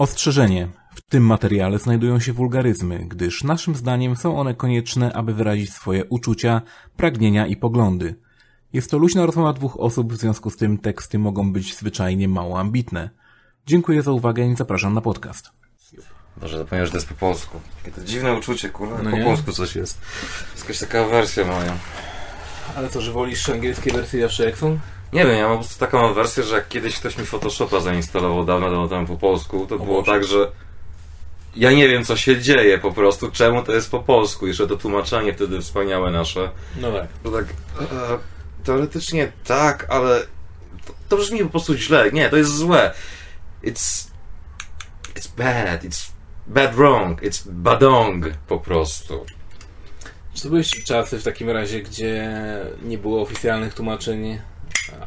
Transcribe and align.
Ostrzeżenie. 0.00 0.68
W 0.94 1.00
tym 1.00 1.26
materiale 1.26 1.78
znajdują 1.78 2.20
się 2.20 2.32
wulgaryzmy, 2.32 2.98
gdyż 3.08 3.44
naszym 3.44 3.74
zdaniem 3.74 4.16
są 4.16 4.38
one 4.38 4.54
konieczne, 4.54 5.12
aby 5.12 5.34
wyrazić 5.34 5.72
swoje 5.72 6.04
uczucia, 6.04 6.62
pragnienia 6.96 7.46
i 7.46 7.56
poglądy. 7.56 8.14
Jest 8.72 8.90
to 8.90 8.98
luźna 8.98 9.26
rozmowa 9.26 9.52
dwóch 9.52 9.80
osób, 9.80 10.12
w 10.12 10.16
związku 10.16 10.50
z 10.50 10.56
tym 10.56 10.78
teksty 10.78 11.18
mogą 11.18 11.52
być 11.52 11.76
zwyczajnie 11.76 12.28
mało 12.28 12.60
ambitne. 12.60 13.10
Dziękuję 13.66 14.02
za 14.02 14.12
uwagę 14.12 14.46
i 14.46 14.56
zapraszam 14.56 14.94
na 14.94 15.00
podcast. 15.00 15.50
Boże, 16.36 16.58
zapomniałem, 16.58 16.86
że 16.86 16.92
to 16.92 16.98
jest 16.98 17.08
po 17.08 17.14
polsku. 17.14 17.60
Takie 17.84 17.96
to 17.96 18.04
dziwne 18.04 18.34
uczucie, 18.34 18.68
kurwa, 18.68 19.02
No 19.02 19.10
po 19.10 19.16
nie? 19.16 19.24
polsku 19.24 19.52
coś 19.52 19.76
jest. 19.76 20.00
Jest 20.52 20.64
jakaś 20.64 20.78
taka 20.78 21.04
wersja 21.04 21.44
moja. 21.44 21.76
Ale 22.76 22.88
co, 22.88 23.00
że 23.00 23.12
wolisz 23.12 23.48
angielskie 23.48 23.92
wersje 23.92 24.20
zawsze 24.20 24.44
jak 24.44 24.58
są? 24.58 24.78
Nie 25.12 25.26
wiem, 25.26 25.36
ja 25.38 25.48
mam 25.48 25.56
po 25.56 25.64
prostu 25.64 25.80
taką 25.80 26.14
wersję, 26.14 26.42
że 26.42 26.54
jak 26.54 26.68
kiedyś 26.68 26.96
ktoś 26.96 27.18
mi 27.18 27.26
Photoshopa 27.26 27.80
zainstalował 27.80 28.44
dawno, 28.44 28.70
dawno 28.70 28.88
temu 28.88 29.06
po 29.06 29.16
polsku, 29.16 29.66
to 29.66 29.78
było 29.78 30.02
Boże. 30.02 30.12
tak, 30.12 30.24
że 30.24 30.50
ja 31.56 31.72
nie 31.72 31.88
wiem, 31.88 32.04
co 32.04 32.16
się 32.16 32.40
dzieje 32.40 32.78
po 32.78 32.92
prostu, 32.92 33.30
czemu 33.30 33.62
to 33.62 33.72
jest 33.72 33.90
po 33.90 34.00
polsku. 34.00 34.46
Jeszcze 34.46 34.66
to 34.66 34.76
tłumaczenie 34.76 35.34
wtedy 35.34 35.60
wspaniałe 35.60 36.10
nasze. 36.10 36.50
No 36.80 36.92
tak. 36.92 37.08
To 37.22 37.30
tak, 37.30 37.44
e, 37.80 38.18
teoretycznie 38.64 39.32
tak, 39.44 39.86
ale 39.88 40.20
to, 40.86 40.94
to 41.08 41.16
brzmi 41.16 41.38
po 41.38 41.50
prostu 41.50 41.74
źle. 41.74 42.12
Nie, 42.12 42.28
to 42.28 42.36
jest 42.36 42.56
złe. 42.56 42.94
It's, 43.64 44.08
it's 45.14 45.28
bad, 45.36 45.84
it's 45.84 46.10
bad 46.46 46.74
wrong, 46.74 47.22
it's 47.22 47.48
badong 47.50 48.26
po 48.48 48.58
prostu. 48.58 49.26
Czy 50.34 50.42
to 50.42 50.48
były 50.48 50.60
jeszcze 50.60 50.82
czasy 50.82 51.18
w 51.18 51.24
takim 51.24 51.50
razie, 51.50 51.82
gdzie 51.82 52.30
nie 52.82 52.98
było 52.98 53.22
oficjalnych 53.22 53.74
tłumaczeń 53.74 54.38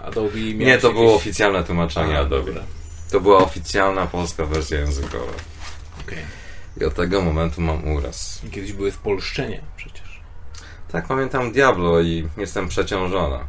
Adobe? 0.04 0.40
Nie, 0.40 0.54
miałeś 0.66 0.82
to 0.82 0.91
było 0.94 1.04
jakieś- 1.05 1.22
oficjalne 1.22 1.63
tłumaczenie 1.63 2.20
Adobe. 2.20 2.52
To 3.12 3.20
była 3.22 3.38
oficjalna 3.38 4.08
polska 4.08 4.46
wersja 4.46 4.80
językowa. 4.80 5.34
Okej. 6.07 6.18
I 6.82 6.85
od 6.85 6.96
tego 6.96 7.21
momentu 7.21 7.62
mam 7.62 7.88
uraz. 7.88 8.41
Kiedyś 8.51 8.74
były 8.74 8.91
spolszczenia 8.91 9.62
przecież. 9.77 10.21
Tak, 10.91 11.07
pamiętam 11.07 11.51
Diablo 11.51 12.01
i 12.01 12.27
jestem 12.38 12.68
przeciążona. 12.68 13.40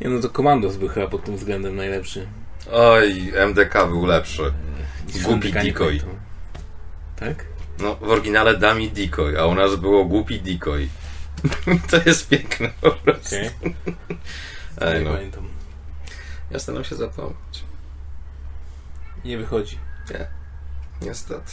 Nie 0.00 0.08
no 0.08 0.20
to 0.22 0.30
Komandos 0.30 0.76
był 0.76 0.88
chyba 0.88 1.06
pod 1.06 1.24
tym 1.24 1.36
względem 1.36 1.76
najlepszy. 1.76 2.26
Oj, 2.72 3.32
MDK 3.34 3.86
był 3.86 4.06
lepszy. 4.06 4.52
Niż 5.14 5.22
Głupi 5.22 5.52
nie 5.52 5.62
decoy. 5.62 6.00
Tak? 7.16 7.44
No, 7.78 7.94
w 7.94 8.10
oryginale 8.10 8.56
Dummy 8.56 8.88
Decoy, 8.90 9.40
a 9.40 9.46
u 9.46 9.54
nas 9.54 9.76
było 9.76 10.04
Głupi 10.04 10.40
Decoy. 10.40 10.88
to 11.90 11.96
jest 12.06 12.28
piękne 12.28 12.70
po 12.80 12.90
prostu. 12.90 13.36
Ej, 14.80 14.98
Nie 14.98 15.04
no. 15.04 15.14
pamiętam. 15.14 15.48
Ja 16.50 16.58
staram 16.58 16.84
się 16.84 16.96
zapomnieć. 16.96 17.64
Nie 19.24 19.38
wychodzi. 19.38 19.78
Nie. 20.10 20.26
Niestety. 21.02 21.52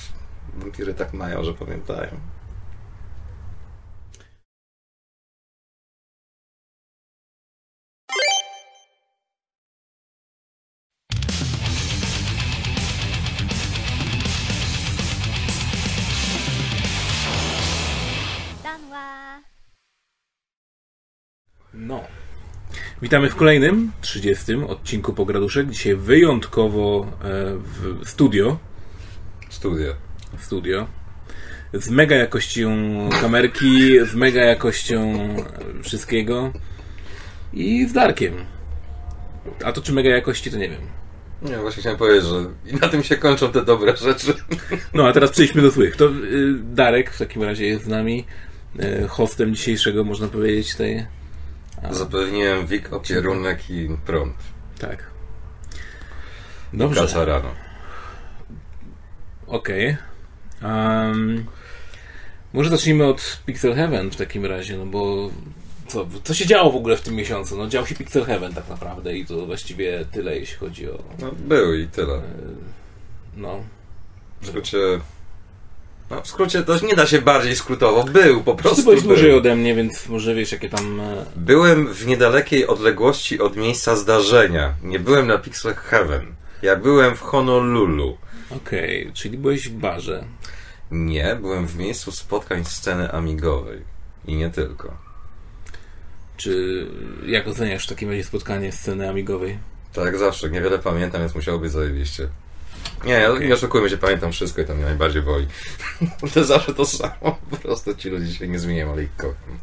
Wampiry 0.54 0.94
tak 0.94 1.14
mają, 1.14 1.44
że 1.44 1.54
pamiętają. 1.54 2.20
No. 21.73 22.03
Witamy 23.02 23.29
w 23.29 23.35
kolejnym, 23.35 23.91
30 24.02 24.53
odcinku 24.67 25.13
Pograduszek. 25.13 25.69
Dzisiaj 25.69 25.95
wyjątkowo 25.95 27.07
e, 27.21 27.27
w 27.57 28.09
studio. 28.09 28.57
Studia. 29.49 29.93
w 30.38 30.43
studio. 30.45 30.88
Z 31.73 31.89
mega 31.89 32.15
jakością 32.15 32.70
kamerki, 33.21 33.99
z 34.05 34.15
mega 34.15 34.42
jakością 34.42 35.02
e, 35.80 35.83
wszystkiego. 35.83 36.52
I 37.53 37.87
z 37.87 37.93
Darkiem. 37.93 38.33
A 39.64 39.71
to 39.71 39.81
czy 39.81 39.93
mega 39.93 40.09
jakości, 40.09 40.52
to 40.52 40.58
nie 40.58 40.69
wiem. 40.69 40.81
Nie, 41.42 41.58
właśnie 41.58 41.81
chciałem 41.81 41.98
powiedzieć, 41.98 42.30
że 42.30 42.45
i 42.71 42.75
na 42.75 42.87
tym 42.89 43.03
się 43.03 43.17
kończą 43.17 43.52
te 43.52 43.65
dobre 43.65 43.98
rzeczy. 43.98 44.33
No 44.93 45.08
a 45.08 45.14
teraz 45.14 45.31
przejdźmy 45.31 45.61
do 45.61 45.71
złych. 45.71 45.95
To 45.95 46.05
y, 46.05 46.11
Darek 46.64 47.11
w 47.11 47.17
takim 47.17 47.43
razie 47.43 47.65
jest 47.65 47.86
z 47.86 47.87
nami. 47.87 48.25
y, 48.80 49.08
Hostem 49.08 49.55
dzisiejszego, 49.55 50.03
można 50.03 50.27
powiedzieć, 50.27 50.75
tej. 50.75 51.05
Zapewniłem 51.92 52.67
WIG, 52.67 52.94
opierunek 52.94 53.70
i 53.70 53.89
prąd. 54.05 54.36
Tak. 54.80 55.04
Dobrze. 56.73 57.02
Kasa 57.02 57.26
rano. 57.26 57.49
Okej. 59.48 59.98
Em, 60.61 61.45
może 62.54 62.70
zacznijmy 62.70 63.05
od 63.05 63.42
Pixel 63.45 63.76
Heaven 63.76 64.11
w 64.11 64.16
takim 64.16 64.45
razie, 64.45 64.77
no 64.77 64.86
bo 64.86 65.30
co, 65.88 66.08
co 66.23 66.33
się 66.33 66.45
działo 66.45 66.72
w 66.72 66.76
ogóle 66.76 66.98
w 66.98 67.02
tym 67.02 67.16
miesiącu? 67.16 67.58
No 67.58 67.67
dział 67.67 67.88
się 67.88 67.95
Pixel 67.95 68.26
Heaven 68.26 68.54
tak 68.54 68.70
naprawdę 68.70 69.17
i 69.17 69.26
to 69.26 69.45
właściwie 69.45 70.05
tyle, 70.11 70.39
jeśli 70.39 70.58
chodzi 70.58 70.89
o... 70.89 71.04
No, 71.20 71.32
był 71.32 71.73
i 71.73 71.88
tyle. 71.88 72.22
No, 73.38 73.64
W 74.42 74.48
skrócie... 74.48 74.77
No, 76.15 76.21
w 76.21 76.27
skrócie 76.27 76.63
to 76.63 76.79
nie 76.85 76.95
da 76.95 77.05
się 77.07 77.21
bardziej 77.21 77.55
skrótowo. 77.55 78.03
Był, 78.03 78.43
po 78.43 78.53
ty 78.53 78.63
prostu 78.63 78.83
byłeś 78.83 78.99
był. 78.99 79.07
dłużej 79.09 79.33
ode 79.33 79.55
mnie, 79.55 79.75
więc 79.75 80.07
może 80.09 80.35
wiesz 80.35 80.51
jakie 80.51 80.69
tam... 80.69 80.99
e, 80.99 81.25
Byłem 81.35 81.93
w 81.93 82.07
niedalekiej 82.07 82.67
odległości 82.67 83.39
od 83.39 83.55
miejsca 83.55 83.95
zdarzenia. 83.95 84.73
Nie 84.83 84.99
byłem 84.99 85.27
na 85.27 85.37
Pixel 85.37 85.73
Heaven. 85.75 86.35
Ja 86.61 86.75
byłem 86.75 87.15
w 87.15 87.21
Honolulu. 87.21 88.17
Okej, 88.49 89.11
czyli 89.13 89.37
byłeś 89.37 89.69
w 89.69 89.73
barze. 89.73 90.23
Nie, 90.91 91.37
byłem 91.41 91.67
w 91.67 91.77
miejscu 91.77 92.11
spotkań 92.11 92.65
sceny 92.65 93.11
amigowej. 93.11 93.81
I 94.25 94.35
nie 94.35 94.49
tylko. 94.49 94.97
Czy 96.37 96.85
jak 97.25 97.47
oceniasz 97.47 97.85
w 97.85 97.89
takim 97.89 98.09
razie 98.09 98.23
spotkanie 98.23 98.71
sceny 98.71 99.09
amigowej? 99.09 99.57
Tak 99.93 100.17
zawsze, 100.17 100.49
niewiele 100.49 100.80
pamiętam, 100.80 101.21
więc 101.21 101.35
musiało 101.35 101.59
być 101.59 101.71
zajebiście. 101.71 102.27
Nie, 103.05 103.30
Okej. 103.32 103.48
nie 103.48 103.54
oszukujmy 103.54 103.89
się, 103.89 103.98
pamiętam 103.98 104.32
wszystko 104.32 104.61
i 104.61 104.66
to 104.66 104.76
mnie 104.76 104.86
najbardziej 104.86 105.21
boli. 105.21 105.48
to 106.33 106.44
zawsze 106.44 106.73
to 106.73 106.86
samo, 106.86 107.38
po 107.49 107.58
prostu 107.58 107.95
ci 107.95 108.10
ludzie 108.10 108.33
się 108.33 108.48
nie 108.48 108.60
zmieniają, 108.60 108.92
ale 108.92 109.04
ich 109.04 109.16
kocham. 109.17 109.60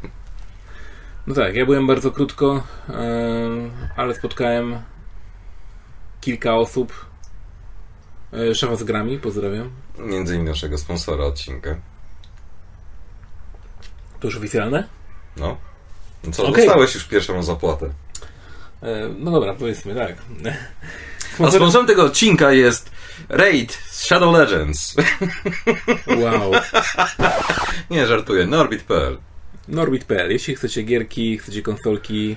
No 1.26 1.34
tak, 1.34 1.54
ja 1.54 1.66
byłem 1.66 1.86
bardzo 1.86 2.10
krótko, 2.10 2.62
em, 2.88 3.70
ale 3.97 4.14
spotkałem 4.14 4.78
kilka 6.20 6.54
osób. 6.56 7.06
E, 8.32 8.54
Szefa 8.54 8.76
z 8.76 8.82
grami, 8.84 9.19
pozdrawiam. 9.19 9.70
Między 9.98 10.34
innymi 10.34 10.48
naszego 10.50 10.78
sponsora 10.78 11.25
odcinka. 11.25 11.76
To 14.20 14.26
już 14.26 14.36
oficjalne? 14.36 14.88
No. 15.36 15.56
No 16.25 16.32
co, 16.32 16.47
Okej. 16.47 16.64
dostałeś 16.64 16.94
już 16.94 17.04
pierwszą 17.04 17.42
zapłatę. 17.42 17.86
E, 18.82 19.09
No 19.19 19.30
dobra, 19.30 19.54
powiedzmy 19.54 19.94
tak. 19.94 20.16
A 21.47 21.50
sponsorem 21.50 21.86
tego 21.86 22.04
odcinka 22.04 22.53
jest 22.53 22.89
Raid 23.28 23.72
z 23.72 24.03
Shadow 24.04 24.34
Legends. 24.34 24.94
Wow. 26.22 26.53
nie, 27.91 28.06
żartuję, 28.06 28.47
Norbit.pl. 28.47 29.19
Norbit.pl. 29.69 30.31
Jeśli 30.31 30.56
chcecie 30.56 30.82
gierki, 30.82 31.38
chcecie 31.38 31.62
konsolki, 31.62 32.36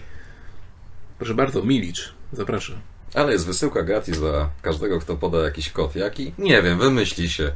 proszę 1.18 1.34
bardzo, 1.34 1.64
Milicz. 1.64 2.14
Zapraszam. 2.34 2.82
Ale 3.14 3.32
jest 3.32 3.46
wysyłka 3.46 3.84
gratis 3.84 4.20
dla 4.20 4.50
każdego, 4.62 5.00
kto 5.00 5.16
poda 5.16 5.38
jakiś 5.38 5.70
kod. 5.70 5.96
Jaki? 5.96 6.34
Nie 6.38 6.62
wiem, 6.62 6.80
wymyśli 6.80 7.30
się. 7.30 7.52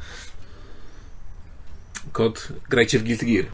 Kod 2.11 2.47
grajcie 2.69 2.99
w 2.99 3.03
Guilty 3.03 3.25
Gear. 3.25 3.45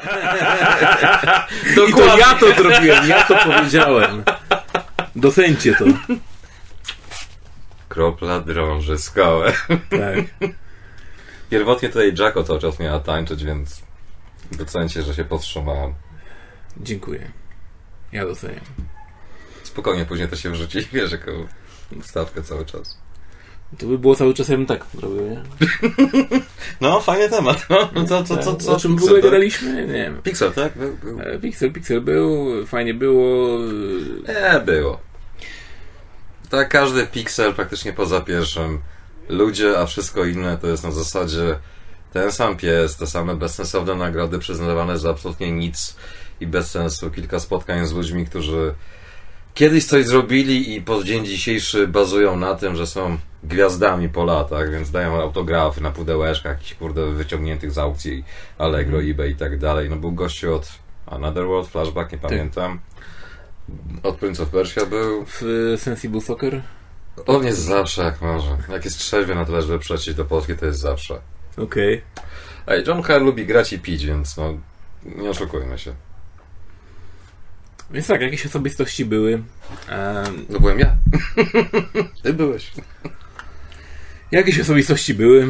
I 1.88 1.92
to 1.92 2.16
ja 2.16 2.34
to 2.34 2.54
zrobiłem, 2.54 3.08
ja 3.08 3.24
to 3.24 3.36
powiedziałem. 3.36 4.22
Docencie 5.16 5.74
to. 5.74 5.84
Kropla 7.88 8.40
drąży 8.40 8.98
skałę. 8.98 9.52
Tak. 9.90 10.50
Pierwotnie 11.50 11.88
tutaj 11.88 12.14
Jacko 12.18 12.44
cały 12.44 12.60
czas 12.60 12.78
miała 12.78 13.00
tańczyć, 13.00 13.44
więc 13.44 13.82
docencie, 14.52 15.02
że 15.02 15.14
się 15.14 15.24
powstrzymałem. 15.24 15.94
Dziękuję. 16.76 17.30
Ja 18.12 18.26
doceniam. 18.26 18.64
Spokojnie, 19.62 20.06
później 20.06 20.28
to 20.28 20.36
się 20.36 20.50
wrzuci, 20.50 20.88
wiesz, 20.92 21.12
jako 21.12 21.32
stawkę 22.02 22.42
cały 22.42 22.66
czas. 22.66 22.98
To 23.78 23.86
by 23.86 23.98
było 23.98 24.14
cały 24.14 24.34
czas, 24.34 24.48
ja 24.48 24.56
bym 24.56 24.66
tak 24.66 24.86
zrobił, 24.94 25.30
nie? 25.30 25.42
No, 26.80 27.00
fajny 27.00 27.28
temat. 27.28 27.66
No, 27.94 28.04
to, 28.04 28.22
to, 28.24 28.36
Tak. 28.36 28.62
co? 28.62 28.72
O 28.72 28.80
czym 28.80 28.96
w 28.96 29.02
ogóle 29.02 29.14
tak? 29.14 29.30
gadaliśmy? 29.30 29.86
Nie 29.86 29.92
wiem. 29.92 30.22
Pixel, 30.22 30.52
tak? 30.52 30.78
Był, 30.78 30.96
był. 31.02 31.20
E, 31.20 31.38
Pixel, 31.38 31.72
Pixel 31.72 32.00
był, 32.00 32.48
fajnie 32.66 32.94
było. 32.94 33.58
Nie, 34.28 34.60
było. 34.60 35.00
Tak, 36.50 36.68
każdy 36.68 37.06
Pixel 37.06 37.54
praktycznie 37.54 37.92
poza 37.92 38.20
pierwszym. 38.20 38.80
Ludzie, 39.28 39.78
a 39.78 39.86
wszystko 39.86 40.24
inne 40.24 40.58
to 40.58 40.66
jest 40.66 40.84
na 40.84 40.90
zasadzie 40.90 41.58
ten 42.12 42.32
sam 42.32 42.56
pies, 42.56 42.96
te 42.96 43.06
same 43.06 43.36
bezsensowne 43.36 43.94
nagrody 43.94 44.38
przyznawane 44.38 44.98
za 44.98 45.10
absolutnie 45.10 45.52
nic 45.52 45.96
i 46.40 46.46
bez 46.46 46.70
sensu. 46.70 47.10
Kilka 47.10 47.40
spotkań 47.40 47.86
z 47.86 47.92
ludźmi, 47.92 48.26
którzy 48.26 48.74
kiedyś 49.54 49.84
coś 49.84 50.06
zrobili 50.06 50.76
i 50.76 50.82
po 50.82 51.04
dzień 51.04 51.26
dzisiejszy 51.26 51.88
bazują 51.88 52.36
na 52.36 52.54
tym, 52.54 52.76
że 52.76 52.86
są 52.86 53.18
gwiazdami 53.44 54.08
po 54.08 54.24
latach, 54.24 54.70
więc 54.72 54.90
dają 54.90 55.22
autografy 55.22 55.80
na 55.80 55.90
pudełeczkach 55.90 56.52
jakichś 56.52 56.74
kurde 56.74 57.06
wyciągniętych 57.06 57.70
z 57.72 57.78
aukcji 57.78 58.24
Allegro, 58.58 58.96
Mhm. 58.98 59.10
eBay 59.10 59.30
i 59.30 59.36
tak 59.36 59.58
dalej. 59.58 59.90
No 59.90 59.96
był 59.96 60.12
gościu 60.12 60.54
od 60.54 60.68
Another 61.06 61.46
World, 61.46 61.68
Flashback, 61.70 62.12
nie 62.12 62.18
pamiętam. 62.18 62.80
Od 64.02 64.16
Prince 64.16 64.40
of 64.40 64.48
Persia 64.48 64.86
był. 64.86 65.24
W 65.26 65.42
e, 65.74 65.78
Sensible 65.78 66.20
Soccer? 66.20 66.62
On 67.26 67.46
jest 67.46 67.60
zawsze 67.60 68.02
jak 68.02 68.20
może. 68.22 68.56
Jak 68.68 68.84
jest 68.84 68.98
trzeźwy 68.98 69.34
na 69.34 69.44
tyle, 69.44 69.62
żeby 69.62 69.78
przejść 69.78 70.14
do 70.14 70.24
Polski, 70.24 70.54
to 70.56 70.66
jest 70.66 70.80
zawsze. 70.80 71.20
Okej. 71.56 72.02
Ej, 72.66 72.84
John 72.86 73.02
Carr 73.02 73.22
lubi 73.22 73.46
grać 73.46 73.72
i 73.72 73.78
pić, 73.78 74.06
więc 74.06 74.36
no 74.36 74.54
nie 75.04 75.30
oszukujmy 75.30 75.78
się. 75.78 75.94
Więc 77.90 78.06
tak, 78.06 78.20
jakieś 78.20 78.46
osobistości 78.46 79.04
były. 79.04 79.32
Em, 79.88 80.46
No 80.48 80.60
byłem 80.60 80.78
ja. 80.78 80.96
Ty 82.22 82.32
byłeś. 82.34 82.72
jakieś 84.30 84.60
osobistości 84.60 85.14
były. 85.14 85.46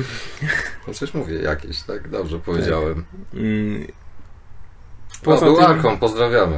No 0.88 0.94
coś 0.94 1.14
mówię, 1.14 1.34
jakieś, 1.34 1.82
tak? 1.82 2.08
Dobrze 2.08 2.38
powiedziałem. 2.38 3.04
Mm, 3.34 3.86
Poza 5.22 5.40
Poza 5.40 5.46
był 5.46 5.56
tym- 5.56 5.64
Arkon, 5.64 5.98
pozdrawiamy. 5.98 6.56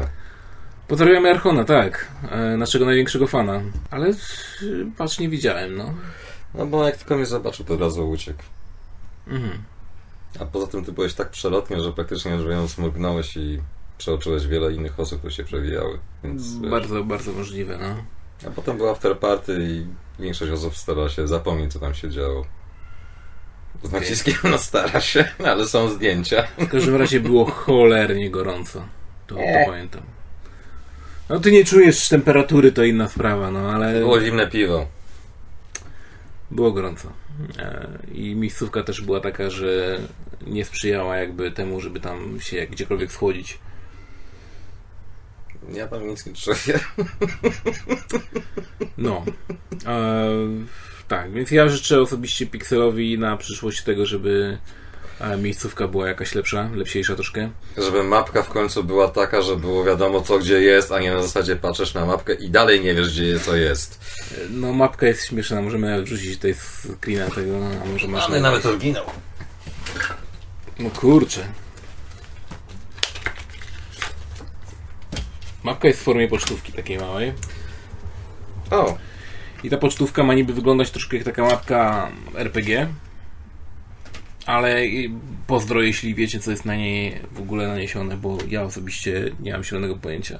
Pozdrawiamy 0.88 1.30
Archona, 1.30 1.64
tak. 1.64 2.08
E, 2.30 2.56
naszego 2.56 2.84
największego 2.84 3.26
fana. 3.26 3.60
Ale 3.90 4.06
patrz, 4.98 5.18
nie 5.18 5.28
widziałem, 5.28 5.76
no. 5.76 5.94
No 6.54 6.66
bo 6.66 6.86
jak 6.86 6.96
tylko 6.96 7.16
mnie 7.16 7.26
zobaczył, 7.26 7.64
to 7.66 7.74
od 7.74 7.80
razu 7.80 8.10
uciekł. 8.10 8.42
Mhm. 9.26 9.62
A 10.40 10.44
poza 10.46 10.66
tym 10.66 10.84
ty 10.84 10.92
byłeś 10.92 11.14
tak 11.14 11.30
przelotnie, 11.30 11.80
że 11.80 11.92
praktycznie 11.92 12.38
rzecz 12.38 12.46
biorąc 12.48 12.78
mrugnąłeś 12.78 13.34
i 14.02 14.04
przeoczyłeś 14.04 14.46
wiele 14.46 14.72
innych 14.72 15.00
osób, 15.00 15.18
które 15.18 15.32
się 15.32 15.44
przewijały. 15.44 15.98
Więc, 16.24 16.58
wiesz, 16.60 16.70
Bardzo, 16.70 17.04
bardzo 17.04 17.32
możliwe, 17.32 17.78
no. 17.78 18.04
A 18.48 18.50
potem 18.50 18.76
był 18.76 18.88
after 18.88 19.18
party 19.18 19.58
i 19.60 19.86
większość 20.22 20.52
osób 20.52 20.76
stara 20.76 21.08
się 21.08 21.28
zapomnieć, 21.28 21.72
co 21.72 21.78
tam 21.78 21.94
się 21.94 22.10
działo. 22.10 22.46
Z 23.82 23.92
naciskiem 23.92 24.34
na 24.44 24.58
stara 24.58 25.00
się, 25.00 25.24
ale 25.44 25.68
są 25.68 25.88
zdjęcia. 25.88 26.42
W 26.58 26.68
każdym 26.68 26.96
razie 26.96 27.20
było 27.20 27.44
cholernie 27.44 28.30
gorąco. 28.30 28.84
To, 29.26 29.34
to 29.34 29.40
pamiętam. 29.66 30.02
No 31.28 31.40
ty 31.40 31.52
nie 31.52 31.64
czujesz 31.64 32.08
temperatury, 32.08 32.72
to 32.72 32.84
inna 32.84 33.08
sprawa, 33.08 33.50
no 33.50 33.58
ale 33.72 34.00
Było 34.00 34.20
zimne 34.20 34.46
piwo. 34.46 34.86
było 36.50 36.72
gorąco. 36.72 37.08
E, 37.58 37.88
I 38.14 38.34
miejscówka 38.36 38.82
też 38.82 39.00
była 39.00 39.20
taka, 39.20 39.50
że 39.50 39.98
nie 40.46 40.64
sprzyjała 40.64 41.16
jakby 41.16 41.50
temu, 41.52 41.80
żeby 41.80 42.00
tam 42.00 42.40
się 42.40 42.66
gdziekolwiek 42.66 43.12
schłodzić. 43.12 43.58
Ja 45.68 45.86
tam 45.88 46.06
nic 46.06 46.26
nie 46.26 46.32
czuję. 46.32 46.56
No. 48.98 49.24
E, 49.86 50.28
tak, 51.08 51.32
więc 51.32 51.50
ja 51.50 51.68
życzę 51.68 52.00
osobiście 52.00 52.46
Pixelowi 52.46 53.18
na 53.18 53.36
przyszłość 53.36 53.82
tego, 53.82 54.06
żeby 54.06 54.58
e, 55.20 55.36
miejscówka 55.36 55.88
była 55.88 56.08
jakaś 56.08 56.34
lepsza, 56.34 56.70
lepsiejsza 56.74 57.14
troszkę. 57.14 57.50
Żeby 57.78 58.02
mapka 58.02 58.42
w 58.42 58.48
końcu 58.48 58.84
była 58.84 59.08
taka, 59.08 59.42
że 59.42 59.56
było 59.56 59.84
wiadomo 59.84 60.20
co 60.20 60.38
gdzie 60.38 60.60
jest, 60.60 60.92
a 60.92 61.00
nie 61.00 61.12
na 61.12 61.22
zasadzie 61.22 61.56
patrzysz 61.56 61.94
na 61.94 62.06
mapkę 62.06 62.34
i 62.34 62.50
dalej 62.50 62.80
nie 62.80 62.94
wiesz 62.94 63.10
gdzie 63.12 63.24
jest, 63.24 63.44
co 63.44 63.56
jest. 63.56 64.00
No 64.50 64.72
mapka 64.72 65.06
jest 65.06 65.26
śmieszna, 65.26 65.62
możemy 65.62 65.90
nawet 65.90 66.04
wrzucić 66.04 66.36
tutaj 66.36 66.54
screena 66.54 67.30
tego, 67.30 67.56
a 67.82 67.88
może 67.88 68.08
masz... 68.08 68.28
Mamy 68.28 68.40
nawet 68.40 68.66
oryginał. 68.66 69.04
No 70.78 70.90
kurczę. 70.90 71.46
Mapka 75.64 75.88
jest 75.88 76.00
w 76.00 76.02
formie 76.02 76.28
pocztówki 76.28 76.72
takiej 76.72 76.98
małej. 76.98 77.32
O, 78.70 78.98
I 79.64 79.70
ta 79.70 79.76
pocztówka 79.76 80.22
ma 80.22 80.34
niby 80.34 80.52
wyglądać 80.52 80.90
troszkę 80.90 81.16
jak 81.16 81.24
taka 81.24 81.42
mapka 81.42 82.08
RPG. 82.34 82.88
Ale 84.46 84.76
pozdro, 85.46 85.82
jeśli 85.82 86.14
wiecie, 86.14 86.40
co 86.40 86.50
jest 86.50 86.64
na 86.64 86.76
niej 86.76 87.18
w 87.32 87.40
ogóle 87.40 87.68
naniesione, 87.68 88.16
bo 88.16 88.38
ja 88.48 88.62
osobiście 88.62 89.30
nie 89.40 89.52
mam 89.52 89.64
zielonego 89.64 89.96
pojęcia. 89.96 90.38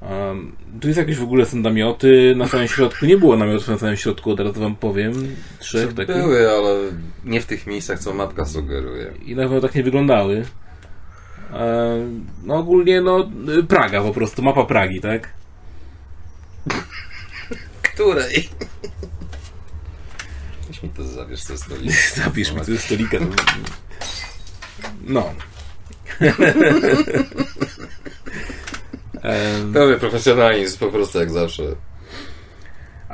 Um, 0.00 0.56
tu 0.80 0.88
jest 0.88 0.98
jakieś 0.98 1.16
w 1.16 1.22
ogóle 1.22 1.46
są 1.46 1.56
namioty 1.56 2.34
na 2.36 2.48
samym 2.48 2.68
środku. 2.68 3.06
Nie 3.06 3.16
było 3.16 3.36
namiotów 3.36 3.68
na 3.68 3.78
samym 3.78 3.96
środku, 3.96 4.30
od 4.30 4.40
razu 4.40 4.60
wam 4.60 4.76
powiem. 4.76 5.36
Trzech 5.58 5.92
takich. 5.92 6.14
były, 6.16 6.50
ale 6.50 6.80
nie 7.24 7.40
w 7.40 7.46
tych 7.46 7.66
miejscach, 7.66 7.98
co 7.98 8.14
mapka 8.14 8.44
sugeruje. 8.44 9.12
i 9.24 9.34
na 9.34 9.42
pewno 9.42 9.60
tak 9.60 9.74
nie 9.74 9.82
wyglądały. 9.82 10.44
E, 11.54 11.98
No 12.44 12.54
ogólnie 12.56 13.00
no 13.00 13.30
Praga 13.68 14.02
po 14.02 14.12
prostu, 14.12 14.42
mapa 14.42 14.64
Pragi, 14.64 15.00
tak? 15.00 15.28
Której? 17.82 18.48
Weź 20.68 20.82
mi 20.82 20.88
to 20.88 21.04
zabierz 21.04 21.42
ze 21.42 21.58
stolika. 21.58 21.94
Zabierz 22.24 22.52
mi 22.52 22.58
tu 22.60 22.64
ze 22.64 22.78
stolika. 22.78 23.18
to- 23.18 23.24
No. 25.06 25.34
Pełny 29.72 29.98
profesjonalizm, 29.98 30.78
po 30.78 30.88
prostu 30.88 31.18
jak 31.18 31.30
zawsze. 31.30 31.62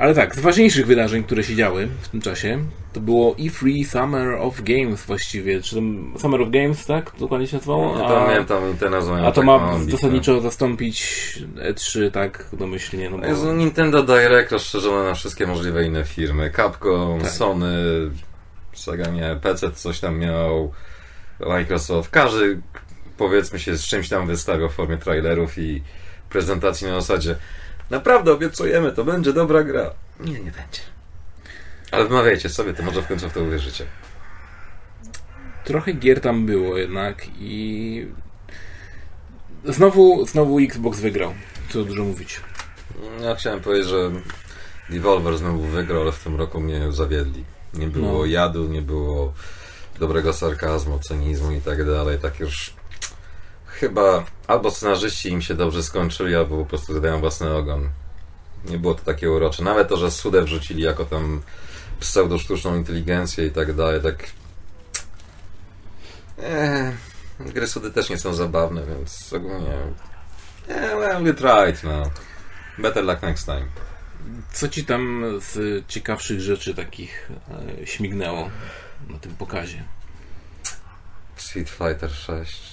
Ale 0.00 0.14
tak, 0.14 0.36
z 0.36 0.40
ważniejszych 0.40 0.86
wydarzeń, 0.86 1.24
które 1.24 1.44
się 1.44 1.56
działy 1.56 1.88
w 2.00 2.08
tym 2.08 2.20
czasie, 2.20 2.58
to 2.92 3.00
było 3.00 3.34
E3 3.34 3.84
Summer 3.86 4.34
of 4.34 4.62
Games 4.62 5.04
właściwie. 5.04 5.62
Czy 5.62 5.74
tam 5.74 6.14
Summer 6.18 6.40
of 6.42 6.50
Games, 6.50 6.86
tak? 6.86 7.12
Dokładnie 7.18 7.46
się 7.46 7.56
nazywało? 7.56 7.96
Nie 7.98 8.04
A- 8.04 8.26
pamiętam 8.26 8.74
i 8.74 8.78
te 8.78 8.90
nazwy 8.90 9.12
A 9.14 9.24
to 9.24 9.32
tak 9.32 9.44
ma 9.44 9.54
ambitne. 9.60 9.92
zasadniczo 9.92 10.40
zastąpić 10.40 11.38
E3, 11.56 12.10
tak 12.10 12.46
domyślnie. 12.52 13.10
No 13.10 13.18
bo... 13.18 13.26
Jezu, 13.26 13.52
Nintendo 13.52 14.02
Direct 14.02 14.52
rozszerzone 14.52 15.04
na 15.04 15.14
wszystkie 15.14 15.46
możliwe 15.46 15.84
inne 15.84 16.04
firmy. 16.04 16.50
Capcom, 16.56 17.20
Tak. 17.20 17.30
Sony, 17.30 17.74
Sega 18.72 19.10
nie, 19.10 19.36
PC 19.42 19.70
coś 19.70 20.00
tam 20.00 20.18
miał, 20.18 20.72
Microsoft. 21.48 22.10
Każdy, 22.10 22.60
powiedzmy 23.16 23.58
się, 23.58 23.76
z 23.76 23.82
czymś 23.86 24.08
tam 24.08 24.26
wystawiał 24.26 24.68
w 24.68 24.72
formie 24.74 24.96
trailerów 24.96 25.58
i 25.58 25.82
prezentacji 26.30 26.86
na 26.86 27.00
zasadzie 27.00 27.36
naprawdę 27.90 28.32
obiecujemy, 28.32 28.92
to 28.92 29.04
będzie 29.04 29.32
dobra 29.32 29.62
gra. 29.62 29.90
Nie, 30.20 30.32
nie 30.32 30.38
będzie. 30.52 30.80
Ale 31.90 32.04
wmawiajcie 32.06 32.48
sobie, 32.48 32.74
to 32.74 32.82
może 32.82 33.02
w 33.02 33.06
końcu 33.06 33.28
w 33.30 33.32
to 33.32 33.40
uwierzycie. 33.40 33.86
Trochę 35.64 35.92
gier 35.92 36.20
tam 36.20 36.46
było 36.46 36.76
jednak 36.78 37.26
i 37.38 38.06
znowu, 39.64 40.26
znowu 40.26 40.58
Xbox 40.58 41.00
wygrał. 41.00 41.34
Co 41.68 41.84
dużo 41.84 42.04
mówić. 42.04 42.40
Ja 43.22 43.34
chciałem 43.34 43.60
powiedzieć, 43.60 43.88
że 43.88 44.10
Devolver 44.90 45.38
znowu 45.38 45.62
wygrał, 45.62 46.02
ale 46.02 46.12
w 46.12 46.24
tym 46.24 46.36
roku 46.36 46.60
mnie 46.60 46.92
zawiedli. 46.92 47.44
Nie 47.74 47.86
było 47.86 48.18
No. 48.18 48.24
jadu, 48.24 48.68
nie 48.68 48.82
było 48.82 49.32
dobrego 49.98 50.32
sarkazmu, 50.32 50.98
cynizmu 50.98 51.52
i 51.52 51.60
tak 51.60 51.86
dalej. 51.86 52.18
Tak 52.18 52.40
już 52.40 52.72
chyba 53.80 54.24
albo 54.46 54.70
scenarzyści 54.70 55.28
im 55.28 55.42
się 55.42 55.54
dobrze 55.54 55.82
skończyli, 55.82 56.36
albo 56.36 56.58
po 56.58 56.64
prostu 56.64 56.94
zadają 56.94 57.20
własny 57.20 57.54
ogon. 57.54 57.88
Nie 58.64 58.78
było 58.78 58.94
to 58.94 59.04
takie 59.04 59.30
urocze. 59.30 59.64
Nawet 59.64 59.88
to, 59.88 59.96
że 59.96 60.10
Sudę 60.10 60.42
wrzucili 60.42 60.82
jako 60.82 61.04
tam 61.04 61.42
pseudo-sztuczną 62.00 62.76
inteligencję 62.76 63.46
i 63.46 63.50
tak 63.50 63.74
dalej, 63.74 64.02
tak... 64.02 64.26
Eee, 66.42 66.92
gry 67.40 67.66
Sudy 67.66 67.90
też 67.90 68.10
nie 68.10 68.18
są 68.18 68.34
zabawne, 68.34 68.82
więc 68.86 69.32
ogólnie... 69.32 69.76
Eee, 70.68 70.96
well, 70.96 71.26
you 71.26 71.34
tried, 71.34 71.84
no. 71.84 72.02
Better 72.78 73.04
luck 73.04 73.22
next 73.22 73.44
time. 73.44 73.66
Co 74.52 74.68
ci 74.68 74.84
tam 74.84 75.24
z 75.40 75.86
ciekawszych 75.86 76.40
rzeczy 76.40 76.74
takich 76.74 77.30
e, 77.80 77.86
śmignęło 77.86 78.50
na 79.08 79.18
tym 79.18 79.36
pokazie? 79.36 79.84
Street 81.36 81.70
Fighter 81.70 82.10
6. 82.10 82.69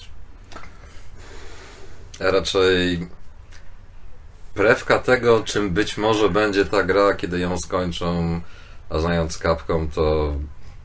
Raczej 2.20 3.06
prewka 4.54 4.98
tego, 4.98 5.42
czym 5.44 5.70
być 5.70 5.96
może 5.96 6.28
będzie 6.28 6.64
ta 6.64 6.82
gra, 6.82 7.14
kiedy 7.14 7.38
ją 7.38 7.58
skończą, 7.58 8.40
a 8.90 8.98
znając 8.98 9.38
Capcom, 9.38 9.88
to 9.88 10.34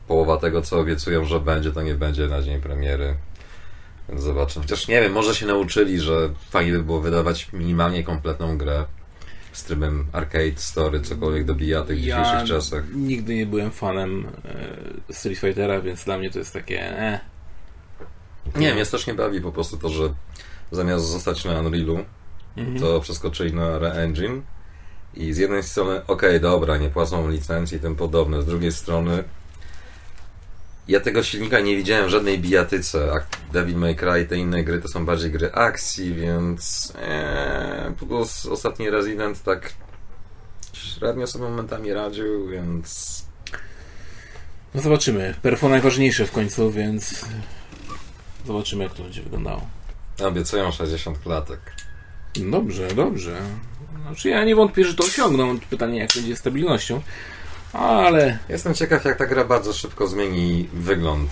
połowa 0.08 0.36
tego, 0.36 0.62
co 0.62 0.78
obiecują, 0.78 1.24
że 1.24 1.40
będzie, 1.40 1.72
to 1.72 1.82
nie 1.82 1.94
będzie 1.94 2.26
na 2.26 2.42
dzień 2.42 2.60
premiery. 2.60 3.16
Więc 4.08 4.22
zobaczę. 4.22 4.60
Chociaż 4.60 4.88
nie 4.88 5.00
wiem, 5.00 5.12
może 5.12 5.34
się 5.34 5.46
nauczyli, 5.46 6.00
że 6.00 6.30
fajnie 6.50 6.72
by 6.72 6.82
było 6.82 7.00
wydawać 7.00 7.52
minimalnie 7.52 8.04
kompletną 8.04 8.58
grę 8.58 8.84
z 9.52 9.64
trybem 9.64 10.06
arcade, 10.12 10.56
story, 10.56 11.00
cokolwiek 11.00 11.44
dobija 11.44 11.82
tych 11.82 12.00
dzisiejszych 12.00 12.48
czasach. 12.48 12.84
nigdy 12.94 13.34
nie 13.34 13.46
byłem 13.46 13.70
fanem 13.70 14.26
e, 15.08 15.14
Street 15.14 15.38
Fightera, 15.38 15.80
więc 15.80 16.04
dla 16.04 16.18
mnie 16.18 16.30
to 16.30 16.38
jest 16.38 16.52
takie 16.52 16.98
eh. 16.98 17.20
Nie, 18.56 18.74
mnie 18.74 18.84
strasznie 18.84 19.14
bawi 19.14 19.40
po 19.40 19.52
prostu 19.52 19.76
to, 19.76 19.88
że 19.88 20.14
zamiast 20.72 21.04
zostać 21.06 21.44
na 21.44 21.60
Unrealu, 21.60 21.98
Mhm. 22.56 22.78
to 22.80 23.00
przeskoczyli 23.00 23.52
na 23.54 23.78
Re-Engine 23.78 24.42
i 25.14 25.32
z 25.32 25.38
jednej 25.38 25.62
strony, 25.62 26.06
okej, 26.06 26.40
dobra, 26.40 26.76
nie 26.76 26.88
płacą 26.88 27.30
licencji 27.30 27.76
i 27.76 27.80
tym 27.80 27.96
podobne, 27.96 28.42
z 28.42 28.46
drugiej 28.46 28.72
strony 28.72 29.24
Ja 30.88 31.00
tego 31.00 31.22
silnika 31.22 31.60
nie 31.60 31.76
widziałem 31.76 32.06
w 32.06 32.08
żadnej 32.08 32.38
bijatyce, 32.38 33.12
a 33.12 33.52
Devil 33.52 33.76
May 33.76 33.96
Cry 33.96 34.20
i 34.22 34.26
te 34.26 34.36
inne 34.36 34.64
gry 34.64 34.80
to 34.80 34.88
są 34.88 35.06
bardziej 35.06 35.30
gry 35.30 35.52
akcji, 35.52 36.14
więc 36.14 36.92
ee, 37.02 37.92
plus 37.98 38.46
ostatni 38.46 38.90
Resident 38.90 39.42
tak 39.42 39.72
średnio 40.72 41.26
sobie 41.26 41.44
momentami 41.44 41.92
radził, 41.92 42.48
więc 42.48 43.24
No 44.74 44.80
zobaczymy. 44.80 45.34
Perfo 45.42 45.68
najważniejsze 45.68 46.26
w 46.26 46.32
końcu, 46.32 46.70
więc 46.70 47.24
zobaczymy 48.46 48.84
jak 48.84 48.94
to 48.94 49.02
będzie 49.02 49.22
wyglądało. 49.22 49.66
Obiecują 50.22 50.72
60 50.72 51.18
klatek. 51.18 51.60
Dobrze, 52.34 52.88
dobrze. 52.88 53.36
Znaczy 54.02 54.28
ja 54.28 54.44
nie 54.44 54.56
wątpię, 54.56 54.84
że 54.84 54.94
to 54.94 55.04
osiągną. 55.04 55.58
Pytanie 55.70 55.98
jak 55.98 56.10
będzie 56.14 56.36
z 56.36 56.38
stabilnością. 56.38 57.00
Ale 57.72 58.38
Jestem 58.48 58.74
ciekaw, 58.74 59.04
jak 59.04 59.18
ta 59.18 59.26
gra 59.26 59.44
bardzo 59.44 59.72
szybko 59.72 60.06
zmieni 60.06 60.68
wygląd. 60.72 61.30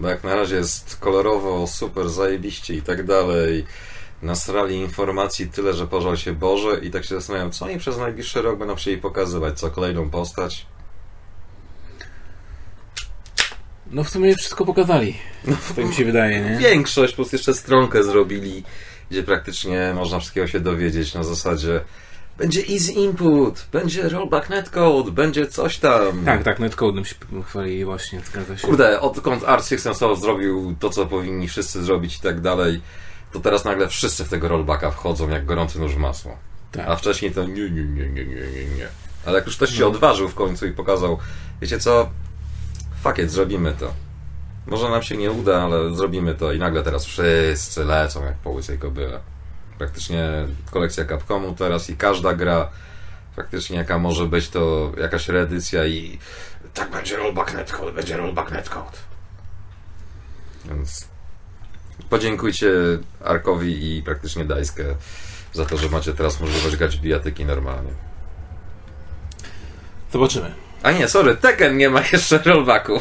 Bo 0.00 0.08
jak 0.08 0.24
na 0.24 0.34
razie 0.34 0.56
jest 0.56 0.96
kolorowo, 1.00 1.66
super, 1.66 2.08
zajebiście 2.08 2.74
i 2.74 2.82
tak 2.82 3.06
dalej. 3.06 3.66
Nasrali 4.22 4.76
informacji 4.76 5.48
tyle, 5.48 5.74
że 5.74 5.86
pożał 5.86 6.16
się 6.16 6.32
Boże 6.32 6.80
i 6.82 6.90
tak 6.90 7.04
się 7.04 7.14
zastanawiam, 7.14 7.52
co 7.52 7.64
oni 7.64 7.78
przez 7.78 7.98
najbliższy 7.98 8.42
rok 8.42 8.58
będą 8.58 8.74
chcieli 8.74 8.98
pokazywać, 8.98 9.58
co 9.60 9.70
kolejną 9.70 10.10
postać. 10.10 10.66
No 13.90 14.04
w 14.04 14.10
sumie 14.10 14.36
wszystko 14.36 14.66
pokazali. 14.66 15.16
Tak 15.76 15.84
mi 15.84 15.94
się 15.94 16.04
wydaje, 16.04 16.40
nie? 16.40 16.56
Większość, 16.58 17.14
plus 17.14 17.32
jeszcze 17.32 17.54
stronkę 17.54 18.04
zrobili, 18.04 18.62
gdzie 19.10 19.22
praktycznie 19.22 19.92
można 19.94 20.18
wszystkiego 20.18 20.46
się 20.46 20.60
dowiedzieć 20.60 21.14
na 21.14 21.22
zasadzie 21.22 21.80
będzie 22.38 22.62
easy 22.72 22.92
input, 22.92 23.66
będzie 23.72 24.08
rollback 24.08 24.48
netcode, 24.50 25.10
będzie 25.10 25.46
coś 25.46 25.78
tam. 25.78 26.24
Tak, 26.24 26.42
tak, 26.42 26.58
netcodem 26.58 27.04
się 27.04 27.14
chwalili 27.46 27.84
właśnie, 27.84 28.20
zgadza 28.20 28.56
się. 28.56 28.66
Kurde, 28.66 29.00
odkąd 29.00 29.44
System 29.60 29.94
Soft 29.94 30.22
zrobił 30.22 30.76
to, 30.80 30.90
co 30.90 31.06
powinni 31.06 31.48
wszyscy 31.48 31.84
zrobić 31.84 32.16
i 32.16 32.20
tak 32.20 32.40
dalej, 32.40 32.80
to 33.32 33.40
teraz 33.40 33.64
nagle 33.64 33.88
wszyscy 33.88 34.24
w 34.24 34.28
tego 34.28 34.48
rollbacka 34.48 34.90
wchodzą 34.90 35.28
jak 35.28 35.44
gorący 35.46 35.80
nóż 35.80 35.94
w 35.94 35.98
masło. 35.98 36.36
Tak. 36.72 36.88
A 36.88 36.96
wcześniej 36.96 37.30
to 37.30 37.44
nie, 37.44 37.70
nie, 37.70 37.84
nie, 37.84 38.08
nie, 38.08 38.24
nie, 38.24 38.34
nie, 38.34 38.64
nie. 38.76 38.88
Ale 39.26 39.36
jak 39.38 39.46
już 39.46 39.56
ktoś 39.56 39.70
się 39.70 39.80
No. 39.80 39.86
odważył 39.86 40.28
w 40.28 40.34
końcu 40.34 40.66
i 40.66 40.72
pokazał, 40.72 41.18
wiecie 41.62 41.78
co, 41.78 42.10
fuck 43.06 43.18
it, 43.18 43.30
zrobimy 43.30 43.72
to. 43.72 43.92
Może 44.66 44.90
nam 44.90 45.02
się 45.02 45.16
nie 45.16 45.30
uda, 45.30 45.62
ale 45.62 45.94
zrobimy 45.94 46.34
to 46.34 46.52
i 46.52 46.58
nagle 46.58 46.82
teraz 46.82 47.04
wszyscy 47.04 47.84
lecą 47.84 48.24
jak 48.24 48.34
po 48.34 48.50
łysej 48.50 48.78
kobyle. 48.78 49.20
Praktycznie 49.78 50.28
kolekcja 50.70 51.04
Capcomu 51.04 51.54
teraz 51.54 51.90
i 51.90 51.96
każda 51.96 52.34
gra 52.34 52.68
faktycznie 53.36 53.76
jaka 53.76 53.98
może 53.98 54.26
być 54.26 54.48
to 54.48 54.92
jakaś 54.98 55.28
reedycja 55.28 55.86
i 55.86 56.18
tak 56.74 56.90
będzie 56.90 57.16
rollback 57.16 57.54
netcode, 57.54 57.92
będzie 57.92 58.16
rollback 58.16 58.50
netcode. 58.50 58.98
Więc 60.64 61.08
podziękujcie 62.10 62.70
Arkowi 63.24 63.96
i 63.96 64.02
praktycznie 64.02 64.44
Dajskę 64.44 64.84
za 65.52 65.66
to, 65.66 65.76
że 65.76 65.88
macie 65.88 66.14
teraz 66.14 66.40
możliwość 66.40 66.76
grać 66.76 66.96
bijatyki 66.96 67.44
normalnie. 67.44 67.90
Zobaczymy. 70.12 70.65
A 70.86 70.92
nie, 70.92 71.08
sorry, 71.08 71.36
Tekken 71.36 71.76
nie 71.76 71.90
ma 71.90 72.02
jeszcze 72.12 72.38
rollbacku. 72.38 73.00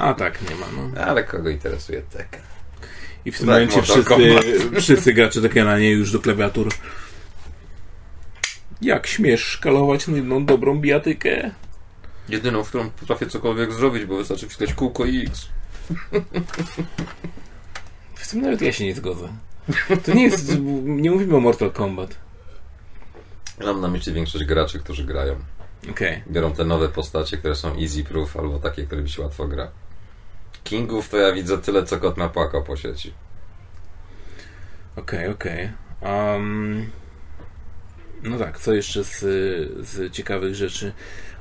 A 0.00 0.14
tak, 0.14 0.50
nie 0.50 0.56
ma, 0.56 0.66
no. 0.76 1.00
Ale 1.04 1.24
kogo 1.24 1.48
interesuje 1.50 2.02
Tekken? 2.02 2.40
I 3.24 3.32
w 3.32 3.38
tym 3.38 3.46
Tak, 3.46 3.54
momencie 3.54 3.82
wszyscy, 3.82 4.80
wszyscy 4.80 5.12
gracze 5.14 5.42
Tekkena 5.42 5.78
nie 5.78 5.90
już 5.90 6.12
do 6.12 6.20
klawiatur. 6.20 6.68
Jak 8.82 9.06
śmiesz 9.06 9.40
szkalować 9.40 10.08
na 10.08 10.16
jedną 10.16 10.46
dobrą 10.46 10.80
bijatykę? 10.80 11.50
Jedyną, 12.28 12.64
w 12.64 12.68
którą 12.68 12.90
potrafię 12.90 13.26
cokolwiek 13.26 13.72
zrobić, 13.72 14.04
bo 14.04 14.16
wystarczy 14.16 14.48
wpisać 14.48 14.74
kółko 14.74 15.04
i 15.04 15.26
X. 15.26 15.48
W 18.14 18.30
tym 18.30 18.40
nawet 18.42 18.62
ja 18.62 18.72
się 18.72 18.84
nie 18.84 18.94
zgodzę. 18.94 19.28
To 20.04 20.14
nie 20.14 20.22
jest. 20.22 20.58
Nie 20.84 21.10
mówimy 21.10 21.36
o 21.36 21.40
Mortal 21.40 21.70
Kombat. 21.70 22.16
Mam 23.64 23.80
na 23.80 23.88
myśli 23.88 24.12
większość 24.12 24.44
graczy, 24.44 24.78
którzy 24.78 25.04
grają. 25.04 25.36
Okej. 25.90 26.22
Biorą 26.30 26.52
te 26.52 26.64
nowe 26.64 26.88
postacie, 26.88 27.36
które 27.36 27.54
są 27.54 27.76
easy 27.76 28.04
proof, 28.04 28.36
albo 28.36 28.58
takie, 28.58 28.86
które 28.86 29.08
się 29.08 29.22
łatwo 29.22 29.48
gra. 29.48 29.70
Kingów 30.64 31.08
to 31.08 31.16
ja 31.16 31.32
widzę 31.32 31.58
tyle, 31.58 31.84
co 31.84 31.98
kot 31.98 32.16
napłakał 32.16 32.64
po 32.64 32.76
sieci. 32.76 33.12
Okej, 34.96 35.28
okej. 35.28 35.70
Um, 36.02 36.90
no 38.22 38.38
tak, 38.38 38.58
co 38.58 38.74
jeszcze 38.74 39.04
z, 39.04 39.20
z 39.88 40.12
ciekawych 40.12 40.54
rzeczy? 40.54 40.92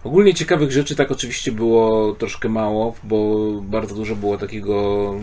Ogólnie 0.04 0.34
ciekawych 0.34 0.72
rzeczy 0.72 0.96
tak 0.96 1.12
oczywiście 1.12 1.52
było 1.52 2.14
troszkę 2.14 2.50
mało, 2.50 2.96
bo 3.04 3.48
bardzo 3.62 3.96
dużo 3.96 4.16
było 4.16 4.38
takiego, 4.38 5.14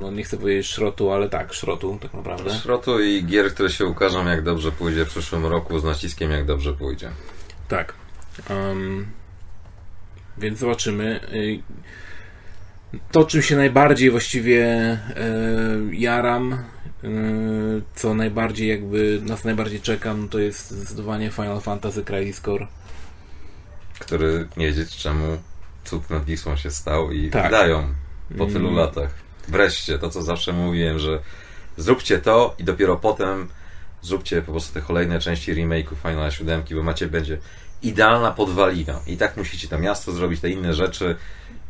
no 0.00 0.10
nie 0.10 0.24
chcę 0.24 0.36
powiedzieć 0.36 0.66
szrotu, 0.66 1.10
ale 1.10 1.28
tak, 1.28 1.52
szrotu 1.52 1.98
tak 2.02 2.14
naprawdę. 2.14 2.54
Szrotu 2.54 3.00
i 3.00 3.24
gier, 3.24 3.54
które 3.54 3.70
się 3.70 3.86
ukażą, 3.86 4.26
jak 4.26 4.42
dobrze 4.42 4.72
pójdzie 4.72 5.04
w 5.04 5.08
przyszłym 5.08 5.46
roku, 5.46 5.78
z 5.78 5.84
naciskiem, 5.84 6.30
jak 6.30 6.46
dobrze 6.46 6.72
pójdzie. 6.72 7.10
Tak. 7.68 7.94
Em, 8.50 9.06
więc 10.38 10.58
zobaczymy. 10.58 11.20
Y, 11.32 11.58
To, 13.12 13.24
czym 13.24 13.42
się 13.42 13.56
najbardziej 13.56 14.10
właściwie 14.10 14.64
e, 14.64 14.98
jaram, 15.92 16.52
e, 16.52 16.58
co 17.94 18.14
najbardziej 18.14 18.68
jakby 18.68 19.20
nas 19.22 19.44
najbardziej 19.44 19.80
czekam, 19.80 20.28
to 20.28 20.38
jest 20.38 20.70
zdecydowanie 20.70 21.30
Final 21.30 21.60
Fantasy 21.60 22.04
Crisis 22.04 22.40
Core. 22.40 22.66
Który 23.98 24.48
nie 24.56 24.66
wiedzieć 24.66 24.96
czemu 24.96 25.38
cud 25.84 26.10
nad 26.10 26.24
Wisłą 26.24 26.56
się 26.56 26.70
stał 26.70 27.12
i 27.12 27.30
Tak. 27.30 27.44
wydają 27.44 27.94
po 28.38 28.46
tylu 28.46 28.68
Mm. 28.68 28.74
latach. 28.80 29.10
Wreszcie, 29.48 29.98
to 29.98 30.10
co 30.10 30.22
zawsze 30.22 30.52
mówiłem, 30.52 30.98
że 30.98 31.20
zróbcie 31.76 32.18
to 32.18 32.54
i 32.58 32.64
dopiero 32.64 32.96
potem 32.96 33.48
zróbcie 34.02 34.42
po 34.42 34.52
prostu 34.52 34.74
te 34.74 34.80
kolejne 34.82 35.18
części 35.20 35.54
remake'u 35.54 35.94
Final 36.02 36.30
7, 36.30 36.62
bo 36.74 36.82
macie 36.82 37.06
będzie 37.06 37.38
idealna 37.88 38.30
podwalina. 38.30 39.00
I 39.06 39.16
tak 39.16 39.36
musicie 39.36 39.68
to 39.68 39.78
miasto 39.78 40.12
zrobić, 40.12 40.40
te 40.40 40.50
inne 40.50 40.74
rzeczy 40.74 41.16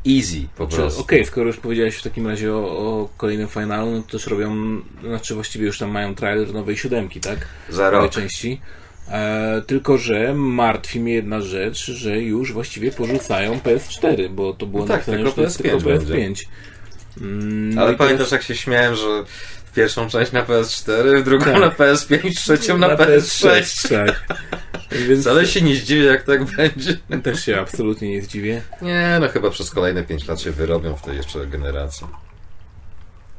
easy 0.08 0.48
po 0.56 0.66
Czy- 0.66 0.76
prostu. 0.76 1.00
Okej, 1.00 1.24
skoro 1.26 1.46
już 1.46 1.56
powiedziałeś 1.56 1.96
w 1.96 2.02
takim 2.02 2.26
razie 2.26 2.52
o, 2.52 2.58
o 2.58 3.08
kolejnym 3.16 3.48
finalu, 3.48 3.90
no 3.90 4.02
to 4.02 4.12
też 4.12 4.26
robią, 4.26 4.56
znaczy 5.04 5.34
właściwie 5.34 5.66
już 5.66 5.78
tam 5.78 5.90
mają 5.90 6.14
trailer 6.14 6.54
nowej 6.54 6.76
siódemki, 6.76 7.20
tak? 7.20 7.38
Za 7.68 7.90
rok. 7.90 8.12
części. 8.12 8.60
E, 9.08 9.62
tylko, 9.66 9.98
że 9.98 10.34
martwi 10.34 11.00
mnie 11.00 11.14
jedna 11.14 11.40
rzecz, 11.40 11.86
że 11.86 12.20
już 12.20 12.52
właściwie 12.52 12.92
porzucają 12.92 13.58
PS4, 13.58 14.28
bo 14.30 14.52
to 14.52 14.66
było 14.66 14.82
No 14.82 14.88
tak, 14.88 14.96
napisane, 14.96 15.16
tylko 15.16 15.30
że 15.30 15.36
to 15.36 15.42
jest 15.42 15.58
tylko 15.62 15.78
PS5 15.78 15.98
PS5. 16.00 16.44
Mm, 17.20 17.74
no 17.74 17.82
Ale 17.82 17.92
i 17.92 17.96
pamiętasz, 17.96 18.18
teraz- 18.18 18.32
jak 18.32 18.42
się 18.42 18.56
śmiałem, 18.56 18.94
że 18.94 19.24
pierwszą 19.76 20.08
część 20.08 20.32
na 20.32 20.42
PS4, 20.44 21.20
w 21.20 21.24
drugą 21.24 21.44
Tak. 21.44 21.60
na 21.60 21.70
PS5, 21.70 22.36
trzecią 22.36 22.78
na, 22.78 22.96
PS6. 22.96 23.88
Tak. 23.88 24.38
Więc 25.08 25.20
Wcale 25.20 25.46
się 25.46 25.62
nie 25.62 25.76
zdziwię, 25.76 26.04
jak 26.04 26.22
tak 26.22 26.44
będzie. 26.44 26.96
też 27.22 27.44
się 27.44 27.60
absolutnie 27.60 28.10
nie 28.10 28.22
zdziwię. 28.22 28.62
Nie, 28.82 29.18
no 29.20 29.28
chyba 29.28 29.50
przez 29.50 29.70
kolejne 29.70 30.02
5 30.04 30.28
lat 30.28 30.40
się 30.40 30.50
wyrobią 30.50 30.96
w 30.96 31.02
tej 31.02 31.16
jeszcze 31.16 31.46
generacji. 31.46 32.06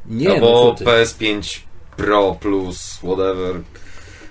Nie, 0.06 0.32
Albo 0.32 0.46
no 0.46 0.76
co 0.76 0.86
ty. 0.86 0.86
PS5 0.86 1.60
Pro 1.98 2.38
Plus, 2.42 2.94
whatever, 2.94 3.56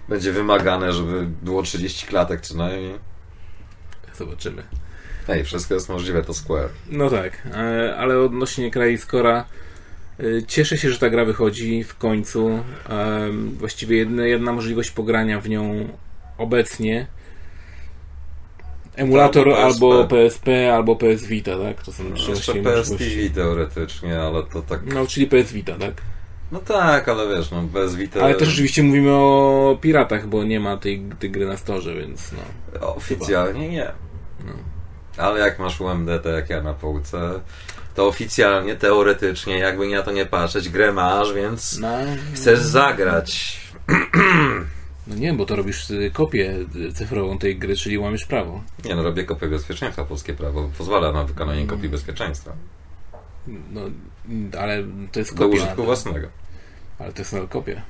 będzie 0.08 0.32
wymagane, 0.32 0.92
żeby 0.92 1.26
było 1.42 1.62
30 1.62 2.06
klatek 2.06 2.40
co 2.40 2.56
najmniej. 2.56 2.98
Zobaczymy. 4.14 4.62
Ej, 5.28 5.44
wszystko 5.44 5.74
jest 5.74 5.88
możliwe, 5.88 6.22
to 6.22 6.34
Square. 6.34 6.68
No 6.90 7.10
tak, 7.10 7.42
e, 7.54 7.96
ale 7.96 8.18
odnośnie 8.18 8.70
Kraiskora 8.70 9.44
cieszę 10.46 10.78
się, 10.78 10.90
że 10.90 10.98
ta 10.98 11.10
gra 11.10 11.24
wychodzi 11.24 11.84
w 11.84 11.96
końcu. 11.96 12.58
Właściwie 13.58 13.96
jedna, 13.96 14.26
jedna 14.26 14.52
możliwość 14.52 14.90
pogrania 14.90 15.40
w 15.40 15.48
nią 15.48 15.88
obecnie. 16.38 17.06
Emulator 18.96 19.48
Albo 19.48 19.58
PSP. 19.58 19.84
albo 19.84 20.04
PSP, 20.04 20.74
albo 20.74 20.96
PS 20.96 21.26
Vita, 21.26 21.58
tak? 21.58 21.82
To 21.82 21.92
są 21.92 22.14
trzy 22.14 22.30
Jeszcze 22.30 22.52
właściwie 22.52 22.62
PS 22.62 22.90
możliwości. 22.90 23.16
TV 23.16 23.34
teoretycznie, 23.34 24.20
ale 24.20 24.42
to 24.42 24.62
tak... 24.62 24.94
No, 24.94 25.06
czyli 25.06 25.26
PS 25.26 25.52
Vita, 25.52 25.74
tak? 25.78 25.94
No 26.52 26.58
tak, 26.58 27.08
ale 27.08 27.36
wiesz, 27.36 27.50
no 27.50 27.68
PS 27.72 27.94
Vita... 27.94 28.20
Ale 28.20 28.34
też 28.34 28.48
rzeczywiście 28.48 28.82
mówimy 28.82 29.12
o 29.12 29.78
piratach, 29.80 30.26
bo 30.28 30.44
nie 30.44 30.60
ma 30.60 30.76
tej, 30.76 31.02
tej 31.18 31.30
gry 31.30 31.46
na 31.46 31.56
storze, 31.56 31.94
więc 31.94 32.30
no. 32.32 32.94
Oficjalnie 32.94 33.68
nie. 33.68 33.92
No. 34.46 34.52
Ale 35.16 35.40
jak 35.40 35.58
masz 35.58 35.80
UMD, 35.80 36.08
to 36.22 36.28
jak 36.28 36.50
ja 36.50 36.62
na 36.62 36.74
półce, 36.74 37.40
to 37.94 38.06
oficjalnie, 38.08 38.76
teoretycznie, 38.76 39.58
jakby 39.58 39.88
na 39.88 40.02
to 40.02 40.12
nie 40.12 40.26
patrzeć, 40.26 40.68
grę 40.68 40.92
masz, 40.92 41.32
więc 41.32 41.78
no 41.78 41.88
chcesz 42.34 42.58
zagrać. 42.60 43.60
No 45.06 45.14
nie, 45.14 45.32
bo 45.34 45.46
to 45.46 45.56
robisz 45.56 45.90
y, 45.90 46.10
kopię 46.14 46.54
y, 46.76 46.92
cyfrową 46.92 47.38
tej 47.38 47.58
gry, 47.58 47.76
czyli 47.76 47.98
łamiesz 47.98 48.24
prawo. 48.24 48.60
Nie 48.84 48.94
no, 48.96 49.02
robię 49.02 49.24
kopię 49.24 49.46
bezpieczeństwa, 49.48 50.04
polskie 50.04 50.34
prawo 50.34 50.70
pozwala 50.78 51.12
na 51.12 51.24
wykonanie 51.24 51.58
Mm. 51.60 51.70
kopii 51.70 51.88
bezpieczeństwa. 51.88 52.52
No, 53.46 53.80
ale 54.60 54.82
to 55.12 55.18
jest 55.20 55.34
Do 55.36 55.44
kopia. 55.48 55.62
użytku 55.62 55.84
własnego. 55.84 56.28
Ale 56.98 57.12
to 57.12 57.18
jest 57.18 57.32
nadal 57.32 57.48
kopia. 57.48 57.82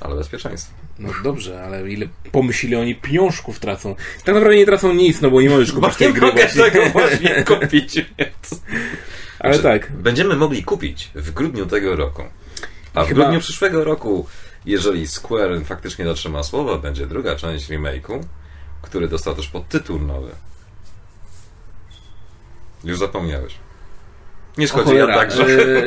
Ale 0.00 0.16
bezpieczeństwo. 0.16 0.74
No 0.98 1.10
dobrze, 1.24 1.64
ale 1.64 1.90
ile 1.90 2.06
pomyśleli 2.32 2.76
oni 2.76 2.94
pieniążków 2.94 3.58
tracą? 3.58 3.94
Tak 4.24 4.34
naprawdę 4.34 4.56
nie 4.56 4.66
tracą 4.66 4.94
nic, 4.94 5.20
no 5.20 5.30
bo 5.30 5.40
nie 5.42 5.50
możesz 5.50 5.72
kupić 5.72 5.96
tej 5.96 6.08
nie 6.08 6.14
gry 6.14 6.26
mogę 6.26 6.42
właśnie. 6.42 6.62
tego 6.70 6.90
właśnie 6.90 7.44
kupić, 7.56 7.94
więc... 7.94 8.62
Ale 9.38 9.54
Znaczy, 9.54 9.80
tak, 9.80 9.92
Będziemy 9.92 10.36
mogli 10.36 10.64
kupić 10.64 11.10
w 11.14 11.30
grudniu 11.30 11.66
tego 11.66 11.96
roku. 11.96 12.22
A 12.94 13.04
w 13.04 13.08
Chyba- 13.08 13.20
grudniu 13.22 13.40
przyszłego 13.40 13.84
roku, 13.84 14.26
jeżeli 14.66 15.08
Square 15.08 15.64
faktycznie 15.64 16.04
dotrzyma 16.04 16.42
słowa, 16.42 16.78
będzie 16.78 17.06
druga 17.06 17.36
część 17.36 17.70
remake'u, 17.70 18.20
który 18.82 19.08
dostał 19.08 19.34
też 19.34 19.48
podtytuł 19.48 19.98
nowy. 19.98 20.30
Już 22.84 22.98
zapomniałeś. 22.98 23.54
Nie 24.58 24.68
szkodzi, 24.68 24.94
ja 24.94 25.06
także. 25.06 25.44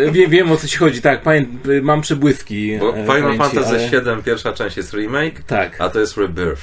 e, 0.08 0.12
wie, 0.12 0.28
wiem 0.28 0.52
o 0.52 0.58
co 0.58 0.68
ci 0.68 0.78
chodzi, 0.78 1.02
tak, 1.02 1.22
pamię, 1.22 1.46
mam 1.82 2.02
przebłyski. 2.02 2.78
Bo 2.80 2.90
e, 2.90 2.94
Final 2.94 3.22
pamięci, 3.22 3.38
Fantasy 3.38 3.98
ale- 4.00 4.16
VII 4.16 4.24
pierwsza 4.24 4.54
część 4.54 4.78
jest 4.78 4.94
remake, 4.94 5.44
Tak, 5.44 5.82
a 5.82 5.90
to 5.90 6.00
jest 6.00 6.18
rebirth. 6.18 6.62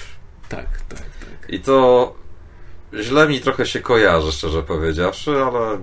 tak, 0.49 0.67
tak, 0.89 0.99
tak. 0.99 1.49
I 1.51 1.61
to 1.61 2.15
źle 3.01 3.29
mi 3.29 3.41
trochę 3.41 3.67
się 3.67 3.81
kojarzy, 3.81 4.33
szczerze 4.33 4.63
powiedziawszy, 4.63 5.31
ale 5.31 5.79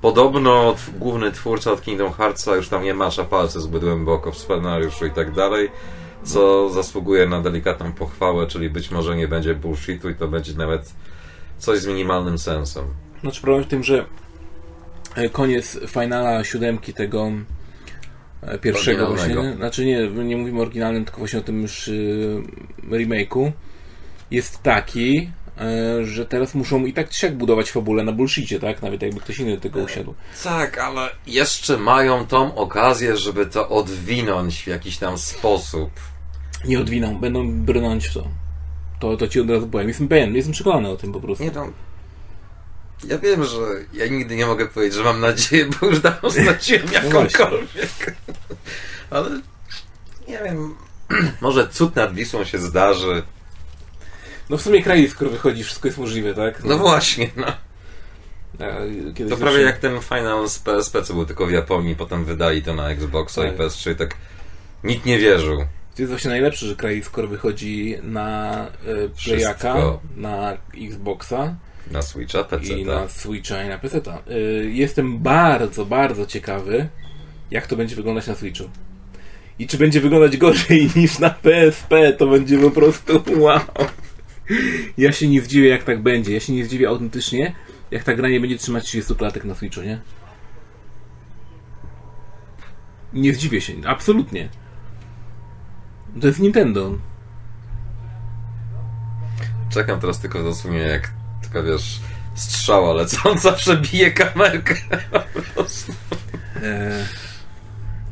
podobno 0.00 0.74
główny 0.98 1.32
twórca 1.32 1.72
od 1.72 1.82
Kingdom 1.82 2.12
Heartsa 2.12 2.56
już 2.56 2.68
tam 2.68 2.82
nie 2.82 2.94
macza 2.94 3.24
palce 3.24 3.60
zbyt 3.60 3.82
głęboko 3.84 4.32
w 4.32 4.38
scenariuszu 4.38 5.06
i 5.06 5.10
tak 5.10 5.32
dalej, 5.32 5.68
co 6.24 6.70
zasługuje 6.70 7.26
na 7.28 7.40
delikatną 7.40 7.92
pochwałę, 7.92 8.46
czyli 8.46 8.70
być 8.70 8.90
może 8.90 9.16
nie 9.16 9.28
będzie 9.28 9.54
bullshitu 9.54 10.10
i 10.10 10.14
to 10.14 10.28
będzie 10.28 10.54
nawet 10.54 10.92
coś 11.58 11.78
z 11.78 11.86
minimalnym 11.86 12.38
sensem. 12.38 12.84
Znaczy 13.20 13.42
problem 13.42 13.64
w 13.64 13.68
tym, 13.68 13.82
że 13.84 14.04
koniec 15.32 15.78
finala 15.88 16.44
siódemki 16.44 16.94
tego 16.94 17.30
e, 18.42 18.58
pierwszego 18.58 19.06
właśnie, 19.06 19.54
znaczy 19.56 19.84
nie, 19.86 20.08
nie 20.08 20.36
mówimy 20.36 20.58
o 20.58 20.62
oryginalnym, 20.62 21.04
tylko 21.04 21.18
właśnie 21.18 21.38
o 21.38 21.42
tym 21.42 21.62
już 21.62 21.88
y, 21.88 22.42
remake'u, 22.90 23.52
jest 24.30 24.62
taki, 24.62 25.30
e, 25.58 26.04
że 26.04 26.26
teraz 26.26 26.54
muszą 26.54 26.86
i 26.86 26.92
tak 26.92 27.08
czy 27.08 27.18
siak 27.18 27.36
budować 27.36 27.70
fabulę 27.70 28.04
na 28.04 28.12
bullshicie, 28.12 28.60
tak? 28.60 28.82
Nawet 28.82 29.02
jakby 29.02 29.20
ktoś 29.20 29.38
inny 29.38 29.54
do 29.54 29.60
tego 29.60 29.80
usiadł. 29.80 30.14
Tak, 30.44 30.78
ale 30.78 31.10
jeszcze 31.26 31.76
mają 31.76 32.26
tą 32.26 32.54
okazję, 32.54 33.16
żeby 33.16 33.46
to 33.46 33.68
odwinąć 33.68 34.62
w 34.62 34.66
jakiś 34.66 34.98
tam 34.98 35.18
sposób. 35.18 35.90
Nie 36.64 36.80
odwiną, 36.80 37.18
będą 37.18 37.52
brnąć 37.52 38.06
w 38.06 38.14
to. 38.14 38.28
To, 39.00 39.16
to 39.16 39.28
ci 39.28 39.40
od 39.40 39.50
razu 39.50 39.68
powiem. 39.68 39.88
Jestem 39.88 40.08
pewien, 40.08 40.34
jestem 40.34 40.52
przekonany 40.52 40.88
o 40.88 40.96
tym 40.96 41.12
po 41.12 41.20
prostu. 41.20 41.44
Nie 41.44 41.50
no. 41.50 41.72
Ja 43.08 43.18
wiem, 43.18 43.44
że 43.44 43.58
ja 43.92 44.06
nigdy 44.06 44.36
nie 44.36 44.46
mogę 44.46 44.66
powiedzieć, 44.66 44.94
że 44.94 45.04
mam 45.04 45.20
nadzieję, 45.20 45.66
bo 45.80 45.86
już 45.86 46.00
dawno 46.00 46.30
straciłem 46.30 46.92
jakąkolwiek. 46.92 48.16
Ale 49.10 49.30
nie 50.28 50.40
wiem. 50.44 50.74
Może 51.40 51.68
cud 51.68 51.96
nad 51.96 52.14
Wisłą 52.14 52.44
się 52.44 52.58
zdarzy. 52.58 53.22
No 54.50 54.56
w 54.56 54.62
sumie 54.62 54.82
kraj, 54.82 55.08
skoro 55.08 55.30
wychodzi, 55.30 55.64
wszystko 55.64 55.88
jest 55.88 55.98
możliwe, 55.98 56.34
tak? 56.34 56.64
No 56.64 56.78
właśnie, 56.78 57.30
no. 57.36 57.46
A, 58.58 59.12
kiedyś 59.14 59.32
To 59.32 59.36
prawie 59.36 59.60
jak 59.60 59.78
ten 59.78 60.00
Final 60.00 60.48
z 60.48 60.58
PSP, 60.58 61.02
co 61.02 61.14
był 61.14 61.26
tylko 61.26 61.46
w 61.46 61.50
Japonii, 61.50 61.96
potem 61.96 62.24
wydali 62.24 62.62
to 62.62 62.74
na 62.74 62.90
Xboxa 62.90 63.42
Tak. 63.42 63.54
i 63.54 63.58
PS3 63.58 63.94
tak 63.94 64.16
nikt 64.84 65.06
nie 65.06 65.18
wierzył. 65.18 65.58
To 65.96 66.02
jest 66.02 66.10
właśnie 66.12 66.30
najlepsze, 66.30 66.66
że 66.66 66.76
kraj 66.76 67.02
skoro 67.02 67.28
wychodzi 67.28 67.96
na 68.02 68.66
y, 68.88 69.10
Playaka, 69.24 69.74
na 70.16 70.56
Xboxa 70.86 71.54
Na 71.90 72.02
Switcha, 72.02 72.44
PC, 72.44 72.72
i 72.72 72.86
tak. 72.86 72.94
na 72.94 73.08
Switcha 73.08 73.64
i 73.64 73.68
na 73.68 73.78
PC. 73.78 74.00
Y, 74.30 74.70
jestem 74.72 75.18
bardzo, 75.18 75.86
bardzo 75.86 76.26
ciekawy, 76.26 76.88
jak 77.50 77.66
to 77.66 77.76
będzie 77.76 77.96
wyglądać 77.96 78.26
na 78.26 78.34
Switchu. 78.34 78.64
I 79.58 79.66
czy 79.66 79.78
będzie 79.78 80.00
wyglądać 80.00 80.36
gorzej 80.36 80.90
niż 80.96 81.18
na 81.18 81.30
PSP, 81.30 82.12
to 82.12 82.26
będzie 82.26 82.58
po 82.58 82.70
prostu 82.70 83.22
wow. 83.44 83.60
Ja 84.98 85.12
się 85.12 85.28
nie 85.28 85.42
zdziwię, 85.42 85.68
jak 85.68 85.84
tak 85.84 86.02
będzie. 86.02 86.34
Ja 86.34 86.40
się 86.40 86.52
nie 86.52 86.64
zdziwię 86.64 86.88
autentycznie, 86.88 87.54
jak 87.90 88.04
ta 88.04 88.14
gra 88.14 88.28
nie 88.28 88.40
będzie 88.40 88.58
trzymać 88.58 88.84
30 88.84 89.14
klatek 89.14 89.44
na 89.44 89.54
Switchu, 89.54 89.82
nie? 89.82 90.00
Nie 93.12 93.34
zdziwię 93.34 93.60
się, 93.60 93.72
absolutnie. 93.86 94.48
To 96.20 96.26
jest 96.26 96.40
Nintendo. 96.40 96.98
Czekam 99.70 100.00
teraz 100.00 100.20
tylko 100.20 100.42
dosłownie 100.42 100.78
jak 100.78 101.19
taka 101.52 101.62
wiesz 101.62 102.00
strzała 102.34 102.92
lecąca 102.92 103.52
przebije 103.62 104.10
kamerkę. 104.10 104.74
Po 105.32 105.42
prostu. 105.42 105.92
E, 106.62 107.06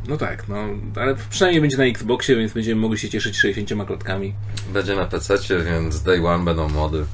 no 0.09 0.17
tak, 0.17 0.49
no, 0.49 0.57
ale 0.97 1.15
przynajmniej 1.31 1.61
będzie 1.61 1.77
na 1.77 1.85
Xboxie, 1.85 2.37
więc 2.37 2.53
będziemy 2.53 2.81
mogli 2.81 2.99
się 2.99 3.09
cieszyć 3.09 3.37
60 3.37 3.87
klatkami. 3.87 4.35
Będzie 4.73 4.97
na 4.97 5.07
PC, 5.07 5.39
więc 5.65 6.03
day 6.03 6.27
one 6.27 6.45
będą 6.45 6.69
mody. 6.69 7.05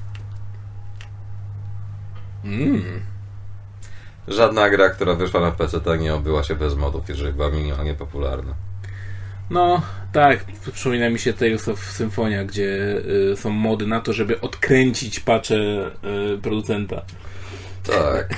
Mm. 2.44 3.00
Żadna 4.28 4.70
gra, 4.70 4.90
która 4.90 5.14
wyszła 5.14 5.40
na 5.40 5.50
PC, 5.50 5.80
tak 5.80 6.00
nie 6.00 6.14
obyła 6.14 6.42
się 6.42 6.54
bez 6.54 6.74
modów, 6.74 7.08
jeżeli 7.08 7.32
była 7.32 7.50
minimalnie 7.50 7.94
popularna. 7.94 8.54
No, 9.50 9.82
tak, 10.12 10.44
przypomina 10.72 11.10
mi 11.10 11.18
się 11.18 11.32
Tales 11.32 11.68
of 11.68 11.80
Symphonia, 11.80 12.44
gdzie 12.44 12.96
y, 13.32 13.36
są 13.36 13.50
mody 13.50 13.86
na 13.86 14.00
to, 14.00 14.12
żeby 14.12 14.40
odkręcić 14.40 15.20
pacze 15.20 15.90
y, 16.34 16.38
producenta. 16.38 17.02
Tak. 17.82 18.28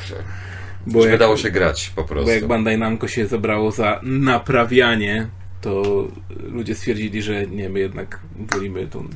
Bo 0.87 1.01
Żeby 1.01 1.11
jak, 1.11 1.21
dało 1.21 1.37
się 1.37 1.51
grać 1.51 1.93
po 1.97 2.03
bo 2.03 2.09
prostu. 2.09 2.31
jak 2.31 2.47
Bandai 2.47 2.79
Namco 2.79 3.09
się 3.09 3.27
zabrało 3.27 3.73
za 3.73 4.01
naprawianie, 4.03 5.29
to 5.61 6.05
ludzie 6.43 6.75
stwierdzili, 6.75 7.23
że 7.23 7.47
nie, 7.47 7.69
my 7.69 7.81
jednak 7.81 8.21
wolimy 8.53 8.87
tą... 8.87 9.09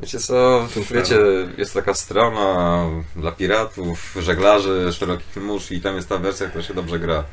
Wiecie 0.00 0.18
co, 0.18 0.68
wiecie, 0.90 1.18
jest 1.58 1.74
taka 1.74 1.94
strona 1.94 2.86
dla 3.16 3.32
piratów, 3.32 4.16
żeglarzy, 4.20 4.92
szerokich 4.92 5.36
mórz 5.36 5.72
i 5.72 5.80
tam 5.80 5.96
jest 5.96 6.08
ta 6.08 6.18
wersja, 6.18 6.46
która 6.46 6.64
się 6.64 6.74
dobrze 6.74 6.98
gra. 6.98 7.24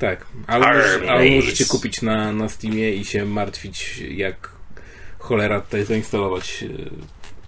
Tak, 0.00 0.26
ale, 0.46 0.98
możecie 1.36 1.64
kupić 1.64 2.02
na, 2.02 2.32
na 2.32 2.48
Steamie 2.48 2.92
i 2.92 3.04
się 3.04 3.24
martwić, 3.24 3.98
jak 3.98 4.50
cholera 5.18 5.60
tutaj 5.60 5.84
zainstalować 5.84 6.62
y, 6.62 6.90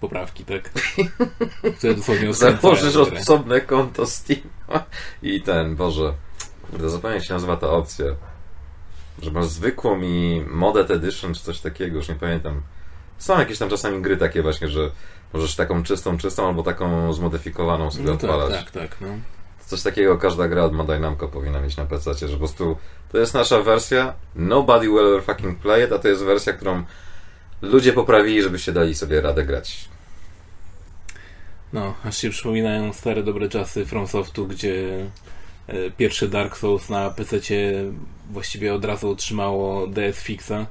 poprawki, 0.00 0.44
tak? 0.44 0.70
Założysz 2.32 2.96
osobne 2.96 3.60
konto 3.60 4.06
Steam 4.06 4.40
i 5.22 5.42
ten, 5.42 5.76
Boże, 5.76 6.14
kurde, 6.70 6.90
zapomniałem 6.90 7.24
się 7.24 7.34
nazywa 7.34 7.56
ta 7.56 7.70
opcja. 7.70 8.06
Że 9.22 9.30
masz 9.30 9.46
zwykłą 9.46 10.02
i 10.02 10.44
Modded 10.48 10.90
Edition 10.90 11.34
czy 11.34 11.42
coś 11.42 11.60
takiego, 11.60 11.96
już 11.96 12.08
nie 12.08 12.14
pamiętam. 12.14 12.62
Są 13.18 13.38
jakieś 13.38 13.58
tam 13.58 13.68
czasami 13.70 14.02
gry 14.02 14.16
takie 14.16 14.42
właśnie, 14.42 14.68
że 14.68 14.90
możesz 15.32 15.56
taką 15.56 15.82
czystą, 15.82 16.18
czystą 16.18 16.48
albo 16.48 16.62
taką 16.62 17.12
zmodyfikowaną 17.12 17.90
sobie 17.90 18.04
No 18.04 18.16
tak, 18.16 18.30
odpalać. 18.30 18.52
tak, 18.52 18.70
tak, 18.70 19.00
no. 19.00 19.08
Coś 19.72 19.82
takiego 19.82 20.18
każda 20.18 20.48
gra 20.48 20.64
od 20.64 20.76
Bandai 20.76 21.00
Namco 21.00 21.28
powinna 21.28 21.60
mieć 21.60 21.76
na 21.76 21.86
PC, 21.86 22.14
że 22.14 22.28
po 22.28 22.38
prostu 22.38 22.76
to 23.12 23.18
jest 23.18 23.34
nasza 23.34 23.62
wersja, 23.62 24.14
nobody 24.34 24.88
will 24.88 25.06
ever 25.06 25.22
fucking 25.22 25.58
play 25.58 25.84
it, 25.84 25.92
a 25.92 25.98
to 25.98 26.08
jest 26.08 26.24
wersja, 26.24 26.52
którą 26.52 26.84
ludzie 27.62 27.92
poprawili, 27.92 28.42
żebyście 28.42 28.72
dali 28.72 28.94
sobie 28.94 29.20
radę 29.20 29.44
grać. 29.44 29.88
No, 31.72 31.94
aż 32.04 32.16
się 32.18 32.30
przypominają 32.30 32.92
stare 32.92 33.22
dobre 33.22 33.48
czasy 33.48 33.86
FromSoftu, 33.86 34.46
gdzie 34.46 35.06
e, 35.66 35.90
pierwszy 35.90 36.28
Dark 36.28 36.56
Souls 36.56 36.88
na 36.88 37.10
PC 37.10 37.38
właściwie 38.30 38.74
od 38.74 38.84
razu 38.84 39.10
otrzymało 39.10 39.86
DS 39.86 40.22
Fixa, 40.22 40.66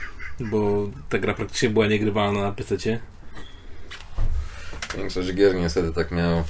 bo 0.50 0.88
ta 1.08 1.18
gra 1.18 1.34
praktycznie 1.34 1.70
była 1.70 1.86
niegrywalna 1.86 2.42
na 2.42 2.52
PC. 2.52 2.76
Większość 4.96 5.32
gier 5.32 5.54
niestety 5.54 5.92
tak 5.92 6.10
miało. 6.10 6.44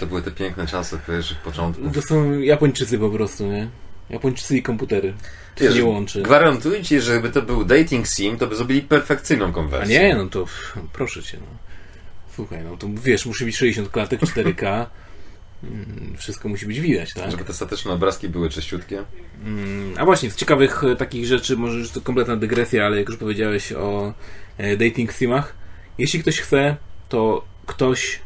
To 0.00 0.06
były 0.06 0.22
te 0.22 0.30
piękne 0.30 0.66
czasy 0.66 0.98
pierwszych 1.06 1.38
początków. 1.38 1.94
To 1.94 2.02
są 2.02 2.38
Japończycy 2.40 2.98
po 2.98 3.10
prostu, 3.10 3.46
nie? 3.46 3.68
Japończycy 4.10 4.56
i 4.56 4.62
komputery. 4.62 5.14
To 5.54 5.60
się 5.64 5.68
Wiesz, 5.68 5.76
nie 5.78 5.84
łączy. 5.84 6.22
Gwarantuję 6.22 6.82
ci, 6.84 7.00
że 7.00 7.12
gdyby 7.12 7.30
to 7.34 7.42
był 7.42 7.64
dating 7.64 8.06
sim, 8.08 8.36
to 8.38 8.46
by 8.46 8.56
zrobili 8.56 8.82
perfekcyjną 8.82 9.48
A 9.48 9.52
konwersję. 9.52 10.00
nie, 10.00 10.14
no 10.14 10.26
to 10.28 10.46
proszę 10.92 11.22
cię, 11.22 11.38
no. 11.40 11.46
Słuchaj, 12.34 12.64
no 12.64 12.76
to 12.76 12.86
wiesz, 13.02 13.26
musi 13.26 13.44
być 13.44 13.56
60 13.56 13.88
klatek, 13.90 14.20
4K. 14.20 14.86
Mm, 15.64 16.16
Wszystko 16.18 16.48
musi 16.48 16.66
być 16.66 16.80
widać, 16.80 17.14
tak? 17.14 17.30
Żeby 17.30 17.44
te 17.44 17.52
statyczne 17.52 17.92
obrazki 17.92 18.28
były 18.28 18.50
czyściutkie. 18.50 19.04
Mm, 19.44 19.94
A 19.96 20.04
właśnie, 20.04 20.30
z 20.30 20.36
ciekawych 20.36 20.84
e, 20.84 20.96
takich 20.96 21.26
rzeczy, 21.26 21.56
może 21.56 21.78
już 21.78 21.90
to 21.90 22.00
kompletna 22.00 22.36
dygresja, 22.36 22.86
ale 22.86 22.98
jak 22.98 23.08
już 23.08 23.16
powiedziałeś 23.18 23.72
o 23.72 24.14
e, 24.58 24.76
dating 24.76 25.12
simach, 25.12 25.54
jeśli 25.98 26.20
ktoś 26.20 26.40
chce, 26.40 26.76
to 27.08 27.44
ktoś 27.66 28.20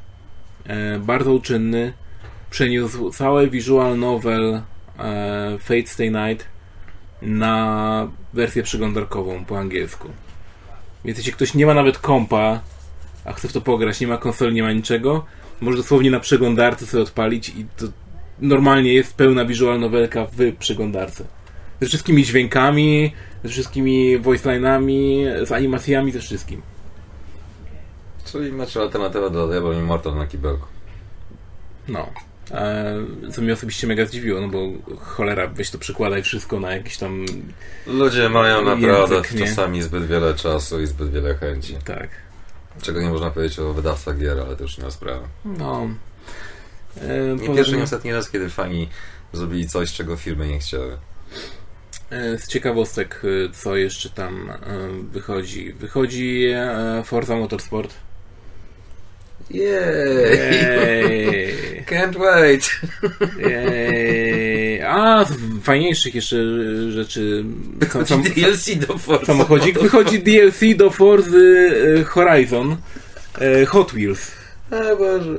bardzo 1.00 1.32
uczynny 1.32 1.92
przeniósł 2.50 3.10
całe 3.10 3.48
visual 3.48 3.98
novel 3.98 4.62
e, 4.98 5.58
Fate 5.58 5.86
Stay 5.86 6.10
Night 6.10 6.46
na 7.22 8.08
wersję 8.32 8.62
przeglądarkową 8.62 9.44
po 9.44 9.58
angielsku. 9.58 10.08
Więc 11.04 11.18
jeśli 11.18 11.32
ktoś 11.32 11.54
nie 11.54 11.66
ma 11.66 11.74
nawet 11.74 11.98
kompa, 11.98 12.60
a 13.24 13.32
chce 13.32 13.48
w 13.48 13.52
to 13.52 13.60
pograć, 13.60 14.00
nie 14.00 14.06
ma 14.06 14.18
konsoli, 14.18 14.54
nie 14.54 14.62
ma 14.62 14.72
niczego, 14.72 15.24
może 15.60 15.76
dosłownie 15.76 16.10
na 16.10 16.20
przeglądarce 16.20 16.86
sobie 16.86 17.02
odpalić 17.02 17.48
i 17.48 17.66
to 17.76 17.86
normalnie 18.40 18.92
jest 18.92 19.16
pełna 19.16 19.44
visual 19.44 19.80
novelka 19.80 20.26
w 20.26 20.56
przeglądarce. 20.58 21.24
Ze 21.80 21.86
wszystkimi 21.86 22.24
dźwiękami, 22.24 23.12
ze 23.44 23.48
wszystkimi 23.50 24.18
voice 24.18 24.50
line'ami, 24.50 25.24
z 25.46 25.52
animacjami, 25.52 26.12
ze 26.12 26.20
wszystkim. 26.20 26.62
Czyli 28.32 28.52
macie 28.52 28.80
alternatywę 28.80 29.30
do 29.30 29.48
Diablo 29.48 29.72
Immortal 29.72 30.14
na 30.14 30.26
kibelku. 30.26 30.66
No. 31.88 32.10
E, 32.50 32.96
co 33.32 33.42
mnie 33.42 33.52
osobiście 33.52 33.86
mega 33.86 34.06
zdziwiło, 34.06 34.40
no 34.40 34.48
bo 34.48 34.58
cholera, 35.00 35.46
weź 35.46 35.70
to 35.70 35.78
przykładaj 35.78 36.22
wszystko 36.22 36.60
na 36.60 36.72
jakiś 36.76 36.96
tam... 36.98 37.26
Ludzie 37.86 38.28
mają 38.28 38.64
naprawdę 38.64 39.14
Język, 39.16 39.38
czasami 39.38 39.82
zbyt 39.82 40.06
wiele 40.06 40.34
czasu 40.34 40.80
i 40.80 40.86
zbyt 40.86 41.10
wiele 41.10 41.34
chęci. 41.34 41.76
Tak. 41.84 42.08
Czego 42.82 43.02
nie 43.02 43.08
można 43.10 43.30
powiedzieć 43.30 43.58
o 43.58 43.72
wydawcach 43.72 44.18
gier, 44.18 44.40
ale 44.40 44.56
to 44.56 44.62
już 44.62 44.78
nie 44.78 44.84
ma 44.84 44.90
sprawy. 44.90 45.26
No. 45.44 45.88
E, 47.00 47.36
Nie 47.48 47.54
pierwszy, 47.54 47.76
nie 47.76 47.82
ostatni 47.82 48.12
raz, 48.12 48.30
kiedy 48.30 48.48
fani 48.50 48.88
zrobili 49.32 49.68
coś, 49.68 49.92
czego 49.92 50.16
firmy 50.16 50.48
nie 50.48 50.58
chciały. 50.58 50.98
e, 52.10 52.38
z 52.38 52.48
ciekawostek, 52.48 53.22
e, 53.24 53.52
co 53.52 53.76
jeszcze 53.76 54.10
tam 54.10 54.52
wychodzi. 55.10 55.72
Wychodzi 55.72 56.48
Forza 57.04 57.36
Motorsport. 57.36 57.94
Jej! 59.50 59.62
Jej. 60.52 61.84
Can't 61.84 62.18
wait! 62.18 62.80
Jej. 63.38 64.82
A, 64.82 65.24
z 65.24 65.32
fajniejszych 65.62 66.14
jeszcze 66.14 66.36
rzeczy. 66.90 67.44
Sam, 68.04 68.22
DLC 68.36 68.86
do 68.86 68.98
Forza 68.98 69.26
samochodzik. 69.26 69.78
Wychodzi 69.78 70.22
DLC 70.22 70.60
do 70.76 70.90
Forzy 70.90 71.72
e, 72.00 72.04
Horizon 72.04 72.76
e, 73.38 73.66
Hot 73.66 73.92
Wheels. 73.92 74.32
A 74.70 74.96
Boże. 74.96 75.38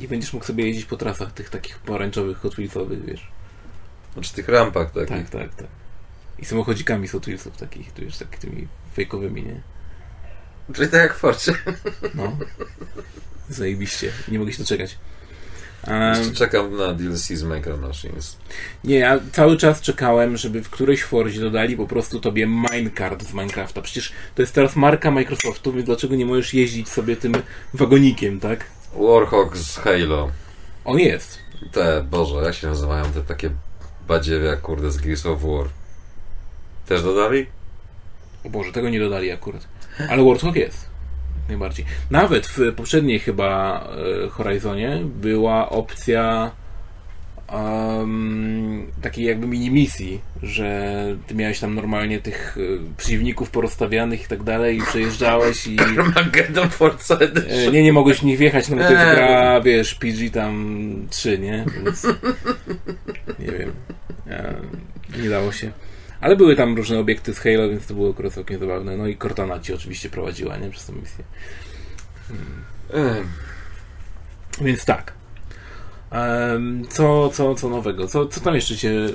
I 0.00 0.08
będziesz 0.08 0.32
mógł 0.32 0.44
sobie 0.44 0.66
jeździć 0.66 0.84
po 0.84 0.96
trasach 0.96 1.32
tych 1.32 1.50
takich 1.50 1.78
pomarańczowych 1.78 2.38
Hot 2.38 2.54
Wheelsowych, 2.54 3.04
wiesz. 3.04 3.28
Znaczy 4.14 4.34
tych 4.34 4.48
rampach 4.48 4.92
takich. 4.92 5.08
Tak, 5.08 5.30
tak, 5.30 5.54
tak. 5.54 5.66
I 6.38 6.44
samochodzikami 6.44 7.08
z 7.08 7.12
Hot 7.12 7.24
Wheelsów 7.24 7.56
takich, 7.56 7.92
tu 7.92 8.04
już 8.04 8.16
tak, 8.16 8.36
tymi 8.36 8.68
fejkowymi, 8.94 9.42
nie? 9.42 9.60
Czyli 10.72 10.88
tak 10.88 11.00
jak 11.00 11.14
w 11.14 11.18
Forcie. 11.18 11.54
No. 12.14 12.36
Zajebiście. 13.48 14.12
Nie 14.28 14.38
mogę 14.38 14.52
się 14.52 14.58
doczekać. 14.58 14.98
Um, 15.88 16.34
czekam 16.34 16.76
na 16.76 16.94
DLC 16.94 17.28
z 17.28 17.42
Micro 17.42 17.76
Machines. 17.76 18.36
nie, 18.84 18.98
ja 18.98 19.20
cały 19.32 19.56
czas 19.56 19.80
czekałem, 19.80 20.36
żeby 20.36 20.62
w 20.62 20.70
którejś 20.70 21.02
Forzie 21.02 21.40
dodali 21.40 21.76
po 21.76 21.86
prostu 21.86 22.20
tobie 22.20 22.46
minecart 22.46 23.22
z 23.22 23.32
Minecrafta. 23.32 23.82
Przecież 23.82 24.12
to 24.34 24.42
jest 24.42 24.54
teraz 24.54 24.76
marka 24.76 25.10
Microsoftu, 25.10 25.72
więc 25.72 25.86
dlaczego 25.86 26.14
nie 26.14 26.26
możesz 26.26 26.54
jeździć 26.54 26.88
sobie 26.88 27.16
tym 27.16 27.32
wagonikiem, 27.74 28.40
tak? 28.40 28.64
Warhawk 28.96 29.56
z 29.56 29.76
Halo. 29.76 30.30
On 30.84 30.98
jest. 30.98 31.38
Te, 31.72 32.06
Boże, 32.10 32.44
jak 32.44 32.54
się 32.54 32.66
nazywają 32.66 33.04
te 33.04 33.22
takie 33.22 33.50
badziewia, 34.08 34.56
kurde, 34.56 34.90
z 34.90 34.98
Gears 34.98 35.26
of 35.26 35.42
War? 35.42 35.68
Też 36.86 37.02
dodali? 37.02 37.46
O 38.44 38.50
Boże, 38.50 38.72
tego 38.72 38.90
nie 38.90 39.00
dodali 39.00 39.30
akurat. 39.30 39.66
Ale 40.08 40.24
Warthog 40.24 40.56
jest. 40.56 40.92
Najbardziej. 41.48 41.84
Nawet 42.10 42.46
w 42.46 42.72
poprzedniej 42.76 43.18
chyba 43.18 43.80
e, 44.24 44.28
Horizonie 44.28 45.00
była 45.04 45.70
opcja 45.70 46.50
um, 47.52 48.86
takiej 49.02 49.24
jakby 49.24 49.46
mini 49.46 49.70
misji, 49.70 50.20
że 50.42 50.92
ty 51.26 51.34
miałeś 51.34 51.60
tam 51.60 51.74
normalnie 51.74 52.20
tych 52.20 52.58
e, 52.58 52.96
przeciwników 52.96 53.50
porozstawianych 53.50 54.24
i 54.24 54.28
tak 54.28 54.42
dalej 54.42 54.78
i 54.78 54.82
przejeżdżałeś 54.82 55.66
i 55.66 55.80
Armageddon 55.98 56.70
Forza 56.70 57.14
e, 57.14 57.18
Edition. 57.20 57.72
nie, 57.72 57.82
nie 57.82 57.92
mogłeś 57.92 58.18
w 58.18 58.24
nich 58.24 58.38
wjechać, 58.38 58.68
no 58.68 58.76
bo 58.76 58.82
to 58.82 58.92
jest 58.92 59.04
gra, 59.04 59.60
wiesz, 59.60 59.94
PG 59.94 60.30
tam 60.30 61.06
3, 61.10 61.38
nie? 61.38 61.64
Więc 61.84 62.06
nie 63.38 63.52
wiem. 63.52 63.72
Nie 65.22 65.28
dało 65.28 65.52
się. 65.52 65.72
Ale 66.22 66.36
były 66.36 66.56
tam 66.56 66.76
różne 66.76 66.98
obiekty 66.98 67.34
z 67.34 67.38
Halo, 67.38 67.68
więc 67.68 67.86
to 67.86 67.94
było 67.94 68.10
akurat 68.10 68.32
całkiem 68.32 68.60
zabawne. 68.60 68.96
No 68.96 69.06
i 69.06 69.16
Cortana 69.16 69.60
ci 69.60 69.74
oczywiście 69.74 70.08
prowadziła, 70.08 70.56
nie? 70.56 70.70
Przez 70.70 70.86
tą 70.86 70.92
misję. 70.92 71.24
Ech, 72.94 73.26
Więc 74.60 74.84
tak. 74.84 75.12
Co, 76.88 77.30
co, 77.30 77.54
co 77.54 77.68
nowego? 77.68 78.06
Co, 78.06 78.26
co 78.26 78.40
tam 78.40 78.54
jeszcze 78.54 78.76
Cię 78.76 78.90
y, 78.90 79.10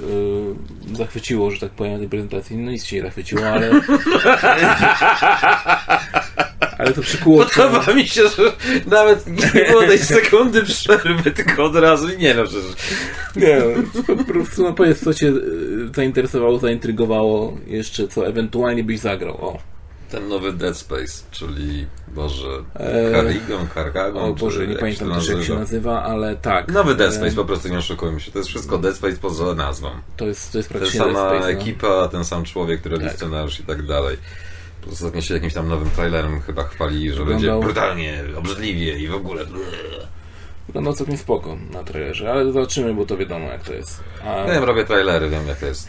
zachwyciło, 0.96 1.52
że 1.52 1.60
tak 1.60 1.72
powiem, 1.72 1.94
na 1.94 2.00
tej 2.00 2.10
prezentacji? 2.10 2.58
No 2.58 2.72
nic 2.72 2.84
Cię 2.84 2.96
nie 2.96 3.02
zachwyciło, 3.02 3.48
ale... 3.48 3.72
ale 6.78 6.94
to 6.94 7.02
przykuło... 7.02 7.46
Podoba 7.46 7.94
mi 7.94 8.08
się, 8.08 8.22
że 8.22 8.54
nawet 8.88 9.28
nie 9.28 9.64
było 9.70 9.82
tej 9.82 10.00
sekundy 10.00 10.64
przerwy, 10.64 11.32
tylko 11.32 11.64
od 11.64 11.76
razu. 11.76 12.08
Nie 12.18 12.34
no, 12.34 12.44
przecież. 12.44 12.66
Nie, 13.36 13.62
no, 14.08 14.16
po 14.16 14.24
prostu 14.24 14.64
no, 14.64 14.74
powiedz, 14.74 15.04
co 15.04 15.14
Cię 15.14 15.28
y, 15.28 15.90
zainteresowało, 15.96 16.60
zaintrygowało 16.60 17.58
jeszcze, 17.68 18.08
co 18.08 18.28
ewentualnie 18.28 18.84
byś 18.84 19.00
zagrał. 19.00 19.46
O, 19.46 19.58
Ten 20.12 20.28
nowy 20.28 20.54
Dead 20.54 20.78
Space, 20.78 21.24
czyli 21.32 21.86
Boże. 22.08 22.64
Karigon, 23.12 23.68
Karkagon. 23.68 24.24
o 24.24 24.34
Boże, 24.34 24.68
nie 24.68 24.76
pamiętam 24.76 25.14
też 25.14 25.30
jak 25.30 25.44
się 25.44 25.56
nazywa, 25.56 26.04
ale 26.04 26.36
tak. 26.36 26.68
Nowy 26.74 26.96
Dead 26.96 27.12
e, 27.12 27.16
Space, 27.16 27.36
po 27.36 27.46
prostu 27.46 27.68
nie 27.70 27.78
oszukujmy 27.78 28.20
się. 28.20 28.32
To 28.32 28.38
jest 28.38 28.50
wszystko 28.50 28.78
Dead 28.78 28.96
Space 28.96 29.18
poza 29.18 29.54
nazwą. 29.54 29.90
To 30.18 30.26
jest, 30.28 30.52
to 30.52 30.58
jest 30.58 30.70
Ta 30.70 30.74
praktycznie 30.74 31.00
sama 31.00 31.14
Dead 31.14 31.28
Space, 31.30 31.54
no. 31.54 31.62
ekipa, 31.62 32.08
ten 32.08 32.26
sam 32.26 32.44
człowiek, 32.44 32.80
który 32.80 32.96
robi 32.96 33.08
Tak. 33.08 33.16
scenariusz 33.16 33.60
i 33.60 33.64
tak 33.64 33.86
dalej. 33.86 34.18
Ostatnio 34.92 35.22
się 35.22 35.34
jakimś 35.34 35.54
tam 35.54 35.68
nowym 35.68 35.90
trailerem 35.90 36.42
chyba 36.42 36.64
chwalili, 36.64 37.12
że 37.12 37.16
Wyglądał- 37.26 37.52
będzie 37.60 37.66
brutalnie, 37.66 38.24
obrzydliwie 38.38 38.98
i 38.98 39.08
w 39.08 39.16
ogóle. 39.16 39.46
Wyglądał 40.68 40.94
całkiem 40.94 41.18
spoko 41.18 41.58
na 41.72 41.84
trailerze, 41.84 42.32
ale 42.32 42.52
zobaczymy, 42.52 42.94
bo 42.94 43.06
to 43.06 43.18
wiadomo 43.18 43.46
jak 43.50 43.64
to 43.64 43.74
jest. 43.74 44.04
A, 44.26 44.46
Nie 44.46 44.52
wiem, 44.54 44.64
robię 44.64 44.86
trailery, 44.86 45.30
wiem 45.30 45.48
jak 45.48 45.58
to 45.58 45.66
jest. 45.66 45.88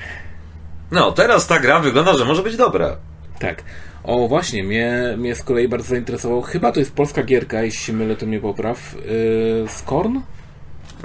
No, 0.90 1.12
teraz 1.12 1.46
ta 1.46 1.60
gra 1.60 1.80
wygląda, 1.80 2.16
że 2.18 2.24
może 2.24 2.42
być 2.42 2.56
dobra. 2.56 2.96
Tak. 3.38 3.62
O, 4.04 4.28
właśnie, 4.28 4.64
mnie, 4.64 5.14
mnie 5.18 5.34
z 5.34 5.42
kolei 5.42 5.68
bardzo 5.68 5.88
zainteresował. 5.88 6.42
Chyba 6.42 6.72
to 6.72 6.80
jest 6.80 6.94
polska 6.94 7.22
gierka, 7.22 7.62
jeśli 7.62 7.80
się 7.80 7.92
mylę, 7.92 8.16
to 8.16 8.26
mnie 8.26 8.40
popraw. 8.40 8.94
Yy, 8.94 9.68
Skorn? 9.68 10.20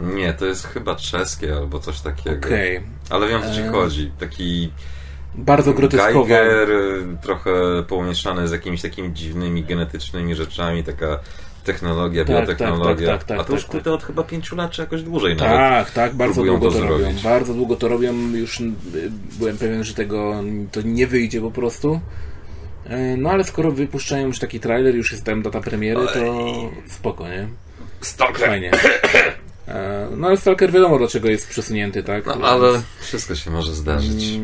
Nie, 0.02 0.34
to 0.34 0.46
jest 0.46 0.68
chyba 0.68 0.96
czeskie 0.96 1.56
albo 1.56 1.80
coś 1.80 2.02
takiego. 2.02 2.48
Okej. 2.48 2.82
Ale 3.10 3.28
wiem, 3.28 3.42
o 3.42 3.44
co 3.46 3.56
ci 3.56 3.64
chodzi. 3.64 4.12
Taki 4.20 4.72
Bardzo 5.36 5.74
groteskowa. 5.74 6.28
Geiger, 6.30 6.70
y, 6.72 7.04
trochę 7.22 7.52
pomieszany 7.88 8.48
z 8.48 8.52
jakimiś 8.52 8.82
takimi 8.82 9.14
dziwnymi 9.14 9.64
genetycznymi 9.64 10.36
rzeczami, 10.36 10.84
taka 10.84 11.20
technologia, 11.64 12.26
Tak, 12.26 12.36
biotechnologia. 12.48 13.08
tak, 13.08 13.20
tak, 13.24 13.28
tak, 13.28 13.40
A 13.40 13.44
to 13.44 13.54
już 13.54 13.62
tak, 13.64 13.72
kurde 13.72 13.94
od 13.94 14.04
chyba 14.04 14.24
pięciu 14.24 14.56
lat 14.56 14.72
czy 14.72 14.82
jakoś 14.82 15.04
dłużej 15.04 15.36
nawet. 15.36 15.52
Tak, 15.58 15.92
tak, 15.92 16.16
bardzo 16.16 16.44
długo 16.44 16.72
to, 16.72 16.80
to 16.80 16.88
robią. 16.88 17.14
Bardzo 17.24 17.54
długo 17.54 17.76
to 17.76 17.88
robią. 17.88 18.14
Już 18.34 18.60
y, 18.60 18.72
byłem 19.40 19.58
pewien, 19.58 19.84
że 19.84 19.94
tego 19.94 20.44
to 20.72 20.82
nie 20.82 21.08
wyjdzie 21.08 21.42
po 21.42 21.52
prostu. 21.52 22.00
E, 22.86 23.18
No 23.18 23.30
ale 23.30 23.44
skoro 23.44 23.72
wypuszczają 23.72 24.28
już 24.28 24.40
taki 24.40 24.60
trailer, 24.60 24.96
już 24.96 25.12
jest 25.12 25.24
tam 25.24 25.42
data 25.42 25.62
premiery, 25.62 26.08
to 26.14 26.54
spoko, 26.88 27.28
nie? 27.28 27.48
Stalker! 28.02 28.48
Fajnie. 28.48 28.72
E, 29.68 30.08
No 30.18 30.28
ale 30.28 30.38
Stalker 30.38 30.72
wiadomo 30.72 30.98
dlaczego 30.98 31.30
jest 31.30 31.50
przesunięty, 31.50 32.04
tak? 32.04 32.26
No 32.26 32.34
ale 32.48 32.82
wszystko 33.02 33.36
się 33.36 33.52
może 33.52 33.74
zdarzyć. 33.76 34.40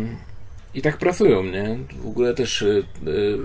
I 0.73 0.81
tak 0.81 0.97
pracują, 0.97 1.43
nie? 1.43 1.77
W 2.03 2.07
ogóle 2.07 2.33
też. 2.33 2.61
y, 2.61 2.83
y, 3.07 3.37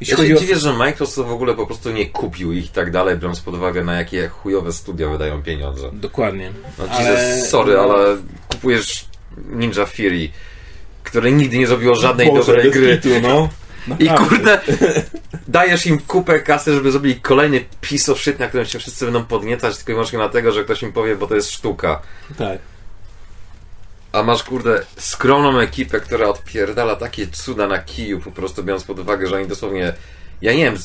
jeśli 0.00 0.10
Ja 0.12 0.16
chodzi 0.16 0.28
się 0.28 0.36
o. 0.36 0.38
dziwię, 0.38 0.56
że 0.56 0.72
Microsoft 0.72 1.28
w 1.28 1.32
ogóle 1.32 1.54
po 1.54 1.66
prostu 1.66 1.90
nie 1.90 2.06
kupił 2.06 2.52
ich 2.52 2.66
i 2.66 2.68
tak 2.68 2.90
dalej, 2.90 3.16
biorąc 3.16 3.40
pod 3.40 3.54
uwagę 3.54 3.84
na 3.84 3.94
jakie 3.96 4.28
chujowe 4.28 4.72
studia 4.72 5.08
wydają 5.08 5.42
pieniądze. 5.42 5.90
Dokładnie. 5.92 6.52
No 6.78 6.84
Ale- 6.90 7.10
Jesus, 7.10 7.50
sorry, 7.50 7.78
ale 7.78 8.16
kupujesz 8.48 9.04
Ninja 9.50 9.86
Fury, 9.86 10.28
które 11.02 11.32
nigdy 11.32 11.58
nie 11.58 11.66
zrobiło 11.66 11.94
żadnej 11.94 12.26
Boże, 12.28 12.52
dobrej 12.52 12.70
gry. 12.72 12.96
kitu, 13.02 13.08
no. 13.22 13.48
I 13.98 14.08
kurde, 14.08 14.60
dajesz 15.48 15.86
im 15.86 15.98
kupę 15.98 16.40
kasy, 16.40 16.74
żeby 16.74 16.90
zrobili 16.90 17.20
kolejny 17.20 17.64
piece 17.80 18.12
of 18.12 18.20
shit, 18.20 18.38
na 18.38 18.48
którym 18.48 18.66
się 18.66 18.78
wszyscy 18.78 19.04
będą 19.04 19.24
podniecać 19.24 19.76
tylko 19.76 19.92
i 19.92 19.94
wyłącznie 19.94 20.18
dlatego, 20.18 20.52
że 20.52 20.64
ktoś 20.64 20.82
im 20.82 20.92
powie, 20.92 21.16
bo 21.16 21.26
to 21.26 21.34
jest 21.34 21.50
sztuka. 21.50 22.02
Tak. 22.38 22.58
A 24.12 24.22
masz 24.22 24.42
kurde 24.42 24.80
skromną 24.96 25.58
ekipę, 25.58 26.00
która 26.00 26.28
odpierdala 26.28 26.96
takie 26.96 27.26
cuda 27.26 27.66
na 27.66 27.78
kiju, 27.78 28.20
po 28.20 28.30
prostu 28.30 28.64
biorąc 28.64 28.84
pod 28.84 28.98
uwagę, 28.98 29.26
że 29.26 29.36
oni 29.36 29.46
dosłownie, 29.48 29.92
ja 30.42 30.52
nie 30.52 30.64
wiem, 30.64 30.76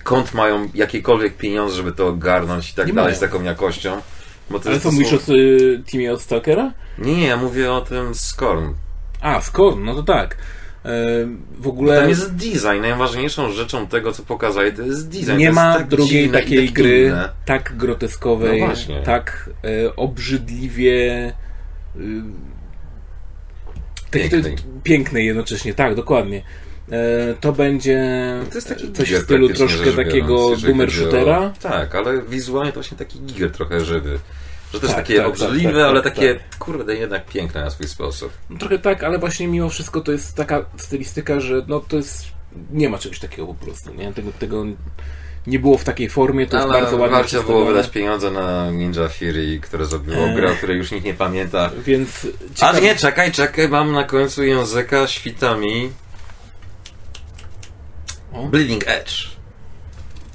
skąd 0.00 0.34
mają 0.34 0.68
jakiekolwiek 0.74 1.36
pieniądze, 1.36 1.76
żeby 1.76 1.92
to 1.92 2.06
ogarnąć 2.06 2.70
i 2.70 2.74
tak 2.74 2.86
Nie 2.86 2.92
dalej 2.92 3.08
mają. 3.12 3.16
z 3.16 3.20
taką 3.20 3.42
jakością. 3.42 4.00
Bo 4.50 4.58
to 4.58 4.64
Ale 4.64 4.74
jest 4.74 4.82
co 4.86 4.92
mówisz 4.92 5.12
o 5.12 5.16
dosłownie- 5.16 5.42
y, 5.42 5.82
teamie 5.92 6.12
od 6.12 6.22
Stalkera? 6.22 6.72
Nie, 6.98 7.16
nie, 7.16 7.26
ja 7.26 7.36
mówię 7.36 7.72
o 7.72 7.80
tym 7.80 8.14
Scorn. 8.14 8.72
A, 9.20 9.40
Skorn, 9.40 9.84
no 9.84 9.94
to 9.94 10.02
tak. 10.02 10.34
E, 10.84 10.88
w 11.58 11.62
Bo 11.62 11.68
ogóle 11.70 12.00
tam 12.00 12.08
jest 12.08 12.34
design. 12.34 12.80
Najważniejszą 12.80 13.52
rzeczą 13.52 13.86
tego, 13.86 14.12
co 14.12 14.22
pokazali, 14.22 14.72
to 14.72 14.82
jest 14.82 15.08
design. 15.08 15.36
nie 15.36 15.48
to 15.48 15.54
ma 15.54 15.66
jest 15.66 15.78
tak 15.78 15.88
drugiej 15.88 16.30
takiej 16.30 16.66
tak 16.66 16.74
gry 16.74 17.12
tak 17.46 17.76
groteskowej, 17.76 18.60
No 18.88 19.02
tak 19.04 19.50
e, 19.64 19.96
obrzydliwie. 19.96 21.32
Y, 21.96 22.22
tak- 24.10 24.30
Pięknej. 24.30 24.56
pięknej 24.82 25.26
jednocześnie, 25.26 25.74
tak, 25.74 25.94
dokładnie. 25.94 26.42
E, 26.90 27.34
to 27.40 27.52
będzie 27.52 28.00
To 28.50 28.54
jest 28.54 28.68
taki 28.68 28.92
coś 28.92 29.12
w 29.12 29.22
stylu 29.22 29.48
troszkę 29.48 29.92
takiego 29.92 30.56
boomer 30.56 30.92
shootera. 30.92 31.52
Tak, 31.60 31.94
ale 31.94 32.22
wizualnie 32.22 32.72
to 32.72 32.80
właśnie 32.80 32.98
taki 32.98 33.20
giger 33.20 33.52
trochę 33.52 33.84
żywy. 33.84 34.18
Że 34.72 34.80
też 34.80 34.90
Tak, 34.90 34.98
takie 34.98 35.16
tak, 35.16 35.26
obrzydliwe, 35.26 35.72
tak, 35.72 35.80
tak, 35.80 35.88
ale 35.88 36.02
tak, 36.02 36.14
takie, 36.14 36.38
kurde, 36.58 36.96
jednak 36.96 37.26
piękne 37.26 37.60
na 37.60 37.70
swój 37.70 37.88
sposób. 37.88 38.32
No, 38.50 38.58
trochę 38.58 38.78
tak, 38.78 39.04
ale 39.04 39.18
właśnie 39.18 39.48
mimo 39.48 39.68
wszystko 39.68 40.00
to 40.00 40.12
jest 40.12 40.36
taka 40.36 40.64
stylistyka, 40.76 41.40
że 41.40 41.64
no 41.68 41.80
to 41.80 41.96
jest... 41.96 42.24
Nie 42.70 42.88
ma 42.88 42.98
czegoś 42.98 43.18
takiego 43.18 43.46
po 43.46 43.54
prostu, 43.54 43.94
nie? 43.94 44.12
Tego, 44.12 44.32
tego 44.32 44.64
nie 45.46 45.58
było 45.58 45.78
w 45.78 45.84
takiej 45.84 46.08
formie, 46.08 46.46
to 46.46 46.56
jest 46.56 46.70
ale 46.70 46.80
bardzo 46.80 46.96
ładnie 46.96 47.16
warto 47.16 47.42
było 47.42 47.64
wydać 47.64 47.90
pieniądze 47.90 48.30
na 48.30 48.70
Ninja 48.70 49.08
Fury, 49.08 49.58
które 49.62 49.86
zrobiło 49.86 50.16
Eee. 50.16 50.34
grę, 50.34 50.52
o 50.52 50.54
której 50.54 50.76
już 50.76 50.90
nikt 50.90 51.04
nie 51.04 51.14
pamięta. 51.14 51.70
Więc... 51.84 52.26
A 52.50 52.54
ciekawe- 52.54 52.82
nie, 52.82 52.96
czekaj, 52.96 53.32
czekaj, 53.32 53.68
mam 53.68 53.92
na 53.92 54.04
końcu 54.04 54.44
języka 54.44 55.06
świtami 55.06 55.90
O. 58.32 58.42
Bleeding 58.46 58.88
Edge, 58.88 59.12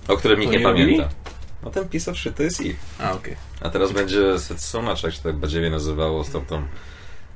o 0.08 0.18
którym 0.18 0.40
nikt 0.40 0.52
nie 0.52 0.58
nie 0.58 0.64
pamięta. 0.64 1.10
No 1.64 1.70
ten 1.70 1.90
piece 1.90 2.12
of 2.12 2.18
shit 2.18 2.36
to 2.36 2.44
jest 2.44 2.62
ich. 2.62 2.76
A, 3.00 3.12
okej. 3.12 3.36
A 3.62 3.70
teraz 3.70 3.92
będzie 3.92 4.40
Setsuna, 4.40 4.96
czy 4.96 5.08
jak 5.08 5.16
się 5.16 5.22
tak 5.22 5.36
badziewie 5.36 5.70
nazywało, 5.70 6.24
z 6.24 6.32
tą, 6.32 6.46
tą 6.46 6.64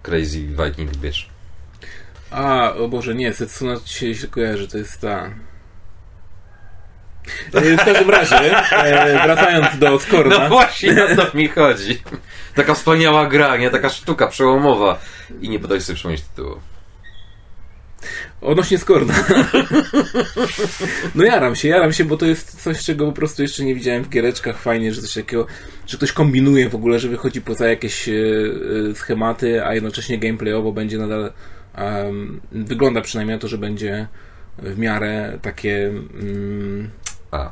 Crazy 0.03 0.39
Viking 0.39 0.91
Bitch. 0.97 1.19
A, 2.31 2.73
o 2.73 2.87
Boże, 2.87 3.15
nie, 3.15 3.33
Setsuna 3.33 3.75
ci 3.85 4.15
się 4.15 4.27
kojarzy, 4.27 4.67
to 4.67 4.77
jest 4.77 5.01
ta... 5.01 5.29
W 7.53 7.85
każdym 7.85 8.09
razie, 8.09 8.57
e, 8.71 9.23
wracając 9.23 9.77
do 9.77 9.99
Skorna, 9.99 10.39
No 10.39 10.49
właśnie 10.49 11.05
o 11.05 11.15
to 11.15 11.37
mi 11.37 11.47
chodzi. 11.47 12.01
Taka 12.55 12.73
wspaniała 12.73 13.27
gra, 13.27 13.57
nie? 13.57 13.69
Taka 13.69 13.89
sztuka 13.89 14.27
przełomowa. 14.27 14.99
I 15.41 15.49
nie 15.49 15.59
podaję 15.59 15.81
sobie 15.81 15.95
przypomnieć 15.95 16.21
tytułu. 16.21 16.55
odnośnie 18.41 18.77
Skorna. 18.77 19.13
No 21.15 21.23
jaram 21.23 21.55
się, 21.55 21.67
jaram 21.67 21.93
się, 21.93 22.05
bo 22.05 22.17
to 22.17 22.25
jest 22.25 22.61
coś, 22.61 22.83
czego 22.83 23.05
po 23.05 23.11
prostu 23.11 23.41
jeszcze 23.41 23.63
nie 23.63 23.75
widziałem 23.75 24.03
w 24.03 24.09
giereczkach. 24.09 24.59
Fajnie, 24.59 24.93
że 24.93 25.01
coś 25.01 25.13
takiego, 25.13 25.47
że 25.87 25.97
ktoś 25.97 26.11
kombinuje 26.11 26.69
w 26.69 26.75
ogóle, 26.75 26.99
że 26.99 27.09
wychodzi 27.09 27.41
poza 27.41 27.67
jakieś 27.67 28.09
e, 28.09 28.11
e, 28.91 28.95
schematy, 28.95 29.65
a 29.65 29.73
jednocześnie 29.73 30.17
gameplayowo 30.17 30.71
będzie 30.71 30.97
nadal 30.97 31.31
em, 31.75 32.41
wygląda 32.51 33.01
przynajmniej 33.01 33.37
na 33.37 33.41
to, 33.41 33.47
że 33.47 33.57
będzie 33.57 34.07
w 34.57 34.77
miarę 34.77 35.39
takie 35.41 35.87
mm, 35.87 36.89
A, 37.33 37.51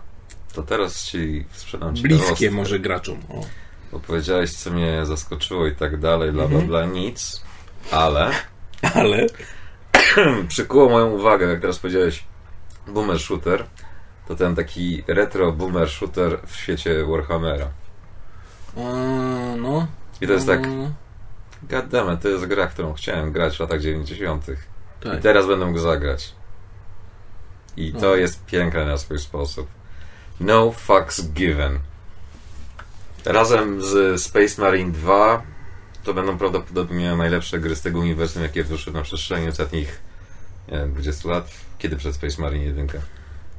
to 0.54 0.64
teraz 0.64 1.04
ci 1.06 1.46
sprzedam 1.52 1.96
ci 1.96 2.04
bliskie 2.04 2.52
może 2.52 2.80
graczom. 2.80 3.20
O. 3.30 3.42
Bo 3.92 4.00
powiedziałeś, 4.00 4.52
co 4.52 4.72
mnie 4.72 5.06
zaskoczyło 5.06 5.68
i 5.68 5.76
tak 5.76 6.00
dalej, 6.00 6.32
bla 6.32 6.48
bla 6.48 6.60
Mhm. 6.60 6.68
bla, 6.68 6.86
nic. 6.86 7.42
Ale 7.92 8.32
Ale 8.96 9.28
przykuło 10.48 10.90
moją 10.90 11.08
uwagę, 11.12 11.46
jak 11.48 11.62
teraz 11.62 11.80
powiedziałeś 11.80 12.24
boomer 12.88 13.20
shooter, 13.20 13.66
to 14.28 14.36
ten 14.36 14.56
taki 14.56 15.04
retro 15.08 15.52
boomer 15.52 15.90
shooter 15.90 16.40
w 16.48 16.56
świecie 16.56 17.06
Warhammera. 17.06 17.68
e, 18.78 19.56
no. 19.58 19.88
I 20.22 20.28
to 20.28 20.34
jest 20.34 20.48
tak, 20.48 20.68
no, 20.68 20.92
goddammit, 21.64 22.22
to 22.22 22.28
jest 22.30 22.46
gra, 22.46 22.68
którą 22.68 22.94
chciałem 22.94 23.32
grać 23.32 23.58
w 23.58 23.60
latach 23.60 23.82
90. 23.82 24.46
tak. 25.04 25.20
I 25.20 25.22
teraz 25.22 25.48
będę 25.48 25.66
mógł 25.66 25.80
zagrać. 25.80 26.34
I 27.78 27.92
to 27.94 28.00
No. 28.02 28.16
jest 28.16 28.46
piękne 28.46 28.86
na 28.86 28.98
swój 28.98 29.20
sposób. 29.20 29.68
No 30.40 30.72
fucks 30.72 31.22
given. 31.22 31.80
Razem 33.26 33.82
z 33.84 34.22
Space 34.22 34.62
Marine 34.62 34.92
2 34.92 35.44
to 36.04 36.14
będą 36.14 36.38
prawdopodobnie 36.38 37.16
najlepsze 37.16 37.60
gry 37.60 37.76
z 37.76 37.82
tego 37.82 38.00
uniwersum, 38.00 38.42
jakie 38.44 38.64
wyszły 38.64 38.94
na 38.94 39.02
przestrzeni 39.02 39.48
ostatnich 39.48 40.02
nie 40.72 40.78
wiem, 40.78 40.94
20 40.94 41.30
lat. 41.30 41.50
Kiedy 41.80 41.96
przed 41.98 42.16
Space 42.16 42.42
Marine 42.42 42.66
1? 42.66 42.88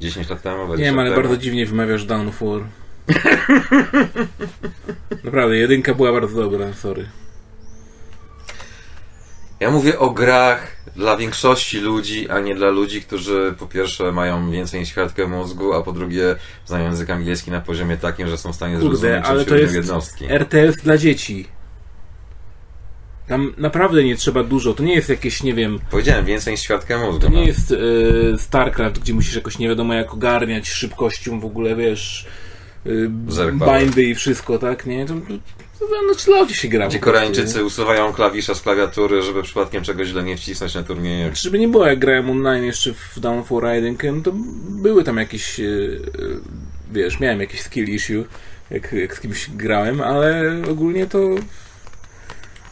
10 0.01 0.29
lat 0.31 0.43
temu? 0.43 0.67
20 0.67 0.79
Nie 0.79 0.85
wiem, 0.91 0.99
ale 0.99 1.11
temu? 1.11 1.23
bardzo 1.23 1.37
dziwnie 1.37 1.67
wymawiasz 1.67 2.05
Down 2.05 2.33
for. 2.33 2.63
Naprawdę, 5.25 5.57
jedynka 5.57 5.95
była 5.95 6.13
bardzo 6.13 6.43
dobra, 6.43 6.73
sorry. 6.73 7.09
Ja 9.63 9.71
mówię 9.71 9.99
o 9.99 10.11
grach 10.11 10.77
dla 10.97 11.17
większości 11.17 11.81
ludzi, 11.81 12.29
a 12.29 12.41
nie 12.41 12.55
dla 12.55 12.71
ludzi, 12.71 13.03
którzy 13.03 13.55
po 13.59 13.67
pierwsze 13.67 14.13
mają 14.13 14.51
więcej 14.51 14.81
niż 14.81 14.89
świadkę 14.89 15.27
mózgu, 15.27 15.73
a 15.73 15.83
po 15.83 15.93
drugie 15.93 16.37
znają 16.67 16.85
język 16.85 17.11
angielski 17.11 17.51
na 17.51 17.61
poziomie 17.61 17.97
takim, 17.97 18.29
że 18.29 18.39
są 18.39 18.53
w 18.53 18.57
stanie 18.57 18.75
Kurde, 18.75 18.97
zrozumieć 18.97 19.25
ale 19.25 19.45
to 19.45 19.57
jest 19.57 19.75
jednostki. 19.75 20.25
RTS 20.33 20.77
dla 20.77 20.99
dzieci. 20.99 21.49
Tam 23.29 23.55
naprawdę 23.59 24.05
nie 24.05 24.17
trzeba 24.17 24.45
dużo. 24.45 24.75
To 24.75 24.83
nie 24.83 24.95
jest 24.95 25.09
jakieś, 25.09 25.43
nie 25.43 25.55
wiem, 25.55 25.79
Powiedziałem 25.91 26.25
więcej 26.25 26.53
niż 26.53 26.61
świadkę 26.61 26.99
mózgu. 26.99 27.21
to 27.21 27.29
nie 27.29 27.41
no. 27.41 27.47
jest 27.47 27.73
e, 27.73 28.39
StarCraft, 28.39 28.99
gdzie 28.99 29.15
musisz 29.15 29.35
jakoś 29.35 29.59
nie 29.59 29.69
wiadomo 29.69 29.95
jak 29.95 30.15
ogarniać 30.15 30.69
szybkością 30.69 31.41
w 31.41 31.45
ogóle, 31.45 31.77
wiesz, 31.77 32.27
y, 32.87 33.11
bindy 33.53 34.03
i 34.03 34.15
wszystko, 34.15 34.59
tak, 34.59 34.87
nie? 34.87 35.07
To 35.07 35.15
no, 36.09 36.15
czy 36.15 36.31
ludzie 36.31 36.55
się 36.55 36.69
gra. 36.69 36.89
Gdzie 36.89 36.99
Koreańczycy 36.99 37.65
usuwają 37.65 38.13
klawisze 38.13 38.55
z 38.55 38.61
klawiatury, 38.61 39.23
żeby 39.23 39.43
przypadkiem 39.43 39.85
czegoś 39.85 40.09
źle 40.09 40.23
nie 40.23 40.37
wcisnąć 40.37 40.75
na 40.75 40.83
turnieju. 40.83 41.29
nie? 41.29 41.37
Żeby 41.37 41.59
nie 41.59 41.69
było, 41.69 41.87
jak 41.87 41.99
grałem 41.99 42.31
online 42.31 42.65
jeszcze 42.65 42.95
w 42.95 43.21
Down 43.21 43.45
for 43.45 43.65
1, 43.65 43.97
no 44.17 44.23
to 44.23 44.33
były 44.69 45.05
tam 45.05 45.17
jakieś, 45.17 45.61
e, 45.61 45.65
e, 45.65 45.69
wiesz, 46.93 47.21
miałem 47.21 47.41
jakiś 47.41 47.61
skill 47.61 47.89
issue, 47.89 48.25
jak, 48.71 48.93
jak 48.93 49.17
z 49.17 49.21
kimś 49.21 49.51
grałem, 49.51 50.01
ale 50.01 50.57
ogólnie 50.71 51.07
to 51.07 51.19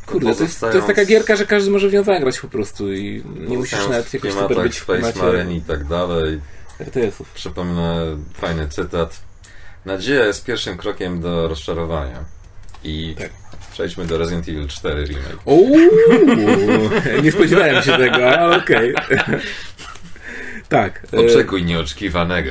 Kurde, 0.06 0.34
to 0.34 0.42
jest, 0.42 0.60
to 0.60 0.74
jest 0.74 0.86
taka 0.86 1.04
gierka, 1.04 1.36
że 1.36 1.46
każdy 1.46 1.70
może 1.70 1.88
w 1.88 1.92
nią 1.92 2.04
zagrać 2.04 2.40
po 2.40 2.48
prostu 2.48 2.92
i 2.92 3.22
nie 3.48 3.56
musisz 3.58 3.88
nawet 3.88 4.14
jakoś 4.14 4.32
super 4.32 4.62
być 4.62 4.78
w 4.78 4.82
Space 4.82 5.18
Marine 5.18 5.56
i 5.56 5.60
tak 5.60 5.84
dalej. 5.84 6.40
RTS-ów. 6.80 7.30
Przypomnę 7.32 8.16
fajny 8.34 8.68
cytat. 8.68 9.20
Nadzieja 9.84 10.24
jest 10.24 10.44
pierwszym 10.44 10.76
krokiem 10.76 11.20
do 11.20 11.48
rozczarowania. 11.48 12.24
I 12.84 13.14
Tak. 13.18 13.30
przejdźmy 13.72 14.06
do 14.06 14.18
Resident 14.18 14.48
Evil 14.48 14.68
4 14.68 15.04
remake. 15.04 15.36
Uuu, 15.44 15.76
nie 17.22 17.32
spodziewałem 17.32 17.82
się 17.82 17.96
tego, 17.96 18.30
ale 18.38 18.56
okej. 18.58 18.94
tak. 20.68 21.02
e, 21.12 21.16
Oczekuj 21.26 21.64
nieoczekiwanego. 21.64 22.50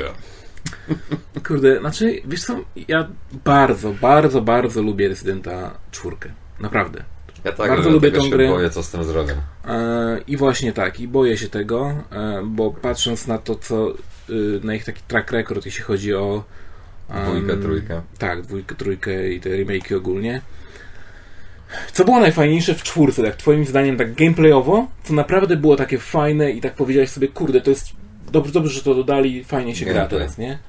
Kurde, 1.48 1.80
znaczy, 1.80 2.22
wiesz 2.26 2.44
co, 2.44 2.60
ja 2.88 3.08
bardzo, 3.46 3.94
bardzo, 3.94 4.42
bardzo 4.42 4.82
lubię 4.82 5.08
Residenta 5.08 5.78
czwórkę. 5.92 6.30
Naprawdę. 6.60 7.04
Ja 7.44 7.52
tak, 7.52 7.70
Bardzo 7.70 7.90
lubię 7.90 8.12
tą 8.12 8.24
się 8.24 8.30
grę. 8.30 8.48
boję, 8.48 8.70
co 8.70 8.84
z 8.84 8.92
tym 8.92 9.04
zrobię. 9.04 9.36
E, 9.68 10.18
I 10.28 10.38
właśnie 10.38 10.74
tak, 10.74 11.00
i 11.00 11.08
boję 11.08 11.38
się 11.38 11.48
tego, 11.50 11.94
e, 12.12 12.42
bo 12.46 12.72
patrząc 12.72 13.28
na 13.28 13.38
to, 13.38 13.56
co 13.56 13.90
y, 14.30 14.60
na 14.64 14.76
ich 14.76 14.86
taki 14.86 15.02
track 15.08 15.32
record, 15.32 15.66
jeśli 15.66 15.84
chodzi 15.84 16.14
o 16.14 16.44
Dwójkę, 17.10 17.58
trójkę. 17.58 18.02
Tak, 18.18 18.42
dwójkę, 18.42 18.76
trójkę 18.76 19.30
i 19.30 19.40
te 19.40 19.50
remake'i 19.50 19.96
ogólnie. 19.96 20.42
Co 21.94 22.06
było 22.06 22.20
najfajniejsze 22.20 22.76
w 22.76 22.84
czwórce, 22.84 23.24
tak 23.24 23.36
twoim 23.36 23.66
zdaniem, 23.66 23.98
tak 23.98 24.14
gameplayowo, 24.14 24.88
co 25.04 25.14
naprawdę 25.14 25.56
było 25.56 25.76
takie 25.76 25.98
fajne 25.98 26.52
i 26.52 26.62
tak 26.62 26.74
powiedziałeś 26.76 27.10
sobie, 27.10 27.28
kurde, 27.28 27.62
to 27.62 27.70
jest 27.70 27.88
dobrze, 28.32 28.52
dobrze, 28.52 28.74
że 28.74 28.84
to 28.84 28.96
dodali, 28.96 29.44
fajnie 29.44 29.76
się 29.76 29.86
gra 29.86 30.08
teraz, 30.08 30.38
nie? 30.38 30.60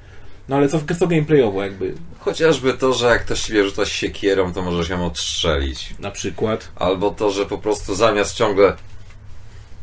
No 0.48 0.56
ale 0.56 0.68
co, 0.68 0.80
co 0.98 1.06
gameplayowo 1.06 1.62
jakby, 1.62 1.94
Chociażby 2.18 2.74
to, 2.74 2.92
że 2.92 3.06
jak 3.06 3.24
ktoś 3.24 3.42
ciebie 3.42 3.64
rzuca 3.64 3.86
siekierą, 3.86 4.52
to 4.52 4.62
możesz 4.62 4.88
ją 4.88 5.06
odstrzelić. 5.06 5.94
na 5.98 6.10
przykład. 6.10 6.70
Albo 6.76 7.10
to, 7.10 7.30
że 7.30 7.46
po 7.46 7.58
prostu 7.58 7.94
zamiast 7.94 8.34
ciągle 8.36 8.76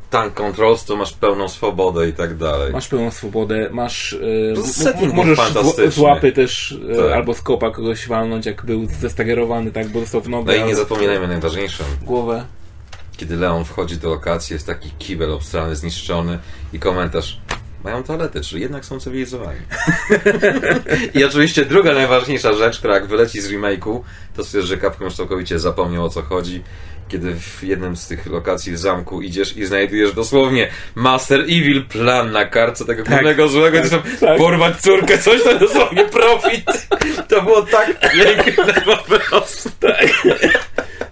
tank 0.10 0.34
controls, 0.34 0.86
to 0.86 0.96
masz 0.96 1.14
pełną 1.14 1.50
swobodę 1.50 2.10
i 2.10 2.14
tak 2.14 2.38
dalej. 2.38 2.74
Masz 2.74 2.88
pełną 2.88 3.12
swobodę, 3.12 3.70
masz. 3.72 4.18
był 5.00 5.14
możesz 5.14 5.40
z, 5.90 5.98
łapy 5.98 6.32
też 6.32 6.80
e, 6.92 6.96
Tak. 6.96 7.12
albo 7.12 7.34
z 7.34 7.42
kopa 7.42 7.72
kogoś 7.72 8.08
walnąć, 8.08 8.46
jak 8.46 8.66
był 8.66 8.88
zestagerowany, 9.00 9.72
tak, 9.72 9.88
bo 9.88 10.00
dostał 10.00 10.22
w 10.22 10.30
nogę. 10.30 10.58
No 10.58 10.66
i 10.66 10.68
nie 10.68 10.76
zapominajmy 10.76 11.26
o 11.26 11.28
najważniejszym. 11.28 11.86
głowę. 12.02 12.46
Kiedy 13.18 13.36
Leon 13.36 13.66
wchodzi 13.66 13.98
do 13.98 14.10
lokacji, 14.10 14.54
jest 14.54 14.68
taki 14.68 14.90
kibel 15.00 15.32
obstrany, 15.32 15.76
zniszczony 15.76 16.40
i 16.74 16.80
komentarz 16.80 17.40
mają 17.84 18.04
toalety, 18.04 18.42
czyli 18.42 18.62
jednak 18.62 18.86
są 18.86 19.00
cywilizowani. 19.00 19.60
I 21.16 21.24
oczywiście 21.24 21.66
druga 21.66 21.94
najważniejsza 21.94 22.54
rzecz, 22.54 22.80
która 22.80 22.94
jak 22.94 23.08
wyleci 23.08 23.42
z 23.42 23.52
remake'u, 23.52 24.02
to 24.36 24.44
stwierdzi, 24.44 24.68
że 24.68 24.78
Capcom 24.78 25.06
już 25.06 25.16
całkowicie 25.16 25.60
zapomniał 25.60 26.06
o 26.06 26.10
co 26.10 26.22
chodzi. 26.22 26.64
Kiedy 27.08 27.36
w 27.36 27.64
jednym 27.64 27.98
z 27.98 28.08
tych 28.08 28.26
lokacji 28.26 28.74
w 28.74 28.78
zamku 28.78 29.22
idziesz 29.22 29.58
i 29.58 29.66
znajdujesz 29.66 30.14
dosłownie 30.14 30.70
Master 30.96 31.42
Evil 31.42 31.86
plan 31.86 32.32
na 32.32 32.46
kartce 32.46 32.86
tego 32.86 33.04
Tak, 33.04 33.14
głównego 33.14 33.48
złego, 33.48 33.82
tak, 33.82 33.90
tak, 33.90 34.20
tak. 34.20 34.38
porwać 34.38 34.82
córkę, 34.82 35.18
coś 35.18 35.44
tam 35.44 35.58
dosłownie 35.58 36.06
profit. 36.06 36.66
To 37.28 37.42
było 37.42 37.62
tak 37.62 38.12
piękne 38.12 38.74
po 38.74 38.98
prostu. 38.98 39.70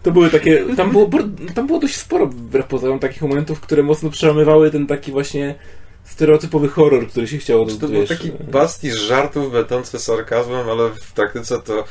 To 0.03 0.12
były 0.12 0.29
takie. 0.29 0.63
Tam 0.77 0.91
było, 0.91 1.10
tam 1.55 1.67
było 1.67 1.79
dość 1.79 1.95
sporo 1.95 2.25
wbrew 2.27 2.65
pozorom 2.65 2.99
takich 2.99 3.21
momentów, 3.21 3.60
które 3.60 3.84
mocno 3.84 4.10
przełamywały 4.10 4.71
ten 4.71 4.88
taki 4.88 5.12
właśnie 5.12 5.55
stereotypowy 6.03 6.67
horror, 6.67 7.08
który 7.08 7.27
się 7.27 7.38
chciało 7.38 7.65
Czy 7.65 7.79
to 7.79 7.88
był 7.88 8.08
taki 8.08 8.31
bastisz 8.51 8.95
żartów 8.95 9.51
będący 9.51 9.99
sarkazmem, 9.99 10.69
ale 10.69 10.89
w 10.89 11.13
praktyce 11.13 11.62
to 11.62 11.84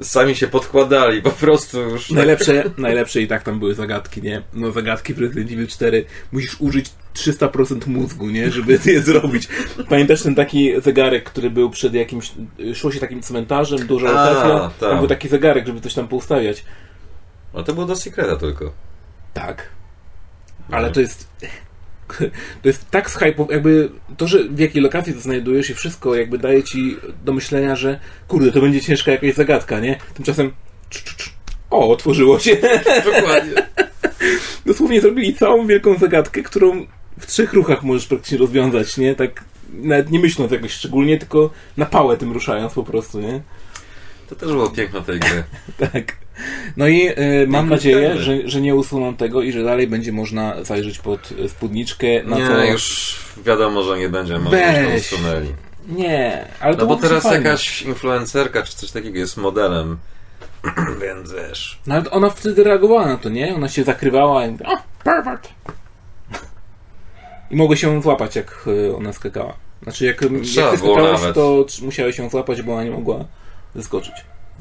sami 0.00 0.34
się 0.36 0.48
podkładali, 0.48 1.22
po 1.22 1.30
prostu 1.30 1.80
już. 1.80 2.06
tak- 2.08 2.16
Najlepsze, 2.16 2.64
najlepsze 2.78 3.20
i 3.20 3.28
tak 3.28 3.42
tam 3.42 3.58
były 3.58 3.74
zagadki, 3.74 4.22
nie? 4.22 4.42
No 4.54 4.72
zagadki 4.72 5.14
w 5.14 5.18
Resident 5.18 5.50
Evil 5.52 5.66
4 5.66 6.04
musisz 6.32 6.56
użyć 6.60 6.86
300% 7.14 7.86
mózgu, 7.88 8.30
nie? 8.30 8.50
Żeby 8.50 8.78
je 8.84 9.00
zrobić. 9.02 9.48
Pamiętasz 9.88 10.22
ten 10.22 10.34
taki 10.34 10.80
zegarek, 10.80 11.24
który 11.24 11.50
był 11.50 11.70
przed 11.70 11.94
jakimś... 11.94 12.32
Szło 12.74 12.92
się 12.92 13.00
takim 13.00 13.22
cmentarzem, 13.22 13.86
duża 13.86 14.06
rotacja. 14.08 14.58
tak. 14.60 14.78
Tam 14.78 14.98
był 14.98 15.08
taki 15.08 15.28
zegarek, 15.28 15.66
żeby 15.66 15.80
coś 15.80 15.94
tam 15.94 16.08
poustawiać. 16.08 16.64
No 17.54 17.62
to 17.62 17.72
było 17.72 17.86
do 17.86 17.96
Secreta 17.96 18.36
tylko. 18.36 18.72
Tak. 19.34 19.68
Ale 20.70 20.90
to 20.90 21.00
jest... 21.00 21.28
To 22.62 22.68
jest 22.68 22.90
tak 22.90 23.10
zhypow... 23.10 23.50
jakby 23.50 23.88
to, 24.16 24.28
że 24.28 24.44
w 24.44 24.58
jakiej 24.58 24.82
lokacji 24.82 25.14
to 25.14 25.20
znajdujesz 25.20 25.70
i 25.70 25.74
wszystko 25.74 26.14
jakby 26.14 26.38
daje 26.38 26.62
ci 26.62 26.96
do 27.24 27.32
myślenia, 27.32 27.76
że 27.76 28.00
kurde, 28.28 28.52
to 28.52 28.60
będzie 28.60 28.80
ciężka 28.80 29.12
jakaś 29.12 29.34
zagadka, 29.34 29.80
nie? 29.80 29.98
Tymczasem 30.14 30.52
cz, 30.90 31.02
cz, 31.02 31.16
cz. 31.16 31.30
o, 31.70 31.90
otworzyło 31.90 32.38
się. 32.38 32.56
Dokładnie. 33.14 33.52
Dosłownie 34.66 35.00
zrobili 35.00 35.34
całą 35.34 35.66
wielką 35.66 35.98
zagadkę, 35.98 36.42
którą 36.42 36.86
w 37.20 37.26
trzech 37.26 37.52
ruchach 37.52 37.82
możesz 37.82 38.06
praktycznie 38.06 38.38
rozwiązać, 38.38 38.96
nie? 38.96 39.14
Tak 39.14 39.44
nawet 39.72 40.10
nie 40.10 40.18
myśląc 40.18 40.52
jakoś 40.52 40.72
szczególnie, 40.72 41.18
tylko 41.18 41.50
na 41.76 41.86
pałę 41.86 42.16
tym 42.16 42.32
ruszając 42.32 42.72
po 42.72 42.82
prostu, 42.82 43.20
nie? 43.20 43.40
To 44.28 44.34
też 44.34 44.48
było 44.48 44.70
piękno 44.70 45.00
tej 45.00 45.20
gry. 45.20 45.44
Tak. 45.78 46.21
No 46.76 46.88
i 46.88 47.06
e, 47.06 47.14
mam 47.46 47.68
nadzieję, 47.68 48.16
że, 48.18 48.48
że 48.48 48.60
nie 48.60 48.74
usuną 48.74 49.16
tego 49.16 49.42
i 49.42 49.52
że 49.52 49.64
dalej 49.64 49.86
będzie 49.86 50.12
można 50.12 50.64
zajrzeć 50.64 50.98
pod 50.98 51.28
e, 51.44 51.48
spódniczkę 51.48 52.06
na 52.24 52.38
nie, 52.38 52.46
to... 52.46 52.64
już 52.64 53.16
wiadomo, 53.44 53.82
że 53.82 53.98
nie 53.98 54.08
będzie, 54.08 54.38
może 54.38 54.56
już 54.56 54.66
Weź. 54.66 55.10
to 55.10 55.16
usunęli. 55.16 55.48
Nie, 55.88 56.46
ale 56.60 56.74
to 56.76 56.80
No 56.82 56.86
bo 56.86 56.96
teraz 56.96 57.22
fajne. 57.22 57.36
jakaś 57.36 57.82
influencerka 57.82 58.62
czy 58.62 58.76
coś 58.76 58.90
takiego 58.90 59.18
jest 59.18 59.36
modelem. 59.36 59.98
Więc 61.02 61.32
wiesz. 61.32 61.78
No 61.86 61.94
ale 61.94 62.10
ona 62.10 62.30
wtedy 62.30 62.64
reagowała 62.64 63.06
na 63.06 63.16
to, 63.16 63.28
nie? 63.28 63.54
Ona 63.54 63.68
się 63.68 63.84
zakrywała 63.84 64.46
i 64.46 64.50
mówi, 64.50 64.64
o, 64.64 64.76
perfect. 65.04 65.48
I 67.50 67.56
mogły 67.56 67.76
się 67.76 68.02
złapać, 68.02 68.36
jak 68.36 68.64
e, 68.90 68.96
ona 68.96 69.12
skakała. 69.12 69.54
Znaczy, 69.82 70.04
jak, 70.04 70.22
jak 70.22 70.70
ty 70.70 70.78
skakałeś, 70.78 71.20
to 71.34 71.66
musiałeś 71.82 72.16
się 72.16 72.30
złapać, 72.30 72.62
bo 72.62 72.72
ona 72.72 72.84
nie 72.84 72.90
mogła 72.90 73.24
zeskoczyć. 73.74 74.14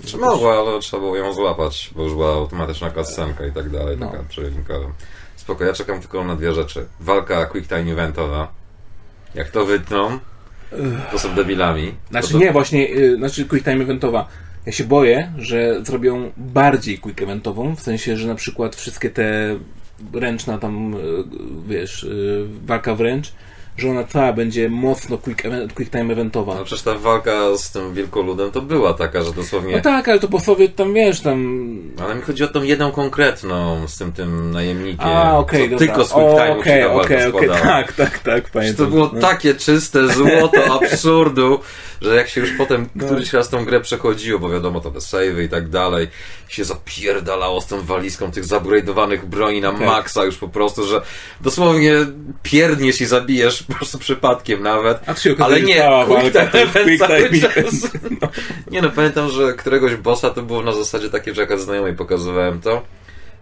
Czy 0.05 0.17
mogła, 0.17 0.59
ale 0.59 0.79
trzeba 0.79 1.01
było 1.01 1.15
ją 1.17 1.33
złapać, 1.33 1.89
bo 1.95 2.03
już 2.03 2.13
była 2.13 2.33
automatyczna 2.33 2.89
kascenka 2.89 3.45
i 3.45 3.51
tak 3.51 3.69
dalej, 3.69 3.97
No. 3.99 4.09
taka 4.11 4.23
przelinkowa. 4.23 4.87
Spoko, 5.35 5.63
ja 5.65 5.73
czekam 5.73 5.99
tylko 6.01 6.23
na 6.23 6.35
dwie 6.35 6.53
rzeczy. 6.53 6.85
Walka 6.99 7.45
Quick 7.45 7.67
Time 7.69 7.91
Eventowa. 7.91 8.51
Jak 9.35 9.49
to 9.49 9.65
wytną, 9.65 10.19
to 11.11 11.19
są 11.19 11.35
debilami. 11.35 11.95
Znaczy 12.09 12.31
to, 12.31 12.37
nie, 12.37 12.51
właśnie, 12.51 12.89
y, 12.95 13.15
znaczy 13.17 13.45
quick 13.45 13.65
time 13.65 13.83
eventowa. 13.83 14.27
Ja 14.65 14.71
się 14.71 14.83
boję, 14.83 15.31
że 15.37 15.85
zrobią 15.85 16.31
bardziej 16.37 16.97
quick 16.99 17.21
eventową, 17.21 17.75
w 17.75 17.81
sensie, 17.81 18.17
że 18.17 18.27
na 18.27 18.35
przykład 18.35 18.75
wszystkie 18.75 19.09
te 19.09 19.55
ręczna 20.13 20.57
tam, 20.57 20.93
y, 20.93 20.97
wiesz, 21.67 22.03
y, 22.03 22.45
walka 22.65 22.95
wręcz, 22.95 23.33
że 23.81 23.89
ona 23.89 24.03
cała 24.03 24.33
będzie 24.33 24.69
mocno 24.69 25.17
quick, 25.17 25.45
event, 25.45 25.73
quick 25.73 25.91
time 25.91 26.13
eventowa. 26.13 26.55
No 26.55 26.63
przecież 26.65 26.83
ta 26.83 26.93
walka 26.95 27.57
z 27.57 27.71
tym 27.71 27.93
wielkoludem 27.93 28.51
to 28.51 28.61
była 28.61 28.93
taka, 28.93 29.23
że 29.23 29.33
dosłownie... 29.33 29.75
No 29.75 29.81
tak, 29.81 30.07
ale 30.09 30.19
to 30.19 30.27
po 30.27 30.39
sobie 30.39 30.69
tam, 30.69 30.93
wiesz, 30.93 31.21
tam... 31.21 31.77
Ale 32.05 32.15
mi 32.15 32.21
chodzi 32.21 32.43
o 32.43 32.47
tą 32.47 32.63
jedną 32.63 32.91
konkretną 32.91 33.87
z 33.87 33.97
tym 33.97 34.11
tym 34.11 34.51
najemnikiem. 34.51 35.07
A, 35.07 35.37
okej, 35.37 35.69
dobra. 35.69 35.77
Tylko 35.87 36.03
z 36.05 36.13
Quick 36.13 36.25
O, 36.27 36.35
Time'u 36.37 36.59
Okej, 36.59 36.81
się 36.81 36.87
ta 36.87 36.93
walka 36.93 37.03
okej, 37.05 37.17
okej, 37.17 37.29
składała. 37.29 37.59
tak, 37.59 37.93
tak, 37.93 38.19
tak, 38.19 38.49
pamiętam. 38.49 38.85
to 38.85 38.91
było 38.91 39.09
No. 39.13 39.21
takie 39.21 39.53
czyste 39.55 40.07
złoto 40.13 40.63
absurdu, 40.81 41.59
że 42.01 42.15
jak 42.15 42.29
się 42.29 42.41
już 42.41 42.51
potem 42.57 42.87
No. 42.95 43.05
któryś 43.05 43.33
raz 43.33 43.49
tą 43.49 43.65
grę 43.65 43.81
przechodziło, 43.81 44.39
bo 44.39 44.49
wiadomo, 44.49 44.81
to 44.81 44.91
te 44.91 45.01
savey 45.01 45.45
i 45.45 45.49
tak 45.49 45.69
dalej, 45.69 46.07
się 46.47 46.63
zapierdalało 46.63 47.61
z 47.61 47.67
tą 47.67 47.81
walizką 47.81 48.31
tych 48.31 48.43
zupgrade'owanych 48.45 49.25
broni 49.25 49.61
na 49.61 49.69
Okej. 49.69 49.87
maksa 49.87 50.23
już 50.25 50.37
po 50.37 50.47
prostu, 50.47 50.85
że 50.87 51.01
dosłownie 51.41 51.93
pierdniesz 52.43 53.01
i 53.01 53.05
zabijesz 53.05 53.63
po 53.71 53.77
prostu 53.77 53.99
przypadkiem 53.99 54.63
nawet. 54.63 55.09
A 55.09 55.15
się 55.15 55.35
Ale 55.39 55.61
nie, 55.61 55.89
quick 56.07 56.31
time 56.31 56.63
event 56.63 56.99
cały 56.99 57.29
czas. 57.41 57.91
Nie 58.71 58.81
no, 58.81 58.89
pamiętam, 58.89 59.29
że 59.29 59.53
któregoś 59.53 59.95
bossa 59.95 60.29
to 60.29 60.41
było 60.41 60.61
na 60.63 60.71
zasadzie 60.71 61.09
takie, 61.09 61.35
że 61.35 61.41
jak 61.41 61.59
znajomej 61.59 61.93
pokazywałem 61.95 62.61
to 62.61 62.81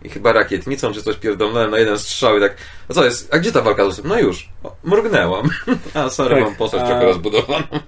i 0.04 0.10
chyba 0.10 0.34
rakietnicą 0.34 0.94
czy 0.94 1.04
coś 1.04 1.16
pierdolnąłem 1.16 1.72
na 1.72 1.80
jeden 1.80 2.00
strzał 2.00 2.38
i 2.38 2.42
tak, 2.42 2.56
a 2.90 2.94
co 2.94 3.06
jest, 3.06 3.34
a 3.34 3.40
gdzie 3.40 3.52
ta 3.52 3.62
walka? 3.62 3.84
No 4.04 4.20
już, 4.20 4.50
o, 4.64 4.76
mrugnęłam. 4.84 5.50
A 5.94 6.10
sorry, 6.10 6.36
Tak, 6.36 6.44
mam 6.44 6.56
postać 6.56 6.82
a- 6.82 6.86
trochę 6.88 7.06
rozbudowaną. 7.06 7.68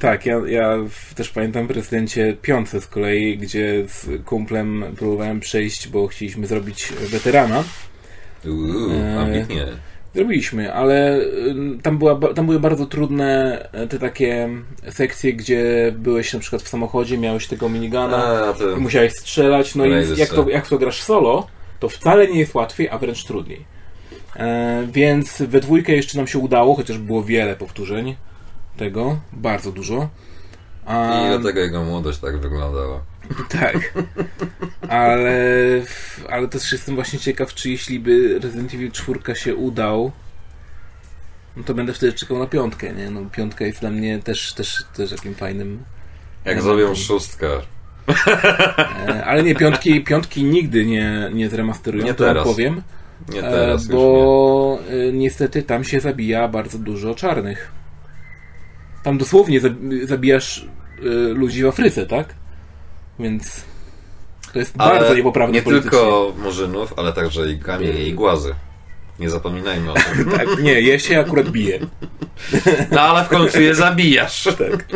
Tak, 0.00 0.26
ja, 0.26 0.40
ja 0.46 0.76
też 1.14 1.28
pamiętam 1.28 1.66
w 1.66 1.70
Rezydencie 1.70 2.36
piące 2.42 2.80
z 2.80 2.86
kolei, 2.86 3.38
gdzie 3.38 3.84
z 3.88 4.24
kumplem 4.24 4.84
próbowałem 4.98 5.40
przejść, 5.40 5.88
bo 5.88 6.06
chcieliśmy 6.06 6.46
zrobić 6.46 6.92
weterana. 7.00 7.64
Uuu, 8.46 8.90
Eee. 8.90 9.18
ambitnie. 9.18 9.66
Zrobiliśmy, 10.14 10.74
ale 10.74 11.18
y, 11.18 11.54
tam, 11.82 11.98
była, 11.98 12.34
tam 12.34 12.46
były 12.46 12.60
bardzo 12.60 12.86
trudne 12.86 13.58
e, 13.72 13.86
te 13.86 13.98
takie 13.98 14.48
sekcje, 14.88 15.32
gdzie 15.32 15.92
byłeś 15.98 16.32
na 16.32 16.40
przykład 16.40 16.62
w 16.62 16.68
samochodzie, 16.68 17.18
miałeś 17.18 17.46
tego 17.46 17.68
minigana 17.68 18.16
A, 18.48 18.52
to... 18.52 18.70
i 18.70 18.80
musiałeś 18.80 19.12
strzelać, 19.12 19.74
no 19.74 19.86
i 19.86 19.90
jak 20.16 20.28
to, 20.28 20.48
jak 20.48 20.68
to 20.68 20.78
grasz 20.78 21.02
solo, 21.02 21.46
to 21.80 21.88
wcale 21.88 22.28
nie 22.28 22.38
jest 22.38 22.54
łatwiej, 22.54 22.88
a 22.88 22.98
wręcz 22.98 23.24
trudniej. 23.24 23.64
E, 24.36 24.86
więc 24.92 25.42
we 25.42 25.60
dwójkę 25.60 25.92
jeszcze 25.92 26.18
nam 26.18 26.26
się 26.26 26.38
udało, 26.38 26.74
chociaż 26.74 26.98
było 26.98 27.22
wiele 27.22 27.56
powtórzeń 27.56 28.16
tego, 28.76 29.20
bardzo 29.32 29.72
dużo. 29.72 30.08
A, 30.86 31.24
I 31.26 31.38
dlatego 31.38 31.60
jego 31.60 31.84
młodość 31.84 32.18
tak 32.18 32.40
wyglądała. 32.40 33.00
tak. 33.60 33.92
Ale, 34.88 35.32
ale 36.30 36.48
też 36.48 36.72
jestem 36.72 36.94
właśnie 36.94 37.18
ciekaw, 37.18 37.54
czy 37.54 37.70
jeśli 37.70 38.00
by 38.00 38.38
Resident 38.42 38.74
Evil 38.74 38.90
4 38.90 39.20
się 39.34 39.54
udał, 39.54 40.12
no 41.56 41.62
to 41.62 41.74
będę 41.74 41.92
wtedy 41.92 42.12
czekał 42.12 42.38
na 42.38 42.46
piątkę, 42.46 42.92
nie? 42.92 43.10
No 43.10 43.20
piątka 43.32 43.64
jest 43.64 43.80
dla 43.80 43.90
mnie 43.90 44.18
też, 44.18 44.52
też, 44.52 44.84
też 44.96 45.10
takim 45.10 45.34
fajnym... 45.34 45.82
Jak 46.44 46.62
zrobią 46.62 46.94
szóstkę. 46.94 47.48
E, 49.08 49.24
ale 49.24 49.42
nie, 49.42 49.54
piątki, 49.54 50.04
piątki 50.04 50.44
nigdy 50.44 50.86
nie, 50.86 51.30
nie 51.32 51.48
zremasterują, 51.48 52.04
Nie 52.04 52.14
to 52.14 52.24
teraz. 52.24 52.44
powiem. 52.44 52.82
Nie 53.28 53.38
E, 53.40 53.42
teraz 53.50 53.80
już 53.82 53.90
nie. 53.90 53.96
bo 53.96 54.78
e, 55.08 55.12
niestety 55.12 55.62
tam 55.62 55.84
się 55.84 56.00
zabija 56.00 56.48
bardzo 56.48 56.78
dużo 56.78 57.14
czarnych. 57.14 57.72
Tam 59.02 59.18
dosłownie 59.18 59.60
zab- 59.60 60.06
zabijasz 60.06 60.66
ludzi 61.34 61.62
w 61.62 61.66
Afryce, 61.66 62.06
tak? 62.06 62.34
Więc 63.20 63.64
to 64.52 64.58
jest 64.58 64.76
bardzo 64.76 65.06
Ale 65.06 65.16
niepoprawne 65.16 65.54
nie 65.54 65.62
politycznie. 65.62 65.90
tylko 65.90 66.32
murzynów, 66.42 66.94
ale 66.96 67.12
także 67.12 67.50
i 67.50 67.58
kamienie 67.58 68.04
i 68.04 68.14
głazy. 68.14 68.54
Nie 69.18 69.30
zapominajmy 69.30 69.92
o 69.92 69.94
tym. 69.94 70.30
Tak, 70.38 70.62
nie, 70.62 70.80
je 70.80 71.00
się 71.00 71.20
akurat 71.20 71.50
bije. 71.50 71.78
No 72.92 73.00
ale 73.00 73.24
w 73.24 73.28
końcu 73.28 73.60
je 73.60 73.74
zabijasz. 73.74 74.48
Tak. 74.58 74.86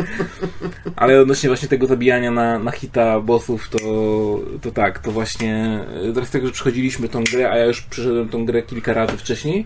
Ale 0.95 1.21
odnośnie 1.21 1.49
właśnie 1.49 1.67
tego 1.67 1.87
zabijania 1.87 2.31
na, 2.31 2.59
na 2.59 2.71
hita 2.71 3.19
bossów, 3.19 3.69
to, 3.69 3.79
to 4.61 4.71
tak, 4.71 4.99
to 4.99 5.11
właśnie 5.11 5.79
e, 6.19 6.25
z 6.25 6.29
tego, 6.29 6.47
że 6.47 6.53
przechodziliśmy 6.53 7.09
tą 7.09 7.23
grę, 7.23 7.51
a 7.51 7.57
ja 7.57 7.65
już 7.65 7.81
przeszedłem 7.81 8.29
tą 8.29 8.45
grę 8.45 8.61
kilka 8.61 8.93
razy 8.93 9.17
wcześniej, 9.17 9.65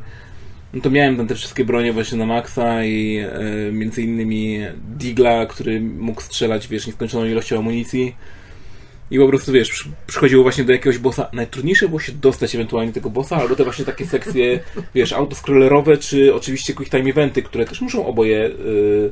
no 0.74 0.82
to 0.82 0.90
miałem 0.90 1.18
tam 1.18 1.28
te 1.28 1.36
wszystkie 1.36 1.66
bronie 1.66 1.94
właśnie 1.94 2.18
na 2.18 2.26
maksa 2.26 2.84
i 2.84 3.18
e, 3.18 3.72
między 3.72 4.02
innymi 4.02 4.60
Digla, 4.98 5.46
który 5.46 5.82
mógł 5.82 6.22
strzelać, 6.22 6.68
wiesz, 6.68 6.88
nieskończoną 6.88 7.26
ilością 7.26 7.60
amunicji. 7.60 8.16
I 9.12 9.18
po 9.20 9.28
prostu, 9.28 9.52
wiesz, 9.52 9.70
przy- 9.70 9.90
przychodziło 10.08 10.44
właśnie 10.44 10.64
do 10.64 10.72
jakiegoś 10.72 10.98
bossa. 10.98 11.30
Najtrudniejsze 11.34 11.88
było 11.88 12.00
się 12.00 12.12
dostać 12.12 12.56
ewentualnie 12.56 12.92
do 12.92 12.94
tego 12.94 13.10
bossa, 13.10 13.36
albo 13.38 13.56
te 13.56 13.64
właśnie 13.64 13.86
takie 13.86 14.06
sekcje, 14.08 14.60
wiesz, 14.96 15.14
autoscrollerowe, 15.14 15.98
czy 15.98 16.36
oczywiście 16.36 16.74
quick 16.74 16.92
time 16.92 17.10
eventy, 17.10 17.44
które 17.44 17.66
też 17.66 17.82
muszą 17.82 18.06
oboje 18.06 18.46
y, 18.46 19.12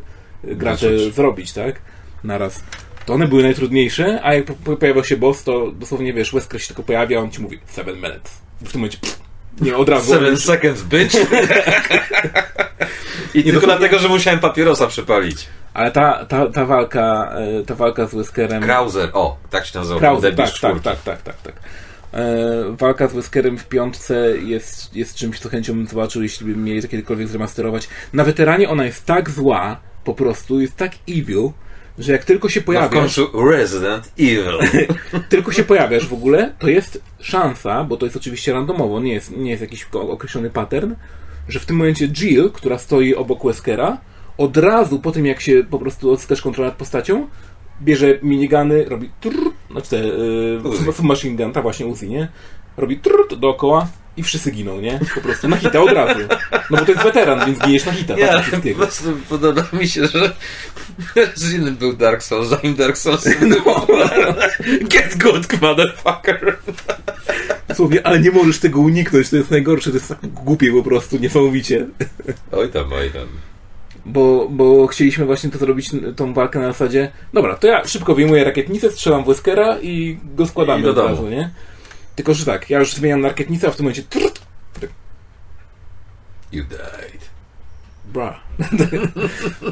gracze 0.55 0.88
zrobić, 1.12 1.53
tak? 1.53 1.81
Naraz. 2.23 2.63
To 3.05 3.13
one 3.13 3.27
były 3.27 3.43
najtrudniejsze, 3.43 4.19
a 4.23 4.33
jak 4.33 4.45
po- 4.45 4.53
po- 4.53 4.77
pojawiał 4.77 5.03
się 5.03 5.17
boss, 5.17 5.43
to 5.43 5.71
dosłownie, 5.71 6.13
wiesz, 6.13 6.31
Wesker 6.33 6.62
się 6.62 6.67
tylko 6.67 6.83
pojawia, 6.83 7.19
on 7.19 7.31
ci 7.31 7.41
mówi 7.41 7.60
7 7.75 7.95
minutes. 7.95 8.31
W 8.62 8.71
tym 8.71 8.81
momencie, 8.81 8.97
pff, 9.01 9.19
nie, 9.62 9.78
od 9.78 9.89
razu. 9.89 10.13
Seven 10.13 10.38
seconds, 10.38 10.84
bitch. 10.84 11.15
I 13.34 13.43
tylko 13.43 13.60
dosłownie- 13.60 13.67
dlatego, 13.67 14.00
że 14.00 14.08
musiałem 14.08 14.39
papierosa 14.39 14.88
przypalić. 14.88 15.48
Ale 15.74 15.91
ta, 15.91 16.26
ta, 16.26 16.50
ta 16.50 16.65
walka, 16.65 17.34
e, 17.60 17.63
ta 17.63 17.76
walka 17.76 18.08
z 18.08 18.15
Weskerem... 18.15 18.63
Krauser, 18.63 19.10
o, 19.13 19.38
tak 19.50 19.65
się 19.65 19.80
nazywał. 19.80 20.00
Krauser, 20.00 20.36
tak, 20.36 20.46
tak, 20.46 20.56
czwórki. 20.56 20.82
tak, 20.82 21.02
tak, 21.02 21.22
tak, 21.22 21.41
tak. 21.41 21.54
E, 22.13 22.26
walka 22.78 23.08
z 23.08 23.13
Weskerem 23.13 23.58
w 23.58 23.65
piątce 23.67 24.38
jest, 24.38 24.96
jest 24.96 25.15
czymś, 25.15 25.39
co 25.39 25.50
chęcią 25.50 25.74
bym 25.74 25.88
zobaczył, 25.88 26.24
jeśli 26.24 26.46
by 26.46 26.56
mieli 26.56 26.88
kiedykolwiek 26.88 27.28
zremasterować. 27.28 27.89
Na 28.13 28.24
weteranie 28.24 28.70
ona 28.70 28.86
jest 28.86 29.06
tak 29.06 29.30
zła, 29.30 29.80
po 30.04 30.13
prostu, 30.13 30.62
jest 30.62 30.76
tak 30.76 30.91
evil, 31.10 31.50
że 31.97 32.12
jak 32.12 32.25
tylko 32.25 32.49
się 32.49 32.60
No 32.60 32.63
w 32.63 32.65
pojawiasz, 32.65 32.91
końcu 32.91 33.49
Resident 33.49 34.12
Evil. 34.19 34.86
tylko 35.29 35.51
się 35.51 35.63
pojawiasz 35.63 36.07
w 36.07 36.13
ogóle, 36.13 36.53
to 36.59 36.69
jest 36.69 37.01
szansa, 37.19 37.84
bo 37.84 37.97
to 37.97 38.05
jest 38.05 38.17
oczywiście 38.17 38.53
randomowo, 38.53 38.99
nie 38.99 39.13
jest, 39.13 39.38
nie 39.38 39.51
jest 39.51 39.61
jakiś 39.61 39.88
określony 39.93 40.49
pattern, 40.49 40.93
że 41.49 41.59
w 41.59 41.65
tym 41.65 41.76
momencie 41.76 42.07
Jill, 42.07 42.51
która 42.51 42.78
stoi 42.78 43.15
obok 43.15 43.45
Weskera, 43.45 43.97
od 44.38 44.57
razu 44.57 44.99
po 44.99 45.11
tym, 45.11 45.26
jak 45.26 45.41
się 45.41 45.63
po 45.69 45.80
prostu 45.80 46.11
odzyskasz 46.11 46.41
kontrolę 46.41 46.69
nad 46.69 46.78
postacią, 46.78 47.28
bierze 47.82 48.19
minigany, 48.24 48.86
robi 48.86 49.09
trrr, 49.22 49.51
znaczy 49.72 49.89
te, 49.89 49.97
yy, 50.86 50.93
submachine 50.93 51.36
gun, 51.36 51.53
ta 51.53 51.61
właśnie 51.61 51.86
Uzi, 51.86 52.09
nie? 52.09 52.28
Robi 52.78 52.97
trut 52.97 53.39
dookoła 53.39 53.88
i 54.17 54.23
wszyscy 54.23 54.51
giną, 54.51 54.82
nie? 54.82 54.99
Po 55.15 55.21
prostu 55.21 55.47
na 55.47 55.57
hita 55.57 55.82
od 55.82 55.91
razu. 55.91 56.19
No 56.71 56.78
bo 56.78 56.86
to 56.86 56.91
jest 56.91 57.03
weteran, 57.03 57.45
więc 57.45 57.59
giniesz 57.59 57.86
na 57.86 57.91
hita. 57.91 58.15
Nie, 58.15 58.28
tak, 58.28 58.53
ale 58.53 58.61
po 58.73 58.78
prostu 58.80 59.03
podoba 59.30 59.63
mi 59.73 59.88
się, 59.88 60.07
że 60.07 60.34
Resident 61.15 61.80
był 61.80 61.93
Dark 61.93 62.23
Souls, 62.23 62.47
zanim 62.47 62.75
Dark 62.75 62.97
Souls 62.97 63.25
No. 63.41 63.55
Get 64.89 65.17
good, 65.23 65.61
motherfucker! 65.61 66.57
Dosłownie, 67.67 68.07
ale 68.07 68.19
nie 68.19 68.32
możesz 68.32 68.59
tego 68.59 68.80
uniknąć, 68.80 69.30
to 69.30 69.36
jest 69.36 69.51
najgorsze, 69.51 69.89
to 69.89 69.97
jest 69.97 70.09
tak 70.09 70.19
głupie 70.28 70.71
po 70.71 70.84
prostu, 70.84 71.17
niesamowicie. 71.17 71.88
Oj 72.51 72.69
tam, 72.69 72.93
oj 72.93 73.09
tam. 73.09 73.28
Bo, 74.05 74.47
bo 74.49 74.88
chcieliśmy 74.88 75.25
właśnie 75.25 75.49
to 75.49 75.57
zrobić, 75.57 75.89
tą 76.15 76.34
walkę 76.34 76.59
na 76.59 76.67
zasadzie, 76.67 77.11
dobra, 77.34 77.55
to 77.55 77.67
ja 77.67 77.88
szybko 77.88 78.15
wyjmuję 78.15 78.43
rakietnicę, 78.43 78.91
strzelam 78.91 79.23
w 79.23 79.28
Weskera 79.28 79.78
i 79.82 80.17
go 80.36 80.45
składamy 80.47 80.80
I 80.80 80.84
do 80.84 80.89
od 80.89 80.95
domu. 80.95 81.09
razu, 81.09 81.30
nie? 81.30 81.49
Tylko, 82.18 82.34
że 82.34 82.45
tak, 82.45 82.70
ja 82.70 82.80
już 82.80 82.93
zmieniam 82.93 83.22
na 83.22 83.28
rakietnicę, 83.28 83.68
a 83.68 83.72
w 83.72 83.76
tym 83.76 83.84
momencie 83.84 84.03
trut, 84.03 84.41
You 86.51 86.63
died. 86.63 87.30
bra. 88.05 88.39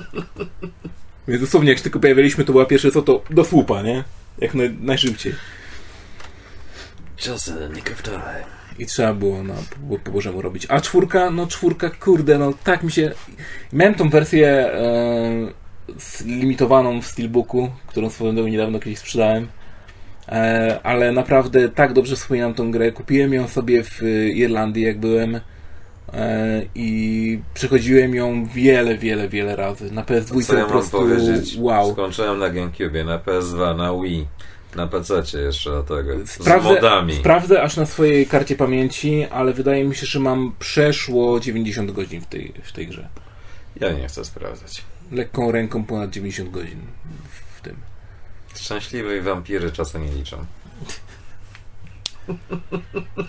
Więc 1.27 1.41
dosłownie, 1.41 1.69
jak 1.69 1.77
się 1.77 1.83
tylko 1.83 1.99
pojawialiśmy, 1.99 2.45
to 2.45 2.51
była 2.51 2.65
pierwsze 2.65 2.91
co, 2.91 3.01
to 3.01 3.23
do 3.29 3.45
słupa, 3.45 3.81
nie? 3.81 4.03
Jak 4.39 4.53
naj, 4.53 4.77
najszybciej. 4.81 5.35
Just 7.27 7.47
in 7.47 7.55
the 7.55 7.69
nick 7.69 7.91
of 7.91 8.03
time. 8.03 8.43
I 8.79 8.85
trzeba 8.85 9.13
było 9.13 9.43
no, 9.43 9.53
po, 9.89 9.99
po 9.99 10.11
Bożemu 10.11 10.41
robić. 10.41 10.65
A 10.69 10.81
czwórka, 10.81 11.31
no 11.31 11.47
czwórka, 11.47 11.89
kurde, 11.89 12.37
no 12.37 12.53
tak 12.63 12.83
mi 12.83 12.91
się... 12.91 13.11
Miałem 13.73 13.95
tą 13.95 14.09
wersję 14.09 14.47
e, 14.49 15.53
limitowaną 16.25 17.01
w 17.01 17.07
Steelbooku, 17.07 17.71
którą 17.87 18.09
swoją 18.09 18.35
drogą 18.35 18.49
niedawno 18.49 18.79
kiedyś 18.79 18.99
sprzedałem. 18.99 19.47
E, 20.29 20.79
ale 20.83 21.11
naprawdę 21.11 21.69
tak 21.69 21.93
dobrze 21.93 22.15
wspominam 22.15 22.53
tą 22.53 22.71
grę. 22.71 22.91
Kupiłem 22.91 23.33
ją 23.33 23.47
sobie 23.47 23.83
w 23.83 24.01
Irlandii, 24.33 24.83
jak 24.83 24.99
byłem. 24.99 25.39
E, 26.13 26.61
I 26.75 27.39
przechodziłem 27.53 28.15
ją 28.15 28.45
wiele, 28.45 28.97
wiele, 28.97 29.29
wiele 29.29 29.55
razy. 29.55 29.91
Na 29.91 30.03
PS2 30.03 30.43
Co 30.45 30.55
ja 30.57 30.63
po 30.63 30.69
prostu 30.69 30.97
powiedzieć? 30.97 31.55
wow. 31.59 31.91
Skończyłem 31.91 32.39
na 32.39 32.49
GameCube, 32.49 33.03
na 33.03 33.19
PS2, 33.19 33.77
na 33.77 33.93
Wii, 34.03 34.27
na 34.75 34.87
PC 34.87 35.13
jeszcze 35.45 35.69
do 35.69 35.83
tego. 35.83 36.25
z 36.25 36.29
Sprawdzę, 36.29 36.69
modami. 36.69 37.13
sprawdzę 37.15 37.61
aż 37.61 37.77
na 37.77 37.85
swojej 37.85 38.25
karcie 38.27 38.55
pamięci, 38.55 39.25
ale 39.31 39.53
wydaje 39.53 39.83
mi 39.83 39.95
się, 39.95 40.05
że 40.05 40.19
mam 40.19 40.55
przeszło 40.59 41.39
90 41.39 41.91
godzin 41.91 42.21
w 42.21 42.25
tej, 42.25 42.53
w 42.63 42.71
tej 42.71 42.87
grze. 42.87 43.07
Ja 43.81 43.91
nie 43.91 44.07
chcę 44.07 44.25
sprawdzać. 44.25 44.81
Lekką 45.11 45.51
ręką 45.51 45.83
ponad 45.83 46.09
90 46.09 46.51
godzin 46.51 46.79
w 47.57 47.61
tym. 47.61 47.75
Szczęśliwe 48.59 49.17
i 49.17 49.21
wampiry 49.21 49.71
czasem 49.71 50.05
nie 50.05 50.11
liczą. 50.11 50.45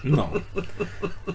No. 0.04 0.30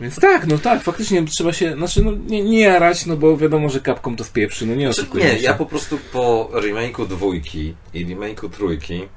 Więc 0.01 0.15
tak, 0.15 0.47
no 0.47 0.57
tak, 0.57 0.83
faktycznie 0.83 1.25
trzeba 1.25 1.53
się, 1.53 1.75
znaczy 1.75 2.03
no, 2.03 2.11
nie, 2.27 2.43
nie 2.43 2.59
jarać, 2.59 3.05
no 3.05 3.17
bo 3.17 3.37
wiadomo, 3.37 3.69
że 3.69 3.79
kapką 3.79 4.15
to 4.15 4.23
spieprzy, 4.23 4.65
no 4.65 4.75
nie 4.75 4.89
oszukujmy 4.89 5.27
Nie, 5.27 5.35
się. 5.35 5.43
ja 5.43 5.53
po 5.53 5.65
prostu 5.65 5.99
po 6.13 6.49
remake'u 6.53 7.07
dwójki 7.07 7.75
i 7.93 8.05
remake'u 8.05 8.49
trójki 8.49 9.07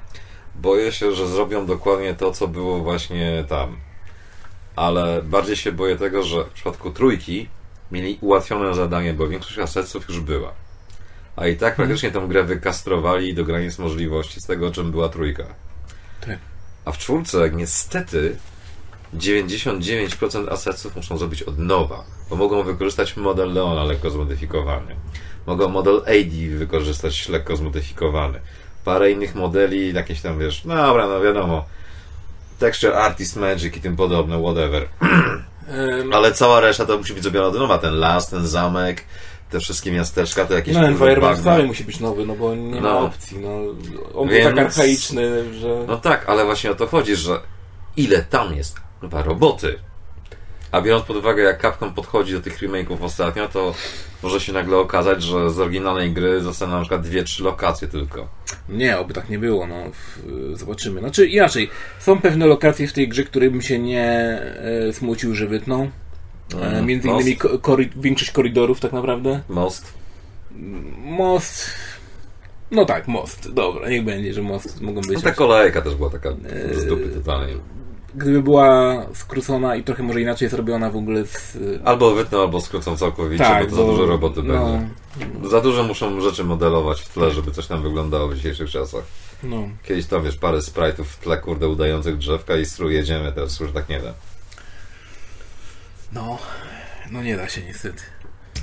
boję 0.54 0.92
się, 0.92 1.12
że 1.12 1.28
zrobią 1.28 1.66
dokładnie 1.66 2.14
to, 2.14 2.32
co 2.32 2.48
było 2.48 2.78
właśnie 2.78 3.44
tam. 3.48 3.76
Ale 4.76 5.22
bardziej 5.22 5.56
się 5.56 5.72
boję 5.72 5.96
tego, 5.96 6.22
że 6.22 6.44
w 6.44 6.48
przypadku 6.48 6.90
trójki 6.90 7.48
mieli 7.92 8.18
ułatwione 8.20 8.74
zadanie, 8.74 9.14
bo 9.14 9.28
większość 9.28 9.58
asetów 9.58 10.08
już 10.08 10.20
była. 10.20 10.52
A 11.36 11.46
i 11.46 11.56
tak 11.56 11.76
praktycznie 11.76 12.10
tę 12.10 12.26
grę 12.28 12.44
wykastrowali 12.44 13.34
do 13.34 13.44
granic 13.44 13.78
możliwości 13.78 14.40
z 14.40 14.46
tego, 14.46 14.70
czym 14.70 14.90
była 14.90 15.08
trójka. 15.08 15.44
Tak. 16.20 16.38
A 16.84 16.92
w 16.92 16.98
czwórce 16.98 17.50
niestety 17.50 18.36
99% 19.16 20.52
asetów 20.52 20.96
muszą 20.96 21.18
zrobić 21.18 21.42
od 21.42 21.58
nowa, 21.58 22.04
bo 22.30 22.36
mogą 22.36 22.62
wykorzystać 22.62 23.16
model 23.16 23.52
Leona 23.52 23.84
lekko 23.84 24.10
zmodyfikowany. 24.10 24.96
Mogą 25.46 25.68
model 25.68 25.96
AD 25.96 26.58
wykorzystać 26.58 27.28
lekko 27.28 27.56
zmodyfikowany. 27.56 28.40
Parę 28.84 29.10
innych 29.10 29.34
modeli, 29.34 29.94
jakieś 29.94 30.20
tam 30.20 30.38
wiesz, 30.38 30.64
no 30.64 30.76
dobra, 30.76 31.06
no 31.06 31.20
wiadomo. 31.20 31.64
Texture 32.58 32.94
Artist 32.94 33.36
Magic 33.36 33.76
i 33.76 33.80
tym 33.80 33.96
podobne, 33.96 34.42
whatever. 34.42 34.88
Ale 36.12 36.32
cała 36.32 36.60
reszta 36.60 36.86
to 36.86 36.98
musi 36.98 37.14
być 37.14 37.22
zrobiona 37.22 37.46
od 37.46 37.54
nowa. 37.54 37.78
Ten 37.78 37.94
las, 37.94 38.30
ten 38.30 38.46
zamek, 38.46 39.04
te 39.50 39.60
wszystkie 39.60 39.92
miasteczka, 39.92 40.44
to 40.44 40.54
jakieś 40.54 40.74
no, 40.74 40.86
environment 40.86 41.40
cały 41.44 41.62
musi 41.66 41.84
być 41.84 42.00
nowy, 42.00 42.26
no 42.26 42.34
bo 42.36 42.54
nie 42.54 42.80
ma 42.80 42.88
No. 42.92 43.00
opcji, 43.00 43.38
no. 43.38 43.48
On 44.14 44.28
Więc- 44.28 44.46
był 44.46 44.56
tak 44.56 44.66
archaiczny, 44.66 45.54
że... 45.54 45.84
No 45.88 45.96
tak, 45.96 46.24
ale 46.28 46.44
właśnie 46.44 46.70
o 46.70 46.74
to 46.74 46.86
chodzi, 46.86 47.16
że 47.16 47.40
ile 47.96 48.22
tam 48.22 48.54
jest 48.54 48.76
chyba 49.00 49.22
roboty. 49.22 49.78
A 50.72 50.80
biorąc 50.80 51.04
pod 51.04 51.16
uwagę, 51.16 51.42
jak 51.42 51.62
Capcom 51.62 51.94
podchodzi 51.94 52.32
do 52.32 52.40
tych 52.40 52.58
remake'ów 52.62 52.96
ostatnio, 53.02 53.48
to 53.48 53.74
może 54.22 54.40
się 54.40 54.52
nagle 54.52 54.76
okazać, 54.76 55.22
że 55.22 55.50
z 55.50 55.58
oryginalnej 55.60 56.12
gry 56.12 56.40
zostaną 56.40 56.72
na 56.72 56.80
przykład 56.80 57.02
dwie, 57.02 57.24
trzy 57.24 57.42
lokacje 57.42 57.88
tylko. 57.88 58.28
Nie, 58.68 58.98
oby 58.98 59.14
tak 59.14 59.28
nie 59.28 59.38
było, 59.38 59.66
no. 59.66 59.74
W- 59.90 60.58
Zobaczymy. 60.58 61.00
Znaczy 61.00 61.26
inaczej, 61.26 61.70
są 61.98 62.20
pewne 62.20 62.46
lokacje 62.46 62.88
w 62.88 62.92
tej 62.92 63.08
grze, 63.08 63.24
które 63.24 63.50
bym 63.50 63.62
się 63.62 63.78
nie 63.78 64.08
e, 64.88 64.92
smucił, 64.92 65.34
że 65.34 65.46
wytną. 65.46 65.90
E, 66.60 66.66
Mhm. 66.66 66.86
między 66.86 67.08
Most? 67.08 67.20
innymi 67.20 67.36
ko- 67.36 67.58
kory- 67.58 67.90
większość 67.96 68.30
koridorów 68.30 68.80
tak 68.80 68.92
naprawdę. 68.92 69.40
Most. 69.48 69.94
Most... 71.04 71.70
No 72.70 72.84
tak, 72.84 73.08
most. 73.08 73.52
Dobra, 73.52 73.88
niech 73.88 74.04
będzie, 74.04 74.34
że 74.34 74.42
most 74.42 74.80
mogą 74.80 75.00
być. 75.00 75.12
No 75.12 75.20
ta 75.20 75.32
kolejka 75.32 75.82
też 75.82 75.94
była 75.94 76.10
taka 76.10 76.30
z 76.72 76.86
dupy 76.86 77.08
totalnie. 77.08 77.54
Gdyby 78.14 78.42
była 78.42 78.96
skrócona 79.14 79.76
i 79.76 79.82
trochę 79.84 80.02
może 80.02 80.20
inaczej 80.20 80.48
zrobiona 80.48 80.90
w 80.90 80.96
ogóle 80.96 81.26
z... 81.26 81.58
Albo 81.84 82.10
wytną, 82.14 82.40
albo 82.40 82.60
skrócą 82.60 82.96
całkowicie, 82.96 83.44
tak, 83.44 83.64
bo 83.70 83.76
to 83.76 83.76
za 83.76 83.92
dużo 83.92 84.06
roboty 84.06 84.42
no, 84.42 84.64
będzie. 84.66 85.50
Za 85.50 85.60
dużo 85.60 85.82
muszą 85.82 86.20
rzeczy 86.20 86.44
modelować 86.44 87.00
w 87.00 87.08
tle, 87.08 87.30
żeby 87.30 87.50
coś 87.50 87.66
tam 87.66 87.82
wyglądało 87.82 88.28
w 88.28 88.34
dzisiejszych 88.34 88.70
czasach. 88.70 89.04
No. 89.42 89.68
Kiedyś 89.82 90.06
tam, 90.06 90.24
wiesz, 90.24 90.36
parę 90.36 90.58
sprite'ów 90.58 91.04
w 91.04 91.18
tle, 91.18 91.38
kurde, 91.38 91.68
udających 91.68 92.16
drzewka 92.18 92.56
i 92.56 92.64
stru 92.66 92.90
jedziemy, 92.90 93.32
teraz 93.32 93.60
już 93.60 93.72
tak 93.72 93.88
nie 93.88 94.00
da. 94.00 94.12
No. 96.14 96.38
No 97.10 97.22
nie 97.22 97.36
da 97.36 97.48
się 97.48 97.62
niestety. 97.62 98.02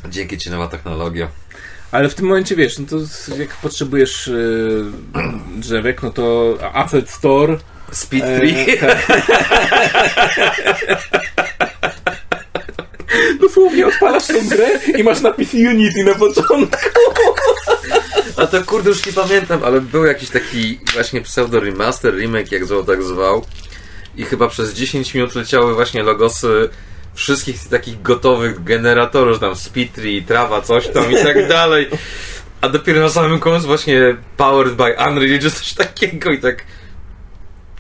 Dzięki 0.10 0.38
ci 0.38 0.50
nowa 0.50 0.68
technologia. 0.68 1.28
Ale 1.92 2.10
w 2.10 2.16
tym 2.16 2.26
momencie 2.26 2.56
wiesz, 2.56 2.80
no 2.80 2.86
to 2.86 2.98
jak 3.38 3.50
potrzebujesz 3.56 4.28
e, 4.28 4.34
drzewek, 5.60 6.04
no 6.04 6.10
to 6.12 6.58
Asset 6.74 7.10
Store. 7.10 7.58
Speed 7.92 8.26
e, 8.26 8.40
3. 8.40 8.78
tak. 8.78 9.08
Dosłownie 13.42 13.88
odpalasz 13.88 14.28
tą 14.28 14.50
grę 14.50 14.68
i 14.98 15.04
masz 15.04 15.22
napis 15.22 15.54
Unity 15.54 16.04
na 16.04 16.16
początku. 16.16 16.90
A 18.38 18.48
to 18.48 18.64
kurde 18.64 18.90
już 18.90 19.06
nie 19.06 19.14
pamiętam, 19.14 19.64
ale 19.64 19.82
był 19.82 20.06
jakiś 20.06 20.30
taki 20.30 20.80
właśnie 20.94 21.22
pseudo 21.22 21.60
remaster, 21.60 22.16
remake, 22.16 22.52
jak 22.52 22.66
zwał 22.66 22.84
tak 22.84 23.04
zwał. 23.04 23.46
I 24.18 24.24
chyba 24.24 24.48
przez 24.48 24.74
10 24.74 25.14
minut 25.14 25.36
leciały 25.36 25.74
właśnie 25.76 26.04
logosy 26.04 26.70
wszystkich 27.22 27.68
takich 27.70 28.02
gotowych 28.02 28.64
generatorów, 28.64 29.40
tam 29.40 29.56
Speedtree, 29.56 30.24
trawa, 30.24 30.62
coś 30.62 30.88
tam 30.88 31.12
i 31.12 31.16
tak 31.16 31.48
dalej. 31.48 31.88
A 32.62 32.70
dopiero 32.70 33.02
na 33.02 33.10
samym 33.10 33.40
końcu 33.40 33.68
właśnie 33.68 34.18
Powered 34.38 34.74
by 34.76 34.84
Unreal, 35.10 35.40
czy 35.40 35.52
coś 35.52 35.74
takiego 35.74 36.32
i 36.32 36.40
tak... 36.40 36.64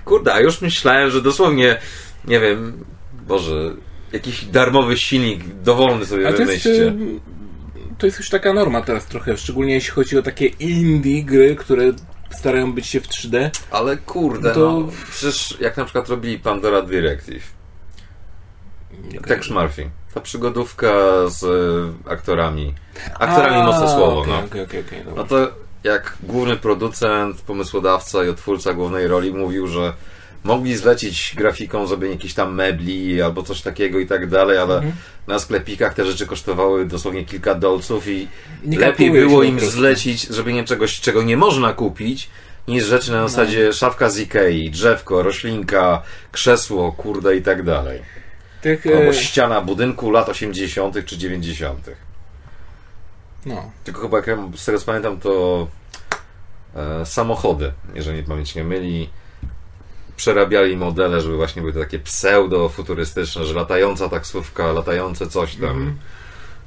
Kurde, 0.05 0.33
a 0.33 0.39
już 0.39 0.61
myślałem, 0.61 1.11
że 1.11 1.21
dosłownie, 1.21 1.79
nie 2.25 2.39
wiem, 2.39 2.85
Boże, 3.27 3.71
jakiś 4.13 4.45
darmowy 4.45 4.97
silnik 4.97 5.43
dowolny 5.63 6.05
sobie 6.05 6.27
A 6.27 6.31
wymyślcie. 6.31 6.87
e, 6.87 6.93
to 7.97 8.05
jest 8.05 8.17
już 8.19 8.29
taka 8.29 8.53
norma 8.53 8.81
teraz 8.81 9.05
trochę, 9.05 9.37
szczególnie 9.37 9.73
jeśli 9.73 9.91
chodzi 9.91 10.17
o 10.17 10.21
takie 10.21 10.45
indie 10.45 11.23
gry, 11.23 11.55
które 11.55 11.93
starają 12.31 12.73
być 12.73 12.87
się 12.87 13.01
w 13.01 13.07
3D. 13.07 13.49
Ale 13.71 13.97
kurde, 13.97 14.53
To- 14.53 14.59
no, 14.59 14.87
przecież 15.11 15.57
jak 15.59 15.77
na 15.77 15.83
przykład 15.85 16.09
robili 16.09 16.39
Pandora 16.39 16.81
Directive, 16.81 17.43
tak 19.27 19.49
Murphy, 19.49 19.89
ta 20.13 20.21
przygodówka 20.21 20.93
z 21.27 21.43
e, 21.43 22.11
aktorami, 22.11 22.73
aktorami 23.19 23.55
A, 23.55 23.65
mocne 23.65 23.87
słowo, 23.89 24.19
okej, 24.19 24.33
no. 24.33 24.39
okej, 24.45 24.61
okej, 24.63 25.03
dobra. 25.05 25.13
No 25.15 25.23
to 25.23 25.51
jak 25.83 26.17
główny 26.23 26.57
producent, 26.57 27.41
pomysłodawca 27.41 28.25
i 28.25 28.29
odtwórca 28.29 28.73
głównej 28.73 29.07
roli 29.07 29.33
mówił, 29.33 29.67
że 29.67 29.93
mogli 30.43 30.75
zlecić 30.77 31.33
grafikom 31.37 31.87
zrobienie 31.87 32.13
jakichś 32.13 32.33
tam 32.33 32.55
mebli 32.55 33.21
albo 33.21 33.43
coś 33.43 33.61
takiego 33.61 33.99
i 33.99 34.07
tak 34.07 34.29
dalej, 34.29 34.57
ale 34.57 34.75
Mhm. 34.75 34.93
na 35.27 35.39
sklepikach 35.39 35.93
te 35.93 36.05
rzeczy 36.05 36.27
kosztowały 36.27 36.85
dosłownie 36.85 37.25
kilka 37.25 37.55
dolców 37.55 38.07
i 38.07 38.27
Nie 38.63 38.79
lepiej 38.79 39.11
było 39.11 39.43
im 39.43 39.59
zlecić 39.59 40.29
zrobienie 40.29 40.63
czegoś, 40.63 40.99
czego 40.99 41.23
nie 41.23 41.37
można 41.37 41.73
kupić, 41.73 42.29
niż 42.67 42.85
rzeczy 42.85 43.11
na 43.11 43.27
zasadzie 43.27 43.73
szafka 43.73 44.09
z 44.09 44.19
Ikei, 44.19 44.71
drzewko, 44.71 45.23
roślinka, 45.23 46.01
krzesło, 46.31 46.91
kurde 46.91 47.35
i 47.35 47.41
tak 47.41 47.63
dalej. 47.63 48.01
Albo 48.85 49.09
e, 49.09 49.13
ściana 49.13 49.61
budynku 49.61 50.11
lat 50.11 50.29
80. 50.29 51.05
czy 51.05 51.17
90. 51.17 51.89
no. 53.45 53.71
Tylko 53.83 54.01
chyba, 54.01 54.17
jak 54.17 54.27
ja 54.27 54.37
z 54.55 54.65
tego 54.65 54.79
pamiętam, 54.85 55.19
to 55.19 55.67
e, 56.75 57.05
samochody, 57.05 57.73
jeżeli 57.93 58.23
pamięć 58.23 58.55
nie 58.55 58.63
myli, 58.63 59.09
przerabiali 60.15 60.77
modele, 60.77 61.21
żeby 61.21 61.37
właśnie 61.37 61.61
były 61.61 61.73
to 61.73 61.79
takie 61.79 61.99
pseudo-futurystyczne, 61.99 63.45
że 63.45 63.53
latająca 63.53 64.09
taksówka, 64.09 64.71
latające 64.71 65.27
coś 65.27 65.55
tam. 65.55 65.69
Mhm. 65.69 65.97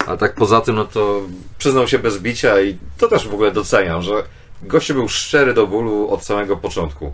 A 0.06 0.16
tak 0.16 0.34
poza 0.34 0.60
tym, 0.60 0.74
no 0.74 0.84
to 0.84 1.20
przyznał 1.58 1.88
się 1.88 1.98
bez 1.98 2.18
bicia 2.18 2.60
i 2.60 2.78
to 2.98 3.08
też 3.08 3.28
w 3.28 3.34
ogóle 3.34 3.52
doceniam, 3.52 4.02
że 4.02 4.22
gościu 4.62 4.94
był 4.94 5.08
szczery 5.08 5.54
do 5.54 5.66
bólu 5.66 6.10
od 6.10 6.24
samego 6.24 6.56
początku. 6.56 7.12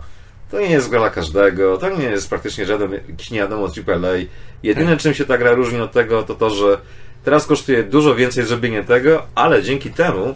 To 0.51 0.59
nie 0.59 0.69
jest 0.69 0.89
gra 0.89 0.99
dla 0.99 1.09
każdego, 1.09 1.77
to 1.77 1.89
nie 1.89 2.05
jest 2.05 2.29
praktycznie 2.29 2.65
żaden 2.65 2.91
nie 3.31 3.39
wiadomo 3.39 3.65
AAA. 3.65 4.13
Jedyne 4.63 4.97
czym 4.97 5.13
się 5.13 5.25
ta 5.25 5.37
gra 5.37 5.51
różni 5.51 5.81
od 5.81 5.91
tego, 5.91 6.23
to 6.23 6.35
to, 6.35 6.49
że 6.49 6.77
teraz 7.23 7.45
kosztuje 7.45 7.83
dużo 7.83 8.15
więcej 8.15 8.45
zrobienie 8.45 8.83
tego, 8.83 9.23
ale 9.35 9.63
dzięki 9.63 9.89
temu 9.91 10.35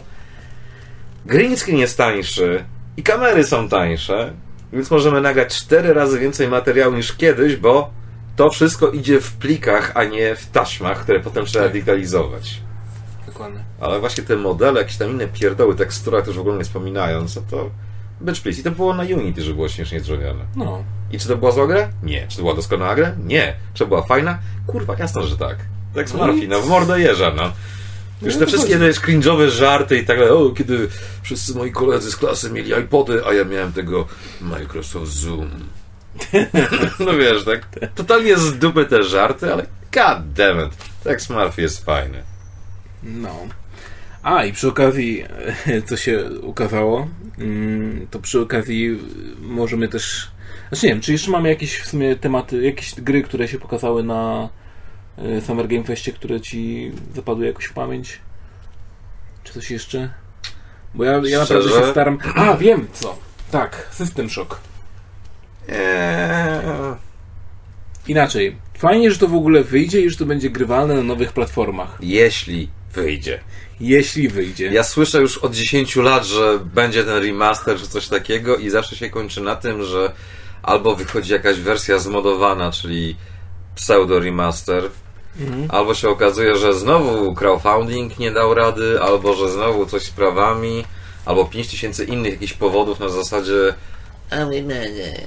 green 1.26 1.56
screen 1.56 1.78
jest 1.78 1.98
tańszy 1.98 2.64
i 2.96 3.02
kamery 3.02 3.44
są 3.44 3.68
tańsze, 3.68 4.32
więc 4.72 4.90
możemy 4.90 5.20
nagrać 5.20 5.56
cztery 5.56 5.94
razy 5.94 6.18
więcej 6.18 6.48
materiału 6.48 6.94
niż 6.96 7.12
kiedyś, 7.12 7.56
bo 7.56 7.90
to 8.36 8.50
wszystko 8.50 8.88
idzie 8.88 9.20
w 9.20 9.32
plikach, 9.32 9.92
a 9.94 10.04
nie 10.04 10.36
w 10.36 10.46
taśmach, 10.46 11.02
które 11.02 11.20
potem 11.20 11.44
trzeba 11.46 11.64
Tak. 11.64 11.72
digitalizować. 11.72 12.60
Dokładnie. 13.26 13.60
Ale 13.80 14.00
właśnie 14.00 14.24
te 14.24 14.36
modele, 14.36 14.80
jakieś 14.80 14.96
tam 14.96 15.10
inne 15.10 15.28
pierdoły, 15.28 15.74
tekstura, 15.74 16.22
już 16.26 16.36
w 16.36 16.40
ogóle 16.40 16.56
nie 16.56 16.64
wspominając, 16.64 17.36
no 17.36 17.42
to 17.50 17.70
bitch 18.22 18.40
please. 18.42 18.60
I 18.60 18.64
to 18.64 18.70
było 18.70 18.94
na 18.94 19.02
Unity, 19.02 19.42
że 19.42 19.54
było 19.54 19.68
śmiesznie 19.68 20.00
zrobione. 20.00 20.44
No. 20.56 20.84
I 21.12 21.18
czy 21.18 21.28
to 21.28 21.36
była 21.36 21.52
zła 21.52 21.66
gra? 21.66 21.88
Nie. 22.02 22.26
Czy 22.28 22.36
to 22.36 22.42
była 22.42 22.54
doskonała 22.54 22.94
gra? 22.94 23.12
Nie. 23.24 23.54
Czy 23.74 23.78
to 23.78 23.86
była 23.86 24.02
fajna? 24.02 24.38
Kurwa, 24.66 24.96
jasno, 24.98 25.26
że 25.26 25.36
tak. 25.36 25.56
Tak 25.94 26.08
z 26.08 26.14
Murphy, 26.14 26.48
no 26.48 26.60
w 26.60 26.68
mordę 26.68 27.00
jeża, 27.00 27.32
no. 27.36 27.52
Już 28.22 28.34
No 28.34 28.40
te 28.40 28.46
wszystkie 28.46 28.78
te 28.78 28.90
cringe'owe 28.90 29.48
żarty 29.48 29.98
i 29.98 30.04
tak 30.04 30.18
dalej. 30.18 30.32
O, 30.32 30.50
kiedy 30.50 30.88
wszyscy 31.22 31.54
moi 31.54 31.72
koledzy 31.72 32.10
z 32.12 32.16
klasy 32.16 32.50
mieli 32.50 32.72
iPody, 32.80 33.22
a 33.26 33.32
ja 33.32 33.44
miałem 33.44 33.72
tego 33.72 34.06
Microsoft 34.40 35.12
Zoom. 35.12 35.50
no 37.06 37.12
wiesz, 37.12 37.44
tak 37.44 37.90
totalnie 37.94 38.36
z 38.36 38.58
dupy 38.58 38.84
te 38.84 39.02
żarty, 39.02 39.52
ale 39.52 39.66
god 39.92 40.32
damn 40.32 40.66
it. 40.66 40.72
Tak 41.04 41.30
Murphy 41.30 41.62
jest 41.62 41.84
fajny. 41.84 42.22
No. 43.02 43.36
A, 44.26 44.44
i 44.44 44.52
przy 44.52 44.68
okazji, 44.68 45.24
co 45.88 45.96
się 45.96 46.30
ukazało, 46.42 47.08
mm, 47.38 48.06
to 48.10 48.18
przy 48.18 48.40
okazji 48.40 48.98
możemy 49.40 49.88
też... 49.88 50.30
Znaczy 50.68 50.86
nie 50.86 50.92
wiem, 50.92 51.00
czy 51.00 51.12
jeszcze 51.12 51.30
mamy 51.30 51.48
jakieś 51.48 51.78
w 51.78 51.88
sumie 51.88 52.16
tematy, 52.16 52.62
jakieś 52.62 52.94
gry, 52.94 53.22
które 53.22 53.48
się 53.48 53.58
pokazały 53.58 54.02
na 54.02 54.48
y, 55.18 55.40
Summer 55.40 55.68
Game 55.68 55.84
Festie, 55.84 56.12
które 56.12 56.40
ci 56.40 56.92
zapadły 57.14 57.46
jakoś 57.46 57.64
w 57.64 57.72
pamięć? 57.72 58.20
Czy 59.44 59.52
coś 59.52 59.70
jeszcze? 59.70 60.10
Bo 60.94 61.04
ja, 61.04 61.20
ja 61.24 61.38
naprawdę 61.38 61.68
się 61.68 61.90
staram... 61.90 62.18
A, 62.34 62.56
wiem 62.56 62.86
co! 62.92 63.18
Tak, 63.50 63.88
System 63.90 64.30
Shock. 64.30 64.60
Eee, 65.68 66.96
Inaczej, 68.08 68.56
fajnie, 68.78 69.10
że 69.10 69.18
to 69.18 69.28
w 69.28 69.34
ogóle 69.34 69.64
wyjdzie 69.64 70.00
i 70.00 70.10
że 70.10 70.16
to 70.16 70.26
będzie 70.26 70.50
grywalne 70.50 70.94
na 70.94 71.02
nowych 71.02 71.32
platformach. 71.32 71.98
jeśli 72.00 72.68
wyjdzie. 72.92 73.40
Jeśli 73.80 74.28
wyjdzie. 74.28 74.66
Ja 74.66 74.84
słyszę 74.84 75.20
już 75.20 75.38
od 75.38 75.54
10 75.54 75.96
lat, 75.96 76.24
że 76.24 76.58
będzie 76.58 77.04
ten 77.04 77.22
remaster 77.22 77.78
czy 77.80 77.88
coś 77.88 78.08
takiego 78.08 78.56
i 78.56 78.70
zawsze 78.70 78.96
się 78.96 79.10
kończy 79.10 79.40
na 79.40 79.56
tym, 79.56 79.84
że 79.84 80.12
albo 80.62 80.96
wychodzi 80.96 81.32
jakaś 81.32 81.60
wersja 81.60 81.98
zmodowana, 81.98 82.72
czyli 82.72 83.16
pseudo 83.74 84.20
remaster, 84.20 84.90
Mhm. 85.40 85.66
albo 85.70 85.94
się 85.94 86.08
okazuje, 86.08 86.56
że 86.56 86.74
znowu 86.74 87.34
crowdfunding 87.34 88.18
nie 88.18 88.30
dał 88.30 88.54
rady, 88.54 89.00
albo 89.02 89.34
że 89.34 89.50
znowu 89.50 89.86
coś 89.86 90.02
z 90.02 90.10
prawami, 90.10 90.84
albo 91.24 91.44
5000 91.44 92.04
innych 92.04 92.32
jakichś 92.32 92.52
powodów 92.52 93.00
na 93.00 93.08
zasadzie 93.08 93.74
Ale 94.30 94.62
nie. 94.62 95.26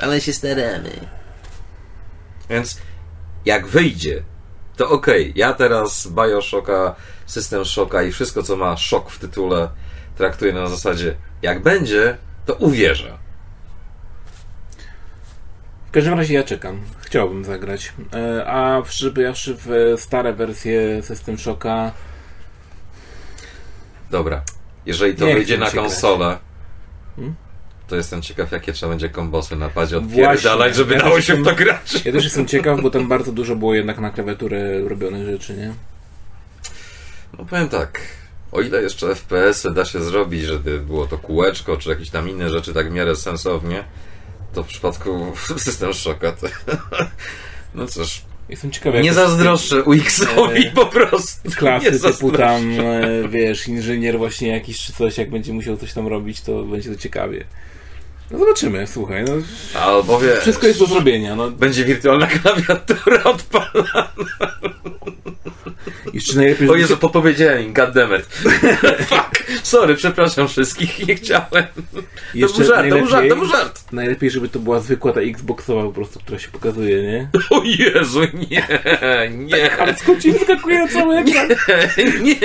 Ale 0.00 0.20
się 0.20 0.32
staramy. 0.32 0.90
Więc 2.50 2.78
jak 3.44 3.66
wyjdzie, 3.66 4.22
to 4.78 4.90
okej. 4.90 5.32
Ja 5.34 5.52
teraz 5.52 6.06
Bioshocka, 6.06 6.94
System 7.26 7.64
Shocka 7.64 8.02
i 8.02 8.12
wszystko, 8.12 8.42
co 8.42 8.56
ma 8.56 8.76
szok 8.76 9.10
w 9.10 9.18
tytule, 9.18 9.68
traktuję 10.16 10.52
na 10.52 10.68
zasadzie 10.68 11.16
jak 11.42 11.62
będzie, 11.62 12.16
to 12.46 12.54
uwierzę. 12.54 13.18
W 15.86 15.90
każdym 15.90 16.14
razie 16.14 16.34
ja 16.34 16.44
czekam. 16.44 16.80
Chciałbym 16.98 17.44
zagrać. 17.44 17.92
E, 18.14 18.46
A 18.46 18.82
przybywszy 18.82 19.56
w 19.58 19.94
stare 20.00 20.32
wersje 20.32 21.02
System 21.02 21.38
Shocka, 21.38 21.92
Dobra. 24.10 24.42
Jeżeli 24.86 25.14
to 25.14 25.26
Nie 25.26 25.34
wyjdzie 25.34 25.58
na 25.58 25.70
konsolę, 25.70 26.38
Hmm? 27.16 27.34
To 27.88 27.96
jestem 27.96 28.22
ciekaw, 28.22 28.52
jakie 28.52 28.72
trzeba 28.72 28.90
będzie 28.90 29.08
kombosy 29.08 29.56
na 29.56 29.68
padzie 29.68 29.98
odpierdalać, 29.98 30.74
żeby 30.76 30.94
Ja 30.94 31.00
dało 31.00 31.20
się 31.20 31.34
w 31.34 31.44
to 31.44 31.54
grać. 31.54 32.04
ja 32.04 32.12
też 32.12 32.24
jestem 32.24 32.46
ciekaw, 32.46 32.80
bo 32.82 32.90
tam 32.90 33.08
bardzo 33.08 33.32
dużo 33.32 33.56
było 33.56 33.74
jednak 33.74 33.98
na 33.98 34.10
klawiaturę 34.10 34.80
robionych 34.88 35.26
rzeczy, 35.26 35.54
nie? 35.56 35.72
No 37.38 37.44
powiem 37.44 37.68
tak. 37.68 38.00
O 38.52 38.60
ile 38.60 38.82
jeszcze 38.82 39.14
FPS-y 39.14 39.70
da 39.74 39.84
się 39.84 40.02
zrobić, 40.02 40.42
żeby 40.42 40.80
było 40.80 41.06
to 41.06 41.18
kółeczko, 41.18 41.76
czy 41.76 41.90
jakieś 41.90 42.10
tam 42.10 42.28
inne 42.28 42.50
rzeczy 42.50 42.74
tak 42.74 42.90
w 42.90 42.92
miarę 42.92 43.16
sensownie, 43.16 43.84
to 44.54 44.62
w 44.62 44.66
przypadku 44.66 45.32
System 45.56 45.94
Shocka 45.94 46.32
to... 46.32 46.46
No 47.74 47.86
cóż, 47.86 48.22
Jestem 48.48 48.70
ciekaw, 48.70 48.94
jak 48.94 49.04
Nie 49.04 49.12
zazdroszczę 49.14 49.82
UX-owi 49.82 50.66
E, 50.66 50.70
po 50.70 50.86
prostu. 50.86 51.50
klasy 51.56 52.00
typu 52.00 52.32
tam, 52.32 52.80
e, 52.80 53.28
wiesz, 53.28 53.68
inżynier 53.68 54.18
właśnie 54.18 54.48
jakiś 54.48 54.78
czy 54.78 54.92
coś, 54.92 55.18
jak 55.18 55.30
będzie 55.30 55.52
musiał 55.52 55.76
coś 55.76 55.92
tam 55.92 56.06
robić, 56.06 56.40
to 56.40 56.62
będzie 56.64 56.90
to 56.90 56.96
ciekawie. 56.96 57.44
No 58.30 58.38
zobaczymy, 58.38 58.86
słuchaj, 58.86 59.24
no 59.24 59.32
Albo 59.80 60.20
wiesz, 60.20 60.38
wszystko 60.40 60.66
jest 60.66 60.78
do 60.78 60.86
zrobienia, 60.86 61.36
no 61.36 61.50
będzie 61.50 61.84
wirtualna 61.84 62.26
klawiatura 62.26 63.24
odpalana. 63.24 64.12
jeszcze 66.14 66.36
najlepiej, 66.36 66.68
O 66.70 66.74
Jezu, 66.76 66.96
podpowiedziałem, 66.96 67.72
goddammit. 67.72 68.24
Fuck, 69.10 69.44
sorry, 69.62 69.94
przepraszam 69.94 70.48
wszystkich, 70.48 71.06
nie 71.08 71.14
chciałem. 71.14 71.64
To 71.92 72.00
jeszcze 72.34 72.58
był 72.58 72.66
żart, 72.68 72.88
to 72.90 72.96
był 72.98 73.06
żart, 73.08 73.28
to 73.28 73.36
był 73.36 73.46
żart. 73.46 73.92
najlepiej, 73.92 74.30
żeby 74.30 74.48
to 74.48 74.58
była 74.58 74.80
zwykła 74.80 75.12
ta 75.12 75.20
Xboxowa 75.20 75.82
po 75.82 75.92
prostu, 75.92 76.20
która 76.20 76.38
się 76.38 76.48
pokazuje, 76.48 77.02
nie? 77.02 77.28
O 77.50 77.62
Jezu, 77.64 78.20
nie, 78.50 78.66
nie, 79.30 79.76
Ale 79.78 79.96
skąd 79.96 80.22
ci 80.22 80.32
wyskakuje 80.32 80.78
na 80.78 80.88
cały 80.88 81.16
ekran? 81.16 81.48
nie. 82.22 82.36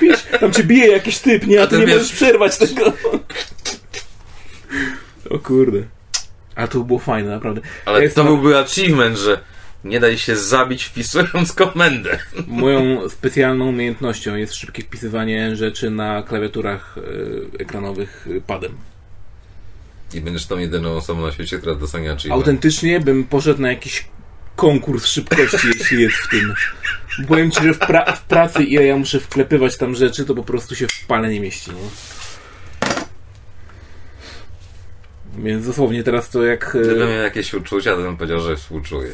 Pić? 0.00 0.16
Tam 0.40 0.52
cię 0.52 0.64
bije 0.64 0.86
jakiś 0.86 1.18
typ, 1.18 1.46
nie? 1.46 1.60
A 1.60 1.62
A 1.62 1.66
ty 1.66 1.70
ty 1.74 1.80
nie 1.80 1.86
wiesz- 1.86 1.96
możesz 1.96 2.12
przerwać 2.12 2.58
tego. 2.58 2.92
O 5.32 5.38
kurde. 5.38 5.82
A 6.54 6.66
to 6.68 6.80
było 6.80 6.98
fajne, 6.98 7.30
naprawdę. 7.30 7.60
Ale 7.84 8.10
to 8.10 8.24
byłby 8.24 8.58
achievement, 8.58 9.18
że 9.18 9.40
nie 9.84 10.00
daj 10.00 10.18
się 10.18 10.36
zabić 10.36 10.84
wpisując 10.84 11.52
komendę. 11.52 12.18
Moją 12.46 13.08
specjalną 13.08 13.68
umiejętnością 13.68 14.36
jest 14.36 14.54
szybkie 14.54 14.82
wpisywanie 14.82 15.56
rzeczy 15.56 15.90
na 15.90 16.22
klawiaturach 16.22 16.96
e, 16.98 17.60
ekranowych 17.62 18.28
e, 18.36 18.40
padem. 18.40 18.72
I 20.14 20.20
będziesz 20.20 20.46
tą 20.46 20.58
jedyną 20.58 20.96
osobą 20.96 21.26
na 21.26 21.32
świecie, 21.32 21.58
która 21.58 21.74
docenia 21.74 22.12
achievement. 22.12 22.40
Autentycznie 22.40 23.00
bym 23.00 23.24
poszedł 23.24 23.60
na 23.62 23.68
jakiś 23.68 24.04
konkurs 24.56 25.06
szybkości, 25.06 25.68
jeśli 25.78 26.02
jest 26.02 26.16
w 26.16 26.28
tym. 26.28 26.54
Powiem 27.28 27.50
ci, 27.50 27.62
że 27.62 27.74
w, 27.74 27.78
pra- 27.78 28.16
w 28.16 28.20
pracy 28.22 28.62
ile 28.64 28.84
ja 28.86 28.96
muszę 28.96 29.20
wklepywać 29.20 29.76
tam 29.76 29.94
rzeczy, 29.94 30.24
to 30.24 30.34
po 30.34 30.42
prostu 30.42 30.74
się 30.74 30.86
w 30.86 31.06
pale 31.06 31.30
nie 31.30 31.40
mieści, 31.40 31.70
nie? 31.70 31.76
Więc 35.38 35.66
dosłownie 35.66 36.02
teraz 36.04 36.30
to 36.30 36.44
jak... 36.44 36.76
e, 36.76 36.80
Gdybym 36.80 37.08
miał 37.08 37.22
jakieś 37.22 37.54
uczucia, 37.54 37.90
to 37.90 38.02
bym 38.02 38.16
powiedział, 38.16 38.40
że 38.40 38.56
współczuję. 38.56 39.12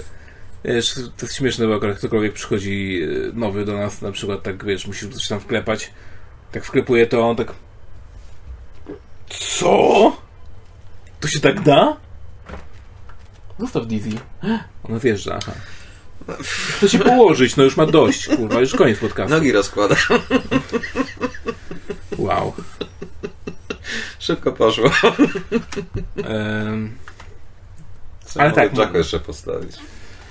Wiesz, 0.64 0.94
to 0.94 1.26
jest 1.26 1.36
śmieszne, 1.36 1.66
bo 1.66 1.74
akurat 1.74 1.98
ktokolwiek 1.98 2.32
przychodzi 2.32 3.00
e, 3.02 3.32
nowy 3.38 3.64
do 3.64 3.76
nas, 3.76 4.02
na 4.02 4.12
przykład 4.12 4.42
tak, 4.42 4.64
wiesz, 4.64 4.86
musisz 4.86 5.08
coś 5.08 5.28
tam 5.28 5.40
wklepać, 5.40 5.92
tak 6.52 6.64
wklepuje 6.64 7.06
to, 7.06 7.28
on 7.28 7.36
tak... 7.36 7.52
Co? 9.28 10.16
To 11.20 11.28
się 11.28 11.40
tak 11.40 11.60
da? 11.60 11.96
Zostaw 13.58 13.86
Dizzy. 13.86 14.18
Ona 14.82 14.98
zjeżdża, 14.98 15.38
aha. 15.42 15.52
Chce 16.76 16.88
się 16.88 16.98
położyć, 16.98 17.56
no 17.56 17.64
już 17.64 17.76
ma 17.76 17.86
dość, 17.86 18.26
kurwa, 18.26 18.60
już 18.60 18.74
koniec 18.74 18.98
podcastu. 18.98 19.34
Nogi 19.34 19.52
rozkłada. 19.52 19.96
Wow. 22.18 22.52
Szybko 24.18 24.52
poszło. 24.52 24.90
Ale 28.38 28.50
tak, 28.52 28.78
Jacko 28.78 28.98
jeszcze 28.98 29.20
postawić. 29.20 29.70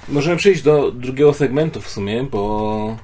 możemy 0.09 0.37
przejść 0.37 0.61
do 0.61 0.91
drugiego 0.91 1.33
segmentu 1.33 1.81
w 1.81 1.89
sumie, 1.89 2.23
bo... 2.23 2.97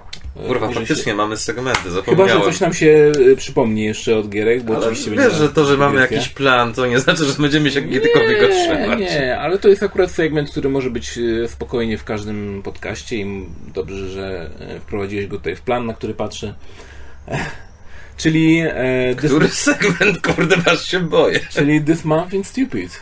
e, 0.44 0.48
Kurwa, 0.48 0.70
faktycznie 0.70 1.04
Się... 1.04 1.14
mamy 1.16 1.38
segmenty, 1.38 1.80
Chyba, 1.82 1.96
zapomniałem. 1.96 2.40
że 2.40 2.42
coś 2.42 2.60
nam 2.60 2.74
się 2.74 3.12
e, 3.32 3.36
przypomni 3.36 3.84
jeszcze 3.84 4.18
od 4.18 4.30
gierek, 4.30 4.64
bo 4.64 4.76
Ale 4.76 4.82
oczywiście 4.86 5.12
wiesz, 5.12 5.20
będzie 5.20 5.38
że 5.38 5.50
to, 5.50 5.66
że 5.66 5.78
mamy 5.78 6.02
jakiś 6.02 6.30
plan, 6.30 6.74
to 6.74 6.86
nie 6.86 7.00
znaczy, 7.00 7.26
że 7.26 7.34
będziemy 7.34 7.72
się 7.72 7.82
kiedykolwiek 7.82 8.42
go 8.42 8.48
trzymać. 8.48 9.00
Nie, 9.00 9.40
ale 9.40 9.58
to 9.60 9.68
jest 9.70 9.84
akurat 9.84 10.12
segment, 10.12 10.50
który 10.52 10.70
może 10.70 10.90
być 10.90 11.18
e, 11.44 11.48
spokojnie 11.48 11.98
w 11.98 12.04
każdym 12.04 12.62
podcaście 12.64 13.18
i 13.18 13.46
dobrze, 13.74 14.10
że 14.10 14.50
wprowadziłeś 14.82 15.28
go 15.28 15.38
tutaj 15.38 15.56
w 15.56 15.62
plan, 15.62 15.86
na 15.86 15.94
który 15.94 16.14
patrzę. 16.14 16.54
Czyli... 18.18 18.60
E, 18.60 19.16
Który 19.16 19.46
this... 19.48 19.60
segment, 19.60 20.22
kurde, 20.28 20.58
was 20.58 20.86
się 20.86 21.00
boję? 21.00 21.40
Czyli 21.50 21.82
This 21.82 22.06
Month 22.06 22.34
in 22.34 22.44
Stupid. 22.44 23.02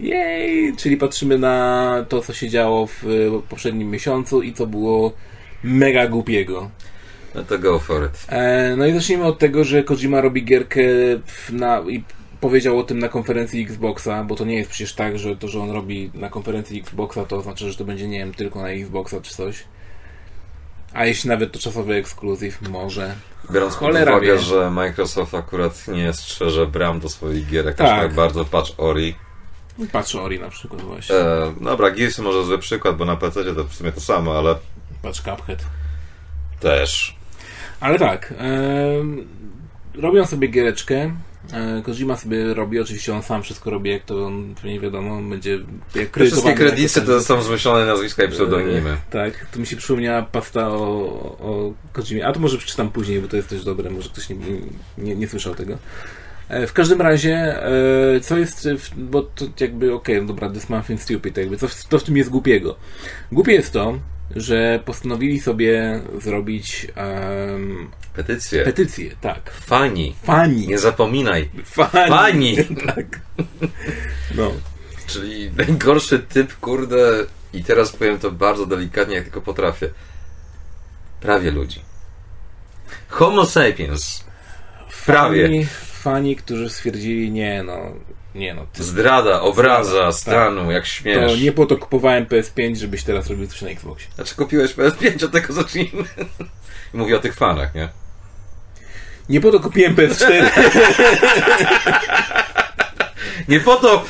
Jej! 0.00 0.76
Czyli 0.76 0.96
patrzymy 0.96 1.38
na 1.38 2.06
to, 2.08 2.20
co 2.20 2.32
się 2.32 2.48
działo 2.48 2.86
w 2.86 3.04
poprzednim 3.48 3.90
miesiącu 3.90 4.42
i 4.42 4.52
co 4.52 4.66
było 4.66 5.12
mega 5.64 6.06
głupiego. 6.08 6.70
No 7.34 7.44
to 7.44 7.58
go 7.58 7.78
for 7.78 8.06
it. 8.06 8.26
E, 8.28 8.74
no 8.76 8.86
i 8.86 8.92
zacznijmy 8.92 9.24
od 9.24 9.38
tego, 9.38 9.64
że 9.64 9.82
Kojima 9.82 10.20
robi 10.20 10.44
gierkę 10.44 10.82
na, 11.52 11.80
i 11.80 12.04
powiedział 12.40 12.78
o 12.78 12.82
tym 12.82 12.98
na 12.98 13.08
konferencji 13.08 13.62
Xboxa, 13.62 14.24
bo 14.24 14.36
to 14.36 14.44
nie 14.44 14.54
jest 14.54 14.70
przecież 14.70 14.94
tak, 14.94 15.18
że 15.18 15.36
to, 15.36 15.48
że 15.48 15.60
on 15.60 15.70
robi 15.70 16.10
na 16.14 16.28
konferencji 16.28 16.80
Xboxa, 16.80 17.24
to 17.24 17.36
oznacza, 17.36 17.68
że 17.68 17.74
to 17.74 17.84
będzie, 17.84 18.08
nie 18.08 18.18
wiem, 18.18 18.34
tylko 18.34 18.62
na 18.62 18.68
Xboxa 18.68 19.20
czy 19.20 19.34
coś. 19.34 19.64
A 20.92 21.04
jeśli 21.06 21.30
nawet 21.30 21.52
to 21.52 21.58
czasowy 21.58 21.94
ekskluzyw, 21.94 22.62
może. 22.68 23.14
Biorąc 23.52 23.76
pod 23.76 23.90
uwagę, 23.90 24.20
wie. 24.20 24.38
że 24.38 24.70
Microsoft 24.70 25.34
akurat 25.34 25.88
nie 25.88 26.12
strzeże 26.12 26.66
bram 26.66 27.00
do 27.00 27.08
swoich 27.08 27.46
gierek 27.46 27.76
Tak. 27.76 27.86
aż 27.86 28.00
tak 28.00 28.14
bardzo, 28.14 28.44
patrz 28.44 28.74
Ori. 28.78 29.14
Patrz 29.92 30.14
Ori 30.14 30.40
na 30.40 30.48
przykład 30.48 30.82
właśnie. 30.82 31.16
E, 31.16 31.54
dobra, 31.60 31.90
Gears 31.90 32.18
może 32.18 32.44
zły 32.44 32.58
przykład, 32.58 32.96
bo 32.96 33.04
na 33.04 33.16
PC 33.16 33.54
to 33.54 33.64
w 33.64 33.74
sumie 33.74 33.92
to 33.92 34.00
samo, 34.00 34.38
ale 34.38 34.54
Patrz 35.02 35.20
Cuphead. 35.22 35.64
też. 36.60 37.16
Ale 37.80 37.98
tak, 37.98 38.34
em, 38.38 39.28
robią 39.94 40.26
sobie 40.26 40.48
giereczkę. 40.48 41.14
E, 41.52 41.82
Kojima 41.82 42.16
sobie 42.16 42.54
robi, 42.54 42.80
oczywiście 42.80 43.14
on 43.14 43.22
sam 43.22 43.42
wszystko 43.42 43.70
robi, 43.70 43.90
jak 43.90 44.02
to 44.04 44.26
on, 44.26 44.54
nie 44.64 44.80
wiadomo, 44.80 45.14
on 45.14 45.30
będzie 45.30 45.58
jak 45.94 46.08
Te 46.08 46.24
wszystkie 46.26 46.54
kredyty 46.54 47.00
to 47.02 47.20
są 47.22 47.42
zmyślone 47.42 47.86
nazwiska 47.86 48.24
i 48.24 48.28
pseudonimy. 48.28 48.90
E, 48.90 48.96
Tak, 49.10 49.46
tu 49.52 49.60
mi 49.60 49.66
się 49.66 49.76
przypomniała 49.76 50.22
pasta 50.22 50.68
o, 50.68 50.76
o 51.40 51.72
Kojimie. 51.92 52.26
A 52.26 52.32
to 52.32 52.40
może 52.40 52.58
przeczytam 52.58 52.90
później, 52.90 53.20
bo 53.20 53.28
to 53.28 53.36
jest 53.36 53.48
też 53.48 53.64
dobre, 53.64 53.90
może 53.90 54.08
ktoś 54.08 54.28
nie, 54.28 54.36
nie, 54.98 55.16
nie 55.16 55.28
słyszał 55.28 55.54
tego. 55.54 55.78
E, 56.48 56.66
W 56.66 56.72
każdym 56.72 57.00
razie, 57.00 57.56
co 58.22 58.38
jest, 58.38 58.68
w- 58.78 58.98
bo 58.98 59.22
to 59.22 59.44
jakby, 59.60 59.94
okej, 59.94 60.20
no 60.20 60.26
dobra, 60.28 60.50
this 60.50 60.68
month 60.68 60.90
in 60.90 60.98
stupid, 60.98 61.36
jakby, 61.36 61.56
co, 61.56 61.68
w- 61.68 61.84
to 61.84 61.98
w 61.98 62.02
tym 62.04 62.16
jest 62.16 62.30
głupiego? 62.30 62.76
Głupie 63.32 63.52
jest 63.52 63.72
to, 63.72 63.98
że 64.36 64.80
postanowili 64.84 65.40
sobie 65.40 66.00
zrobić 66.20 66.86
em, 66.94 67.90
Petycje. 68.14 68.64
petycję, 68.64 69.10
tak. 69.20 69.50
Fani. 69.50 70.14
Fani. 70.22 70.66
Nie 70.68 70.78
zapominaj. 70.78 71.48
Fani. 71.64 72.08
Fani. 72.10 72.56
tak. 72.86 73.20
No. 74.34 74.52
Czyli 75.06 75.50
najgorszy 75.56 76.18
typ, 76.18 76.56
kurde, 76.60 77.24
i 77.52 77.64
teraz 77.64 77.92
powiem 77.92 78.18
to 78.18 78.30
bardzo 78.30 78.66
delikatnie, 78.66 79.14
jak 79.14 79.24
tylko 79.24 79.40
potrafię. 79.40 79.90
Prawie 81.20 81.50
ludzi. 81.50 81.80
Homo 83.08 83.46
sapiens. 83.46 84.24
Prawie. 85.06 85.42
Fani, 85.42 85.66
fani, 85.92 86.36
którzy 86.36 86.70
stwierdzili, 86.70 87.30
nie 87.30 87.62
no, 87.62 87.92
nie 88.34 88.54
no, 88.54 88.66
ty, 88.72 88.84
Zdrada, 88.84 89.40
obraza 89.40 89.90
Zdrada, 89.90 90.12
stanu, 90.12 90.70
jak 90.70 90.82
to 90.82 90.88
śmiesz. 90.88 91.40
nie 91.40 91.52
po 91.52 91.66
to 91.66 91.76
kupowałem 91.76 92.26
PS5, 92.26 92.76
żebyś 92.76 93.02
teraz 93.04 93.26
robił 93.30 93.46
coś 93.46 93.62
na 93.62 93.68
Xboxie. 93.70 94.08
Znaczy 94.14 94.34
kupiłeś 94.34 94.74
PS5, 94.74 95.24
od 95.24 95.32
tego 95.32 95.52
zacznijmy. 95.52 96.04
Mówię 96.94 97.16
o 97.16 97.20
tych 97.20 97.34
fanach, 97.34 97.74
nie? 97.74 97.88
Nie 99.28 99.40
po 99.40 99.50
to 99.52 99.60
kupiłem 99.60 99.94
PS4. 99.96 100.50
Nie 103.48 103.60
po 103.60 103.76
to 103.76 104.04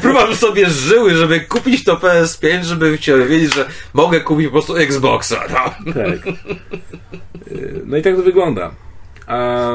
próbowałem 0.00 0.36
sobie 0.36 0.70
żyły, 0.70 1.14
żeby 1.14 1.40
kupić 1.40 1.84
to 1.84 1.96
PS5, 1.96 2.62
żeby 2.62 2.96
chciał 2.96 3.18
wiedzieć, 3.18 3.54
że 3.54 3.68
mogę 3.92 4.20
kupić 4.20 4.46
po 4.46 4.52
prostu 4.52 4.76
Xboxa. 4.76 5.40
No. 5.50 5.92
tak. 5.92 6.26
Y, 7.52 7.82
No 7.86 7.96
i 7.96 8.02
tak 8.02 8.16
to 8.16 8.22
wygląda. 8.22 8.70
A 9.30 9.70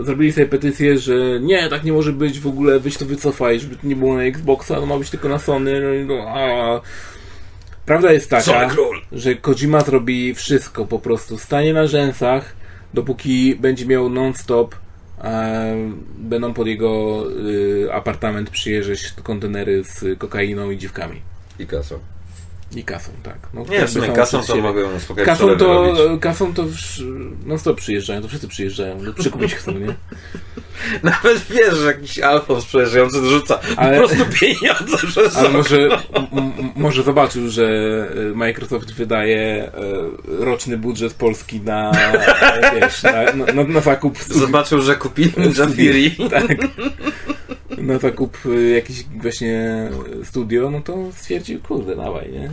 zrobili 0.00 0.32
sobie 0.32 0.46
petycję, 0.46 0.98
że 0.98 1.40
nie, 1.40 1.68
tak 1.68 1.84
nie 1.84 1.92
może 1.92 2.12
być, 2.12 2.40
w 2.40 2.46
ogóle 2.46 2.80
weź 2.80 2.96
to 2.96 3.06
wycofaj, 3.06 3.60
żeby 3.60 3.76
to 3.76 3.86
nie 3.86 3.96
było 3.96 4.14
na 4.14 4.22
Xboxa, 4.22 4.80
no 4.80 4.86
ma 4.86 4.98
być 4.98 5.10
tylko 5.10 5.28
na 5.28 5.38
Sony. 5.38 5.80
No, 5.80 5.92
i 5.92 6.04
no, 6.04 6.28
a... 6.28 6.80
Prawda 7.86 8.12
jest 8.12 8.30
taka, 8.30 8.70
że 9.12 9.34
Kojima 9.34 9.80
zrobi 9.80 10.34
wszystko, 10.34 10.84
po 10.84 10.98
prostu 10.98 11.38
stanie 11.38 11.72
na 11.72 11.86
rzęsach, 11.86 12.56
dopóki 12.94 13.56
będzie 13.56 13.86
miał 13.86 14.10
non-stop, 14.10 14.74
e, 15.24 15.76
będą 16.18 16.54
pod 16.54 16.66
jego 16.66 17.24
y, 17.46 17.92
apartament 17.92 18.50
przyjeżdżać 18.50 19.14
kontenery 19.22 19.84
z 19.84 20.18
kokainą 20.18 20.70
i 20.70 20.78
dziwkami. 20.78 21.20
I 21.58 21.66
kasą. 21.66 22.13
I 22.76 22.84
kasą, 22.84 23.12
tak. 23.22 23.36
No, 23.54 23.64
Nie, 23.70 23.86
w 23.86 23.90
sumie 23.90 24.12
przed 24.12 24.46
to 24.46 24.56
mogę 24.56 25.00
spokojnie 25.00 25.26
Kasą 25.26 25.38
przelewy 25.56 25.58
to, 25.58 26.04
robić. 26.04 26.22
kasą 26.22 26.54
to 26.54 26.64
non 27.46 27.58
stop 27.58 27.76
przyjeżdżają, 27.76 28.22
to 28.22 28.28
wszyscy 28.28 28.48
przyjeżdżają, 28.48 28.98
no, 29.02 29.12
przykupić 29.12 29.54
chcą, 29.54 29.72
nie? 29.72 29.94
Nawet 31.02 31.38
wiesz, 31.50 31.74
że 31.74 31.86
jakiś 31.86 32.18
Alfons 32.18 32.64
przejeżdżający 32.64 33.20
dorzuca 33.22 33.60
Ale- 33.76 34.00
po 34.00 34.08
prostu 34.08 34.24
pieniądze 34.40 35.06
przez 35.06 35.36
Ale 35.36 35.48
może, 35.48 35.88
może 36.76 37.02
zobaczył, 37.02 37.48
że 37.48 37.64
e, 38.32 38.36
Microsoft 38.36 38.92
wydaje 38.94 39.38
e, 39.38 39.70
roczny 40.44 40.78
budżet 40.78 41.14
Polski 41.14 41.60
na, 41.60 41.90
e, 41.90 42.80
wiesz, 42.80 43.02
na, 43.02 43.52
na, 43.52 43.64
na 43.64 43.80
zakup 43.80 44.18
Zobaczył, 44.18 44.80
że 44.82 44.96
kupili 44.96 45.32
Jafiri. 45.58 46.10
tak, 46.30 46.44
na 47.78 47.98
zakup 47.98 48.38
e, 48.46 48.60
jakiś 48.60 49.04
właśnie 49.04 49.88
studio, 50.24 50.70
no 50.70 50.80
to 50.80 50.96
stwierdził, 51.12 51.60
kurde, 51.60 51.96
dawaj, 51.96 52.32
nie? 52.32 52.50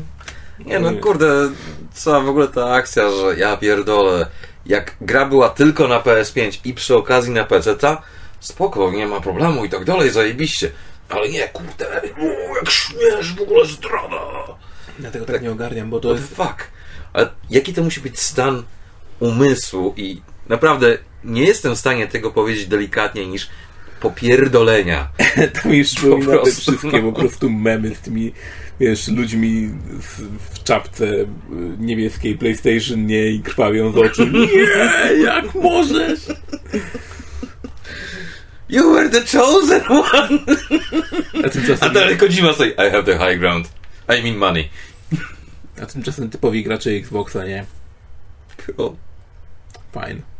Nie 0.65 0.79
no 0.79 0.93
kurde, 0.93 1.49
cała 1.93 2.21
w 2.21 2.29
ogóle 2.29 2.47
ta 2.47 2.73
akcja, 2.73 3.11
że 3.11 3.35
ja 3.37 3.57
pierdolę, 3.57 4.25
jak 4.65 4.95
gra 5.01 5.25
była 5.25 5.49
tylko 5.49 5.87
na 5.87 5.99
PS5 5.99 6.59
i 6.65 6.73
przy 6.73 6.95
okazji 6.95 7.33
na 7.33 7.43
PC, 7.43 7.75
ta 7.75 8.01
spoko, 8.39 8.91
nie 8.91 9.07
ma 9.07 9.21
problemu 9.21 9.65
i 9.65 9.69
tak 9.69 9.85
dalej, 9.85 10.09
zajebiście. 10.09 10.71
Ale 11.09 11.29
nie, 11.29 11.47
kurde, 11.47 12.01
o, 12.01 12.55
jak 12.55 12.69
śmiesz, 12.69 13.33
w 13.33 13.41
ogóle 13.41 13.65
zdrada. 13.65 14.21
Dlatego 14.99 15.25
tak, 15.25 15.41
nie 15.41 15.51
ogarniam, 15.51 15.89
bo 15.89 15.99
to 15.99 16.09
What 16.09 16.21
jest... 16.21 16.35
fuck? 16.35 16.67
Ale 17.13 17.29
jaki 17.49 17.73
to 17.73 17.83
musi 17.83 18.01
być 18.01 18.19
stan 18.19 18.63
umysłu 19.19 19.93
i 19.97 20.21
naprawdę 20.49 20.97
nie 21.23 21.43
jestem 21.43 21.75
w 21.75 21.79
stanie 21.79 22.07
tego 22.07 22.31
powiedzieć 22.31 22.67
delikatniej 22.67 23.27
niż 23.27 23.49
popierdolenia. 24.01 25.07
To 25.53 25.69
mi 25.69 25.83
przypomina 25.83 26.31
te 26.31 26.41
prostu, 26.41 26.61
wszystkie 26.61 27.01
no. 27.01 27.11
po 27.11 27.19
prostu 27.19 27.49
memy 27.49 27.95
z 27.95 27.99
tymi, 27.99 28.33
wiesz, 28.79 29.07
ludźmi 29.07 29.69
w, 29.99 30.21
w 30.53 30.63
czapce 30.63 31.05
y, 31.05 31.27
niebieskiej 31.79 32.37
PlayStation, 32.37 33.05
nie, 33.05 33.27
i 33.27 33.41
krwawią 33.41 33.91
z 33.91 33.97
oczu. 33.97 34.27
Nie, 34.31 35.23
jak 35.23 35.55
możesz? 35.55 36.19
You 38.69 38.93
were 38.93 39.09
the 39.09 39.37
chosen 39.37 39.81
one! 39.87 40.39
A 41.45 41.49
tymczasem, 41.49 41.89
A 41.89 41.93
dalej 41.93 42.17
Kojima 42.17 42.51
I 42.51 42.91
have 42.91 43.03
the 43.03 43.17
high 43.17 43.39
ground. 43.39 43.69
I 44.19 44.23
mean 44.23 44.37
money. 44.37 44.69
a 45.81 45.85
tymczasem 45.85 46.29
typowi 46.29 46.63
gracze 46.63 46.89
Xboxa, 46.89 47.45
nie? 47.45 47.65
Cool. 48.65 48.95
Fine. 49.93 50.30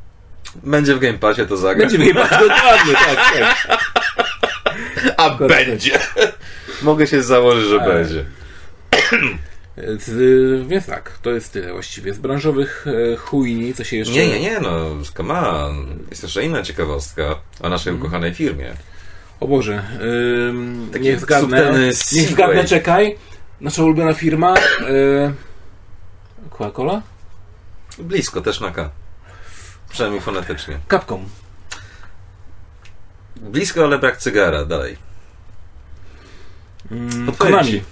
Będzie 0.55 0.95
w 0.95 0.99
Game 0.99 1.17
Passie 1.17 1.45
to 1.45 1.57
zagra. 1.57 1.87
Będzie 1.87 2.05
chyba 2.05 2.23
dokładnie, 2.23 2.93
tak, 2.93 3.15
tak. 3.39 3.77
A 5.17 5.29
będzie! 5.29 5.99
Mogę 6.81 7.07
się 7.07 7.23
założyć, 7.23 7.65
że 7.69 7.77
Tak. 7.79 7.87
będzie. 7.87 8.25
Z, 9.99 10.67
więc 10.67 10.85
tak, 10.85 11.17
to 11.21 11.31
jest 11.31 11.53
tyle 11.53 11.71
właściwie. 11.73 12.13
Z 12.13 12.17
branżowych 12.17 12.85
e, 13.13 13.15
chujni, 13.17 13.73
co 13.73 13.83
się 13.83 13.97
jeszcze... 13.97 14.13
Nie, 14.13 14.27
nie, 14.27 14.39
nie, 14.39 14.59
no, 14.59 14.79
come 15.17 15.39
on. 15.39 15.99
Jest 16.09 16.23
jeszcze 16.23 16.43
inna 16.43 16.63
ciekawostka 16.63 17.35
o 17.61 17.69
naszej 17.69 17.91
Mhm. 17.91 18.01
ukochanej 18.01 18.33
firmie. 18.33 18.73
O 19.39 19.47
Boże, 19.47 19.83
ym, 20.49 20.89
Taki 20.93 21.05
niech 21.05 21.19
zgadnę, 21.19 21.71
niech 22.13 22.29
zgadnę, 22.29 22.63
czekaj. 22.65 23.17
Nasza 23.61 23.83
ulubiona 23.83 24.13
firma, 24.13 24.53
y, 24.57 24.59
Coca-Cola? 26.49 27.01
Blisko, 27.99 28.41
też 28.41 28.59
na 28.59 28.71
K. 28.71 28.89
Przynajmniej 29.91 30.21
fonetycznie. 30.21 30.79
Capcom. 30.89 31.25
Blisko, 33.35 33.83
ale 33.83 33.99
brak 33.99 34.17
cygara, 34.17 34.65
dalej. 34.65 34.97
Mm, 36.91 37.31
Konami. 37.31 37.67
ci. 37.67 37.83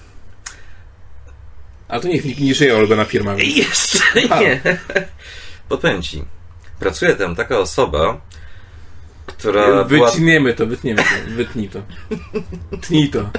A 1.87 1.99
to 1.99 2.07
nie 2.07 2.15
jest 2.15 2.39
niższa 2.39 2.65
ulubiona 2.77 3.05
firma. 3.05 3.35
Więc... 3.35 3.57
Jeszcze 3.57 4.21
nie. 4.21 4.61
Podpowiem 5.69 6.01
ci. 6.01 6.23
Pracuje 6.79 7.15
tam 7.15 7.35
taka 7.35 7.57
osoba, 7.57 8.21
która 9.25 9.83
była... 9.83 10.11
Wytniemy 10.11 10.53
to, 10.53 10.65
wytniemy 10.65 11.03
to, 11.03 11.31
wytnij 11.35 11.69
to. 11.69 11.81
Tnij 12.81 13.09
to. 13.09 13.29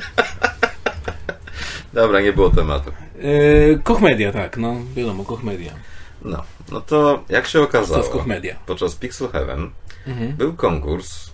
Dobra, 1.92 2.20
nie 2.20 2.32
było 2.32 2.50
tematu. 2.50 2.92
Yy, 3.22 3.80
Koch 3.84 4.00
Media, 4.00 4.32
tak, 4.32 4.56
no 4.56 4.76
wiadomo, 4.96 5.24
Koch 5.24 5.42
Media. 5.42 5.72
No, 6.22 6.42
no 6.72 6.80
to 6.80 7.24
jak 7.28 7.46
się 7.46 7.60
okazało, 7.62 8.24
Media. 8.26 8.56
podczas 8.66 8.94
Pixel 8.94 9.28
Heaven 9.28 9.70
Mhm. 10.06 10.32
był 10.36 10.52
konkurs, 10.54 11.30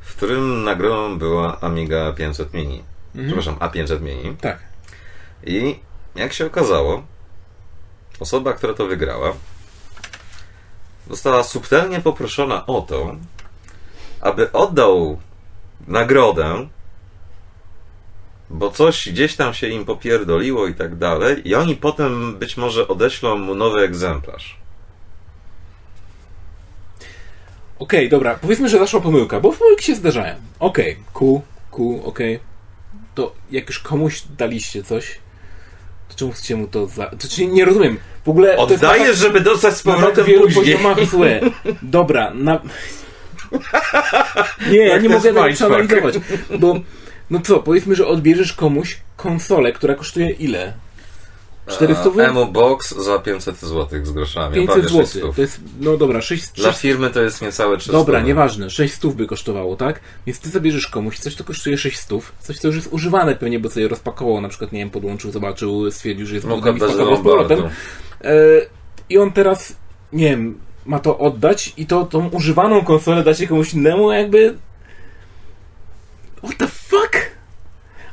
w 0.00 0.16
którym 0.16 0.64
nagrodą 0.64 1.18
była 1.18 1.60
Amiga 1.60 2.12
500 2.12 2.52
Mini. 2.54 2.82
Mhm. 3.14 3.26
Przepraszam, 3.26 3.54
A500 3.56 4.00
Mini. 4.00 4.36
Tak. 4.36 4.58
I 5.44 5.78
jak 6.14 6.32
się 6.32 6.46
okazało, 6.46 7.02
osoba, 8.20 8.52
która 8.52 8.74
to 8.74 8.86
wygrała, 8.86 9.32
została 11.10 11.42
subtelnie 11.42 12.00
poproszona 12.00 12.66
o 12.66 12.80
to, 12.80 13.16
aby 14.20 14.52
oddał 14.52 15.18
nagrodę 15.88 16.68
bo 18.52 18.70
coś 18.70 19.08
gdzieś 19.08 19.36
tam 19.36 19.54
się 19.54 19.66
im 19.66 19.84
popierdoliło 19.84 20.66
i 20.66 20.74
tak 20.74 20.96
dalej, 20.96 21.48
i 21.48 21.54
oni 21.54 21.76
potem 21.76 22.38
być 22.38 22.56
może 22.56 22.88
odeślą 22.88 23.36
mu 23.38 23.54
nowy 23.54 23.80
egzemplarz. 23.80 24.56
Okej, 27.78 28.08
dobra, 28.08 28.38
powiedzmy, 28.42 28.68
że 28.68 28.78
zaszła 28.78 29.00
pomyłka, 29.00 29.40
bo 29.40 29.52
pomyłki 29.52 29.84
się 29.84 29.94
zdarzają. 29.94 30.34
Okej, 30.58 30.96
cool, 31.12 31.40
cool, 31.70 32.00
okej. 32.04 32.40
To 33.14 33.32
jak 33.50 33.68
już 33.68 33.78
komuś 33.78 34.22
daliście 34.38 34.82
coś, 34.82 35.18
to 36.08 36.14
czemu 36.16 36.32
chcecie 36.32 36.56
mu 36.56 36.66
to 36.66 36.86
za... 36.86 37.06
To 37.06 37.28
czyli 37.28 37.48
nie 37.48 37.64
rozumiem. 37.64 37.98
W 38.24 38.28
ogóle 38.28 38.56
Oddajesz, 38.56 39.18
żeby 39.18 39.40
dostać 39.40 39.74
z 39.76 39.84
na 39.84 39.92
tak 39.92 40.00
powrotem 40.00 40.26
wielu 40.26 40.42
później. 40.42 40.76
poziomach 40.76 41.04
złe. 41.06 41.40
Dobra, 41.82 42.32
na... 42.34 42.60
Nie, 44.70 44.86
ja 44.86 44.98
nie 44.98 45.08
mogę 45.08 45.22
tego 45.22 45.46
mindfuck. 45.46 45.66
przeanalizować, 45.66 46.14
bo 46.58 46.80
no 47.32 47.40
co, 47.40 47.60
powiedzmy, 47.60 47.94
że 47.94 48.06
odbierzesz 48.06 48.52
komuś 48.52 48.96
konsolę, 49.16 49.72
która 49.72 49.94
kosztuje 49.94 50.30
ile? 50.30 50.72
400 51.66 52.10
E, 52.18 52.28
Emu 52.28 52.46
Box 52.46 52.96
za 52.96 53.18
500 53.18 53.60
zł 53.60 54.04
z 54.04 54.12
groszami. 54.12 54.54
500 54.54 54.74
prawie 54.74 54.88
600. 54.88 55.22
zł. 55.22 55.32
To 55.32 55.40
jest, 55.40 55.60
no 55.80 55.96
dobra, 55.96 56.20
6, 56.20 56.48
Dla 56.48 56.72
firmy 56.72 57.10
to 57.10 57.22
jest 57.22 57.42
niecałe 57.42 57.76
300. 57.76 57.92
Dobra, 57.92 58.20
nieważne, 58.20 58.70
6 58.70 58.94
stów 58.94 59.16
by 59.16 59.26
kosztowało, 59.26 59.76
tak? 59.76 60.00
Więc 60.26 60.40
ty 60.40 60.48
zabierzesz 60.48 60.86
komuś 60.86 61.18
coś, 61.18 61.34
co 61.34 61.44
kosztuje 61.44 61.78
6 61.78 61.98
stów, 61.98 62.32
coś, 62.40 62.58
co 62.58 62.68
już 62.68 62.76
jest 62.76 62.88
używane 62.90 63.36
pewnie, 63.36 63.58
bo 63.58 63.70
sobie 63.70 63.88
rozpakował, 63.88 64.40
na 64.40 64.48
przykład, 64.48 64.72
nie 64.72 64.78
wiem, 64.78 64.90
podłączył, 64.90 65.30
zobaczył, 65.30 65.90
stwierdził, 65.90 66.26
że 66.26 66.34
jest 66.34 66.46
Mógł 66.46 66.62
brudny 66.62 66.86
i 66.86 66.90
spakował 66.90 67.16
z 67.16 67.20
powrotem. 67.20 67.62
E, 68.24 68.32
I 69.08 69.18
on 69.18 69.32
teraz, 69.32 69.76
nie 70.12 70.30
wiem, 70.30 70.58
ma 70.86 70.98
to 70.98 71.18
oddać 71.18 71.72
i 71.76 71.86
to 71.86 72.04
tą 72.04 72.28
używaną 72.28 72.84
konsolę 72.84 73.24
dacie 73.24 73.46
komuś 73.46 73.74
innemu, 73.74 74.12
jakby... 74.12 74.54
What 76.42 76.56
the 76.56 76.68
fuck? 76.68 77.30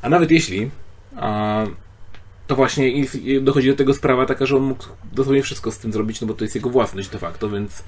A 0.01 0.09
nawet 0.09 0.31
jeśli... 0.31 0.69
A, 1.17 1.63
to 2.47 2.55
właśnie 2.55 3.05
dochodzi 3.41 3.69
do 3.69 3.75
tego 3.75 3.93
sprawa 3.93 4.25
taka, 4.25 4.45
że 4.45 4.57
on 4.57 4.63
mógł 4.63 4.83
dosłownie 5.13 5.43
wszystko 5.43 5.71
z 5.71 5.77
tym 5.77 5.93
zrobić, 5.93 6.21
no 6.21 6.27
bo 6.27 6.33
to 6.33 6.43
jest 6.43 6.55
jego 6.55 6.69
własność 6.69 7.09
de 7.09 7.19
facto, 7.19 7.49
więc... 7.49 7.83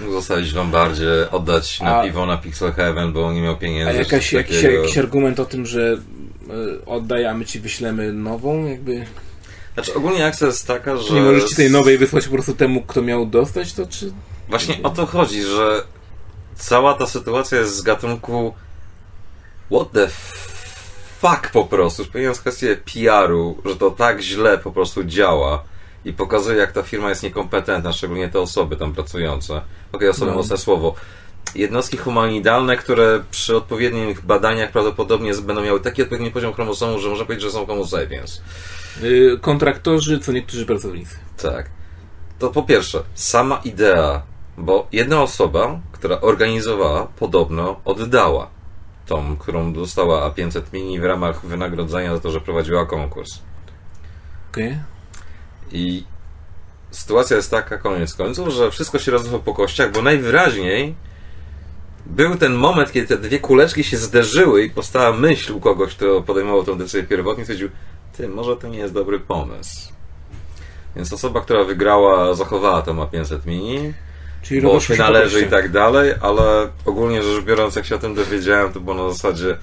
Mógł 0.00 0.12
zostawić 0.12 0.52
w 0.52 0.56
Lombardzie, 0.56 1.30
oddać 1.30 1.80
na 1.80 1.98
A- 1.98 2.04
piwo 2.04 2.26
na 2.26 2.38
Pixel 2.38 2.72
Heaven, 2.72 3.12
bo 3.12 3.26
on 3.26 3.34
nie 3.34 3.42
miał 3.42 3.56
pieniędzy. 3.56 3.90
A 3.90 3.92
jakaś, 3.92 4.32
jakiś, 4.32 4.62
jakiś 4.62 4.98
argument 4.98 5.40
o 5.40 5.44
tym, 5.44 5.66
że 5.66 5.98
y, 6.80 6.84
oddaj, 6.86 7.26
a 7.26 7.34
my 7.34 7.44
ci 7.44 7.60
wyślemy 7.60 8.12
nową, 8.12 8.66
jakby... 8.66 9.06
Znaczy 9.74 9.94
ogólnie 9.94 10.26
akcja 10.26 10.46
jest 10.46 10.66
taka, 10.66 10.96
że... 10.96 11.14
Nie 11.14 11.20
możesz 11.20 11.44
ci 11.44 11.56
tej 11.56 11.70
nowej 11.70 11.98
wysłać 11.98 12.24
po 12.24 12.32
prostu 12.32 12.54
temu, 12.54 12.82
kto 12.82 13.02
miał 13.02 13.26
dostać 13.26 13.72
to, 13.72 13.86
czy... 13.86 14.12
Właśnie 14.48 14.82
o 14.82 14.90
to 14.90 15.06
chodzi, 15.06 15.42
że 15.42 15.82
cała 16.54 16.94
ta 16.94 17.06
sytuacja 17.06 17.58
jest 17.58 17.76
z 17.76 17.82
gatunku 17.82 18.54
what 19.70 19.92
the 19.92 20.08
fuck 21.20 21.50
po 21.52 21.64
prostu, 21.64 22.04
spełniając 22.04 22.40
kwestię 22.40 22.76
PR-u, 22.76 23.58
że 23.64 23.76
to 23.76 23.90
tak 23.90 24.20
źle 24.20 24.58
po 24.58 24.72
prostu 24.72 25.04
działa 25.04 25.64
i 26.04 26.12
pokazuje, 26.12 26.58
jak 26.58 26.72
ta 26.72 26.82
firma 26.82 27.08
jest 27.08 27.22
niekompetentna, 27.22 27.92
szczególnie 27.92 28.28
te 28.28 28.40
osoby 28.40 28.76
tam 28.76 28.94
pracujące. 28.94 29.60
Okej, 29.92 30.08
osoby 30.08 30.30
No. 30.30 30.36
mocne 30.36 30.58
słowo. 30.58 30.94
Jednostki 31.54 31.96
humanidalne, 31.96 32.76
które 32.76 33.22
przy 33.30 33.56
odpowiednich 33.56 34.20
badaniach 34.24 34.70
prawdopodobnie 34.72 35.34
będą 35.34 35.62
miały 35.62 35.80
taki 35.80 36.02
odpowiedni 36.02 36.30
poziom 36.30 36.52
chromosomu, 36.54 36.98
że 36.98 37.08
można 37.08 37.24
powiedzieć, 37.24 37.44
że 37.44 37.50
są 37.50 37.66
homo 37.66 37.86
sapiens. 37.86 38.42
Y, 39.02 39.38
kontraktorzy, 39.40 40.18
co 40.18 40.32
niektórzy 40.32 40.66
pracownicy. 40.66 41.16
Tak. 41.42 41.70
To 42.38 42.50
po 42.50 42.62
pierwsze, 42.62 43.02
sama 43.14 43.60
idea, 43.64 44.22
bo 44.58 44.86
jedna 44.92 45.22
osoba, 45.22 45.80
która 45.92 46.20
organizowała, 46.20 47.06
podobno 47.06 47.80
oddała 47.84 48.50
tą, 49.08 49.36
którą 49.36 49.72
dostała 49.72 50.30
A500 50.30 50.62
Mini 50.72 51.00
w 51.00 51.04
ramach 51.04 51.46
wynagrodzenia 51.46 52.14
za 52.14 52.20
to, 52.20 52.30
że 52.30 52.40
prowadziła 52.40 52.86
konkurs. 52.86 53.38
Okej? 54.50 54.78
I 55.72 56.04
sytuacja 56.90 57.36
jest 57.36 57.50
taka, 57.50 57.78
koniec 57.78 58.14
końców, 58.14 58.48
że 58.48 58.70
wszystko 58.70 58.98
się 58.98 59.10
rozrywa 59.10 59.38
po 59.38 59.54
kościach, 59.54 59.92
bo 59.92 60.02
najwyraźniej 60.02 60.94
był 62.06 62.36
ten 62.36 62.54
moment, 62.54 62.92
kiedy 62.92 63.06
te 63.06 63.18
dwie 63.18 63.38
kuleczki 63.38 63.84
się 63.84 63.96
zderzyły 63.96 64.62
i 64.64 64.70
powstała 64.70 65.12
myśl 65.12 65.52
u 65.52 65.60
kogoś, 65.60 65.94
kto 65.94 66.22
podejmował 66.22 66.64
tę 66.64 66.76
decyzję 66.76 67.02
pierwotnie, 67.02 67.44
stwierdził, 67.44 67.68
ty, 68.16 68.28
może 68.28 68.56
to 68.56 68.68
nie 68.68 68.78
jest 68.78 68.94
dobry 68.94 69.20
pomysł. 69.20 69.92
Więc 70.96 71.12
osoba, 71.12 71.40
która 71.40 71.64
wygrała, 71.64 72.34
zachowała 72.34 72.82
to 72.82 72.94
ma 72.94 73.06
500 73.06 73.46
mini, 73.46 73.92
Czyli 74.42 74.62
bo 74.62 74.80
się 74.80 74.96
należy 74.96 75.38
i 75.38 75.42
kościach. 75.42 75.62
tak 75.62 75.70
dalej, 75.72 76.12
ale 76.20 76.68
ogólnie 76.84 77.22
rzecz 77.22 77.44
biorąc, 77.44 77.76
jak 77.76 77.86
się 77.86 77.94
o 77.94 77.98
tym 77.98 78.14
dowiedziałem, 78.14 78.72
to 78.72 78.80
było 78.80 78.96
na 78.96 79.08
zasadzie 79.08 79.56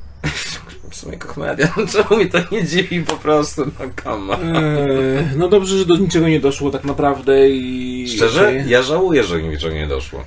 w 0.90 0.96
sumie 0.96 1.18
komedia, 1.18 1.74
czemu 1.92 2.20
mi 2.20 2.30
to 2.30 2.38
nie 2.52 2.64
dziwi 2.64 3.00
po 3.00 3.16
prostu, 3.16 3.66
no 3.66 4.12
on. 4.12 4.30
Eee, 4.30 5.24
no 5.36 5.48
dobrze, 5.48 5.78
że 5.78 5.84
do 5.84 5.96
niczego 5.96 6.28
nie 6.28 6.40
doszło 6.40 6.70
tak 6.70 6.84
naprawdę 6.84 7.50
i... 7.50 8.08
Szczerze? 8.16 8.64
Ja 8.66 8.82
żałuję, 8.82 9.24
że 9.24 9.42
niczego 9.42 9.74
nie 9.74 9.86
doszło. 9.86 10.24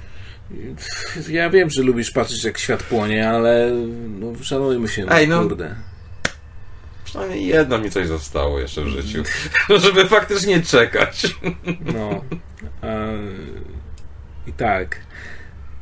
Ja 1.30 1.50
wiem, 1.50 1.70
że 1.70 1.84
lubisz 1.84 2.12
patrzeć 2.12 2.44
jak 2.44 2.58
świat 2.58 2.84
płonie, 2.84 3.30
ale 3.30 3.72
no, 4.20 4.34
szanujmy 4.42 4.88
się, 4.88 5.06
no, 5.06 5.12
Ej, 5.12 5.28
no. 5.28 5.42
kurde. 5.42 5.76
Przynajmniej 7.08 7.46
jedno 7.48 7.78
mi 7.78 7.92
coś 7.92 8.08
zostało 8.08 8.60
jeszcze 8.60 8.82
w 8.84 8.88
życiu. 8.88 9.24
Żeby 9.84 10.08
faktycznie 10.08 10.62
czekać. 10.62 11.36
No. 11.94 12.24
Eee, 12.84 13.18
I 14.48 14.54
tak. 14.54 15.00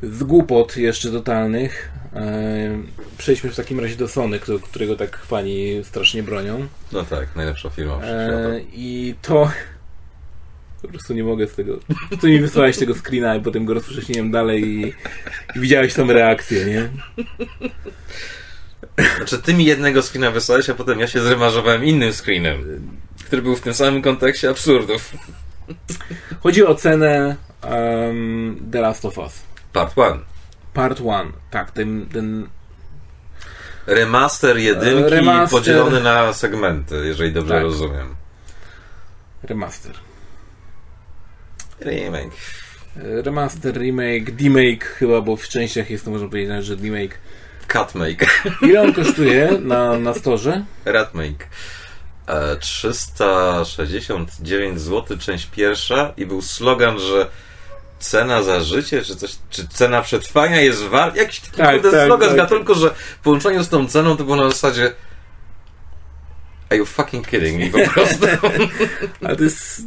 Z 0.02 0.22
głupot 0.22 0.76
jeszcze 0.76 1.10
totalnych. 1.10 1.90
eee, 2.14 2.82
przejdźmy 3.18 3.50
w 3.50 3.56
takim 3.56 3.80
razie 3.80 3.96
do 3.96 4.08
Sony, 4.08 4.40
którego 4.70 4.96
tak 4.96 5.16
fani 5.18 5.80
strasznie 5.84 6.22
bronią. 6.22 6.66
No 6.92 7.02
tak, 7.04 7.36
najlepsza 7.36 7.70
firma. 7.70 8.00
Eee, 8.04 8.66
I 8.72 9.14
to. 9.22 9.50
Po 10.82 10.88
prostu 10.88 11.14
nie 11.14 11.24
mogę 11.24 11.46
z 11.48 11.54
tego. 11.54 11.78
Ty 12.20 12.28
mi 12.30 12.40
wysłałeś 12.40 12.76
tego 12.78 12.94
screena 12.94 13.36
i 13.36 13.40
potem 13.40 13.64
go 13.64 13.74
rozprzestrzeniłem 13.74 14.30
dalej 14.30 14.64
i, 14.64 14.94
i 15.56 15.60
widziałeś 15.60 15.94
tam 15.94 16.10
reakcję, 16.10 16.64
nie? 16.66 16.88
Znaczy, 19.16 19.38
ty 19.38 19.54
mi 19.54 19.64
jednego 19.64 20.02
screena 20.02 20.30
wysłałeś, 20.30 20.70
a 20.70 20.74
potem 20.74 21.00
ja 21.00 21.06
się 21.06 21.20
zremarzowałem 21.20 21.84
innym 21.84 22.12
screenem, 22.12 22.80
który 23.26 23.42
był 23.42 23.56
w 23.56 23.60
tym 23.60 23.74
samym 23.74 24.02
kontekście 24.02 24.50
absurdów. 24.50 25.12
Chodzi 26.42 26.66
o 26.66 26.74
cenę 26.74 27.36
um, 27.62 28.68
The 28.72 28.80
Last 28.80 29.04
of 29.04 29.18
Us. 29.18 29.42
Part 29.72 29.96
1. 29.96 30.18
Part 30.74 31.00
1. 31.00 31.32
Tak, 31.50 31.70
ten, 31.70 32.06
ten 32.12 32.48
Remaster 33.86 34.56
jedynki 34.58 35.10
Remaster. 35.10 35.58
podzielony 35.58 36.00
na 36.00 36.32
segmenty, 36.32 37.06
jeżeli 37.06 37.32
dobrze 37.32 37.54
Tak. 37.54 37.62
rozumiem. 37.62 38.16
remaster. 39.42 39.92
Remake. 41.80 42.36
Remaster, 42.96 43.74
remake, 43.78 44.30
demake 44.30 44.86
chyba, 44.86 45.20
bo 45.20 45.36
w 45.36 45.48
częściach 45.48 45.90
jest 45.90 46.04
to 46.04 46.10
można 46.10 46.28
powiedzieć, 46.28 46.64
że 46.64 46.76
demake. 46.76 47.16
Cutmake. 47.72 48.26
Ile 48.68 48.82
on 48.82 48.92
kosztuje 48.92 49.50
na, 49.60 49.98
na 49.98 50.14
storze? 50.14 50.64
Ratmake. 50.84 51.46
E, 52.26 52.56
369 52.56 54.80
zł, 54.80 55.18
część 55.18 55.46
pierwsza 55.46 56.12
i 56.16 56.26
był 56.26 56.42
slogan, 56.42 56.98
że 56.98 57.26
cena 57.98 58.42
za 58.42 58.60
życie, 58.60 59.02
czy 59.02 59.16
coś, 59.16 59.36
czy 59.50 59.68
cena 59.68 60.02
przetrwania 60.02 60.60
jest 60.60 60.82
warta. 60.82 61.18
Jakiś 61.18 61.40
taki 61.40 61.56
Tak, 61.56 61.82
tak, 61.82 62.06
slogan 62.06 62.28
z 62.28 62.32
tak. 62.32 62.36
gatunku, 62.36 62.74
że 62.74 62.90
w 62.90 63.18
połączeniu 63.22 63.64
z 63.64 63.68
tą 63.68 63.88
ceną 63.88 64.16
to 64.16 64.24
było 64.24 64.36
na 64.36 64.50
zasadzie 64.50 64.92
Are 66.70 66.76
you 66.76 66.86
fucking 66.86 67.28
kidding 67.28 67.74
me 67.74 67.84
po 67.84 67.88
prostu? 67.92 68.26
Ale 69.24 69.36
to 69.36 69.42
jest, 69.42 69.82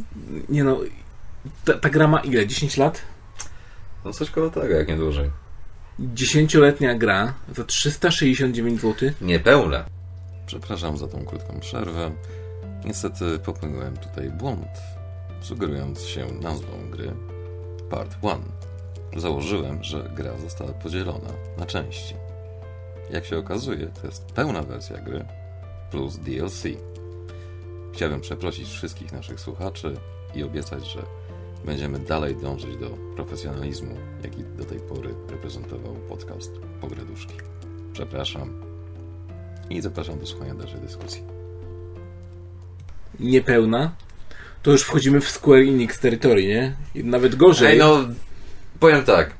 nie 0.48 0.64
no, 0.64 0.80
ta, 1.64 1.74
ta 1.74 1.90
gra 1.90 2.08
ma 2.08 2.20
ile? 2.20 2.46
10 2.46 2.76
lat? 2.76 3.02
No 4.04 4.12
coś 4.12 4.30
koło 4.30 4.50
tego, 4.50 4.74
jak 4.74 4.88
nie 4.88 4.96
dłużej. 4.96 5.30
10-letnia 6.00 6.94
gra 6.94 7.34
za 7.56 7.64
369 7.64 8.80
zł. 8.80 9.10
Niepełne. 9.20 9.84
Przepraszam 10.46 10.96
za 10.96 11.08
tą 11.08 11.24
krótką 11.24 11.60
przerwę. 11.60 12.10
Niestety 12.84 13.38
popełniłem 13.38 13.96
tutaj 13.96 14.30
błąd, 14.30 14.68
sugerując 15.40 16.02
się 16.02 16.26
nazwą 16.42 16.90
gry 16.90 17.12
Part 17.90 18.16
1. 18.22 18.40
Założyłem, 19.16 19.84
że 19.84 20.10
gra 20.14 20.38
została 20.38 20.72
podzielona 20.72 21.30
na 21.58 21.66
części. 21.66 22.14
Jak 23.10 23.24
się 23.24 23.38
okazuje, 23.38 23.86
to 23.86 24.06
jest 24.06 24.24
pełna 24.24 24.62
wersja 24.62 24.98
gry 24.98 25.24
plus 25.90 26.18
DLC. 26.18 26.62
Chciałbym 27.94 28.20
przeprosić 28.20 28.68
wszystkich 28.68 29.12
naszych 29.12 29.40
słuchaczy 29.40 29.96
i 30.34 30.42
obiecać, 30.42 30.86
że 30.86 31.02
będziemy 31.64 31.98
dalej 31.98 32.36
dążyć 32.36 32.76
do 32.76 32.90
profesjonalizmu, 32.90 33.96
jaki 34.24 34.44
do 34.44 34.64
tej 34.64 34.80
pory 34.80 35.14
reprezentował 35.28 35.94
podcast 35.94 36.52
Pogreduszki. 36.80 37.34
Przepraszam, 37.92 38.70
i 39.70 39.80
zapraszam 39.80 40.18
do 40.18 40.26
słuchania 40.26 40.54
dalszej 40.54 40.80
dyskusji. 40.80 41.22
Niepełna. 43.20 43.92
To 44.62 44.70
już 44.70 44.82
wchodzimy 44.82 45.20
w 45.20 45.30
Square 45.30 45.62
Enix 45.62 46.00
territory, 46.00 46.46
nie? 46.46 46.76
I 46.94 47.04
nawet 47.04 47.34
gorzej. 47.34 47.72
Ej, 47.72 47.78
no, 47.78 47.98
powiem 48.80 49.04
tak. 49.04 49.30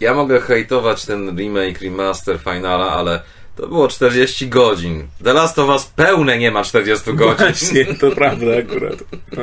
Ja 0.00 0.14
mogę 0.14 0.40
hejtować 0.40 1.06
ten 1.06 1.36
remake, 1.38 1.80
remaster, 1.80 2.38
finala, 2.38 2.90
ale 2.90 3.22
To 3.58 3.68
było 3.68 3.88
40 3.88 4.48
godzin. 4.48 5.08
The 5.24 5.32
Last 5.32 5.58
of 5.58 5.68
Us 5.68 5.86
pełne 5.86 6.38
nie 6.38 6.50
ma 6.50 6.64
40 6.64 7.14
godzin. 7.14 7.36
Właśnie, 7.36 7.84
to 7.94 8.10
prawda 8.10 8.46
akurat. 8.58 8.94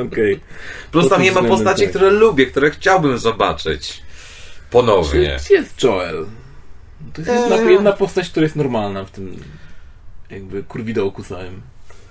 Okej. 0.06 0.40
Plus 0.90 1.04
pod 1.04 1.12
tam 1.12 1.22
nie 1.22 1.32
ma 1.32 1.42
postaci, 1.42 1.82
tak. 1.82 1.90
które 1.90 2.10
lubię, 2.10 2.46
które 2.46 2.70
chciałbym 2.70 3.18
zobaczyć. 3.18 4.02
Ponownie. 4.70 5.36
Gdzie 5.44 5.54
jest 5.54 5.82
Joel? 5.82 6.26
To 7.14 7.20
jest 7.20 7.32
jedna, 7.32 7.56
Eee. 7.56 7.72
jedna 7.72 7.92
postać, 7.92 8.28
która 8.28 8.44
jest 8.44 8.56
normalna 8.56 9.04
w 9.04 9.10
tym 9.10 9.36
jakby 10.30 10.62
kurwidołku 10.62 11.22
całym. 11.22 11.62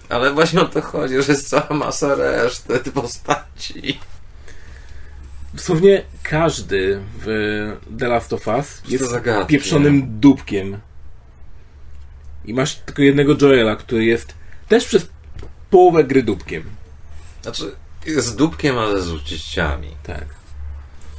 Ale 0.10 0.34
właśnie 0.34 0.62
o 0.62 0.66
to 0.66 0.82
chodzi, 0.82 1.14
że 1.24 1.32
jest 1.32 1.50
cała 1.50 1.70
masa 1.70 2.16
reszty 2.16 2.80
postaci. 2.80 4.00
Dosłownie 5.54 6.04
każdy 6.24 7.00
w 7.26 7.28
The 8.00 8.08
Last 8.08 8.34
of 8.34 8.48
Us 8.48 8.82
jest 8.88 9.16
pieprzonym 9.48 10.20
dupkiem. 10.20 10.78
I 12.48 12.54
masz 12.54 12.76
tylko 12.76 13.02
jednego 13.02 13.36
Joela, 13.42 13.76
który 13.76 14.06
jest 14.06 14.34
też 14.68 14.86
przez 14.86 15.08
połowę 15.70 16.04
gry 16.04 16.24
dupkiem. 16.24 16.64
Znaczy, 17.42 17.76
jest 18.06 18.38
dupkiem, 18.38 18.78
ale 18.78 19.02
z 19.02 19.12
uciściami. 19.12 19.90
Tak. 20.04 20.26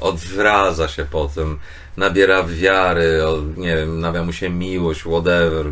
Odwraca 0.01 0.89
się 0.89 1.07
potem, 1.11 1.59
nabiera 1.97 2.43
wiary, 2.43 3.21
nie 3.57 3.77
wiem, 3.77 4.01
nawia 4.01 4.25
mu 4.25 4.33
się 4.33 4.51
miłość, 4.51 5.01
whatever. 5.01 5.67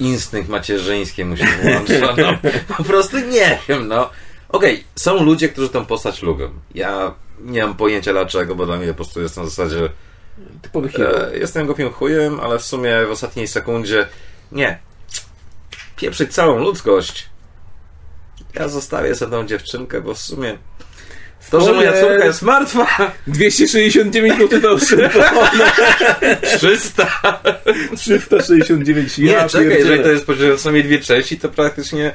Instynkt 0.00 0.48
macierzyński 0.48 1.24
mu 1.24 1.36
się 1.36 1.46
włącza. 1.62 2.14
No, 2.16 2.50
po 2.76 2.84
prostu 2.84 3.18
nie 3.18 3.58
wiem, 3.68 3.88
no. 3.88 4.10
Okej, 4.48 4.84
są 4.96 5.24
ludzie, 5.24 5.48
którzy 5.48 5.68
tę 5.68 5.86
postać 5.86 6.22
lubią. 6.22 6.50
Ja 6.74 7.14
nie 7.40 7.62
mam 7.62 7.76
pojęcia 7.76 8.12
dlaczego, 8.12 8.54
bo 8.54 8.66
dla 8.66 8.76
mnie 8.76 8.88
po 8.88 8.94
prostu 8.94 9.20
jest 9.20 9.36
na 9.36 9.44
zasadzie 9.44 9.88
Typowy 10.62 10.88
hero. 10.88 11.32
E, 11.32 11.38
jestem 11.38 11.66
głupim 11.66 11.90
chujem, 11.90 12.40
ale 12.40 12.58
w 12.58 12.64
sumie 12.64 13.06
w 13.06 13.10
ostatniej 13.10 13.48
sekundzie 13.48 14.08
nie. 14.52 14.78
Pieprzyć 15.96 16.34
całą 16.34 16.58
ludzkość. 16.58 17.28
Ja 18.54 18.68
zostawię 18.68 19.14
sobie 19.14 19.30
tą 19.30 19.46
dziewczynkę, 19.46 20.00
bo 20.00 20.14
w 20.14 20.18
sumie 20.18 20.58
to, 21.50 21.60
że 21.60 21.72
moja 21.72 21.92
córka 22.00 22.24
jest 22.24 22.42
martwa, 22.42 22.86
269 23.26 24.38
zł 24.38 24.60
to 24.60 24.70
oszczędzone. 24.70 25.30
300. 26.58 27.06
369. 27.96 29.18
Nie, 29.18 29.32
Ja 29.32 29.48
czekaj, 29.48 29.68
pierdzielę. 29.68 29.78
jeżeli 29.78 30.02
to 30.02 30.08
jest 30.10 30.26
podzielone 30.26 30.56
co 30.58 30.64
najmniej 30.70 30.84
dwie 30.84 30.98
części, 31.04 31.38
to 31.38 31.48
praktycznie 31.48 32.12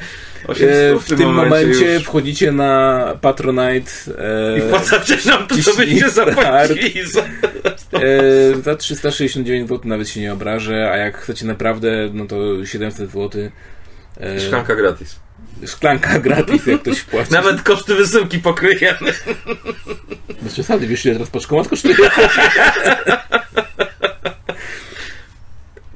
800 0.48 0.70
E, 0.70 0.96
w 0.96 1.04
w 1.04 1.08
tym, 1.08 1.18
tym 1.18 1.34
momencie 1.34 1.94
już. 1.94 2.04
wchodzicie 2.04 2.52
na 2.52 3.04
Patronite 3.22 3.92
e, 4.18 4.58
I 4.58 4.62
wpłacacie 4.62 5.18
nam 5.26 5.48
to, 5.48 5.56
co 5.64 5.74
byście 5.76 6.10
zapłacili 6.10 7.08
za... 7.12 7.22
e, 7.22 8.62
za 8.64 8.76
369 8.76 9.70
zł 9.70 9.82
nawet 9.90 10.10
się 10.10 10.20
nie 10.22 10.34
obrażę, 10.34 10.92
a 10.92 10.98
jak 10.98 11.18
chcecie 11.18 11.46
naprawdę, 11.46 12.10
no 12.14 12.26
to 12.26 12.66
700 12.66 13.12
zł. 13.12 13.42
E, 14.22 14.40
Szklanka 14.40 14.76
gratis. 14.76 15.20
Szklanka 15.68 16.20
gratis, 16.26 16.66
jak 16.66 16.82
ktoś 16.82 17.00
wpłaci. 17.00 17.32
Nawet 17.32 17.62
koszty 17.62 17.96
wysyłki 17.96 18.40
pokryjemy. 18.40 19.14
Bez 20.42 20.54
przesady, 20.54 20.88
wiesz 20.88 21.06
ile 21.06 21.14
teraz 21.14 21.30
paczkomat 21.30 21.68
kosztuje? 21.68 21.96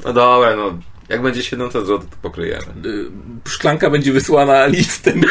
No 0.06 0.14
dobra, 0.14 0.56
no. 0.56 0.78
Jak 1.10 1.22
będzie 1.22 1.44
700 1.44 1.88
zł, 1.88 2.00
to 2.00 2.18
pokryjemy. 2.22 2.66
Y, 2.86 3.06
Szklanka 3.50 3.90
będzie 3.90 4.12
wysłana 4.12 4.66
listem. 4.66 5.22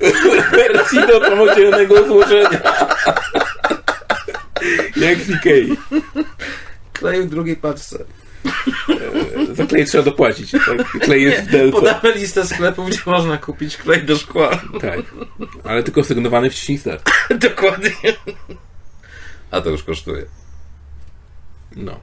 W 0.00 0.50
wersji 0.56 1.00
do 1.06 1.20
samodzielnego 1.20 2.06
złożenia. 2.06 2.60
Jak 4.96 5.18
w 5.18 5.30
Ikei. 5.30 5.76
Klej 6.92 7.22
w 7.22 7.30
drugiej 7.30 7.56
paczce. 7.56 8.04
Za 9.52 9.66
klej 9.66 9.86
trzeba 9.86 10.04
dopłacić. 10.04 10.50
Tak? 10.50 10.88
Klej 11.00 11.22
jest 11.22 11.42
w 11.42 11.50
delce. 11.50 11.80
Podamy 11.80 12.14
listę 12.14 12.46
sklepów, 12.46 12.90
gdzie 12.90 12.98
można 13.06 13.38
kupić 13.38 13.76
klej 13.76 14.04
do 14.04 14.16
szkła. 14.16 14.50
Tak. 14.80 15.00
Ale 15.64 15.82
tylko 15.82 16.04
sygnowany 16.04 16.50
wciśnij 16.50 16.78
start. 16.78 17.10
Dokładnie. 17.50 17.90
A 19.50 19.60
to 19.60 19.70
już 19.70 19.82
kosztuje. 19.82 20.26
No. 21.76 22.00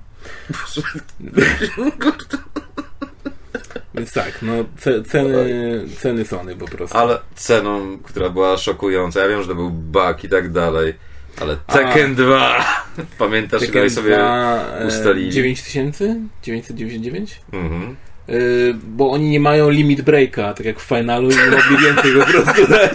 Więc 3.95 4.13
tak, 4.13 4.41
no 4.41 4.53
ce, 4.77 5.03
ceny, 5.03 5.85
ceny 5.99 6.25
Sony 6.25 6.55
po 6.55 6.65
prostu. 6.65 6.97
Ale 6.97 7.19
ceną, 7.35 7.99
która 8.03 8.29
była 8.29 8.57
szokująca. 8.57 9.19
Ja 9.19 9.27
wiem, 9.27 9.41
że 9.41 9.47
to 9.47 9.55
był 9.55 9.69
bug 9.69 10.23
i 10.23 10.29
tak 10.29 10.51
dalej. 10.51 10.93
Ale 11.41 11.57
Tekken 11.67 12.15
2. 12.15 12.65
Pamiętasz, 13.17 13.61
ile 13.61 13.71
Tekken 13.71 13.89
sobie 13.89 14.15
2, 14.15 14.65
e, 14.79 14.87
ustalili? 14.87 15.31
9000? 15.31 16.15
999? 16.43 17.41
Mhm. 17.53 17.95
Yy, 18.27 18.75
bo 18.83 19.11
oni 19.11 19.29
nie 19.29 19.39
mają 19.39 19.69
limit 19.69 20.01
breaka, 20.01 20.53
tak 20.53 20.65
jak 20.65 20.79
w 20.79 20.83
finalu 20.83 21.29
i 21.29 21.35
nie 21.35 21.45
mogli 21.45 21.77
więcej 21.85 22.13
po 22.13 22.25
prostu 22.25 22.67
dać. 22.67 22.91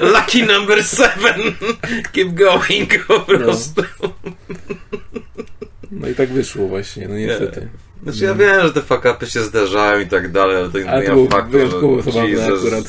Lucky 0.00 0.46
number 0.46 0.84
7. 0.84 1.10
Keep 2.12 2.34
going 2.34 3.06
po 3.06 3.20
prostu. 3.20 3.82
No 5.90 6.08
i 6.08 6.14
tak 6.14 6.28
wyszło 6.28 6.68
właśnie, 6.68 7.08
no 7.08 7.16
niestety. 7.16 7.68
Znaczy 8.02 8.24
ja 8.24 8.34
wiem, 8.34 8.62
że 8.62 8.72
te 8.72 8.80
fuck-upy 8.80 9.26
się 9.26 9.42
zdarzają 9.42 10.00
i 10.00 10.06
tak 10.06 10.32
dalej, 10.32 10.56
ale 10.56 10.70
to 10.70 10.78
nie 10.78 10.84
zmienia 10.84 11.30
faktu, 11.30 11.58
że 11.58 11.68
zabawne 12.02 12.30
Jesus. 12.30 12.60
akurat. 12.60 12.84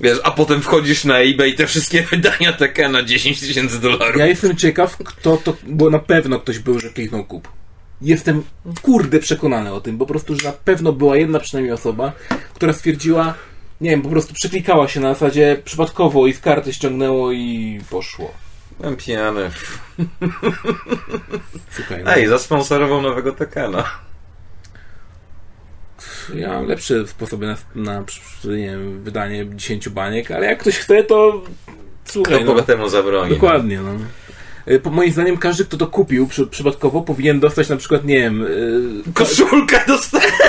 Wiesz, 0.00 0.18
a 0.22 0.30
potem 0.30 0.62
wchodzisz 0.62 1.04
na 1.04 1.18
eBay 1.18 1.48
i 1.48 1.54
te 1.54 1.66
wszystkie 1.66 2.02
wydania 2.10 2.52
Tekkena 2.52 3.02
10 3.02 3.40
tysięcy 3.40 3.80
dolarów. 3.80 4.16
Ja 4.16 4.26
jestem 4.26 4.56
ciekaw, 4.56 4.96
kto 4.96 5.36
to, 5.36 5.56
bo 5.66 5.90
na 5.90 5.98
pewno 5.98 6.40
ktoś 6.40 6.58
był, 6.58 6.80
że 6.80 6.90
kliknął 6.90 7.24
kup. 7.24 7.48
Jestem 8.02 8.42
kurde 8.82 9.18
przekonany 9.18 9.72
o 9.72 9.80
tym, 9.80 9.98
po 9.98 10.06
prostu, 10.06 10.36
że 10.36 10.48
na 10.48 10.52
pewno 10.52 10.92
była 10.92 11.16
jedna 11.16 11.40
przynajmniej 11.40 11.74
osoba, 11.74 12.12
która 12.54 12.72
stwierdziła, 12.72 13.34
nie 13.80 13.90
wiem, 13.90 14.02
po 14.02 14.08
prostu 14.08 14.34
przeklikała 14.34 14.88
się 14.88 15.00
na 15.00 15.14
zasadzie 15.14 15.62
przypadkowo 15.64 16.26
i 16.26 16.32
z 16.32 16.40
karty 16.40 16.72
ściągnęło 16.72 17.32
i 17.32 17.80
poszło. 17.90 18.34
Byłem 18.80 18.96
pijany. 18.96 19.50
Słuchaj, 21.76 22.04
no, 22.04 22.14
Ej, 22.14 22.26
zasponsorował 22.26 23.02
nowego 23.02 23.32
Tekkena. 23.32 23.84
Ja 26.34 26.48
mam 26.48 26.66
lepsze 26.66 27.06
sposoby 27.06 27.46
na, 27.46 27.56
na 27.74 28.04
wiem, 28.44 29.02
wydanie 29.02 29.46
10 29.54 29.88
baniek, 29.88 30.30
ale 30.30 30.46
jak 30.46 30.58
ktoś 30.58 30.78
chce, 30.78 31.04
to 31.04 31.42
słuchaj, 32.04 32.34
Kto 32.34 32.44
no, 32.44 32.52
bogatemu 32.52 32.88
zabroni? 32.88 33.30
dokładnie, 33.34 33.78
no. 33.80 33.90
Y, 34.74 34.80
Po 34.80 34.90
moim 34.90 35.12
zdaniem 35.12 35.36
każdy, 35.38 35.64
kto 35.64 35.76
to 35.76 35.86
kupił 35.86 36.26
przy, 36.26 36.46
przypadkowo, 36.46 37.02
powinien 37.02 37.40
dostać 37.40 37.68
na 37.68 37.76
przykład, 37.76 38.04
nie 38.04 38.18
wiem, 38.18 38.42
y, 38.42 39.12
Koszulkę 39.14 39.80
dostałem. 39.86 40.30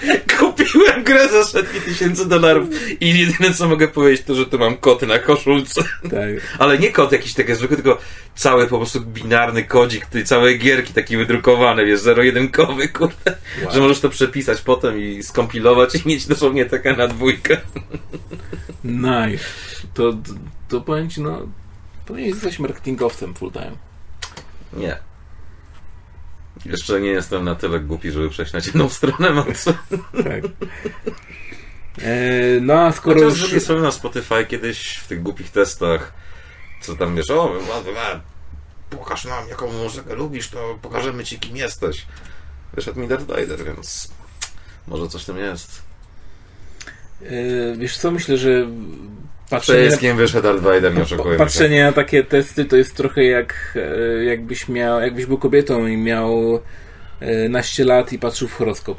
Kupiłem 0.38 1.04
grę 1.04 1.28
za 1.28 1.44
setki 1.44 1.80
tysięcy 1.80 2.28
dolarów 2.28 2.68
i 3.00 3.18
jedyne 3.18 3.54
co 3.54 3.68
mogę 3.68 3.88
powiedzieć 3.88 4.26
to, 4.26 4.34
że 4.34 4.46
tu 4.46 4.58
mam 4.58 4.76
koty 4.76 5.06
na 5.06 5.18
koszulce. 5.18 5.82
tak, 6.02 6.30
Ale 6.58 6.78
nie 6.78 6.92
kod 6.92 7.12
jakiś 7.12 7.34
taki 7.34 7.54
zwykły, 7.54 7.76
tylko 7.76 7.98
cały 8.34 8.66
po 8.66 8.76
prostu 8.76 9.00
binarny 9.00 9.64
kodzik, 9.64 10.06
tej 10.06 10.24
całej 10.24 10.58
gierki 10.58 10.92
taki 10.92 11.16
wydrukowany, 11.16 11.86
wiesz, 11.86 12.00
zero-jedynkowy, 12.00 12.88
kurde. 12.88 13.36
Wow. 13.62 13.72
Że 13.74 13.80
możesz 13.80 14.00
to 14.00 14.08
przepisać 14.08 14.60
potem 14.60 15.00
i 15.00 15.22
skompilować 15.22 15.94
i 15.94 16.08
mieć 16.08 16.26
dosłownie 16.26 16.66
taka 16.66 16.96
na 16.96 17.08
dwójkę. 17.08 17.56
Nice. 18.84 19.44
To, 19.94 20.12
to, 20.12 20.18
to 20.68 20.80
powiem 20.80 21.10
ci, 21.10 21.20
no, 21.20 21.46
powinien 22.06 22.30
jesteś 22.30 22.58
marketingowcem 22.58 23.34
full 23.34 23.52
time. 23.52 23.72
Nie. 24.72 25.09
Jeszcze 26.64 27.00
nie 27.00 27.08
jestem 27.08 27.44
na 27.44 27.54
tyle 27.54 27.80
głupi, 27.80 28.10
żeby 28.10 28.30
przejść 28.30 28.52
na 28.52 28.60
ciemną 28.60 28.88
stronę 28.88 29.30
mocy. 29.30 29.74
Tak. 30.24 30.44
E, 31.98 32.60
no 32.60 32.80
a 32.80 32.92
skoro 32.92 33.30
Chociaż 33.30 33.52
już... 33.52 33.62
strony 33.62 33.82
na 33.82 33.90
Spotify 33.90 34.46
kiedyś 34.48 34.96
w 34.96 35.08
tych 35.08 35.22
głupich 35.22 35.50
testach, 35.50 36.12
co 36.82 36.96
tam 36.96 37.16
wiesz, 37.16 37.30
o, 37.30 37.52
pokaż 38.90 39.24
nam 39.24 39.48
jaką 39.48 39.72
muzykę 39.72 40.14
lubisz, 40.14 40.48
to 40.48 40.78
pokażemy 40.82 41.24
ci 41.24 41.38
kim 41.38 41.56
jesteś. 41.56 42.06
Wyszedł 42.74 43.00
mi 43.00 43.08
Darth 43.08 43.26
Vader, 43.26 43.64
więc 43.64 44.08
może 44.86 45.08
coś 45.08 45.24
tam 45.24 45.38
jest. 45.38 45.82
E, 47.22 47.76
wiesz 47.76 47.98
co, 47.98 48.10
myślę, 48.10 48.36
że 48.36 48.66
patrzenie 49.50 50.14
wyszedł 50.14 50.42
Darth 50.42 50.62
Vader, 50.62 50.94
nie 50.94 51.02
oszukujmy 51.02 51.32
się. 51.32 51.38
patrzenie 51.38 51.84
na 51.84 51.92
takie 51.92 52.24
testy 52.24 52.64
to 52.64 52.76
jest 52.76 52.96
trochę 52.96 53.24
jak 53.24 53.54
e, 53.76 54.24
jakbyś 54.24 54.68
miał, 54.68 55.00
jakbyś 55.00 55.26
był 55.26 55.38
kobietą 55.38 55.86
i 55.86 55.96
miał 55.96 56.60
e, 57.20 57.48
naście 57.48 57.84
lat 57.84 58.12
i 58.12 58.18
patrzył 58.18 58.48
w 58.48 58.54
horoskop. 58.54 58.98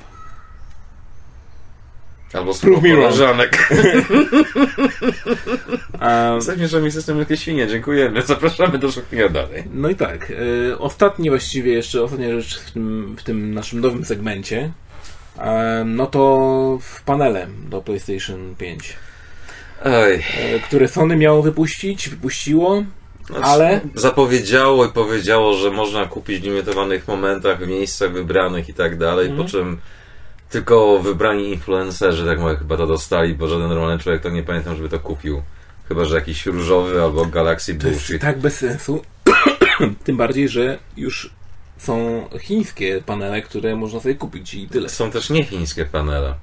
Albo 2.34 2.54
Prove 2.54 2.84
me 2.84 2.96
koleżanek. 2.96 3.70
Jesteśmy, 6.36 6.68
że 6.68 6.82
mi 6.82 6.92
system 6.92 7.20
jakieś 7.20 7.40
świnie, 7.40 7.68
dziękujemy. 7.68 8.22
Zapraszamy 8.26 8.78
do 8.78 8.92
szukania 8.92 9.30
dalej. 9.30 9.64
no 9.74 9.90
i 9.90 9.96
tak, 9.96 10.32
e, 10.72 10.80
ostatni 10.80 11.30
właściwie 11.30 11.74
jeszcze, 11.74 12.04
ostatnia 12.04 12.42
rzecz 12.42 12.60
w 12.60 12.72
tym, 12.72 13.16
w 13.20 13.24
tym 13.24 13.54
naszym 13.54 13.82
nowym 13.82 14.06
segmencie, 14.06 14.72
e, 15.38 15.84
no 15.86 16.08
to 16.08 16.80
w 16.82 17.04
panele 17.04 17.48
do 17.70 17.82
PlayStation 17.82 18.56
5. 18.58 18.98
Oj, 19.86 20.24
e, 20.56 20.60
które 20.60 20.88
Sony 20.88 21.16
miało 21.16 21.42
wypuścić, 21.42 22.10
wypuściło. 22.10 22.84
Ale 23.42 23.82
Zapowiedziało 23.96 24.86
i 24.86 24.90
powiedziało, 24.90 25.54
że 25.54 25.72
można 25.72 26.06
kupić 26.06 26.40
w 26.42 26.44
limitowanych 26.44 27.08
momentach, 27.08 27.60
w 27.66 27.68
miejscach 27.68 28.12
wybranych 28.12 28.70
i 28.70 28.74
tak 28.74 28.98
dalej, 28.98 29.28
Mhm. 29.30 29.46
po 29.46 29.52
czym 29.52 29.78
tylko 30.50 31.00
wybrani 31.00 31.50
influencerzy 31.50 32.26
tak 32.26 32.40
mówię, 32.40 32.56
chyba 32.56 32.78
to 32.78 32.88
dostali, 32.88 33.34
bo 33.36 33.48
żaden 33.48 33.70
normalny 33.70 34.00
człowiek 34.04 34.22
to 34.22 34.30
nie 34.30 34.44
pamiętam, 34.44 34.76
żeby 34.76 34.90
to 34.90 35.00
kupił. 35.00 35.42
Chyba, 35.88 36.06
że 36.06 36.16
jakiś 36.16 36.46
różowy 36.46 37.02
albo 37.02 37.26
Galaxy 37.26 37.76
to 37.76 37.88
jest 37.88 38.00
Bullshit. 38.00 38.22
tak 38.22 38.40
bez 38.40 38.56
sensu. 38.58 39.02
Tym 40.04 40.18
bardziej, 40.18 40.50
że 40.50 40.78
już 40.98 41.34
są 41.78 42.26
chińskie 42.40 43.02
panele, 43.06 43.42
które 43.42 43.76
można 43.76 44.00
sobie 44.00 44.16
kupić 44.16 44.54
i 44.54 44.68
tyle. 44.68 44.90
Są 44.90 45.12
też 45.12 45.30
niechińskie 45.30 45.86
panele, 45.86 46.34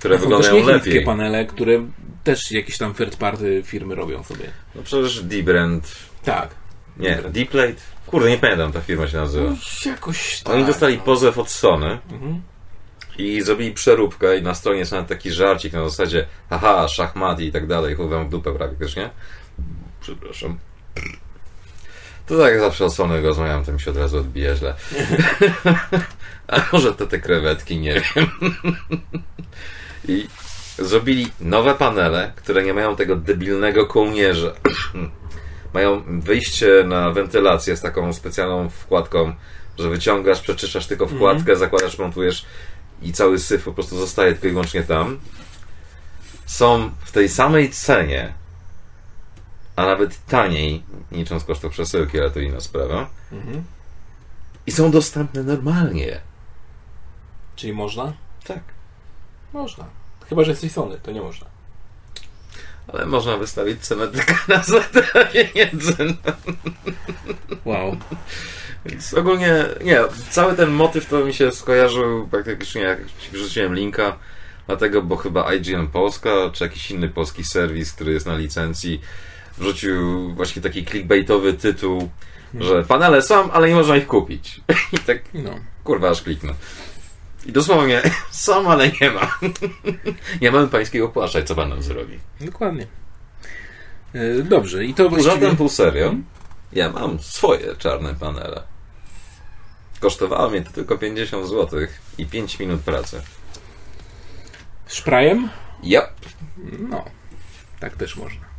które 0.00 0.14
Są 0.18 0.20
też 0.20 0.28
wyglądają 0.28 0.54
nie 0.54 0.72
chińskie 0.72 0.90
lepiej. 0.90 1.04
panele, 1.04 1.44
które 1.46 1.86
też 2.24 2.52
jakieś 2.52 2.78
tam 2.78 2.94
third 2.94 3.16
party 3.16 3.62
firmy 3.66 3.94
robią 3.94 4.22
sobie. 4.24 4.44
No 4.74 4.82
przecież 4.82 5.22
Deebrand, 5.22 5.92
Tak. 6.24 6.48
nie. 6.96 7.16
Deeplate? 7.16 7.74
Kurde, 8.06 8.30
nie 8.30 8.38
pamiętam, 8.38 8.72
ta 8.72 8.80
firma 8.80 9.08
się 9.08 9.16
nazywa. 9.16 9.50
Już 9.50 9.86
jakoś 9.86 10.40
tak. 10.40 10.54
Oni 10.54 10.64
dostali 10.64 10.98
pozew 10.98 11.38
od 11.38 11.50
Sony 11.50 11.98
Mhm. 12.12 12.42
i 13.18 13.42
zrobili 13.42 13.72
przeróbkę 13.72 14.38
i 14.38 14.42
na 14.42 14.54
stronie 14.54 14.78
jest 14.78 14.92
nawet 14.92 15.08
taki 15.08 15.30
żarcik 15.30 15.72
na 15.72 15.88
zasadzie 15.88 16.26
haha, 16.50 16.88
szachmat 16.88 17.40
i 17.40 17.52
tak 17.52 17.66
dalej, 17.66 17.94
chuj 17.94 18.08
wam 18.08 18.26
w 18.26 18.30
dupę 18.30 18.52
praktycznie. 18.52 19.10
Przepraszam. 20.00 20.58
To 22.26 22.38
tak 22.38 22.52
jak 22.52 22.60
zawsze 22.60 22.84
o 22.84 22.90
Sony 22.90 23.20
rozmawiam, 23.22 23.64
to 23.64 23.72
mi 23.72 23.80
się 23.80 23.90
od 23.90 23.96
razu 23.96 24.18
odbija 24.18 24.56
źle. 24.56 24.74
A 26.48 26.60
może 26.72 26.94
to 26.94 27.06
te 27.06 27.18
krewetki, 27.18 27.78
nie 27.78 27.94
wiem. 27.94 28.26
I 30.08 30.28
zrobili 30.78 31.32
nowe 31.40 31.74
panele, 31.74 32.32
które 32.36 32.62
nie 32.62 32.74
mają 32.74 32.96
tego 32.96 33.16
debilnego 33.16 33.86
kołnierza. 33.86 34.52
mają 35.74 36.02
wyjście 36.20 36.84
na 36.86 37.10
wentylację 37.10 37.76
z 37.76 37.80
taką 37.80 38.12
specjalną 38.12 38.68
wkładką, 38.68 39.34
że 39.78 39.90
wyciągasz, 39.90 40.40
przeczyszczasz 40.40 40.86
tylko 40.86 41.06
wkładkę, 41.06 41.56
zakładasz, 41.56 41.98
montujesz 41.98 42.46
i 43.02 43.12
cały 43.12 43.38
syf 43.38 43.64
po 43.64 43.72
prostu 43.72 43.96
zostaje 43.96 44.32
tylko 44.32 44.46
i 44.46 44.50
wyłącznie 44.50 44.82
tam. 44.82 45.20
Są 46.46 46.90
w 47.04 47.12
tej 47.12 47.28
samej 47.28 47.70
cenie, 47.70 48.32
a 49.76 49.86
nawet 49.86 50.26
taniej, 50.26 50.82
licząc 51.12 51.44
kosztów 51.44 51.72
przesyłki, 51.72 52.20
ale 52.20 52.30
to 52.30 52.40
inna 52.40 52.60
sprawa. 52.60 53.10
Mhm. 53.32 53.64
I 54.66 54.72
są 54.72 54.90
dostępne 54.90 55.42
normalnie. 55.42 56.20
Czyli 57.56 57.72
można? 57.72 58.12
Tak. 58.44 58.60
Można. 59.52 59.84
Chyba, 60.28 60.44
że 60.44 60.50
jesteś 60.50 60.72
Sony, 60.72 60.98
to 61.02 61.10
nie 61.10 61.20
można. 61.20 61.46
Ale 62.88 63.06
można 63.06 63.36
wystawić 63.36 63.80
cenę 63.80 64.08
tylko 64.08 64.34
na 64.48 64.62
zadanie 64.62 65.44
pieniędzy. 65.54 65.94
Wow. 67.64 67.96
Więc 68.86 69.14
ogólnie, 69.14 69.64
nie, 69.84 70.00
cały 70.30 70.56
ten 70.56 70.70
motyw 70.70 71.06
to 71.06 71.24
mi 71.24 71.34
się 71.34 71.52
skojarzył 71.52 72.28
praktycznie 72.28 72.82
jak 72.82 72.98
ci 72.98 73.30
wrzuciłem 73.32 73.74
linka, 73.74 74.16
dlatego, 74.66 75.02
bo 75.02 75.16
chyba 75.16 75.54
IGN 75.54 75.86
Polska, 75.86 76.30
czy 76.52 76.64
jakiś 76.64 76.90
inny 76.90 77.08
polski 77.08 77.44
serwis, 77.44 77.92
który 77.92 78.12
jest 78.12 78.26
na 78.26 78.36
licencji, 78.36 79.00
wrzucił 79.58 80.34
właśnie 80.34 80.62
taki 80.62 80.84
clickbaitowy 80.86 81.52
tytuł, 81.52 82.10
że 82.60 82.84
panele 82.84 83.22
są, 83.22 83.52
ale 83.52 83.68
nie 83.68 83.74
można 83.74 83.96
ich 83.96 84.06
kupić. 84.06 84.60
I 84.92 84.98
tak, 84.98 85.18
No. 85.34 85.50
kurwa, 85.84 86.10
aż 86.10 86.22
kliknę. 86.22 86.54
I 87.46 87.52
dosłownie, 87.52 88.02
są, 88.30 88.70
ale 88.70 88.90
nie 89.00 89.10
ma. 89.10 89.38
nie 90.42 90.50
mamy 90.50 90.68
pańskiego 90.68 91.08
płaszcza, 91.08 91.42
co 91.42 91.54
pan 91.54 91.68
nam 91.68 91.82
zrobi? 91.82 92.18
Dokładnie. 92.40 92.86
E, 94.14 94.42
Dobrze, 94.42 94.84
i 94.84 94.94
to 94.94 95.08
właściwie... 95.08 95.32
żartem, 95.32 95.56
pół 95.56 95.68
serio. 95.68 96.14
Ja 96.72 96.92
mam 96.92 97.18
swoje 97.18 97.76
czarne 97.76 98.14
panele. 98.14 98.62
Kosztowało 100.00 100.50
mnie 100.50 100.62
to 100.62 100.70
tylko 100.72 100.98
50 100.98 101.48
zł 101.48 101.80
i 102.18 102.26
5 102.26 102.58
minut 102.58 102.80
pracy. 102.80 103.22
Szprajem? 104.86 105.48
Yep. 105.84 106.10
No, 106.88 107.04
tak 107.80 107.96
też 107.96 108.16
można. 108.16 108.50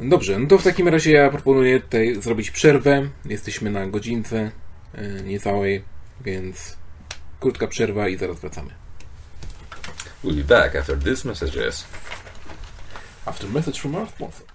Dobrze, 0.00 0.38
no 0.38 0.46
to 0.46 0.58
w 0.58 0.64
takim 0.64 0.88
razie 0.88 1.12
ja 1.12 1.30
proponuję 1.30 1.80
tutaj 1.80 2.22
zrobić 2.22 2.50
przerwę. 2.50 3.08
Jesteśmy 3.24 3.70
na 3.70 3.86
godzince 3.86 4.50
e, 4.94 5.22
niecałej, 5.22 5.84
więc 6.20 6.76
krótka 7.42 7.66
przerwa 7.66 8.08
i 8.08 8.16
zaraz 8.16 8.40
wracamy. 8.40 8.70
We'll 10.24 10.36
be 10.36 10.44
back 10.44 10.76
after 10.76 10.98
this 10.98 11.24
messages. 11.24 11.84
After 13.26 13.48
message 13.48 13.80
from 13.80 13.94
our 13.94 14.08
sponsor. 14.08 14.51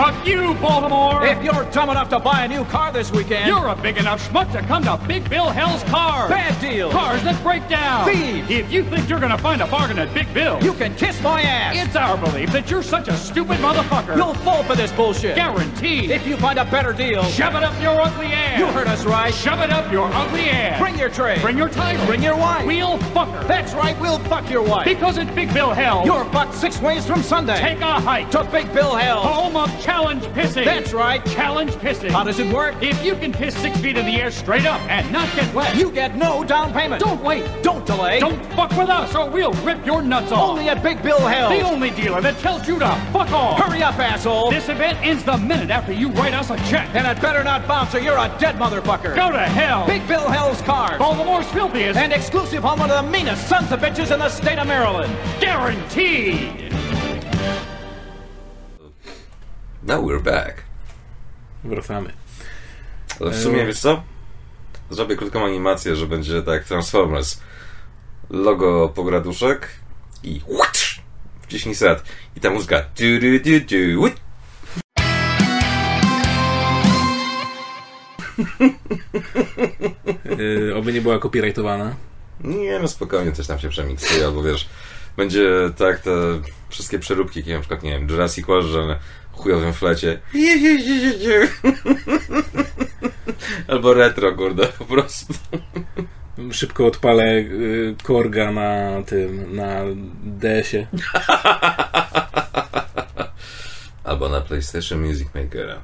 Fuck 0.00 0.26
you, 0.26 0.54
Baltimore! 0.54 1.26
If 1.26 1.42
you're 1.44 1.64
dumb 1.72 1.90
enough 1.90 2.08
to 2.08 2.18
buy 2.18 2.44
a 2.46 2.48
new 2.48 2.64
car 2.64 2.90
this 2.90 3.10
weekend, 3.12 3.46
You're 3.46 3.68
a 3.68 3.76
big 3.76 3.98
enough 3.98 4.26
schmuck 4.30 4.50
to 4.52 4.62
come 4.62 4.82
to 4.84 4.96
Big 5.06 5.28
Bill 5.28 5.50
Hell's 5.50 5.82
Cars! 5.84 6.30
bad 6.30 6.58
deal. 6.58 6.90
Cars 6.90 7.22
that 7.24 7.40
break 7.42 7.68
down! 7.68 8.06
Thieves. 8.06 8.48
If 8.50 8.72
you 8.72 8.82
think 8.84 9.10
you're 9.10 9.20
gonna 9.20 9.36
find 9.36 9.60
a 9.60 9.66
bargain 9.66 9.98
at 9.98 10.14
Big 10.14 10.32
Bill, 10.32 10.58
You 10.62 10.72
can 10.72 10.94
kiss 10.94 11.20
my 11.22 11.42
ass. 11.42 11.74
it's 11.76 11.96
our 11.96 12.16
belief 12.16 12.50
that 12.52 12.70
you're 12.70 12.82
such 12.82 13.08
a 13.08 13.16
stupid 13.18 13.58
motherfucker! 13.58 14.16
You'll 14.16 14.32
fall 14.32 14.62
for 14.62 14.74
this 14.74 14.90
bullshit. 14.92 15.36
guaranteed! 15.36 16.10
If 16.10 16.26
you 16.26 16.38
find 16.38 16.58
a 16.58 16.64
better 16.64 16.94
deal, 16.94 17.22
Shove 17.24 17.54
it 17.56 17.62
up 17.62 17.78
your 17.82 18.00
ugly 18.00 18.28
ass! 18.28 18.58
you 18.58 18.66
heard 18.68 18.86
us 18.88 19.04
right. 19.04 19.34
Shove 19.34 19.60
it 19.60 19.68
up 19.70 19.92
your 19.92 20.10
ugly 20.14 20.48
ass! 20.48 20.80
Bring 20.80 20.98
your 20.98 21.10
tray. 21.10 21.38
Bring 21.42 21.58
your 21.58 21.68
title! 21.68 22.06
Bring 22.06 22.22
your 22.22 22.36
wife. 22.36 22.64
We'll 22.64 22.96
fuck 23.12 23.28
her! 23.28 23.44
That's 23.46 23.74
right, 23.74 24.00
we'll 24.00 24.18
fuck 24.20 24.48
your 24.48 24.62
wife. 24.62 24.86
Because 24.86 25.18
at 25.18 25.34
Big 25.34 25.52
Bill 25.52 25.74
Hell, 25.74 26.04
You're 26.06 26.24
fucked 26.26 26.54
six 26.54 26.80
ways 26.80 27.06
from 27.06 27.22
Sunday. 27.22 27.58
take 27.60 27.80
a 27.80 28.00
hike 28.00 28.30
to 28.30 28.44
Big 28.44 28.72
Bill 28.72 28.96
Hell. 28.96 29.20
home 29.20 29.56
of 29.56 29.68
challenge 29.90 30.22
pissing! 30.36 30.64
That's 30.64 30.92
right. 30.92 31.24
Challenge 31.26 31.72
pissing! 31.72 32.10
How 32.10 32.22
does 32.22 32.38
it 32.38 32.52
work? 32.54 32.74
If 32.80 33.04
you 33.04 33.16
can 33.16 33.32
piss 33.32 33.56
six 33.56 33.76
feet 33.78 33.96
in 33.96 34.06
the 34.06 34.20
air 34.20 34.30
straight 34.30 34.64
up 34.64 34.80
and 34.82 35.10
not 35.12 35.28
get 35.34 35.52
wet, 35.52 35.74
You 35.76 35.90
get 35.90 36.14
no 36.16 36.44
down 36.44 36.72
payment. 36.72 37.02
don't 37.02 37.22
wait! 37.24 37.44
Don't 37.62 37.84
delay. 37.84 38.20
Don't 38.20 38.40
fuck 38.54 38.70
with 38.70 38.88
us 38.88 39.14
or 39.16 39.28
we'll 39.28 39.52
rip 39.64 39.84
your 39.84 40.00
nuts 40.02 40.30
off! 40.30 40.50
Only 40.50 40.68
at 40.68 40.80
Big 40.82 41.02
Bill 41.02 41.18
Hell. 41.18 41.50
The 41.50 41.62
only 41.62 41.90
dealer 41.90 42.20
that 42.20 42.38
tells 42.38 42.68
you 42.68 42.78
to 42.78 42.88
fuck 43.12 43.32
off! 43.32 43.58
Hurry 43.58 43.82
up, 43.82 43.98
asshole. 43.98 44.50
This 44.50 44.68
event 44.68 44.98
ends 45.02 45.24
the 45.24 45.36
minute 45.38 45.70
after 45.70 45.92
you 45.92 46.08
write 46.10 46.34
us 46.34 46.50
a 46.50 46.56
check. 46.70 46.88
and 46.94 47.04
it 47.06 47.20
better 47.20 47.42
not 47.42 47.66
bounce 47.66 47.92
or 47.94 47.98
you're 48.00 48.16
a 48.16 48.28
dead 48.38 48.54
motherfucker. 48.56 49.16
Go 49.16 49.32
to 49.32 49.38
hell! 49.40 49.86
Big 49.88 50.06
Bill 50.06 50.28
Hell's 50.28 50.62
cars. 50.62 50.98
Baltimore's 50.98 51.48
filthiest 51.48 51.98
And 51.98 52.12
exclusive 52.12 52.62
home 52.62 52.80
of 52.80 52.88
the 52.90 53.02
meanest 53.10 53.48
sons 53.48 53.72
of 53.72 53.80
bitches 53.80 54.12
in 54.12 54.20
the 54.20 54.28
state 54.28 54.58
of 54.58 54.68
Maryland. 54.68 55.12
guaranteed! 55.40 56.72
Now 59.82 60.04
we're 60.04 60.22
back. 60.22 60.62
Wracamy. 61.64 62.12
Ale 63.20 63.30
w 63.30 63.36
sumie, 63.42 63.66
wiesz 63.66 63.78
co? 63.78 64.02
Zrobię 64.90 65.16
krótką 65.16 65.44
animację, 65.44 65.96
że 65.96 66.06
będzie 66.06 66.42
tak 66.42 66.54
jak 66.54 66.64
Transformers. 66.64 67.40
Logo 68.30 68.88
pograduszek 68.88 69.68
i 70.22 70.40
wciśnij 71.42 71.74
set. 71.74 72.02
I 72.36 72.40
ta 72.40 72.50
muzyka. 72.50 72.80
Du, 72.80 73.20
du, 73.20 73.38
du, 73.38 73.60
du, 73.60 74.00
łyt. 74.02 74.14
E, 80.70 80.76
oby 80.76 80.92
nie 80.92 81.00
była 81.00 81.18
copyrightowana. 81.18 81.94
Nie, 82.44 82.78
no 82.78 82.88
spokojnie, 82.88 83.32
coś 83.32 83.46
tam 83.46 83.58
się 83.58 83.68
przemiksuje, 83.68 84.24
albo 84.24 84.42
wiesz, 84.42 84.68
będzie 85.16 85.50
tak 85.76 86.00
te 86.00 86.10
wszystkie 86.68 86.98
przeróbki, 86.98 87.38
jakie 87.40 87.54
na 87.54 87.60
przykład, 87.60 87.82
nie 87.82 87.90
wiem, 87.90 88.08
Jurassic 88.08 88.46
World, 88.46 88.66
że 88.66 88.98
chujowym 89.40 89.72
flecie. 89.72 90.18
Albo 93.68 93.94
retro, 93.94 94.32
kurde, 94.32 94.66
po 94.66 94.84
prostu. 94.84 95.34
Szybko 96.52 96.86
odpalę 96.86 97.24
y, 97.24 97.94
Korga 98.02 98.52
na 98.52 99.02
tym, 99.06 99.56
na 99.56 99.80
DS-ie. 100.22 100.86
Albo 104.04 104.28
na 104.28 104.40
PlayStation 104.40 105.06
Music 105.06 105.28
Makera. 105.34 105.78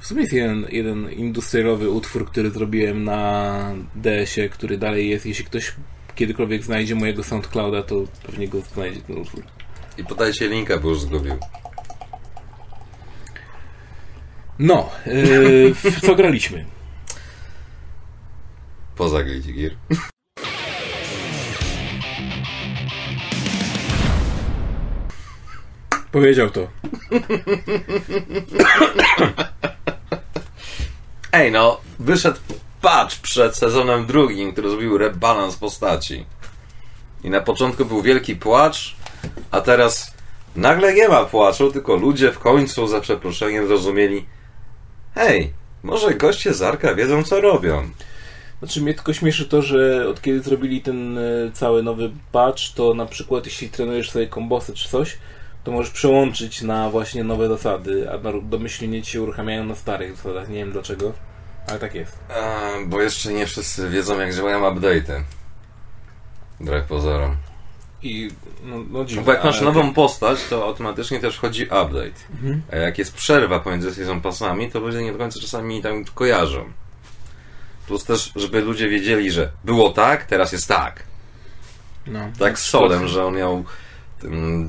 W 0.00 0.06
sumie 0.06 0.20
jest 0.20 0.32
jeden, 0.32 0.66
jeden 0.70 1.10
industrialowy 1.10 1.90
utwór, 1.90 2.26
który 2.26 2.50
zrobiłem 2.50 3.04
na 3.04 3.74
DS-ie, 3.94 4.48
który 4.48 4.78
dalej 4.78 5.10
jest. 5.10 5.26
Jeśli 5.26 5.44
ktoś 5.44 5.72
kiedykolwiek 6.14 6.64
znajdzie 6.64 6.94
mojego 6.94 7.24
SoundClouda, 7.24 7.82
to 7.82 7.94
pewnie 8.26 8.48
go 8.48 8.60
znajdzie 8.60 9.00
ten 9.00 9.18
utwór. 9.18 9.42
I 9.98 10.04
podajcie 10.04 10.48
linka, 10.48 10.78
bo 10.78 10.88
już 10.88 11.00
zgubił. 11.00 11.34
No, 14.58 14.90
yy, 15.06 15.74
w 15.74 16.00
co 16.00 16.14
graliśmy? 16.14 16.64
Poza 18.96 19.22
Guilty 19.22 19.52
Gear. 19.52 19.72
Powiedział 26.12 26.50
to. 26.50 26.68
Ej, 31.32 31.52
no, 31.52 31.80
wyszedł 31.98 32.38
patch 32.80 33.16
przed 33.16 33.56
sezonem 33.56 34.06
drugim, 34.06 34.52
który 34.52 34.70
zrobił 34.70 34.98
rebalans 34.98 35.56
postaci. 35.56 36.26
I 37.24 37.30
na 37.30 37.40
początku 37.40 37.84
był 37.84 38.02
wielki 38.02 38.36
płacz, 38.36 38.96
a 39.50 39.60
teraz 39.60 40.14
nagle 40.56 40.94
nie 40.94 41.08
ma 41.08 41.24
płaczu, 41.24 41.72
tylko 41.72 41.96
ludzie 41.96 42.32
w 42.32 42.38
końcu 42.38 42.86
za 42.86 43.00
przeproszeniem 43.00 43.66
zrozumieli 43.66 44.26
hej, 45.16 45.52
może 45.82 46.14
goście 46.14 46.54
z 46.54 46.62
Arka 46.62 46.94
wiedzą 46.94 47.22
co 47.22 47.40
robią. 47.40 47.90
Znaczy 48.58 48.82
mnie 48.82 48.94
tylko 48.94 49.12
śmieszy 49.12 49.46
to, 49.46 49.62
że 49.62 50.08
od 50.08 50.22
kiedy 50.22 50.40
zrobili 50.40 50.82
ten 50.82 51.18
e, 51.18 51.22
cały 51.52 51.82
nowy 51.82 52.10
patch, 52.32 52.62
to 52.74 52.94
na 52.94 53.06
przykład 53.06 53.44
jeśli 53.44 53.68
trenujesz 53.68 54.10
sobie 54.10 54.26
kombosy 54.26 54.74
czy 54.74 54.88
coś, 54.88 55.18
to 55.64 55.72
możesz 55.72 55.92
przełączyć 55.92 56.62
na 56.62 56.90
właśnie 56.90 57.24
nowe 57.24 57.48
zasady, 57.48 58.10
a 58.10 58.18
domyślnie 58.42 59.02
ci 59.02 59.12
się 59.12 59.22
uruchamiają 59.22 59.64
na 59.64 59.74
starych 59.74 60.16
zasadach. 60.16 60.48
Nie 60.48 60.54
wiem 60.54 60.72
dlaczego, 60.72 61.12
ale 61.68 61.78
tak 61.78 61.94
jest. 61.94 62.18
A, 62.28 62.70
bo 62.86 63.02
jeszcze 63.02 63.32
nie 63.32 63.46
wszyscy 63.46 63.90
wiedzą 63.90 64.20
jak 64.20 64.34
działają 64.34 64.60
update'y. 64.60 65.22
Wbrew 66.60 66.86
pozorom. 66.86 67.36
I 68.02 68.30
no, 68.64 68.76
no 68.90 69.04
dziwne, 69.04 69.24
Bo 69.24 69.32
jak 69.32 69.44
masz 69.44 69.60
nową 69.60 69.94
postać, 69.94 70.44
to 70.50 70.64
automatycznie 70.64 71.20
też 71.20 71.36
wchodzi 71.36 71.62
update. 71.62 72.20
A 72.72 72.76
jak 72.76 72.98
jest 72.98 73.14
przerwa 73.14 73.60
pomiędzy 73.60 73.94
season 73.94 74.20
passami, 74.20 74.70
to 74.70 74.80
ludzie 74.80 75.02
nie 75.02 75.12
do 75.12 75.18
końca 75.18 75.40
czasami 75.40 75.82
tam 75.82 76.04
kojarzą. 76.04 76.64
Plus 77.86 78.04
też, 78.04 78.32
żeby 78.36 78.60
ludzie 78.60 78.88
wiedzieli, 78.88 79.30
że 79.30 79.50
było 79.64 79.90
tak, 79.90 80.24
teraz 80.24 80.52
jest 80.52 80.68
tak. 80.68 81.02
No, 82.06 82.20
Tak 82.38 82.58
z 82.58 82.62
Solem, 82.64 83.08
że 83.08 83.24
on 83.24 83.36
miał 83.36 83.64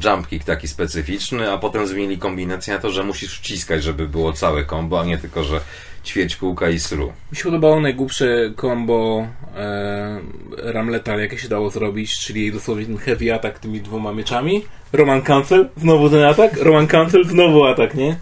jump 0.04 0.28
kick 0.28 0.46
taki 0.46 0.68
specyficzny, 0.68 1.52
a 1.52 1.58
potem 1.58 1.88
zmienili 1.88 2.18
kombinację 2.18 2.74
na 2.74 2.80
to, 2.80 2.92
że 2.92 3.04
musisz 3.04 3.40
wciskać, 3.40 3.84
żeby 3.84 4.08
było 4.08 4.34
całe 4.34 4.66
combo, 4.66 5.02
a 5.02 5.06
nie 5.06 5.18
tylko, 5.18 5.44
że 5.44 5.62
ćwierć 6.08 6.36
kółka 6.36 6.70
i 6.70 6.80
sru. 6.80 7.14
Mi 7.32 7.38
się 7.38 7.44
podobało 7.44 7.80
najgłupsze 7.80 8.26
combo 8.62 9.28
e, 9.56 10.20
Ramleta, 10.58 11.16
jakie 11.18 11.38
się 11.38 11.48
dało 11.50 11.70
zrobić, 11.70 12.20
czyli 12.20 12.52
dosłownie 12.52 12.86
ten 12.86 12.98
heavy 12.98 13.34
atak 13.34 13.60
tymi 13.60 13.82
dwoma 13.82 14.12
mieczami. 14.14 14.66
Roman 14.94 15.22
Cancel, 15.22 15.70
znowu 15.78 16.10
ten 16.10 16.24
atak. 16.24 16.58
Roman 16.58 16.88
Cancel, 16.88 17.26
znowu 17.26 17.66
atak, 17.66 17.96
nie? 17.96 18.18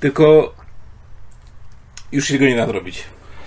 Tylko 0.00 0.54
już 2.12 2.28
się 2.28 2.38
go 2.38 2.44
nie 2.44 2.56
da 2.56 2.66
zrobić. 2.66 3.04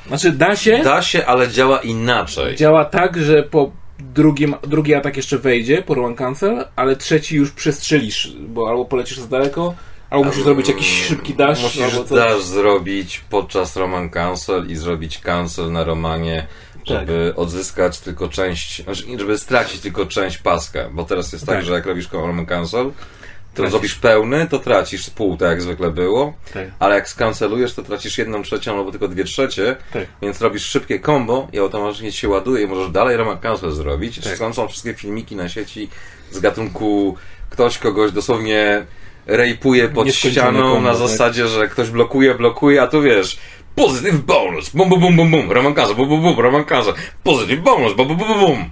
Znaczy 0.07 0.31
da 0.31 0.55
się, 0.55 0.81
Da 0.83 1.01
się, 1.01 1.25
ale 1.25 1.47
działa 1.49 1.79
inaczej. 1.79 2.55
działa 2.55 2.85
tak, 2.85 3.17
że 3.17 3.43
po 3.43 3.71
drugim, 3.99 4.55
drugi 4.67 4.95
atak 4.95 5.17
jeszcze 5.17 5.37
wejdzie 5.37 5.81
po 5.81 5.93
Roman 5.93 6.15
Cancel, 6.15 6.65
ale 6.75 6.95
trzeci 6.95 7.35
już 7.35 7.51
przestrzelisz, 7.51 8.33
bo 8.47 8.69
albo 8.69 8.85
polecisz 8.85 9.17
za 9.19 9.27
daleko, 9.27 9.75
albo 10.09 10.25
musisz 10.25 10.43
zrobić 10.43 10.67
jakiś 10.67 11.03
szybki 11.07 11.33
dash, 11.35 11.63
Musisz 11.63 11.81
albo 11.81 12.03
coś. 12.03 12.17
dash 12.19 12.43
zrobić 12.43 13.21
podczas 13.29 13.75
Roman 13.75 14.09
Cancel 14.09 14.67
i 14.71 14.75
zrobić 14.75 15.19
cancel 15.19 15.71
na 15.71 15.83
Romanie, 15.83 16.47
żeby 16.85 17.33
odzyskać 17.35 17.99
tylko 17.99 18.29
część, 18.29 18.83
znaczy, 18.83 19.03
żeby 19.19 19.37
stracić 19.37 19.81
tylko 19.81 20.05
część 20.05 20.37
paska, 20.37 20.89
bo 20.91 21.03
teraz 21.03 21.31
jest 21.33 21.45
tak, 21.45 21.55
Tak. 21.55 21.65
że 21.65 21.73
jak 21.73 21.85
robisz 21.85 22.11
Roman 22.11 22.45
Cancel, 22.45 22.85
to 22.85 23.55
Tracisz. 23.55 23.71
zrobisz 23.71 23.95
pełny, 23.95 24.47
to 24.47 24.59
tracisz 24.59 25.09
pół, 25.09 25.37
tak 25.37 25.49
jak 25.49 25.61
zwykle 25.61 25.91
było, 25.91 26.33
Tak. 26.53 26.67
ale 26.79 26.95
jak 26.95 27.09
skancelujesz, 27.09 27.73
to 27.73 27.83
tracisz 27.83 28.17
jedną 28.17 28.43
trzecią 28.43 28.77
albo 28.77 28.91
tylko 28.91 29.07
dwie 29.07 29.23
trzecie, 29.23 29.75
Tak. 29.93 30.05
więc 30.21 30.41
robisz 30.41 30.65
szybkie 30.65 30.99
combo 30.99 31.47
i 31.53 31.59
automatycznie 31.59 32.11
się 32.11 32.29
ładuje 32.29 32.63
i 32.63 32.67
możesz 32.67 32.91
dalej 32.91 33.17
Roman 33.17 33.37
Cancel 33.37 33.71
zrobić. 33.71 34.19
Tak. 34.39 34.53
Są 34.55 34.67
wszystkie 34.67 34.93
filmiki 34.93 35.35
na 35.35 35.49
sieci 35.49 35.89
z 36.31 36.39
gatunku 36.39 37.15
ktoś 37.49 37.77
kogoś 37.77 38.11
dosłownie 38.11 38.85
rejpuje 39.29 39.87
pod 39.87 40.13
ścianą 40.13 40.59
combo, 40.59 40.81
na 40.81 40.89
tak. 40.89 40.97
zasadzie, 40.97 41.47
że 41.47 41.67
ktoś 41.67 41.89
blokuje, 41.89 42.35
blokuje, 42.35 42.81
a 42.81 42.87
tu 42.87 43.01
wiesz 43.01 43.37
Positive 43.75 44.25
bonus, 44.25 44.69
bum 44.69 44.89
bum 44.89 44.99
bum 44.99 45.15
bum 45.15 45.31
bum, 45.31 45.51
Roman 45.51 45.73
Cancel, 45.73 45.95
bum 45.95 46.09
bum 46.09 46.21
bum, 46.21 46.39
Roman 46.39 46.65
Cancel, 46.65 46.93
positive 47.23 47.61
bonus, 47.61 47.93
bum 47.93 48.07
bum 48.07 48.17
bum 48.17 48.39
bum. 48.39 48.69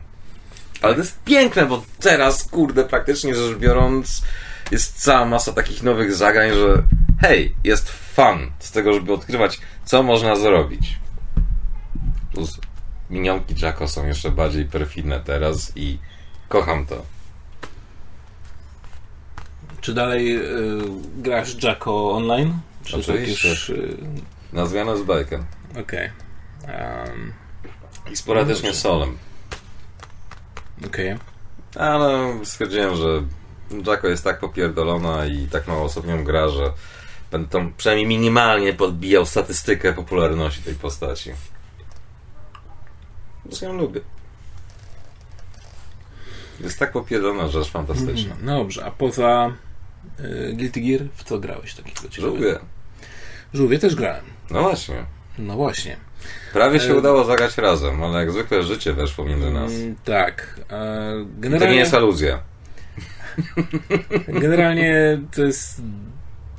Ale 0.82 0.94
to 0.94 1.00
jest 1.00 1.24
piękne, 1.24 1.66
bo 1.66 1.84
teraz, 2.00 2.44
kurde, 2.44 2.84
praktycznie 2.84 3.36
rzecz 3.36 3.58
biorąc, 3.58 4.24
jest 4.72 5.04
cała 5.04 5.26
masa 5.26 5.54
takich 5.54 5.84
nowych 5.84 6.14
zagrań, 6.14 6.50
że 6.50 6.84
hej, 7.22 7.56
jest 7.64 7.90
fun 7.90 8.52
z 8.60 8.72
tego, 8.72 8.94
żeby 8.94 9.14
odkrywać, 9.14 9.60
co 9.86 10.04
można 10.04 10.36
zrobić. 10.36 11.00
Plus 12.34 12.60
minionki 13.10 13.56
Jacko 13.62 13.88
są 13.88 14.06
jeszcze 14.06 14.32
bardziej 14.32 14.66
perfidne 14.66 15.20
teraz 15.20 15.72
i 15.76 15.98
kocham 16.50 16.86
to. 16.86 17.17
Czy 19.82 19.94
dalej 19.94 20.38
y, 20.38 20.80
grasz 21.18 21.64
Jacko 21.64 22.12
online? 22.12 22.54
Czy 22.84 22.98
Oczywiście. 22.98 23.50
już... 23.50 23.70
Y, 23.70 23.98
Na 24.54 24.66
zmianę 24.66 24.98
z 24.98 25.04
bajkiem. 25.04 25.46
Okej. 25.82 26.12
Em, 26.68 27.34
I 28.12 28.18
sporadycznie 28.18 28.74
solem. 28.74 29.18
Okej. 30.86 31.16
Ale 31.76 32.34
stwierdziłem, 32.44 32.96
że 32.96 33.24
Jacko 33.88 34.08
jest 34.08 34.24
tak 34.24 34.40
popierdolona 34.40 35.26
i 35.26 35.48
tak 35.48 35.68
mało 35.68 35.84
osób 35.84 36.08
nią 36.08 36.24
gra, 36.24 36.50
że 36.50 36.72
będę 37.32 37.50
tam 37.50 37.74
przynajmniej 37.78 38.08
minimalnie 38.08 38.74
podbijał 38.74 39.26
statystykę 39.26 39.94
popularności 39.94 40.62
tej 40.62 40.76
postaci. 40.76 41.32
Bo 43.46 43.66
ją 43.66 43.78
lubię. 43.78 44.02
Jest 46.60 46.80
tak 46.80 46.92
popierdolona, 46.92 47.48
że 47.48 47.60
aż 47.60 47.70
fantastyczna. 47.70 48.36
No 48.42 48.58
dobrze, 48.58 48.86
a 48.86 48.92
poza 48.92 49.52
Guilty 50.54 50.82
Gear, 50.82 51.02
w 51.16 51.24
co 51.24 51.40
grałeś 51.40 51.74
takiego 51.74 52.10
ciekawego? 52.10 52.46
Lubię. 52.46 52.60
Żółwie 53.54 53.80
też 53.80 53.96
grałem. 53.96 54.26
No 54.52 54.62
właśnie. 54.62 55.06
No 55.38 55.56
właśnie. 55.56 55.98
Prawie 56.54 56.80
się 56.80 56.92
E, 56.94 56.96
udało 56.96 57.24
zagrać 57.24 57.58
razem, 57.58 58.04
ale 58.04 58.20
jak 58.20 58.32
zwykle 58.32 58.64
życie 58.64 58.94
weszło 58.94 59.26
między 59.26 59.52
nas. 59.52 59.72
Mm, 59.72 59.96
tak. 60.06 60.60
E, 60.60 61.22
I 61.22 61.26
to 61.26 61.36
nie 61.36 61.40
generalnie, 61.40 61.76
jest 61.76 61.94
aluzja. 61.94 62.40
generalnie 64.28 65.20
to 65.36 65.44
jest 65.44 65.82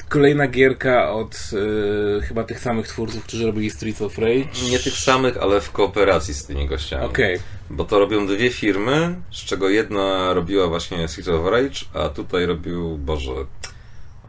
kolejna 0.08 0.48
gierka 0.48 1.10
od 1.10 1.50
y, 1.52 2.20
chyba 2.22 2.44
tych 2.44 2.60
samych 2.60 2.88
twórców, 2.88 3.24
którzy 3.24 3.46
robili 3.46 3.70
Streets 3.70 4.02
of 4.02 4.18
Rage. 4.18 4.70
Nie 4.70 4.78
tych 4.78 4.96
samych, 4.96 5.36
ale 5.36 5.60
w 5.60 5.72
kooperacji 5.72 6.34
z 6.34 6.46
tymi 6.46 6.68
gościami. 6.68 7.06
Okej. 7.06 7.38
Bo 7.70 7.84
to 7.84 7.98
robią 7.98 8.26
dwie 8.26 8.50
firmy, 8.50 9.14
z 9.32 9.36
czego 9.36 9.68
jedna 9.68 10.34
robiła 10.34 10.66
właśnie 10.66 11.08
Streets 11.08 11.28
of 11.28 11.52
Rage, 11.52 11.80
a 11.94 12.08
tutaj 12.08 12.46
robił, 12.46 12.98
Boże, 12.98 13.32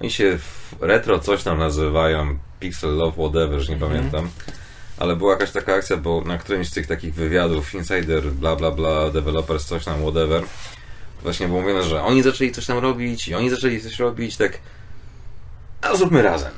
oni 0.02 0.12
się 0.12 0.38
w 0.38 0.76
retro 0.82 1.20
coś 1.20 1.44
tam 1.44 1.58
nazywają, 1.58 2.38
Pixel 2.60 2.96
Love, 2.96 3.18
whatever, 3.18 3.60
że 3.60 3.74
nie 3.74 3.80
pamiętam. 3.80 4.30
Ale 4.98 5.16
była 5.16 5.32
jakaś 5.32 5.52
taka 5.52 5.74
akcja, 5.74 5.98
bo 5.98 6.22
na 6.22 6.38
którymś 6.38 6.68
z 6.68 6.72
tych 6.72 6.88
takich 6.88 7.14
wywiadów, 7.14 7.74
Insider, 7.74 8.24
bla 8.24 8.56
bla 8.56 8.72
bla, 8.72 9.10
developers, 9.10 9.66
coś 9.66 9.86
tam, 9.86 10.02
whatever, 10.02 10.44
właśnie 11.24 11.48
było 11.48 11.62
mówione, 11.62 11.84
że 11.84 12.04
oni 12.04 12.24
zaczęli 12.24 12.52
coś 12.52 12.66
tam 12.66 12.78
robić 12.78 13.28
i 13.28 13.36
oni 13.36 13.50
zaczęli 13.50 13.82
coś 13.82 14.00
robić, 14.00 14.38
tak, 14.38 14.60
a 15.82 15.96
zróbmy 15.96 16.22
razem. 16.22 16.52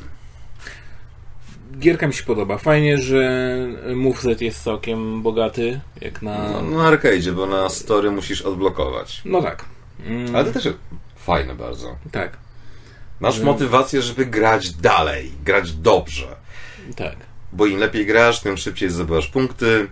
Gierka 1.80 2.08
mi 2.08 2.14
się 2.14 2.24
podoba. 2.24 2.58
Fajnie, 2.58 2.98
że 2.98 3.58
moveset 3.96 4.42
jest 4.42 4.64
całkiem 4.64 5.22
bogaty, 5.22 5.80
jak 6.02 6.22
na... 6.22 6.50
No, 6.52 6.62
na 6.62 6.88
arcade, 6.88 7.32
bo 7.32 7.46
na 7.46 7.70
story 7.70 8.12
musisz 8.12 8.42
odblokować. 8.42 9.22
No 9.26 9.42
tak. 9.42 9.66
Mm, 10.06 10.36
Ale 10.36 10.46
to 10.46 10.60
też 10.60 10.74
fajne 11.16 11.56
bardzo. 11.56 11.96
Tak, 12.12 12.38
Masz 13.20 13.40
motywację, 13.40 14.02
żeby 14.02 14.26
grać 14.26 14.74
dalej, 14.74 15.32
grać 15.46 15.72
dobrze. 15.74 16.28
tak. 16.96 17.16
Bo 17.54 17.66
im 17.66 17.80
lepiej 17.80 18.06
grasz, 18.06 18.40
tym 18.42 18.58
szybciej 18.58 18.90
zdobywasz 18.90 19.28
punkty. 19.28 19.88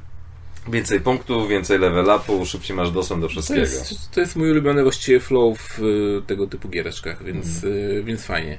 Więcej 0.67 0.99
punktów, 1.01 1.49
więcej 1.49 1.79
level 1.79 2.05
upu, 2.15 2.45
szybciej 2.45 2.75
masz 2.75 2.91
dostęp 2.91 3.21
do 3.21 3.27
To 3.27 3.31
wszystkiego. 3.31 3.61
jest, 3.61 4.11
to 4.11 4.19
jest 4.21 4.35
mój 4.35 4.51
ulubiony 4.51 4.83
właściwie 4.83 5.19
flow 5.19 5.59
w 5.59 5.79
y, 5.79 6.21
tego 6.27 6.47
typu 6.47 6.69
giereczkach, 6.69 7.23
więc, 7.23 7.63
y, 7.63 8.01
więc 8.05 8.25
fajnie. 8.25 8.57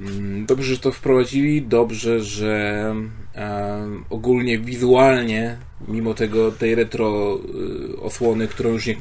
Mm, 0.00 0.46
Dobrze, 0.46 0.74
że 0.74 0.80
to 0.80 0.92
wprowadzili, 0.92 1.62
dobrze, 1.62 2.20
że 2.20 2.84
em, 3.34 4.04
ogólnie 4.10 4.58
wizualnie, 4.58 5.56
mimo 5.88 6.14
tego 6.14 6.52
tej 6.52 6.74
retro 6.74 7.38
y, 7.94 8.00
osłony, 8.00 8.48
którą 8.48 8.70
już 8.70 8.86
nie, 8.86 8.96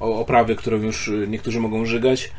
oprawy, 0.00 0.56
którą 0.56 0.76
już 0.78 1.10
niektórzy 1.28 1.60
mogą 1.60 1.84
żygać, 1.86 2.30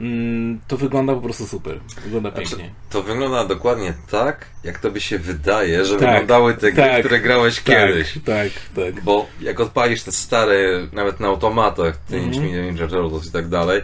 mm, 0.00 0.60
to 0.68 0.76
wygląda 0.76 1.14
po 1.14 1.20
prostu 1.20 1.46
super. 1.46 1.80
Wygląda 2.04 2.30
Znaczy, 2.30 2.48
pięknie. 2.48 2.70
to 2.90 3.02
wygląda 3.02 3.44
dokładnie 3.44 3.94
tak, 4.10 4.46
jak 4.64 4.78
tobie 4.78 5.00
się 5.00 5.18
wydaje, 5.18 5.84
że 5.84 5.96
Tak, 5.96 6.08
wyglądały 6.10 6.54
te 6.54 6.72
gry, 6.72 6.82
tak, 6.82 7.00
które 7.00 7.20
grałeś 7.20 7.60
kiedyś. 7.62 8.12
Tak, 8.12 8.22
tak, 8.24 8.84
tak. 8.94 9.04
Bo 9.04 9.26
jak 9.40 9.60
odpalisz 9.60 10.02
te 10.02 10.12
stare, 10.12 10.86
nawet 10.92 11.20
na 11.20 11.28
automatach, 11.28 11.96
Teenage 11.96 12.26
Mhm. 12.36 12.46
Mutant 12.46 12.66
Ninja 12.66 12.88
Turtles 12.88 13.26
i 13.26 13.32
tak 13.32 13.48
dalej, 13.48 13.82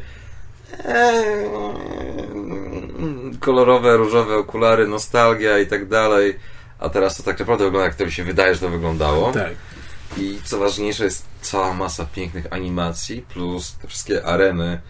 kolorowe, 3.41 3.97
różowe 3.97 4.37
okulary, 4.37 4.89
nostalgia 4.89 5.59
i 5.59 5.67
tak 5.67 5.89
dalej, 5.89 6.37
a 6.79 6.89
teraz 6.89 7.17
to 7.17 7.23
tak 7.23 7.39
naprawdę 7.39 7.65
wygląda, 7.65 7.85
jak 7.85 7.95
to 7.95 8.11
się 8.11 8.25
wydaje, 8.25 8.55
że 8.55 8.61
to 8.61 8.69
wyglądało. 8.69 9.33
Tak. 9.33 9.53
I 10.19 10.39
co 10.45 10.59
ważniejsze, 10.59 11.05
jest 11.05 11.27
cała 11.41 11.75
masa 11.75 12.05
pięknych 12.05 12.47
animacji, 12.51 13.23
plus 13.23 13.75
te 13.83 13.89
wszystkie 13.89 14.25
areny, 14.25 14.81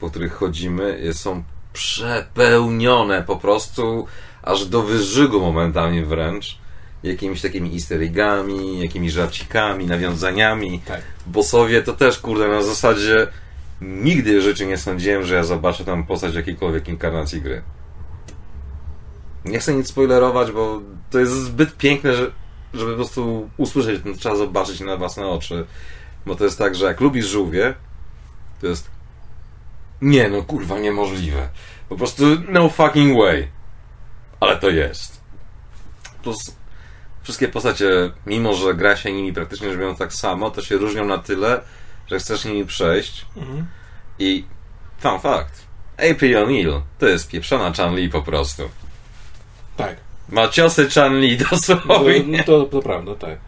po 0.00 0.10
których 0.10 0.32
chodzimy, 0.32 1.12
są 1.12 1.42
przepełnione 1.72 3.22
po 3.22 3.36
prostu 3.36 4.06
aż 4.42 4.64
do 4.64 4.82
wyżygu 4.82 5.40
momentami 5.40 6.04
wręcz. 6.04 6.58
Jakimiś 7.02 7.42
takimi 7.42 7.74
easter 7.74 8.02
eggami, 8.02 8.80
jakimiś 8.80 9.12
żarcikami, 9.12 9.86
nawiązaniami. 9.86 10.80
Tak. 10.86 11.00
Bossowie 11.26 11.82
to 11.82 11.92
też, 11.92 12.18
kurde, 12.18 12.48
na 12.48 12.62
zasadzie 12.62 13.26
nigdy 13.80 14.38
w 14.38 14.42
życiu 14.42 14.66
nie 14.66 14.78
sądziłem, 14.78 15.24
że 15.24 15.34
ja 15.34 15.44
zobaczę 15.44 15.84
tam 15.84 16.06
postać 16.06 16.34
jakiejkolwiek 16.34 16.88
inkarnacji 16.88 17.42
gry. 17.42 17.62
Nie 19.44 19.58
chcę 19.58 19.74
nic 19.74 19.88
spoilerować, 19.88 20.52
bo 20.52 20.80
to 21.10 21.18
jest 21.18 21.32
zbyt 21.32 21.76
piękne, 21.76 22.14
że, 22.14 22.30
żeby 22.74 22.90
po 22.90 22.96
prostu 22.96 23.50
usłyszeć, 23.56 24.02
to 24.04 24.14
trzeba 24.18 24.36
zobaczyć 24.36 24.80
na 24.80 24.96
własne 24.96 25.26
oczy. 25.26 25.66
Bo 26.26 26.34
to 26.34 26.44
jest 26.44 26.58
tak, 26.58 26.74
że 26.74 26.86
jak 26.86 27.00
lubisz 27.00 27.26
żółwie, 27.26 27.74
to 28.60 28.66
jest 28.66 28.90
nie 30.02 30.28
no 30.28 30.42
kurwa, 30.42 30.78
niemożliwe. 30.78 31.48
Po 31.88 31.96
prostu 31.96 32.24
no 32.48 32.68
fucking 32.68 33.18
way. 33.18 33.48
Ale 34.40 34.56
to 34.56 34.70
jest. 34.70 35.20
Plus 36.22 36.38
wszystkie 37.22 37.48
postacie, 37.48 38.12
mimo 38.26 38.54
że 38.54 38.74
gra 38.74 38.96
się 38.96 39.12
nimi 39.12 39.32
praktycznie 39.32 39.68
biorąc 39.68 39.98
tak 39.98 40.12
samo, 40.12 40.50
to 40.50 40.62
się 40.62 40.76
różnią 40.76 41.04
na 41.04 41.18
tyle, 41.18 41.60
że 42.10 42.18
chcesz 42.18 42.44
nimi 42.44 42.66
przejść. 42.66 43.26
I 44.18 44.44
fun 44.98 45.20
fact. 45.20 45.66
April 46.12 46.36
O'Neil 46.36 46.80
to 46.98 47.06
jest 47.06 47.28
pieprzona 47.30 47.72
Chan-Li 47.72 48.08
po 48.08 48.22
prostu. 48.22 48.62
Tak. 49.76 49.96
Ma 50.28 50.48
ciosy 50.48 50.88
Chan-Li 50.90 51.38
No, 51.40 51.46
dosłownie. 51.50 52.44
to, 52.44 52.62
to 52.64 52.82
prawda, 52.82 53.14
tak. 53.14 53.38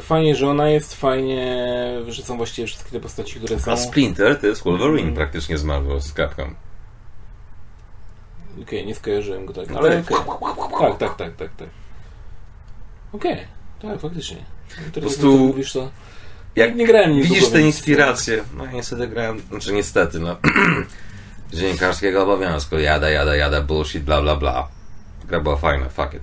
Fajnie, 0.00 0.36
że 0.36 0.50
ona 0.50 0.68
jest, 0.68 0.94
fajnie, 0.94 1.66
że 2.08 2.22
są 2.22 2.36
właściwie 2.36 2.66
wszystkie 2.68 2.90
te 2.90 3.00
postaci, 3.00 3.34
które 3.40 3.58
są. 3.60 3.72
A 3.72 3.76
Splinter 3.76 4.40
to 4.40 4.46
jest 4.46 4.64
Wolverine 4.64 5.12
praktycznie 5.14 5.58
z 5.58 5.64
Marvel, 5.64 6.00
z 6.00 6.12
Capcom. 6.12 6.54
Okej, 8.62 8.86
nie 8.86 8.94
skojarzyłem 8.94 9.46
go 9.46 9.52
tak, 9.52 9.70
No 9.70 9.78
ale 9.78 10.02
tak. 10.02 10.20
okej. 10.26 10.34
Tak, 10.80 10.98
tak, 10.98 11.16
tak, 11.16 11.36
tak, 11.36 11.50
tak. 11.56 11.68
Okej, 13.12 13.46
tak, 13.82 14.00
faktycznie. 14.00 14.36
Po 14.94 15.00
prostu- 15.00 15.38
Mówisz 15.38 15.72
to... 15.72 15.90
Jak 16.56 16.74
Nie 16.76 16.86
grałem 16.86 17.10
niedługo, 17.12 17.34
Widzisz 17.34 17.48
te 17.50 17.58
więc- 17.58 17.66
inspiracje. 17.76 18.44
No 18.56 18.66
niestety 18.66 19.08
grałem, 19.08 19.40
znaczy 19.40 19.72
niestety, 19.72 20.18
no. 20.18 20.36
Dziennikarskiego 21.52 22.22
obowiązku, 22.22 22.78
jada, 22.78 23.10
jada, 23.10 23.36
jada, 23.36 23.60
bullshit, 23.60 24.02
bla, 24.04 24.22
bla, 24.22 24.36
bla. 24.36 24.68
Gra 25.28 25.40
była 25.40 25.56
fajna, 25.56 25.88
fuck 25.88 26.14
it. 26.14 26.22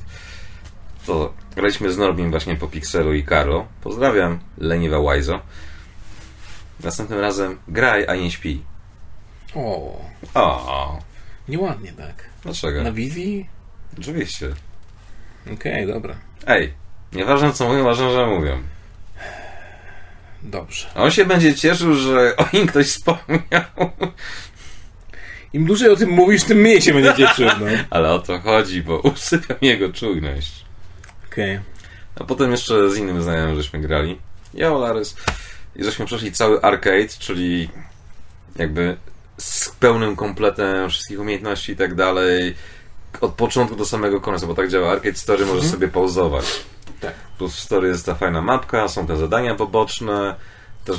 To 1.05 1.33
graliśmy 1.55 1.91
z 1.91 1.97
Norbim 1.97 2.31
właśnie 2.31 2.55
po 2.55 2.67
Pixelu 2.67 3.13
i 3.13 3.23
Karo. 3.23 3.67
Pozdrawiam, 3.81 4.39
leniwa 4.57 4.99
Wajzo. 5.01 5.39
Następnym 6.83 7.19
razem 7.19 7.57
graj, 7.67 8.05
a 8.07 8.15
nie 8.15 8.31
śpi. 8.31 8.63
O, 9.55 9.97
O, 10.33 10.99
nieładnie 11.47 11.91
tak. 11.93 12.15
dlaczego? 12.43 12.83
Na 12.83 12.91
wizji? 12.91 13.49
Oczywiście. 13.99 14.49
Okej, 15.53 15.87
dobra. 15.87 16.15
Ej, 16.47 16.73
nieważne 17.13 17.53
co 17.53 17.67
mówią, 17.67 17.83
ważne, 17.83 18.11
że 18.11 18.25
mówią. 18.27 18.61
Dobrze. 20.43 20.87
On 20.95 21.11
się 21.11 21.25
będzie 21.25 21.55
cieszył, 21.55 21.93
że 21.93 22.35
o 22.37 22.45
nim 22.53 22.67
ktoś 22.67 22.87
wspomniał. 22.87 23.63
Im 25.53 25.65
dłużej 25.65 25.89
o 25.89 25.95
tym 25.95 26.09
mówisz, 26.09 26.43
tym 26.43 26.57
mniej 26.57 26.81
się 26.81 26.93
będzie 26.93 27.13
cieszył, 27.13 27.47
no. 27.59 27.65
Ale 27.89 28.11
o 28.11 28.19
to 28.19 28.39
chodzi, 28.39 28.83
bo 28.83 28.99
usypiam 28.99 29.57
jego 29.61 29.93
czujność. 29.93 30.65
Okej. 31.31 31.59
A 32.15 32.23
potem 32.23 32.51
jeszcze 32.51 32.89
z 32.89 32.97
innym 32.97 33.23
znajomym 33.23 33.55
żeśmy 33.55 33.79
grali. 33.79 34.17
Ja, 34.53 34.69
Larys. 34.69 35.15
I 35.75 35.83
żeśmy 35.83 36.05
przeszli 36.05 36.31
cały 36.31 36.61
arcade, 36.61 37.07
czyli 37.19 37.69
jakby 38.55 38.97
z 39.37 39.69
pełnym 39.69 40.15
kompletem 40.15 40.89
wszystkich 40.89 41.19
umiejętności 41.19 41.71
i 41.71 41.75
tak 41.75 41.95
dalej. 41.95 42.55
Od 43.21 43.33
początku 43.33 43.75
do 43.75 43.85
samego 43.85 44.21
końca, 44.21 44.47
bo 44.47 44.53
tak 44.53 44.69
działa 44.69 44.91
arcade 44.91 45.15
story, 45.15 45.45
możesz 45.45 45.71
sobie 45.71 45.87
pauzować. 45.87 46.45
Tak. 47.01 47.13
Plus 47.37 47.55
w 47.55 47.59
story 47.59 47.87
jest 47.87 48.05
ta 48.05 48.15
fajna 48.15 48.41
mapka, 48.41 48.87
są 48.87 49.07
te 49.07 49.17
zadania 49.17 49.55
poboczne. 49.55 50.35
Też 50.85 50.97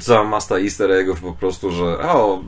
cała 0.00 0.24
masa 0.24 0.58
easter 0.58 0.90
eggów 0.92 1.20
po 1.20 1.32
prostu, 1.32 1.72
że 1.72 1.84
o, 1.98 2.42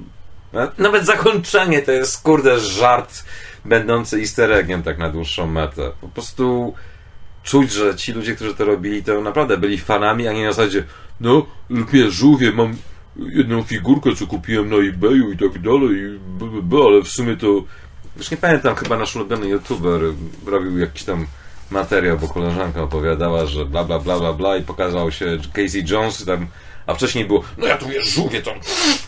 na- 0.53 0.73
nawet 0.79 1.07
zakończenie 1.07 1.83
to 1.83 1.93
jest 1.93 2.23
kurde 2.23 2.61
żart 2.61 3.25
będący 3.65 4.19
easter 4.19 4.53
eggiem 4.53 4.83
tak 4.83 4.99
na 4.99 5.11
dłuższą 5.11 5.47
metę. 5.47 5.91
Po 6.01 6.09
prostu 6.09 6.75
czuć, 7.43 7.73
że 7.73 7.97
ci 7.97 8.13
ludzie, 8.13 8.35
którzy 8.37 8.55
to 8.55 8.65
robili, 8.65 9.03
to 9.03 9.21
naprawdę 9.21 9.57
byli 9.59 9.79
fanami, 9.79 10.29
a 10.29 10.33
nie 10.33 10.45
na 10.45 10.53
zasadzie 10.53 10.85
no, 11.21 11.47
lubię 11.69 12.11
żółwie, 12.11 12.53
mam 12.53 12.77
jedną 13.17 13.63
figurkę, 13.63 14.11
co 14.17 14.27
kupiłem 14.27 14.71
na 14.71 14.77
eBayu 14.77 15.33
i 15.33 15.37
tak 15.39 15.63
dalej, 15.63 16.19
b, 16.19 16.47
b, 16.51 16.63
b, 16.63 16.77
ale 16.87 17.03
w 17.03 17.09
sumie 17.09 17.37
to 17.37 17.47
już 18.17 18.31
nie 18.31 18.37
pamiętam, 18.37 18.75
chyba 18.75 18.97
nasz 18.99 19.17
ulubiony 19.17 19.49
youtuber 19.49 20.01
robił 20.47 20.79
jakiś 20.79 21.05
tam 21.05 21.27
materiał, 21.71 22.19
bo 22.19 22.29
koleżanka 22.29 22.83
opowiadała, 22.83 23.47
że 23.47 23.67
bla 23.67 23.85
bla 23.85 23.99
bla 23.99 24.19
bla 24.19 24.33
bla 24.33 24.57
i 24.57 24.63
pokazał 24.63 25.13
się 25.13 25.39
Casey 25.53 25.85
Jones 25.91 26.25
tam, 26.25 26.47
a 26.87 26.95
wcześniej 26.95 27.25
było 27.25 27.43
no 27.59 27.67
ja 27.67 27.77
tu 27.77 27.89
wiesz, 27.89 28.09
żółwie 28.09 28.43
to 28.43 28.55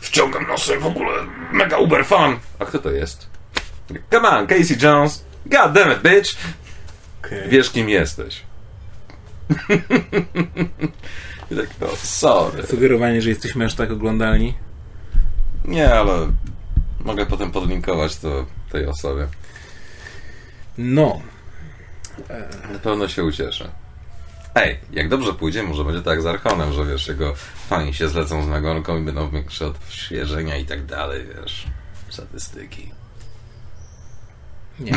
wciągam 0.01 0.47
nosem 0.47 0.81
w 0.81 0.87
ogóle, 0.87 1.13
mega 1.53 1.79
uber 1.79 2.05
fan. 2.05 2.39
A 2.59 2.65
kto 2.65 2.79
to 2.79 2.91
jest? 2.91 3.27
Come 4.11 4.29
on, 4.29 4.47
Casey 4.47 4.77
Jones, 4.83 5.25
god 5.47 5.73
damn 5.73 5.93
it, 5.93 6.03
bitch! 6.03 6.37
Okej. 7.25 7.49
Wiesz 7.49 7.71
kim 7.71 7.89
jesteś. 7.89 8.43
I 11.51 11.57
tak, 11.57 11.67
no, 11.81 11.87
sorry. 11.97 12.67
Sugerowanie, 12.67 13.23
że 13.23 13.29
jesteśmy 13.29 13.65
aż 13.65 13.75
tak 13.75 13.91
oglądalni. 13.91 14.55
Nie, 15.65 15.95
ale 15.95 16.33
mogę 17.05 17.27
potem 17.27 17.53
podlinkować 17.53 18.17
to 18.17 18.47
tej 18.71 18.87
osobie. 18.87 19.29
No. 20.79 21.21
Na 22.73 22.79
pewno 22.79 23.09
się 23.09 23.25
ucieszę. 23.25 23.69
Ej, 24.55 24.79
jak 24.93 25.09
dobrze 25.09 25.33
pójdzie, 25.33 25.63
może 25.63 25.85
będzie 25.85 26.03
tak 26.03 26.23
z 26.23 26.27
Archonem, 26.27 26.73
że 26.73 26.87
wiesz, 26.87 27.09
jego 27.09 27.35
fani 27.69 27.95
się 27.95 28.09
zlecą 28.09 28.45
z 28.45 28.49
nagonką 28.49 28.99
i 28.99 29.03
będą 29.03 29.31
większe 29.31 29.67
odświeżenia 29.67 30.57
i 30.57 30.65
tak 30.65 30.87
dalej, 30.87 31.27
wiesz. 31.37 31.67
Statystyki. 32.09 32.91
Nie. 34.81 34.93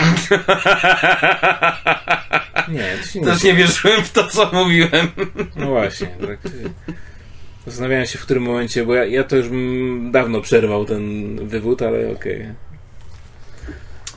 Nie, 2.68 2.98
to 2.98 3.08
się 3.08 3.20
nie 3.20 3.26
Też 3.26 3.44
nie 3.44 3.54
wierzyłem 3.54 4.04
w 4.04 4.12
to, 4.12 4.28
co 4.28 4.50
mówiłem. 4.54 5.08
No 5.56 5.68
właśnie, 5.68 6.08
tak. 6.08 6.40
Zastanawiałem 7.66 8.06
się 8.06 8.18
w 8.18 8.22
którym 8.22 8.44
momencie, 8.44 8.86
bo 8.86 8.96
ja, 8.96 9.06
ja 9.06 9.24
to 9.24 9.36
już 9.36 9.48
dawno 10.12 10.42
przerwał 10.42 10.86
ten 10.86 11.36
wywód, 11.48 11.82
ale 11.82 12.12
okej. 12.12 12.54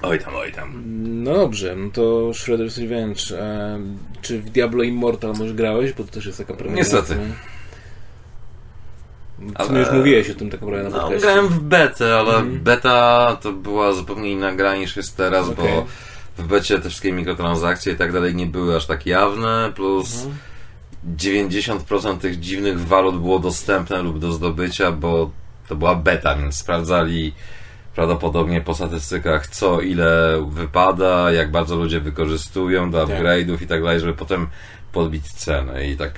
Oj 0.02 0.18
tam, 0.18 0.34
oj 0.36 0.52
tam. 0.52 0.82
No 1.24 1.34
dobrze, 1.34 1.76
no 1.76 1.90
to 1.90 2.02
Shredder's 2.30 2.80
Revenge. 2.82 3.32
E, 3.38 3.78
czy 4.22 4.40
w 4.42 4.50
Diablo 4.50 4.82
Immortal 4.82 5.32
może 5.38 5.54
grałeś? 5.54 5.92
Bo 5.92 6.04
to 6.04 6.10
też 6.10 6.26
jest 6.26 6.38
taka 6.38 6.54
premiera. 6.54 6.78
Niestety. 6.78 7.16
Ale- 9.54 9.68
sumie 9.68 9.80
już 9.80 9.90
mówiłeś 9.92 10.30
o 10.30 10.34
tym 10.34 10.50
tak 10.50 10.60
naprawdę 10.60 10.88
na 10.90 10.96
No, 10.96 11.02
podcaście. 11.02 11.26
grałem 11.26 11.48
w 11.48 11.60
betę, 11.60 12.16
ale 12.16 12.42
beta 12.42 13.36
to 13.42 13.52
była 13.52 13.92
zupełnie 13.92 14.30
inna 14.32 14.52
gra 14.54 14.76
niż 14.76 14.96
jest 14.96 15.16
teraz, 15.16 15.48
Okej. 15.48 15.64
bo 15.64 15.86
w 16.42 16.46
becie 16.46 16.78
te 16.78 16.88
wszystkie 16.88 17.12
mikrotransakcje 17.12 17.92
i 17.92 17.96
tak 17.96 18.12
dalej 18.12 18.34
nie 18.34 18.46
były 18.46 18.76
aż 18.76 18.86
tak 18.86 19.06
jawne, 19.06 19.72
plus 19.74 20.26
90% 21.16 22.18
tych 22.18 22.40
dziwnych 22.40 22.80
walut 22.86 23.20
było 23.20 23.38
dostępne 23.38 24.02
lub 24.02 24.18
do 24.18 24.32
zdobycia, 24.32 24.92
bo 24.92 25.30
to 25.68 25.76
była 25.76 25.94
beta, 25.94 26.34
więc 26.34 26.56
sprawdzali 26.56 27.32
prawdopodobnie 27.98 28.60
po 28.60 28.74
statystykach 28.74 29.46
co 29.46 29.80
ile 29.80 30.42
wypada, 30.48 31.32
jak 31.32 31.50
bardzo 31.50 31.76
ludzie 31.76 32.00
wykorzystują 32.00 32.90
do 32.90 33.06
Tak. 33.06 33.16
upgrade'ów 33.16 33.62
i 33.62 33.66
tak 33.66 33.82
dalej, 33.82 34.00
żeby 34.00 34.14
potem 34.14 34.46
podbić 34.92 35.32
cenę 35.32 35.86
i 35.86 35.96
tak 35.96 36.10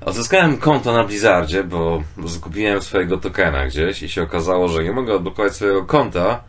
Odzyskałem 0.00 0.58
konto 0.58 0.92
na 0.92 1.04
Blizzardzie, 1.04 1.64
bo 1.64 2.02
zgubiłem 2.24 2.82
swojego 2.82 3.16
tokena 3.16 3.66
gdzieś 3.66 4.02
i 4.02 4.08
się 4.08 4.22
okazało, 4.22 4.68
że 4.68 4.84
nie 4.84 4.92
mogę 4.92 5.14
odblokować 5.14 5.54
swojego 5.54 5.84
konta, 5.84 6.40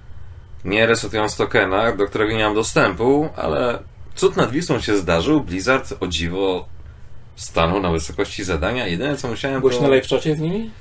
nie 0.66 0.86
resetując 0.86 1.38
tokena, 1.38 1.92
do 1.92 2.08
którego 2.08 2.34
nie 2.34 2.44
mam 2.44 2.56
dostępu, 2.56 3.30
ale 3.36 3.80
cud 4.16 4.38
nad 4.38 4.52
Wisłą 4.52 4.80
się 4.80 4.98
zdarzył. 4.98 5.42
Blizzard 5.42 5.94
o 6.00 6.08
dziwo 6.08 6.66
stanął 7.36 7.80
na 7.80 7.92
wysokości 7.92 8.44
zadania. 8.44 8.88
Jedyne 8.88 9.18
co 9.18 9.28
musiałem 9.28 9.60
Byłeś 9.60 9.76
to... 9.76 9.82
na 9.82 9.88
live 9.88 10.08
czacie 10.08 10.36
z 10.36 10.40
nimi? 10.40 10.72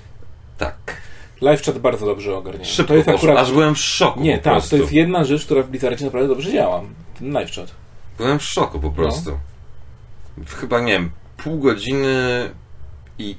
Tak. 0.59 1.07
Live 1.41 1.63
chat 1.63 1.79
bardzo 1.79 2.07
dobrze 2.07 2.37
ogarniają. 2.37 2.65
Szybko 2.65 2.89
to 2.89 2.95
jest 2.95 3.07
poszło, 3.07 3.29
akurat... 3.29 3.47
aż 3.47 3.53
byłem 3.53 3.75
w 3.75 3.79
szoku 3.79 4.21
Nie, 4.21 4.39
tak, 4.39 4.67
to 4.67 4.77
jest 4.77 4.93
jedna 4.93 5.25
rzecz, 5.25 5.45
która 5.45 5.63
w 5.63 5.69
Blizzardzie 5.69 6.05
naprawdę 6.05 6.29
dobrze 6.29 6.53
działa. 6.53 6.83
Ten 7.19 7.33
live 7.33 7.51
chat. 7.51 7.75
Byłem 8.19 8.39
w 8.39 8.43
szoku 8.43 8.81
po 8.81 8.91
prostu. 8.91 9.39
Chyba, 10.47 10.81
nie 10.81 10.93
wiem, 10.93 11.11
pół 11.37 11.59
godziny 11.59 12.15
i 13.19 13.37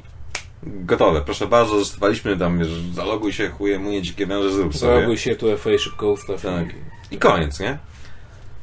gotowe. 0.64 1.22
Proszę 1.22 1.48
bardzo, 1.48 1.80
zostawaliśmy 1.80 2.38
tam, 2.38 2.60
wiesz, 2.60 2.82
zaloguj 2.94 3.34
się, 3.34 3.50
chuje, 3.50 3.80
mu 3.80 4.02
dzikie 4.02 4.26
węże, 4.26 4.52
zrób 4.52 4.78
sobie. 4.78 4.94
Zaloguj 4.94 5.18
się, 5.18 5.36
tu 5.36 5.58
FA 5.58 5.70
szybko 5.80 6.12
ustaw. 6.12 6.42
Tak. 6.42 6.66
I 7.12 7.18
koniec, 7.18 7.60
nie? 7.60 7.78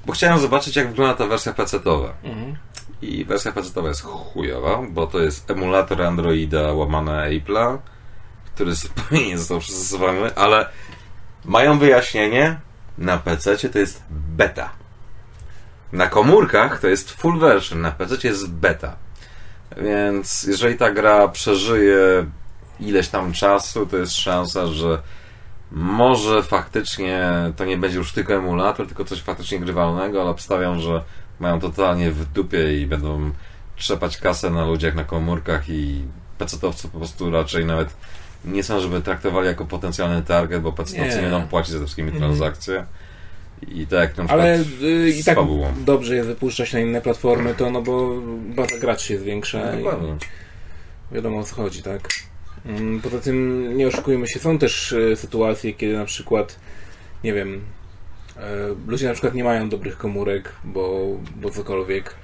Bo 0.06 0.12
chciałem 0.12 0.38
zobaczyć, 0.38 0.76
jak 0.76 0.88
wygląda 0.88 1.14
ta 1.14 1.26
wersja 1.26 1.52
PC-towa. 1.52 2.08
Mhm. 2.24 2.56
I 3.02 3.24
wersja 3.24 3.52
PC-towa 3.52 3.88
jest 3.88 4.02
chujowa, 4.02 4.82
bo 4.90 5.06
to 5.06 5.20
jest 5.20 5.50
emulator 5.50 6.02
Androida 6.02 6.72
łamane 6.72 7.30
Apple'a, 7.30 7.78
który 8.54 8.74
zupełnie 8.74 9.26
nie 9.30 9.38
został 9.38 9.58
przystosowany, 9.58 10.34
ale 10.34 10.68
mają 11.44 11.78
wyjaśnienie, 11.78 12.60
na 12.98 13.18
PC 13.18 13.56
to 13.68 13.78
jest 13.78 14.02
beta. 14.10 14.70
Na 15.92 16.06
komórkach 16.06 16.80
to 16.80 16.88
jest 16.88 17.10
full 17.10 17.38
version, 17.38 17.80
na 17.80 17.90
PC 17.90 18.28
jest 18.28 18.50
beta. 18.50 18.96
Więc 19.76 20.42
jeżeli 20.42 20.76
ta 20.76 20.90
gra 20.90 21.28
przeżyje 21.28 22.26
ileś 22.80 23.08
tam 23.08 23.32
czasu, 23.32 23.86
to 23.86 23.96
jest 23.96 24.12
szansa, 24.12 24.66
że 24.66 25.02
może 25.70 26.42
faktycznie 26.42 27.30
to 27.56 27.64
nie 27.64 27.76
będzie 27.76 27.98
już 27.98 28.12
tylko 28.12 28.34
emulator, 28.34 28.86
tylko 28.86 29.04
coś 29.04 29.20
faktycznie 29.20 29.58
grywalnego, 29.58 30.20
ale 30.20 30.30
obstawiam, 30.30 30.80
że 30.80 31.02
mają 31.40 31.60
totalnie 31.60 32.10
w 32.10 32.24
dupie 32.24 32.80
i 32.80 32.86
będą 32.86 33.30
trzepać 33.76 34.16
kasę 34.16 34.50
na 34.50 34.66
ludziach 34.66 34.94
na 34.94 35.04
komórkach 35.04 35.68
i 35.68 36.04
pecetowcy 36.38 36.88
po 36.88 36.98
prostu 36.98 37.30
raczej 37.30 37.66
nawet 37.66 37.96
nie 38.44 38.62
są, 38.62 38.80
żeby 38.80 39.00
traktowali 39.00 39.46
jako 39.46 39.64
potencjalny 39.64 40.22
target, 40.22 40.62
bo 40.62 40.72
pecetowcy 40.72 41.16
Nie. 41.16 41.22
będą 41.22 41.42
płacić 41.48 41.72
za 41.72 41.78
te 41.78 41.84
wszystkie 41.86 42.12
transakcje. 42.12 42.86
I 43.68 43.86
tak 43.86 44.00
jak 44.00 44.16
na 44.16 44.24
Ale 44.34 44.58
y, 44.82 45.10
i 45.10 45.24
tak 45.24 45.34
fabułą. 45.36 45.72
dobrze 45.84 46.14
jest 46.16 46.28
wypuszczać 46.28 46.72
na 46.72 46.80
inne 46.80 47.00
platformy, 47.00 47.54
to 47.54 47.70
no 47.70 47.82
bo 47.82 48.14
baza 48.56 48.78
graczy 48.78 49.06
się 49.06 49.18
zwiększa 49.18 49.74
i 49.74 49.76
Dokładnie. 49.78 50.16
wiadomo 51.12 51.38
o 51.38 51.44
co 51.44 51.54
chodzi, 51.54 51.82
tak? 51.82 52.08
Mm, 52.66 53.00
Poza 53.00 53.18
tym 53.18 53.70
nie 53.76 53.86
oszukujmy 53.86 54.28
się, 54.28 54.40
są 54.40 54.58
też 54.58 54.92
e, 54.92 55.16
sytuacje, 55.16 55.72
kiedy 55.74 55.96
na 55.96 56.04
przykład, 56.04 56.58
nie 57.24 57.32
wiem, 57.32 57.60
e, 58.36 58.40
ludzie 58.86 59.06
na 59.06 59.12
przykład 59.12 59.34
nie 59.34 59.44
mają 59.44 59.68
dobrych 59.68 59.96
komórek, 59.98 60.52
bo, 60.64 61.06
bo 61.36 61.50
cokolwiek. 61.50 62.14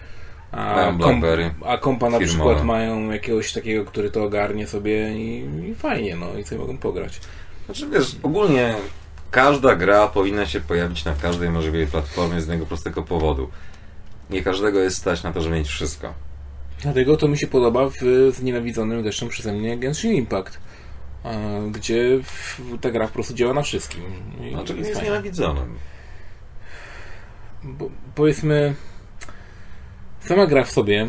A, 0.52 0.92
BlackBerry 0.92 1.54
a 1.66 1.78
kompa 1.78 2.10
na 2.10 2.18
firmowe. 2.18 2.28
przykład 2.28 2.64
mają 2.64 3.10
jakiegoś 3.10 3.52
takiego, 3.52 3.84
który 3.84 4.10
to 4.10 4.24
ogarnie 4.24 4.66
sobie 4.66 5.14
i, 5.16 5.44
i 5.70 5.74
fajnie, 5.74 6.16
no 6.16 6.38
i 6.38 6.44
sobie 6.44 6.60
mogą 6.60 6.78
pograć. 6.78 7.20
Znaczy 7.66 7.88
wiesz, 7.88 8.16
ogólnie 8.22 8.74
każda 9.30 9.76
gra 9.76 10.08
powinna 10.08 10.46
się 10.46 10.60
pojawić 10.60 11.04
na 11.04 11.14
każdej 11.14 11.50
możliwej 11.50 11.86
platformie 11.86 12.40
z 12.40 12.42
jednego 12.42 12.66
prostego 12.66 13.02
powodu. 13.02 13.50
Nie 14.30 14.42
każdego 14.42 14.80
jest 14.80 14.96
stać 14.96 15.22
na 15.22 15.32
to, 15.32 15.40
żeby 15.40 15.54
mieć 15.54 15.68
wszystko. 15.68 16.14
Dlatego 16.82 17.16
to 17.16 17.28
mi 17.28 17.38
się 17.38 17.46
podoba 17.46 17.88
w 17.88 17.94
znienawidzonym 18.32 19.02
zresztą 19.02 19.28
przeze 19.28 19.52
mnie 19.52 19.78
Genshin 19.78 20.12
Impact, 20.12 20.60
gdzie 21.70 22.18
ta 22.80 22.90
gra 22.90 23.06
po 23.06 23.12
prostu 23.12 23.34
działa 23.34 23.54
na 23.54 23.62
wszystkim. 23.62 24.02
Dlaczego 24.50 24.72
nie 24.72 24.78
jest 24.78 24.78
jest 24.78 24.94
fajnie. 24.94 25.10
nienawidzonym? 25.10 25.78
Bo, 27.62 27.90
powiedzmy, 28.14 28.74
sama 30.20 30.46
gra 30.46 30.64
w 30.64 30.70
sobie 30.70 31.06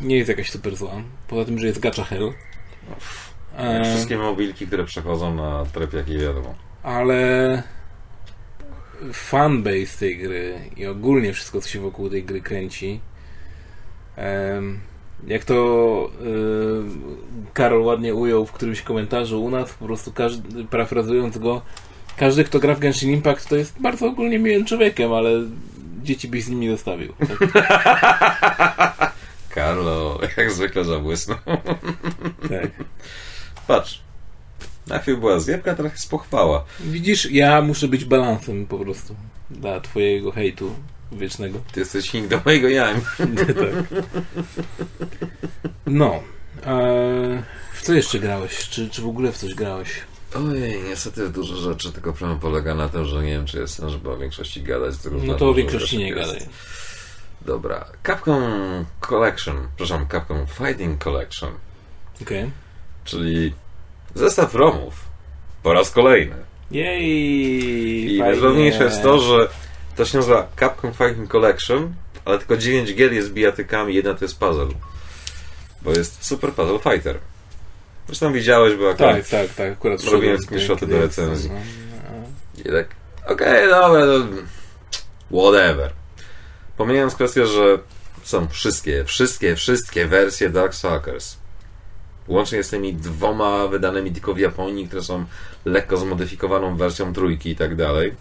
nie 0.00 0.16
jest 0.16 0.28
jakaś 0.28 0.50
super 0.50 0.76
zła. 0.76 0.92
Poza 1.28 1.44
tym, 1.44 1.58
że 1.58 1.66
jest 1.66 1.80
gacha 1.80 2.04
hell. 2.04 2.32
E, 3.56 3.84
Wszystkie 3.84 4.18
mobilki, 4.18 4.66
które 4.66 4.84
przechodzą 4.84 5.34
na 5.34 5.64
tryb, 5.72 5.92
jaki 5.94 6.18
wiadomo. 6.18 6.54
ale 6.82 7.62
fanbase 9.12 9.98
tej 9.98 10.18
gry 10.18 10.58
i 10.76 10.86
ogólnie 10.86 11.32
wszystko, 11.32 11.60
co 11.60 11.68
się 11.68 11.80
wokół 11.80 12.10
tej 12.10 12.24
gry 12.24 12.40
kręci. 12.40 13.00
jak 15.26 15.44
to 15.44 16.10
y, 16.26 17.52
Karol 17.54 17.82
ładnie 17.82 18.14
ujął 18.14 18.46
w 18.46 18.52
którymś 18.52 18.82
komentarzu 18.82 19.44
u 19.44 19.50
nas, 19.50 19.72
po 19.74 19.84
prostu 19.84 20.12
każdy, 20.12 20.64
parafrazując 20.64 21.38
go, 21.38 21.62
każdy, 22.16 22.44
kto 22.44 22.58
gra 22.58 22.74
w 22.74 22.78
Genshin 22.80 23.10
Impact, 23.10 23.48
to 23.48 23.56
jest 23.56 23.80
bardzo 23.80 24.06
ogólnie 24.06 24.38
miłym 24.38 24.64
człowiekiem, 24.64 25.12
ale 25.12 25.30
dzieci 26.02 26.28
byś 26.28 26.44
z 26.44 26.48
nim 26.48 26.60
nie 26.60 26.70
zostawił. 26.70 27.14
Tak, 29.50 29.54
Carlo, 29.54 30.20
jak 30.36 30.52
zwykle 30.52 30.84
zabłysnął. 30.84 31.38
tak. 32.50 32.70
Patrz. 33.66 34.02
Najpierw 34.86 35.20
była 35.20 35.40
zjebka, 35.40 35.74
teraz 35.74 35.92
jest 35.92 36.10
pochwała. 36.10 36.64
Widzisz, 36.80 37.30
ja 37.30 37.62
muszę 37.62 37.88
być 37.88 38.04
balansem 38.04 38.66
po 38.66 38.78
prostu 38.78 39.16
dla 39.50 39.80
twojego 39.80 40.32
hejtu 40.32 40.74
wiecznego. 41.12 41.60
Ty 41.72 41.80
jesteś 41.80 42.12
nik 42.12 42.28
do 42.28 42.40
mojego 42.44 42.68
jajm. 42.68 43.00
tak. 43.36 44.00
No. 45.86 46.22
E, 46.66 47.42
w 47.72 47.82
co 47.82 47.92
jeszcze 47.94 48.18
grałeś? 48.18 48.68
Czy, 48.68 48.90
czy 48.90 49.02
w 49.02 49.06
ogóle 49.06 49.32
w 49.32 49.38
coś 49.38 49.54
grałeś? 49.54 49.90
Ojej, 50.34 50.82
niestety 50.82 51.28
dużo 51.28 51.56
rzeczy, 51.56 51.92
tylko 51.92 52.12
problem 52.12 52.38
polega 52.40 52.74
na 52.74 52.88
tym, 52.88 53.04
że 53.04 53.22
nie 53.22 53.30
wiem, 53.32 53.46
czy 53.46 53.58
jest 53.58 53.74
sens, 53.74 53.92
żeby 53.92 54.10
o 54.10 54.16
większości 54.16 54.62
gadać. 54.62 54.94
z 54.94 55.02
tego 55.02 55.16
No 55.22 55.34
to 55.34 55.48
o 55.50 55.54
większości 55.54 55.98
nie 55.98 56.08
jest. 56.08 56.32
gadaj. 56.32 56.46
Dobra. 57.40 57.84
Capcom 58.06 58.42
Collection, 59.00 59.56
przepraszam, 59.76 60.06
Capcom 60.08 60.46
Fighting 60.46 61.04
Collection, 61.04 61.50
Okej. 62.22 62.50
czyli 63.04 63.54
zestaw 64.14 64.54
ROMów 64.54 64.94
po 65.62 65.72
raz 65.72 65.90
kolejny. 65.90 66.36
Jej! 66.70 68.14
I 68.14 68.18
najważniejsze 68.18 68.84
jest 68.84 69.02
to, 69.02 69.18
że 69.20 69.48
to 69.96 70.04
się 70.04 70.18
nazywa 70.18 70.48
Capcom 70.60 70.92
Fighting 70.94 71.30
Collection, 71.30 71.94
ale 72.24 72.38
tylko 72.38 72.56
9 72.56 72.94
gier 72.94 73.12
jest 73.12 73.32
bijatykami, 73.32 73.94
jedna 73.94 74.14
to 74.14 74.24
jest 74.24 74.38
puzzle. 74.38 74.68
Bo 75.82 75.90
jest 75.90 76.24
Super 76.24 76.52
Puzzle 76.52 76.78
Fighter. 76.78 77.18
Zresztą 78.06 78.32
widziałeś, 78.32 78.76
bo 78.76 78.90
akurat 78.90 79.16
Tak, 79.16 79.28
tak, 79.28 79.54
tak. 79.54 79.72
Akurat 79.72 80.04
Robiłem 80.04 80.38
screenshoty 80.38 80.86
do 80.86 80.98
recenzji. 80.98 81.50
I 82.58 82.62
tak, 82.62 82.86
okej, 83.26 83.68
dobra, 83.68 84.06
no, 84.06 84.26
whatever. 85.40 85.92
Pomijając 86.76 87.14
kwestię, 87.14 87.46
że 87.46 87.78
są 88.22 88.48
wszystkie, 88.48 89.04
wszystkie, 89.04 89.56
wszystkie 89.56 90.06
wersje 90.06 90.50
Darkstalkers. 90.50 91.36
Łącznie 92.28 92.62
z 92.62 92.70
tymi 92.70 92.94
dwoma 92.94 93.66
wydanymi 93.66 94.12
tylko 94.12 94.34
w 94.34 94.38
Japonii, 94.38 94.88
które 94.88 95.02
są 95.02 95.24
lekko 95.64 95.96
zmodyfikowaną 95.96 96.76
wersją 96.76 97.12
trójki 97.12 97.50
i 97.50 97.56
tak 97.56 97.76
dalej. 97.76 98.14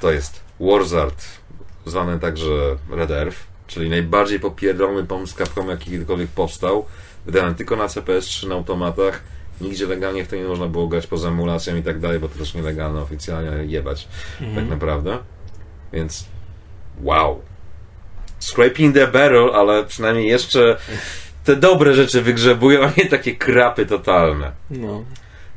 To 0.00 0.12
jest 0.12 0.40
Warzard, 0.60 1.24
zwany 1.86 2.20
także 2.20 2.76
Red 2.90 3.10
Earth, 3.10 3.38
czyli 3.66 3.90
najbardziej 3.90 4.40
popierdolony 4.40 5.06
pomysł 5.06 5.36
Capcom, 5.36 5.68
jaki 5.68 5.90
kiedykolwiek 5.90 6.30
powstał. 6.30 6.86
Wydany 7.26 7.54
tylko 7.54 7.76
na 7.76 7.86
CPS-3 7.86 8.48
na 8.48 8.54
automatach. 8.54 9.22
Nigdzie 9.60 9.86
legalnie 9.86 10.24
w 10.24 10.28
to 10.28 10.36
nie 10.36 10.44
można 10.44 10.66
było 10.66 10.88
grać 10.88 11.06
poza 11.06 11.28
emulacją 11.28 11.76
i 11.76 11.82
tak 11.82 12.00
dalej, 12.00 12.18
bo 12.18 12.28
to 12.28 12.38
też 12.38 12.54
nielegalne 12.54 13.00
oficjalnie 13.00 13.64
jebać 13.64 14.08
tak 14.54 14.68
naprawdę. 14.68 15.18
Więc 15.92 16.26
wow. 17.02 17.42
Scraping 18.38 18.94
the 18.94 19.06
barrel, 19.06 19.50
ale 19.54 19.84
przynajmniej 19.84 20.28
jeszcze 20.28 20.76
te 21.44 21.56
dobre 21.56 21.94
rzeczy 21.94 22.22
wygrzebują, 22.22 22.84
a 22.84 22.92
nie 22.96 23.06
takie 23.06 23.36
krapy 23.36 23.86
totalne. 23.86 24.52
no. 24.70 25.04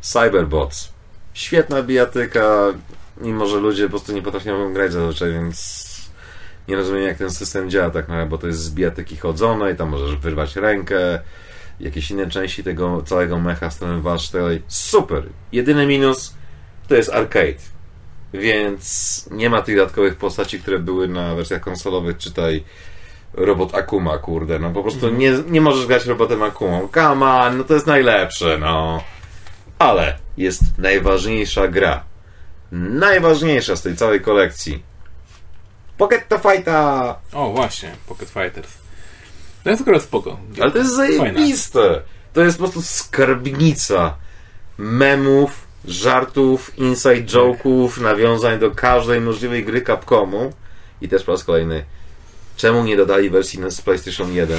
Cyberbots. 0.02 0.94
Świetna 1.34 1.84
bijatyka, 1.84 2.74
mimo 3.22 3.48
że 3.48 3.60
ludzie 3.60 3.84
po 3.84 3.90
prostu 3.90 4.14
nie 4.14 4.22
potrafią 4.22 4.74
grać 4.74 4.94
zazwyczaj, 4.94 5.32
więc 5.32 5.90
nie 6.68 6.76
rozumiem 6.76 7.04
jak 7.04 7.18
ten 7.18 7.32
system 7.32 7.70
działa 7.70 7.90
tak 7.90 8.08
naprawdę, 8.08 8.30
bo 8.30 8.38
to 8.38 8.48
jest 8.48 8.60
z 8.60 8.70
bijatyki 8.70 9.18
chodzone 9.18 9.72
i 9.72 9.76
tam 9.76 9.90
możesz 9.90 10.16
wyrwać 10.16 10.56
rękę, 10.56 11.20
jakieś 11.80 12.12
inne 12.12 12.30
części 12.30 12.64
tego 12.64 13.02
całego 13.02 13.40
mecha, 13.40 13.72
strony 13.72 14.02
walcznej. 14.02 14.64
Super! 14.68 15.24
Jedyny 15.52 15.88
minus 15.88 16.34
to 16.88 16.96
jest 16.96 17.10
arcade. 17.10 17.80
Więc 18.34 19.26
nie 19.32 19.50
ma 19.50 19.62
tych 19.62 19.76
dodatkowych 19.76 20.16
postaci, 20.16 20.60
które 20.60 20.80
były 20.80 21.08
na 21.08 21.36
wersjach 21.36 21.62
konsolowych, 21.62 22.18
czytaj 22.18 22.64
robot 23.34 23.76
Akuma, 23.76 24.18
kurde, 24.18 24.60
no 24.60 24.72
po 24.72 24.82
prostu 24.82 25.10
nie, 25.10 25.32
nie 25.48 25.62
możesz 25.62 25.86
grać 25.86 26.06
robotem 26.06 26.44
Akumą. 26.44 26.88
Come 26.94 27.26
on, 27.26 27.58
no 27.58 27.64
to 27.64 27.74
jest 27.74 27.88
najlepsze, 27.88 28.58
no. 28.58 29.04
Ale 29.80 30.18
jest 30.38 30.62
najważniejsza 30.78 31.68
gra. 31.68 32.04
Najważniejsza 32.72 33.76
z 33.76 33.82
tej 33.82 33.96
całej 33.96 34.22
kolekcji. 34.22 34.84
Pocket 35.98 36.28
to 36.28 36.38
Fighta! 36.38 37.16
O, 37.34 37.50
właśnie, 37.50 37.92
Pocket 38.08 38.30
Fighters. 38.30 38.89
To 39.64 39.70
jest 39.70 39.82
akurat 39.82 40.02
spoko. 40.04 40.40
Ale 40.62 40.72
to 40.72 40.78
jest 40.78 40.96
zajebiste! 40.96 42.02
To 42.34 42.42
jest 42.42 42.58
po 42.58 42.64
prostu 42.64 42.82
skarbnica 42.82 44.16
memów, 44.78 45.52
żartów, 45.86 46.78
inside 46.78 47.22
joke'ów, 47.24 48.02
nawiązań 48.02 48.60
do 48.60 48.72
każdej 48.72 49.22
możliwej 49.22 49.66
gry 49.66 49.82
Capcomu. 49.82 50.54
I 51.02 51.10
też 51.10 51.24
po 51.24 51.32
raz 51.32 51.44
kolejny, 51.44 51.86
czemu 52.58 52.84
nie 52.84 52.98
dodali 52.98 53.30
wersji 53.30 53.60
na- 53.60 53.70
z 53.72 53.82
PlayStation 53.82 54.34
1, 54.34 54.58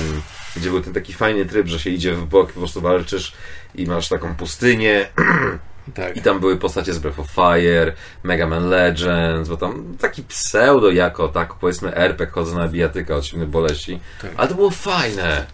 gdzie 0.56 0.70
był 0.70 0.80
ten 0.80 0.94
taki 0.94 1.12
fajny 1.12 1.46
tryb, 1.46 1.66
że 1.66 1.78
się 1.78 1.90
idzie 1.90 2.14
w 2.14 2.24
bok, 2.26 2.52
po 2.52 2.58
prostu 2.60 2.80
walczysz 2.80 3.32
i 3.74 3.86
masz 3.86 4.08
taką 4.08 4.34
pustynię, 4.36 5.06
Tak. 5.94 6.16
I 6.16 6.22
tam 6.22 6.40
były 6.40 6.56
postacie 6.56 6.92
z 6.92 6.98
Breath 6.98 7.20
of 7.20 7.30
Fire, 7.30 7.92
Mega 8.22 8.46
Man 8.46 8.68
Legends, 8.68 9.48
bo 9.48 9.56
tam 9.56 9.96
taki 10.00 10.22
pseudo 10.22 10.90
jako, 10.90 11.28
tak 11.28 11.54
powiedzmy 11.54 11.94
RPG 11.94 12.32
chodzę 12.32 12.56
na 12.56 12.68
bijatyka 12.68 13.16
od 13.16 13.26
silnych 13.26 13.48
boleści. 13.48 14.00
Tak. 14.22 14.30
Ale 14.36 14.48
to 14.48 14.54
było 14.54 14.70
fajne. 14.70 15.46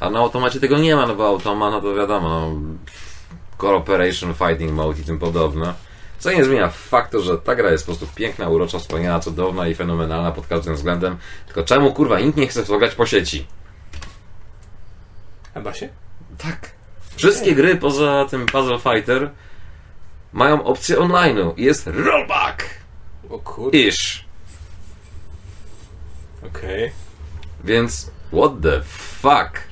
A 0.00 0.10
na 0.10 0.18
automacie 0.18 0.60
tego 0.60 0.78
nie 0.78 0.96
ma, 0.96 1.06
no 1.06 1.14
bo 1.14 1.26
automa, 1.26 1.70
no 1.70 1.80
to 1.80 1.94
wiadomo, 1.94 2.28
no, 2.28 2.56
Cooperation 3.58 4.34
Fighting 4.34 4.72
Mode 4.72 5.00
i 5.00 5.04
tym 5.04 5.18
podobne. 5.18 5.74
Co 6.18 6.32
nie 6.32 6.44
zmienia 6.44 6.68
faktu, 6.68 7.22
że 7.22 7.38
ta 7.38 7.54
gra 7.54 7.70
jest 7.70 7.86
po 7.86 7.92
prostu 7.92 8.14
piękna, 8.14 8.48
urocza, 8.48 8.78
wspaniała, 8.78 9.20
cudowna 9.20 9.68
i 9.68 9.74
fenomenalna 9.74 10.32
pod 10.32 10.46
każdym 10.46 10.74
względem. 10.74 11.16
Tylko 11.46 11.62
czemu 11.62 11.92
kurwa 11.92 12.20
nikt 12.20 12.36
nie 12.36 12.46
chce 12.46 12.62
w 12.62 12.94
po 12.96 13.06
sieci? 13.06 13.46
A 15.54 15.60
da 15.60 15.74
się? 15.74 15.88
Tak. 16.38 16.81
Wszystkie 17.16 17.54
gry 17.54 17.76
poza 17.76 18.26
tym 18.30 18.46
Puzzle 18.46 18.78
Fighter 18.78 19.30
mają 20.32 20.64
opcję 20.64 20.96
online'u. 20.96 21.52
Jest 21.56 21.86
rollback! 21.86 22.64
O 23.30 23.38
kurde. 23.38 23.78
Ish. 23.78 24.24
Okej. 26.46 26.92
Więc 27.64 28.10
what 28.32 28.52
the 28.62 28.82
fuck? 29.20 29.62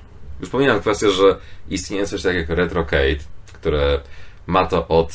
Już 0.41 0.51
pomijam 0.51 0.81
kwestię, 0.81 1.11
że 1.11 1.37
istnieje 1.69 2.07
coś 2.07 2.23
takiego 2.23 2.41
jak 2.41 2.59
Retrocade, 2.59 3.25
które 3.53 4.01
ma 4.47 4.67
to 4.67 4.89
od 4.89 5.13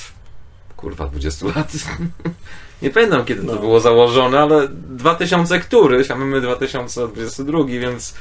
kurwa 0.78 1.08
20 1.08 1.46
lat. 1.46 1.72
Nie 2.82 2.90
pamiętam 2.90 3.26
kiedy 3.26 3.48
to 3.48 3.56
było 3.56 3.80
założone, 3.80 4.40
ale 4.40 4.68
2000 4.70 5.60
któryś, 5.60 6.12
a 6.12 6.16
mamy 6.16 6.42
2022, 6.42 7.66
więc 7.66 8.16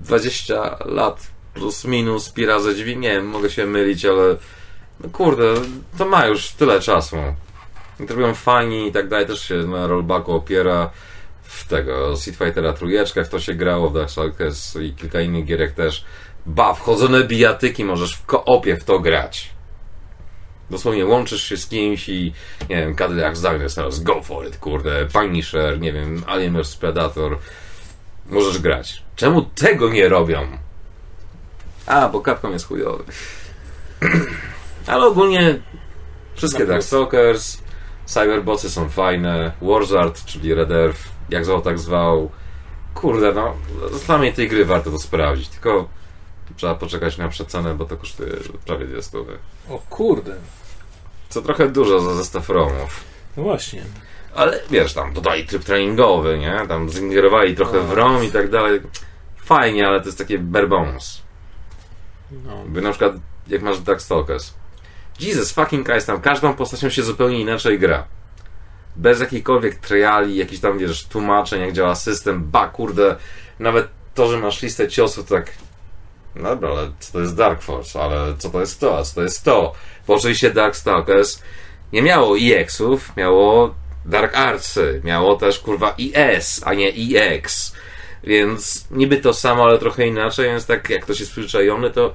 20 0.00 0.76
lat 0.84 1.33
plus 1.54 1.84
minus 1.84 2.30
pi 2.30 2.46
razy 2.46 2.74
dźwig, 2.74 2.98
nie 2.98 3.10
wiem, 3.10 3.26
mogę 3.26 3.50
się 3.50 3.66
mylić, 3.66 4.04
ale 4.04 4.36
no 5.00 5.08
kurde, 5.08 5.54
to 5.98 6.04
ma 6.04 6.26
już 6.26 6.50
tyle 6.50 6.80
czasu. 6.80 7.16
I 8.00 8.06
to 8.06 8.14
robią 8.14 8.34
fani 8.34 8.88
i 8.88 8.92
tak 8.92 9.08
dalej, 9.08 9.26
też 9.26 9.48
się 9.48 9.54
na 9.54 9.86
rollbacku 9.86 10.32
opiera 10.32 10.90
w 11.42 11.68
tego 11.68 12.16
Street 12.16 12.38
Fightera 12.38 12.72
trójeczkę, 12.72 13.24
w 13.24 13.28
to 13.28 13.40
się 13.40 13.54
grało, 13.54 13.90
w 13.90 13.94
Darkstalkers 13.94 14.76
i 14.76 14.94
kilka 14.94 15.20
innych 15.20 15.44
gierek 15.44 15.72
też. 15.72 16.04
Ba, 16.46 16.74
wchodzone 16.74 17.24
bijatyki 17.24 17.84
możesz 17.84 18.16
w 18.16 18.26
koopie 18.26 18.76
w 18.76 18.84
to 18.84 18.98
grać. 18.98 19.50
Dosłownie 20.70 21.06
łączysz 21.06 21.42
się 21.42 21.56
z 21.56 21.66
kimś 21.66 22.08
i 22.08 22.32
nie 22.70 22.76
wiem, 22.76 22.96
Cadillac 22.96 23.40
Darkness 23.40 23.74
teraz 23.74 24.02
go 24.02 24.22
for 24.22 24.46
it, 24.46 24.56
kurde, 24.56 25.06
Punisher, 25.06 25.80
nie 25.80 25.92
wiem, 25.92 26.24
Alien 26.26 26.62
vs 26.62 26.76
Predator. 26.76 27.38
Możesz 28.26 28.58
grać. 28.58 29.02
Czemu 29.16 29.42
tego 29.42 29.90
nie 29.90 30.08
robią? 30.08 30.63
A, 31.86 32.08
bo 32.08 32.22
Capcom 32.22 32.52
jest 32.52 32.66
chujowy. 32.66 33.04
Ale 34.86 35.06
ogólnie 35.06 35.60
wszystkie 36.34 36.66
Darkstalkers, 36.66 37.58
Cyberbotsy 38.06 38.70
są 38.70 38.88
fajne, 38.88 39.52
Warzard, 39.62 40.24
czyli 40.24 40.54
Red 40.54 40.70
Earth, 40.70 41.00
jak 41.30 41.44
zwał, 41.44 41.62
tak 41.62 41.78
zwał. 41.78 42.30
Kurde, 42.94 43.32
no, 43.32 43.54
dla 44.06 44.18
mnie 44.18 44.32
tej 44.32 44.48
gry 44.48 44.64
warto 44.64 44.90
to 44.90 44.98
sprawdzić, 44.98 45.48
tylko 45.48 45.88
trzeba 46.56 46.74
poczekać 46.74 47.18
na 47.18 47.28
przecenę, 47.28 47.74
bo 47.74 47.84
to 47.84 47.96
kosztuje 47.96 48.32
prawie 48.66 48.86
200 48.86 49.08
stówy. 49.08 49.38
O 49.70 49.78
kurde. 49.90 50.34
Co 51.28 51.42
trochę 51.42 51.68
dużo 51.68 52.00
za 52.00 52.14
zestaw 52.14 52.48
ROMów. 52.48 53.04
No 53.36 53.42
właśnie. 53.42 53.82
Ale 54.34 54.60
wiesz, 54.70 54.94
tam 54.94 55.12
dodali 55.12 55.46
tryb 55.46 55.64
treningowy, 55.64 56.38
nie? 56.38 56.60
Tam 56.68 56.90
zingerowali 56.90 57.56
trochę 57.56 57.80
w 57.80 57.92
ROM 57.92 58.24
i 58.24 58.30
tak 58.30 58.50
dalej. 58.50 58.80
Fajnie, 59.36 59.86
ale 59.86 60.00
to 60.00 60.06
jest 60.06 60.18
takie 60.18 60.38
bare 60.38 60.66
bones. 60.66 61.23
No. 62.30 62.64
By 62.66 62.82
na 62.82 62.90
przykład, 62.90 63.12
jak 63.46 63.62
masz 63.62 63.80
Darkstalkers. 63.80 64.54
Jesus 65.20 65.52
fucking 65.52 65.86
Christ, 65.86 66.06
tam 66.06 66.20
każdą 66.20 66.54
postacią 66.54 66.90
się 66.90 67.02
zupełnie 67.02 67.40
inaczej 67.40 67.78
gra. 67.78 68.06
Bez 68.96 69.20
jakichkolwiek 69.20 69.74
triali, 69.74 70.36
jakichś 70.36 70.60
tam, 70.60 70.78
wiesz, 70.78 71.04
tłumaczeń, 71.04 71.60
jak 71.60 71.72
działa 71.72 71.94
system. 71.94 72.50
Ba, 72.50 72.68
kurde, 72.68 73.16
nawet 73.58 73.88
to, 74.14 74.28
że 74.28 74.38
masz 74.38 74.62
listę 74.62 74.88
ciosów, 74.88 75.28
tak... 75.28 75.50
No 76.34 76.48
Dobra, 76.48 76.70
ale 76.70 76.92
co 77.00 77.12
to 77.12 77.20
jest 77.20 77.36
Dark 77.36 77.62
Force? 77.62 78.00
Ale 78.00 78.34
co 78.38 78.50
to 78.50 78.60
jest 78.60 78.80
to? 78.80 78.98
A 78.98 79.02
co 79.02 79.14
to 79.14 79.22
jest 79.22 79.44
to? 79.44 79.72
Bo 80.06 80.14
oczywiście 80.14 80.50
Darkstalkers 80.50 81.42
nie 81.92 82.02
miało 82.02 82.36
EX-ów, 82.38 83.16
miało 83.16 83.74
Dark 84.04 84.34
Artsy, 84.36 85.00
miało 85.04 85.36
też, 85.36 85.58
kurwa, 85.58 85.96
ES, 86.14 86.62
a 86.64 86.74
nie 86.74 86.88
EX. 86.88 87.74
Więc 88.26 88.86
niby 88.90 89.16
to 89.16 89.34
samo, 89.34 89.64
ale 89.64 89.78
trochę 89.78 90.06
inaczej, 90.06 90.46
więc 90.46 90.66
tak 90.66 90.90
jak 90.90 91.02
ktoś 91.02 91.20
jest 91.20 91.32
przyzwyczajony, 91.32 91.90
to 91.90 92.14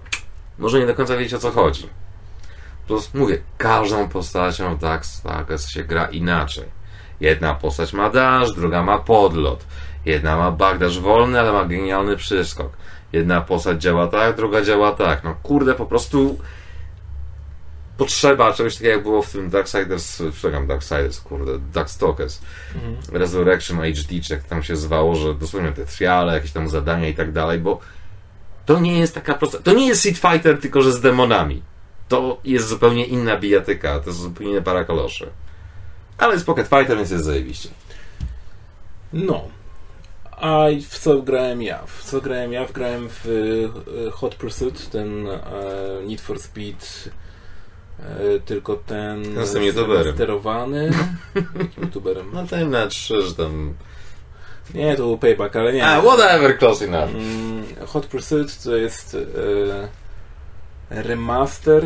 może 0.57 0.79
nie 0.79 0.85
do 0.85 0.95
końca 0.95 1.17
wiedzieć 1.17 1.33
o 1.33 1.39
co 1.39 1.51
chodzi. 1.51 1.89
Plus 2.87 3.13
mówię, 3.13 3.41
każdą 3.57 4.09
postacią 4.09 4.75
w 4.75 4.79
Darkstalkers 4.79 5.67
się 5.67 5.83
gra 5.83 6.05
inaczej. 6.05 6.65
Jedna 7.21 7.53
postać 7.53 7.93
ma 7.93 8.09
dash, 8.09 8.51
druga 8.55 8.83
ma 8.83 8.99
podlot. 8.99 9.65
Jedna 10.05 10.37
ma 10.37 10.51
backdash 10.51 10.99
wolny, 10.99 11.39
ale 11.39 11.51
ma 11.51 11.65
genialny 11.65 12.17
przyskok. 12.17 12.71
Jedna 13.13 13.41
postać 13.41 13.81
działa 13.81 14.07
tak, 14.07 14.35
druga 14.35 14.61
działa 14.61 14.91
tak. 14.91 15.23
No 15.23 15.35
kurde, 15.43 15.75
po 15.75 15.85
prostu 15.85 16.39
potrzeba 17.99 18.53
czegoś 18.53 18.75
takiego 18.75 18.91
jak 18.91 19.03
było 19.03 19.21
w 19.21 19.31
tym 19.31 19.49
Darksiders, 19.49 20.21
przepraszam, 20.31 20.67
Darksiders, 20.67 21.19
kurde, 21.21 21.59
Darkstalkers, 21.59 22.41
Resurrection 23.11 23.77
HD, 23.77 24.21
czy 24.23 24.33
jak 24.33 24.43
tam 24.43 24.63
się 24.63 24.75
zwało, 24.75 25.15
że 25.15 25.33
dosłownie 25.33 25.71
te 25.71 25.85
triale, 25.85 26.33
jakieś 26.33 26.51
tam 26.51 26.69
zadania 26.69 27.07
i 27.07 27.13
tak 27.13 27.31
dalej, 27.31 27.59
bo 27.59 27.79
to 28.65 28.79
nie 28.79 28.99
jest 28.99 29.15
taka 29.15 29.33
prosta, 29.33 29.59
to 29.59 29.73
nie 29.73 29.87
jest 29.87 29.99
Street 29.99 30.17
Fighter, 30.17 30.59
tylko 30.61 30.81
że 30.81 30.91
z 30.93 31.01
demonami. 31.01 31.61
To 32.07 32.39
jest 32.43 32.67
zupełnie 32.67 33.05
inna 33.05 33.37
bijatyka, 33.37 33.99
to 33.99 34.09
jest 34.09 34.19
zupełnie 34.19 34.51
inne 34.51 34.61
parakolosze. 34.61 35.27
Ale 36.17 36.33
jest 36.33 36.45
Pocket 36.45 36.67
Fighter, 36.67 36.97
więc 36.97 37.11
jest 37.11 37.25
zajebiście. 37.25 37.69
No. 39.13 39.47
A 40.31 40.65
w 40.89 40.99
co 40.99 41.21
grałem 41.21 41.61
ja? 41.61 41.79
W 41.85 42.03
co 42.03 42.21
grałem 42.21 42.53
ja? 42.53 42.65
Grałem 42.73 43.09
w 43.09 43.27
e, 44.07 44.11
Hot 44.11 44.35
Pursuit, 44.35 44.89
ten 44.89 45.27
e, 45.27 45.39
Need 46.05 46.21
for 46.21 46.39
Speed, 46.39 47.09
tylko 48.45 48.75
ten 48.75 49.45
z 49.47 49.53
youtuberem. 49.53 50.15
sterowany. 50.15 50.91
Jakim 51.35 51.69
youtuberem? 51.83 52.29
No 52.33 52.47
ten 52.47 52.69
na 52.69 52.87
trzy, 52.87 53.21
że 53.21 53.35
tam... 53.35 53.73
Nie, 54.73 54.95
to 54.95 55.03
był 55.03 55.17
Payback, 55.17 55.55
ale 55.55 55.73
nie. 55.73 55.85
A, 55.87 56.01
whatever, 56.01 56.57
close 56.57 56.85
enough. 56.85 57.09
Mm, 57.15 57.63
Hot 57.87 58.05
Pursuit 58.05 58.63
to 58.63 58.75
jest 58.75 59.17
e, 60.89 61.03
remaster 61.03 61.83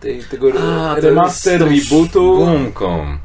tej, 0.00 0.22
tego 0.24 0.48
A, 0.48 0.94
to 0.94 1.00
remaster 1.00 1.58
z 1.58 1.60
tą 1.60 1.68
rebootu 1.94 2.36
Gumką. 2.36 3.18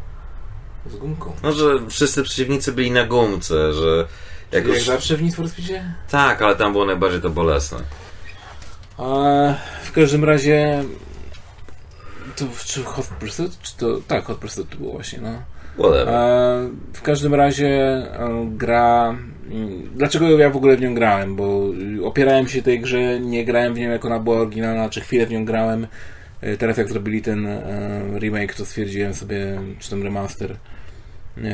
z 0.89 0.95
gumką. 0.95 1.33
No, 1.43 1.51
że 1.51 1.65
wszyscy 1.89 2.23
przeciwnicy 2.23 2.71
byli 2.73 2.91
na 2.91 3.05
gumce, 3.05 3.73
że... 3.73 4.07
Jak 4.51 4.65
Jak 4.67 4.75
już... 4.75 4.85
zawsze 4.85 5.17
w 5.17 5.21
Need 5.23 5.35
for 5.35 5.49
Speedzie? 5.49 5.93
Tak, 6.11 6.41
ale 6.41 6.55
tam 6.55 6.71
było 6.71 6.85
najbardziej 6.85 7.21
to 7.21 7.29
bolesne. 7.29 7.77
A 8.97 9.53
w 9.83 9.91
każdym 9.91 10.23
razie 10.23 10.83
to 12.35 12.45
czy 12.65 12.83
Hot 12.83 13.07
Pursuit? 13.07 13.59
Czy 13.61 13.77
to, 13.77 13.99
tak, 14.07 14.25
Hot 14.25 14.37
Pursuit 14.37 14.69
to 14.69 14.77
było 14.77 14.91
właśnie, 14.91 15.19
no. 15.21 15.29
Whatever. 15.77 16.09
E, 16.09 16.69
w 16.93 17.01
każdym 17.01 17.33
razie 17.33 17.67
e, 17.69 18.47
gra. 18.51 19.15
mm, 19.51 19.89
Dlaczego 19.95 20.29
ja 20.39 20.49
w 20.49 20.57
ogóle 20.57 20.77
w 20.77 20.81
nią 20.81 20.93
grałem? 20.95 21.35
Bo 21.35 21.63
y, 21.99 22.05
opierałem 22.05 22.47
się 22.47 22.61
tej 22.61 22.79
grze, 22.79 23.19
nie 23.19 23.45
grałem 23.45 23.73
w 23.73 23.79
nią 23.79 23.89
jak 23.89 24.05
ona 24.05 24.19
była 24.19 24.37
oryginalna, 24.37 24.89
czy 24.89 25.01
chwilę 25.01 25.25
w 25.25 25.31
nią 25.31 25.45
grałem. 25.45 25.87
E, 26.41 26.57
Teraz 26.57 26.77
jak 26.77 26.89
zrobili 26.89 27.21
ten 27.21 27.47
e, 27.47 27.61
remake, 28.19 28.53
to 28.55 28.65
stwierdziłem 28.65 29.13
sobie, 29.13 29.61
czy 29.79 29.89
ten 29.89 30.03
remaster, 30.03 30.55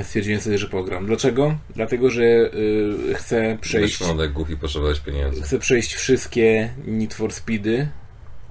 stwierdziłem 0.04 0.42
sobie, 0.42 0.58
że 0.58 0.68
pogram. 0.68 1.06
Dlaczego? 1.06 1.56
Dlatego, 1.76 2.10
że 2.10 2.24
y, 2.24 3.14
chcę 3.16 3.58
przejść 3.62 3.98
Byliśmy 3.98 4.06
one 4.22 4.30
głupi, 4.30 4.58
potrzebowałeś 4.58 5.00
pieniędzy. 5.00 5.42
chcę 5.42 5.60
przejść 5.60 5.94
wszystkie 5.94 6.70
Need 6.88 7.14
for 7.14 7.34
Speedy 7.34 7.88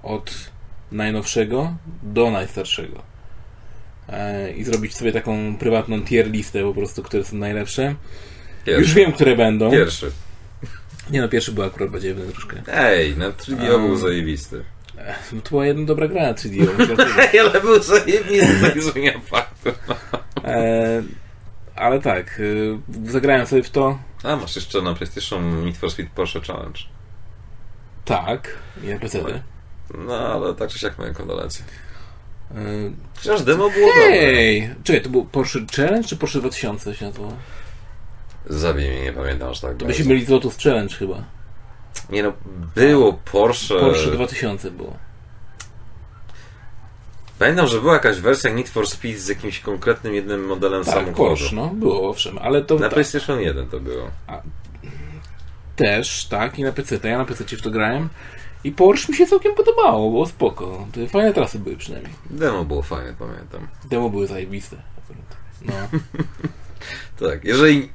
od 0.02 0.34
najnowszego 0.92 1.74
do 2.02 2.30
najstarszego. 2.30 3.02
E, 4.08 4.52
I 4.52 4.64
zrobić 4.64 4.94
sobie 4.96 5.12
taką 5.12 5.56
prywatną 5.56 6.02
tier 6.04 6.30
listę 6.30 6.62
po 6.62 6.74
prostu, 6.74 7.02
które 7.02 7.24
są 7.24 7.36
najlepsze. 7.36 7.82
Już 8.66 8.76
Pierwszy. 8.76 8.94
wiem, 8.94 9.12
które 9.12 9.36
będą. 9.36 9.70
Pierwszy. 9.70 10.10
Nie 11.10 11.20
no, 11.20 11.28
pierwszy 11.28 11.52
był 11.52 11.64
akurat 11.64 11.90
badziewny 11.90 12.24
troszkę. 12.32 12.56
Ej, 12.72 13.16
na 13.16 13.30
3DO 13.30 13.66
był 13.66 13.86
Um. 13.90 13.98
zajebisty. 13.98 14.64
No 15.32 15.40
to 15.40 15.48
była 15.50 15.66
jedna 15.66 15.84
dobra 15.86 16.08
gra 16.08 16.32
3D. 16.32 16.66
powiedzieć. 16.66 16.98
Ej, 17.32 17.40
ale 17.40 17.60
był 17.60 17.82
zajebisty, 17.82 18.58
tak 18.62 18.82
zmienia 18.82 19.20
faktu. 19.20 19.70
Ale 21.76 22.00
tak, 22.00 22.40
y, 22.40 22.78
zagrałem 23.06 23.46
sobie 23.46 23.62
w 23.62 23.70
to. 23.70 23.98
A, 24.22 24.36
masz 24.36 24.56
jeszcze 24.56 24.82
na 24.82 24.94
PlayStation 24.94 25.64
Need 25.64 25.76
for 25.76 25.90
Speed 25.90 26.10
Porsche 26.14 26.40
Challenge. 26.40 26.80
Tak, 28.04 28.48
i 28.84 28.98
PC. 29.00 29.42
No, 29.98 30.14
ale 30.14 30.54
tak 30.54 30.70
czy 30.70 30.78
siak 30.78 30.98
moje 30.98 31.14
kondolencje. 31.14 31.64
E, 32.50 32.54
Chociaż 33.16 33.42
demo 33.42 33.70
było 33.70 33.88
dobre. 33.88 34.02
Hej! 34.10 34.74
Czekaj, 34.84 35.02
to 35.02 35.08
był 35.08 35.24
Porsche 35.24 35.58
Challenge 35.76 36.08
czy 36.08 36.16
Porsche 36.16 36.38
2000 36.40 36.94
się 36.94 37.06
nazywało? 37.06 37.32
Zabij 38.46 38.90
mnie, 38.90 39.02
nie 39.02 39.12
pamiętam 39.12 39.50
aż 39.50 39.60
tak 39.60 39.70
To 39.70 39.76
by 39.76 39.84
bardzo. 39.84 40.02
się 40.02 40.08
myli 40.08 40.24
z 40.24 40.28
Lotus 40.28 40.58
Challenge 40.58 40.94
chyba. 40.96 41.24
Nie 42.10 42.22
no, 42.22 42.32
było 42.74 43.12
Porsche... 43.12 43.74
Porsche 43.80 44.10
2000 44.10 44.70
było. 44.70 44.96
Pamiętam, 47.42 47.66
że 47.66 47.80
była 47.80 47.92
jakaś 47.92 48.20
wersja 48.20 48.52
Need 48.52 48.68
for 48.68 48.88
Speed 48.88 49.18
z 49.18 49.28
jakimś 49.28 49.60
konkretnym 49.60 50.14
jednym 50.14 50.46
modelem 50.46 50.84
Tak, 50.84 50.94
samochodu. 50.94 51.16
Porsche, 51.16 51.56
no, 51.56 51.68
było 51.68 52.08
owszem, 52.10 52.38
ale 52.38 52.62
to 52.64 52.74
Na 52.74 52.80
tak, 52.80 52.92
PlayStation 52.92 53.40
1 53.40 53.66
to 53.66 53.80
było. 53.80 54.10
też, 55.76 56.26
tak, 56.26 56.58
i 56.58 56.62
na 56.62 56.72
PC. 56.72 56.98
Ja 57.04 57.18
na 57.18 57.24
PC 57.24 57.44
w 57.56 57.62
to 57.62 57.70
grałem 57.70 58.08
i 58.64 58.72
Porsche 58.72 59.12
mi 59.12 59.18
się 59.18 59.26
całkiem 59.26 59.54
podobało, 59.54 60.10
było 60.10 60.26
spoko. 60.26 60.86
To 60.92 61.06
fajne 61.08 61.32
trasy 61.32 61.58
były 61.58 61.76
przynajmniej. 61.76 62.12
Demo 62.30 62.64
było 62.64 62.82
fajne, 62.82 63.14
pamiętam. 63.18 63.68
Demo 63.90 64.10
były 64.10 64.26
zajebiste. 64.26 64.76
No. 65.62 65.74
Tak, 67.28 67.44
jeżeli 67.44 67.90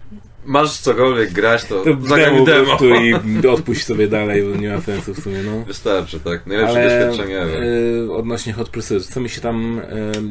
masz 0.47 0.77
cokolwiek 0.79 1.31
grać, 1.31 1.65
to, 1.65 1.83
To 1.83 1.97
zagraj 2.07 2.45
demo, 2.45 2.77
demo. 2.77 2.95
i 3.43 3.47
odpuść 3.55 3.83
sobie 3.85 4.07
dalej, 4.07 4.43
bo 4.43 4.55
nie 4.55 4.69
ma 4.69 4.81
sensu 4.81 5.13
w 5.13 5.19
sumie, 5.19 5.37
no. 5.43 5.65
Wystarczy, 5.65 6.19
tak? 6.19 6.47
Najlepsze 6.47 6.77
Ale 6.79 6.99
doświadczenie 7.07 7.39
ever. 7.39 7.63
y, 7.63 8.13
odnośnie 8.13 8.53
Hot 8.53 8.69
Pursuit, 8.69 9.05
co 9.05 9.19
mi 9.21 9.29
się 9.29 9.41
tam 9.41 9.79
y, 9.79 9.83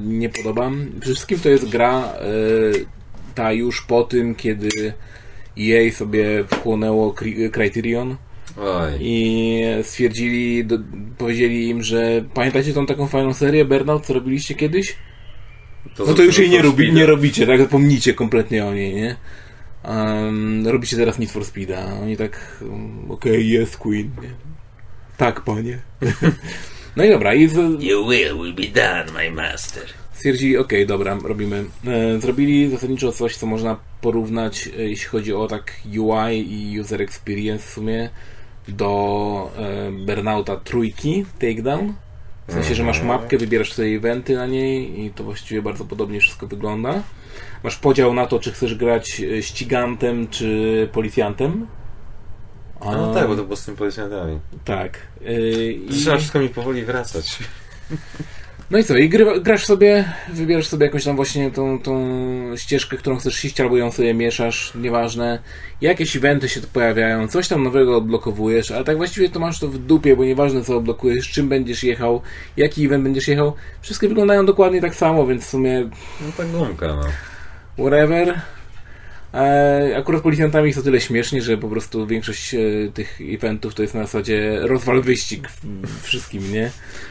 nie 0.07 0.29
podoba? 0.29 0.71
Przede 1.01 1.15
wszystkim 1.15 1.39
to 1.39 1.49
jest 1.49 1.69
gra 1.69 2.13
y, 2.75 2.87
ta 3.35 3.53
już 3.53 3.83
po 3.83 4.03
tym, 4.05 4.35
kiedy 4.35 4.69
EA 5.61 5.93
sobie 5.93 6.45
wchłonęło 6.45 7.13
Cri- 7.13 7.51
Criterion 7.51 8.17
Oj, 8.61 8.93
i 9.01 9.63
stwierdzili, 9.83 10.65
do, 10.65 10.79
powiedzieli 11.19 11.69
im, 11.69 11.83
że 11.83 12.25
pamiętacie 12.35 12.73
tą 12.73 12.87
taką 12.87 13.07
fajną 13.07 13.35
serię 13.35 13.65
Burnout, 13.65 14.07
co 14.07 14.15
robiliście 14.15 14.55
kiedyś? 14.55 14.97
No 15.99 16.15
to 16.15 16.23
już 16.23 16.39
jej 16.39 16.51
nie, 16.51 16.63
robi, 16.63 16.93
nie 16.93 17.07
robicie, 17.07 17.47
tak? 17.47 17.61
Zapomnijcie 17.61 18.15
kompletnie 18.15 18.67
o 18.67 18.75
niej, 18.75 18.95
nie? 18.95 19.17
Um, 19.87 20.67
robicie 20.67 20.97
teraz 20.97 21.19
Need 21.19 21.31
for 21.31 21.45
Speeda. 21.45 21.85
Oni 22.03 22.17
tak, 22.17 22.63
um, 22.63 23.11
okej, 23.11 23.49
jest 23.49 23.77
Queen. 23.77 24.11
Tak, 25.17 25.41
panie. 25.41 25.79
no 26.97 27.05
i 27.05 27.11
dobra, 27.11 27.35
i 27.35 27.49
z, 27.49 27.55
Your 27.83 28.09
will 28.09 28.39
will 28.39 28.55
be 28.55 28.67
done, 28.67 29.05
my 29.15 29.31
master. 29.31 29.83
stwierdzili, 30.13 30.59
okej, 30.59 30.87
dobra, 30.87 31.19
robimy. 31.25 31.65
E, 31.87 32.21
zrobili 32.21 32.71
zasadniczo 32.71 33.13
coś, 33.13 33.37
co 33.37 33.47
można 33.47 33.77
porównać, 34.01 34.69
e, 34.79 34.83
jeśli 34.83 35.07
chodzi 35.07 35.35
o 35.35 35.47
tak 35.47 35.73
UI 35.99 36.53
i 36.53 36.81
user 36.81 37.03
experience 37.03 37.67
w 37.67 37.71
sumie, 37.71 38.09
do 38.69 39.51
e, 39.57 39.93
Burnouta 40.07 40.57
trójki 40.57 41.25
Takedown. 41.39 41.95
W 42.49 42.53
sensie, 42.53 42.75
że 42.75 42.85
masz 42.85 43.03
mapkę, 43.03 43.39
wybierasz 43.39 43.73
sobie 43.73 43.97
eventy 43.97 44.35
na 44.35 44.47
niej 44.47 45.05
i 45.05 45.11
to 45.11 45.25
właściwie 45.25 45.63
bardzo 45.63 45.85
podobnie 45.85 46.21
wszystko 46.21 46.47
wygląda. 46.47 47.03
Masz 47.65 47.77
podział 47.77 48.15
na 48.15 48.27
to, 48.27 48.39
czy 48.39 48.53
chcesz 48.53 48.75
grać 48.75 49.21
e, 49.21 49.43
ścigantem, 49.43 50.29
czy 50.29 50.89
policjantem. 50.93 51.67
A, 52.81 52.93
No 52.93 53.15
tak, 53.15 53.29
bo 53.29 53.37
to 53.37 53.43
było 53.45 53.57
z 53.57 53.65
tym 53.65 53.77
policjantami. 53.77 54.41
Tak. 54.65 54.99
E, 55.27 55.33
i- 55.71 55.89
wszystko 55.93 56.39
mi 56.39 56.49
powoli 56.49 56.85
wracać. 56.85 57.39
No 58.71 58.79
i 58.79 58.85
co, 58.85 58.97
i 58.97 59.09
gry, 59.09 59.41
grasz 59.41 59.65
sobie, 59.67 60.05
wybierasz 60.33 60.67
sobie 60.67 60.87
jakąś 60.87 61.05
tam 61.05 61.17
właśnie 61.17 61.51
tą, 61.51 61.79
tą 61.79 62.07
ścieżkę, 62.57 62.97
którą 62.97 63.17
chcesz 63.17 63.45
iść, 63.45 63.61
albo 63.61 63.77
ją 63.77 63.93
sobie 63.93 64.15
mieszasz, 64.15 64.73
nieważne. 64.75 65.39
Jakieś 65.81 66.17
eventy 66.17 66.49
się 66.49 66.61
tu 66.61 66.67
pojawiają, 66.67 67.29
coś 67.29 67.49
tam 67.49 67.65
nowego 67.65 67.97
odblokowujesz, 67.97 68.71
ale 68.71 68.85
tak 68.85 68.97
właściwie 68.97 69.29
to 69.29 69.41
masz 69.41 69.61
to 69.61 69.69
w 69.69 69.79
dupie, 69.79 70.17
bo 70.17 70.25
nieważne 70.25 70.63
co 70.63 70.77
odblokujesz, 70.77 71.31
czym 71.31 71.49
będziesz 71.49 71.85
jechał, 71.85 72.23
jaki 72.57 72.87
event 72.87 73.05
będziesz 73.05 73.29
jechał, 73.29 73.53
wszystkie 73.81 74.09
wyglądają 74.09 74.47
dokładnie 74.47 74.81
tak 74.81 74.95
samo, 74.95 75.27
więc 75.27 75.45
w 75.45 75.51
sumie 75.51 75.89
No 76.21 76.33
tak 76.37 76.47
gumka, 76.47 76.87
no. 76.87 77.03
whatever. 77.85 78.41
E, 79.35 79.94
akurat 79.97 80.23
policjantami 80.23 80.66
jest 80.66 80.78
o 80.78 80.82
tyle 80.82 81.01
śmiesznie, 81.01 81.43
że 81.43 81.59
po 81.59 81.69
prostu 81.69 82.07
większość 82.07 82.55
e, 82.55 82.59
tych 82.94 83.19
eventów 83.20 83.74
to 83.74 83.82
jest 83.82 83.94
na 83.94 84.03
zasadzie 84.03 84.59
rozwal 84.61 85.03
wyścig 85.03 85.48
wszystkim, 86.03 86.53
nie? 86.53 86.70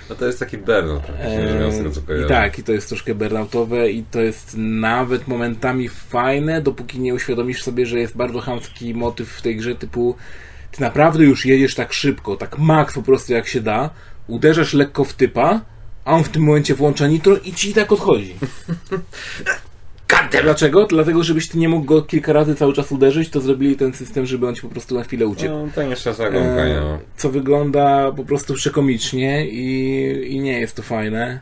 No 0.10 0.16
to 0.16 0.26
jest 0.26 0.40
taki 0.40 0.58
burnout, 0.58 1.04
praktycznie 1.04 1.72
z 1.72 1.78
tego 1.78 1.92
co 1.92 2.02
kojarzę. 2.02 2.28
tak, 2.28 2.60
i 2.60 2.64
to 2.64 2.72
jest 2.72 2.90
troszkę 2.90 3.16
burnoutowe 3.16 3.92
i 3.92 4.04
to 4.04 4.22
jest 4.22 4.56
nawet 4.58 5.28
momentami 5.28 5.90
fajne, 5.90 6.62
dopóki 6.62 7.00
nie 7.00 7.14
uświadomisz 7.14 7.64
sobie, 7.64 7.86
że 7.86 8.00
jest 8.00 8.18
bardzo 8.18 8.40
chamski 8.40 8.94
motyw 8.94 9.30
w 9.30 9.42
tej 9.42 9.56
grze 9.56 9.76
typu 9.76 10.16
ty 10.76 10.82
naprawdę 10.82 11.24
już 11.24 11.46
jedziesz 11.46 11.76
tak 11.76 11.94
szybko, 11.94 12.36
tak 12.36 12.58
max 12.58 12.94
po 12.94 13.02
prostu 13.02 13.34
jak 13.34 13.48
się 13.48 13.62
da, 13.62 13.90
uderzasz 14.28 14.74
lekko 14.74 15.04
w 15.04 15.14
typa, 15.14 15.62
a 16.06 16.12
on 16.12 16.24
w 16.24 16.30
tym 16.30 16.44
momencie 16.44 16.76
włącza 16.76 17.08
nitro 17.08 17.38
i 17.38 17.54
ci 17.54 17.70
i 17.70 17.74
tak 17.74 17.92
odchodzi. 17.92 18.36
Dlaczego? 20.44 20.86
Dlatego, 20.88 21.24
żebyś 21.24 21.50
ty 21.50 21.58
nie 21.58 21.70
mógł 21.70 21.86
go 21.86 22.02
kilka 22.02 22.34
razy 22.34 22.56
cały 22.56 22.74
czas 22.74 22.92
uderzyć, 22.92 23.30
to 23.30 23.42
zrobili 23.42 23.76
ten 23.76 23.94
system, 23.94 24.26
żeby 24.26 24.48
on 24.48 24.56
ci 24.56 24.62
po 24.62 24.70
prostu 24.70 24.96
na 24.96 25.04
chwilę 25.04 25.26
uciekł. 25.28 25.54
No 25.54 25.68
to 25.76 25.84
nieszczęsna 25.84 26.26
gumka, 26.30 26.46
E, 26.66 26.80
no. 26.82 27.00
co 27.18 27.30
wygląda 27.30 28.12
po 28.12 28.24
prostu 28.26 28.54
przekomicznie 28.54 29.48
i, 29.48 30.34
i 30.36 30.40
nie 30.40 30.60
jest 30.60 30.76
to 30.76 30.84
fajne. 30.84 31.40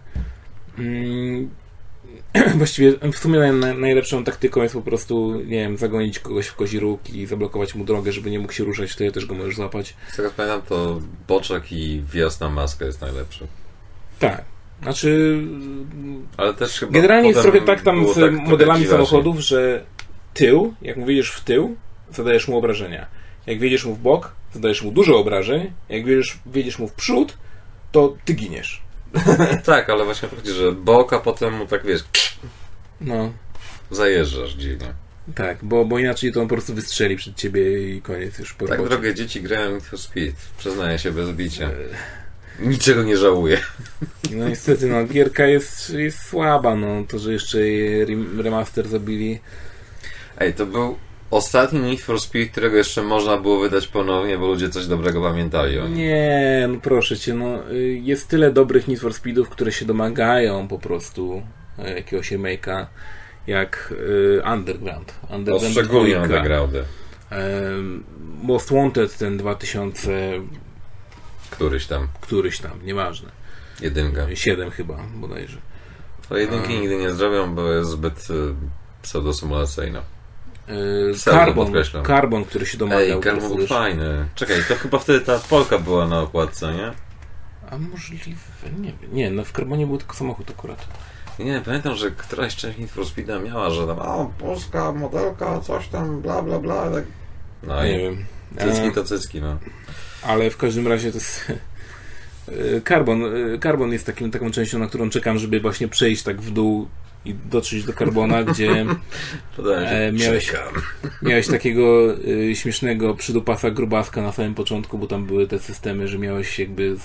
Mm, 0.79 1.49
Właściwie 2.57 2.93
w 3.11 3.17
sumie 3.17 3.39
naj, 3.39 3.51
naj, 3.53 3.77
najlepszą 3.77 4.23
taktyką 4.23 4.63
jest 4.63 4.75
po 4.75 4.81
prostu, 4.81 5.35
nie 5.45 5.57
wiem, 5.57 5.77
zagonić 5.77 6.19
kogoś 6.19 6.47
w 6.47 6.55
kozi 6.55 6.79
róg 6.79 7.09
i 7.09 7.25
zablokować 7.25 7.75
mu 7.75 7.83
drogę, 7.85 8.11
żeby 8.11 8.31
nie 8.31 8.39
mógł 8.39 8.53
się 8.53 8.63
ruszać, 8.63 8.91
wtedy 8.91 9.11
też 9.11 9.25
go 9.25 9.35
możesz 9.35 9.55
złapać. 9.55 9.95
Z 10.11 10.15
tego 10.15 10.31
pamiętam, 10.37 10.61
to 10.61 11.01
boczek 11.27 11.71
i 11.71 12.01
wjazd 12.13 12.41
na 12.41 12.49
maskę 12.49 12.85
jest 12.85 13.01
najlepszy. 13.01 13.47
Tak. 14.19 14.43
Znaczy, 14.83 15.39
Ale 16.37 16.53
też 16.53 16.79
chyba 16.79 16.91
generalnie 16.91 17.29
jest 17.29 17.41
trochę 17.41 17.61
tak 17.61 17.81
tam 17.81 18.07
z 18.07 18.15
tak 18.15 18.33
modelami 18.33 18.87
samochodów, 18.87 19.39
że 19.39 19.83
tył, 20.33 20.73
jak 20.81 20.97
mu 20.97 21.05
wiedziesz 21.05 21.31
w 21.31 21.41
tył, 21.43 21.75
zadajesz 22.11 22.47
mu 22.47 22.57
obrażenia. 22.57 23.07
Jak 23.47 23.59
wiedziesz 23.59 23.85
mu 23.85 23.95
w 23.95 23.99
bok, 23.99 24.31
zadajesz 24.53 24.81
mu 24.83 24.91
dużo 24.91 25.17
obrażeń. 25.19 25.71
Jak 25.89 26.05
wiedziesz, 26.05 26.37
wiedziesz 26.45 26.79
mu 26.79 26.87
w 26.87 26.93
przód, 26.93 27.37
to 27.91 28.15
ty 28.25 28.33
giniesz. 28.33 28.81
Tak, 29.65 29.89
ale 29.89 30.05
właśnie 30.05 30.29
chodzi, 30.29 30.51
że 30.51 30.71
bok, 30.71 31.13
a 31.13 31.19
potem 31.19 31.53
mu 31.53 31.65
tak 31.65 31.85
wiesz, 31.85 32.03
No, 33.01 33.31
zajeżdżasz 33.91 34.53
dziwnie. 34.53 34.93
tak, 35.35 35.57
bo, 35.61 35.85
bo 35.85 35.99
inaczej 35.99 36.31
to 36.31 36.41
on 36.41 36.47
po 36.47 36.55
prostu 36.55 36.73
wystrzeli 36.73 37.15
przed 37.15 37.35
ciebie 37.35 37.93
i 37.95 38.01
koniec 38.01 38.39
już 38.39 38.53
po 38.53 38.67
Tak, 38.67 38.77
robocie. 38.77 38.89
drogie 38.95 39.15
dzieci, 39.15 39.41
grałem 39.41 39.81
w 39.81 39.99
Speed. 39.99 40.35
Przyznaję 40.57 40.99
się 40.99 41.11
bez 41.11 41.29
bicia. 41.31 41.69
Niczego 42.59 43.03
nie 43.03 43.17
żałuję. 43.17 43.57
No 44.31 44.49
niestety, 44.49 44.87
no, 44.87 45.05
gierka 45.05 45.45
jest, 45.45 45.89
jest 45.89 46.19
słaba, 46.29 46.75
no, 46.75 47.03
to, 47.07 47.19
że 47.19 47.33
jeszcze 47.33 47.59
remaster 48.37 48.87
zrobili. 48.87 49.39
Ej, 50.39 50.53
to 50.53 50.65
był 50.65 50.95
ostatni 51.31 51.79
Need 51.79 52.01
for 52.01 52.21
Speed, 52.21 52.51
którego 52.51 52.77
jeszcze 52.77 53.03
można 53.03 53.37
było 53.37 53.59
wydać 53.59 53.87
ponownie, 53.87 54.37
bo 54.37 54.47
ludzie 54.47 54.69
coś 54.69 54.87
dobrego 54.87 55.21
pamiętali 55.21 55.79
o 55.79 55.87
nim. 55.87 55.97
Nie, 55.97 56.67
no 56.69 56.79
proszę 56.81 57.17
cię, 57.17 57.33
no, 57.33 57.71
y, 57.71 57.99
jest 58.03 58.27
tyle 58.27 58.51
dobrych 58.51 58.87
Need 58.87 58.99
for 58.99 59.13
Speedów, 59.13 59.49
które 59.49 59.71
się 59.71 59.85
domagają 59.85 60.67
po 60.67 60.79
prostu 60.79 61.41
e, 61.79 61.95
jakiegoś 61.95 62.31
remake'a, 62.31 62.85
jak 63.47 63.93
y, 64.37 64.41
Underground. 64.53 65.13
Underground 65.29 65.71
szczególnie 65.71 66.13
2. 66.13 66.23
undergroundy. 66.23 66.83
Em, 67.29 68.03
Most 68.43 68.71
Wanted 68.73 69.17
ten 69.17 69.37
2000 69.37 70.11
Któryś 71.55 71.85
tam. 71.85 72.07
któryś 72.21 72.59
tam, 72.59 72.85
nieważne. 72.85 73.29
Jedynka. 73.81 74.35
7 74.35 74.71
chyba 74.71 74.97
bodajże. 75.15 75.57
To 76.29 76.37
jedynki 76.37 76.79
nigdy 76.79 76.97
nie 76.97 77.11
zrobią, 77.11 77.55
bo 77.55 77.71
jest 77.71 77.89
zbyt 77.89 78.29
y, 78.29 78.53
pseudosymulacyjna. 79.01 80.01
E, 80.67 81.13
Pseudo 81.13 81.39
Carbon, 81.39 81.65
podkreślam. 81.65 82.05
Carbon, 82.05 82.45
który 82.45 82.65
się 82.65 82.77
domagał. 82.77 83.01
Ej, 83.01 83.19
Karmon 83.19 83.55
był 83.55 83.67
fajny. 83.67 84.27
Czekaj, 84.35 84.57
to 84.67 84.75
chyba 84.75 84.99
wtedy 84.99 85.21
ta 85.21 85.39
Polka 85.39 85.79
była 85.79 86.07
na 86.07 86.21
okładce, 86.21 86.73
nie? 86.73 86.91
A 87.71 87.77
możliwe, 87.77 88.31
nie 88.79 88.93
wiem. 89.01 89.13
Nie, 89.13 89.31
no 89.31 89.43
w 89.43 89.51
Carbonie 89.51 89.87
był 89.87 89.97
tylko 89.97 90.15
samochód 90.15 90.49
akurat. 90.49 90.87
Nie, 91.39 91.61
pamiętam, 91.65 91.95
że 91.95 92.11
któraś 92.11 92.55
część 92.55 92.77
Need 92.77 92.91
for 92.91 93.05
Speeda 93.05 93.39
miała, 93.39 93.69
że 93.69 93.87
tam, 93.87 93.99
a, 93.99 94.25
polska 94.39 94.91
modelka, 94.91 95.59
coś 95.59 95.87
tam, 95.87 96.21
bla, 96.21 96.41
bla, 96.41 96.59
bla. 96.59 96.91
Tak. 96.91 97.03
No 97.63 97.83
nie 97.83 97.93
i 97.93 97.97
wiem. 97.97 98.25
cycki 98.57 98.87
E, 98.87 98.91
to 98.91 99.03
cycki, 99.03 99.41
no. 99.41 99.57
Ale 100.25 100.49
w 100.49 100.57
każdym 100.57 100.87
razie 100.87 101.11
to 101.11 101.17
jest... 101.17 101.51
e, 102.49 102.81
Carbon, 102.89 103.23
e, 103.25 103.59
Carbon 103.63 103.91
jest 103.91 104.05
takim, 104.05 104.31
taką 104.31 104.51
częścią, 104.51 104.79
na 104.79 104.87
którą 104.87 105.09
czekam, 105.09 105.39
żeby 105.39 105.59
właśnie 105.59 105.87
przejść 105.87 106.23
tak 106.23 106.41
w 106.41 106.51
dół 106.51 106.87
i 107.25 107.33
dotrzeć 107.33 107.83
do 107.83 107.93
Carbona, 107.93 108.43
gdzie 108.53 108.85
E, 109.75 110.11
miałeś- 110.11 110.45
czekam. 110.51 110.73
miałeś 111.21 111.47
takiego 111.47 112.13
y, 112.27 112.55
śmiesznego 112.55 113.15
przydupasa 113.15 113.71
grubaska 113.71 114.21
na 114.21 114.31
samym 114.31 114.55
początku, 114.55 114.97
bo 114.97 115.07
tam 115.07 115.25
były 115.25 115.47
te 115.47 115.59
systemy, 115.59 116.07
że 116.07 116.17
miałeś 116.17 116.59
jakby 116.59 116.95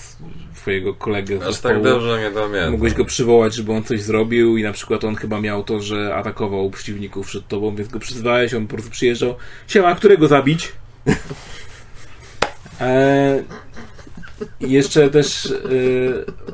swojego 0.55 0.93
kolegę 0.93 1.37
z 1.37 1.41
Aż 1.41 1.47
zespołu. 1.47 1.73
tak 1.73 1.83
dobrze 1.83 2.19
nie 2.21 2.31
pamiętam. 2.41 2.71
Mogłeś 2.71 2.93
go 2.93 3.05
przywołać, 3.05 3.55
żeby 3.55 3.71
on 3.73 3.83
coś 3.83 4.01
zrobił 4.01 4.57
i 4.57 4.63
na 4.63 4.71
przykład 4.71 5.03
on 5.03 5.15
chyba 5.15 5.41
miał 5.41 5.63
to, 5.63 5.79
że 5.81 6.15
atakował 6.15 6.69
przeciwników 6.69 7.27
przed 7.27 7.47
tobą, 7.47 7.75
więc 7.75 7.89
go 7.89 7.99
przyzwałeś, 7.99 8.53
on 8.53 8.67
po 8.67 8.73
prostu 8.73 8.91
przyjeżdżał. 8.91 9.35
Siema, 9.67 9.95
którego 9.95 10.27
zabić? 10.27 10.71
E, 12.81 13.43
jeszcze 14.61 15.09
też 15.09 15.45
e, 15.45 16.49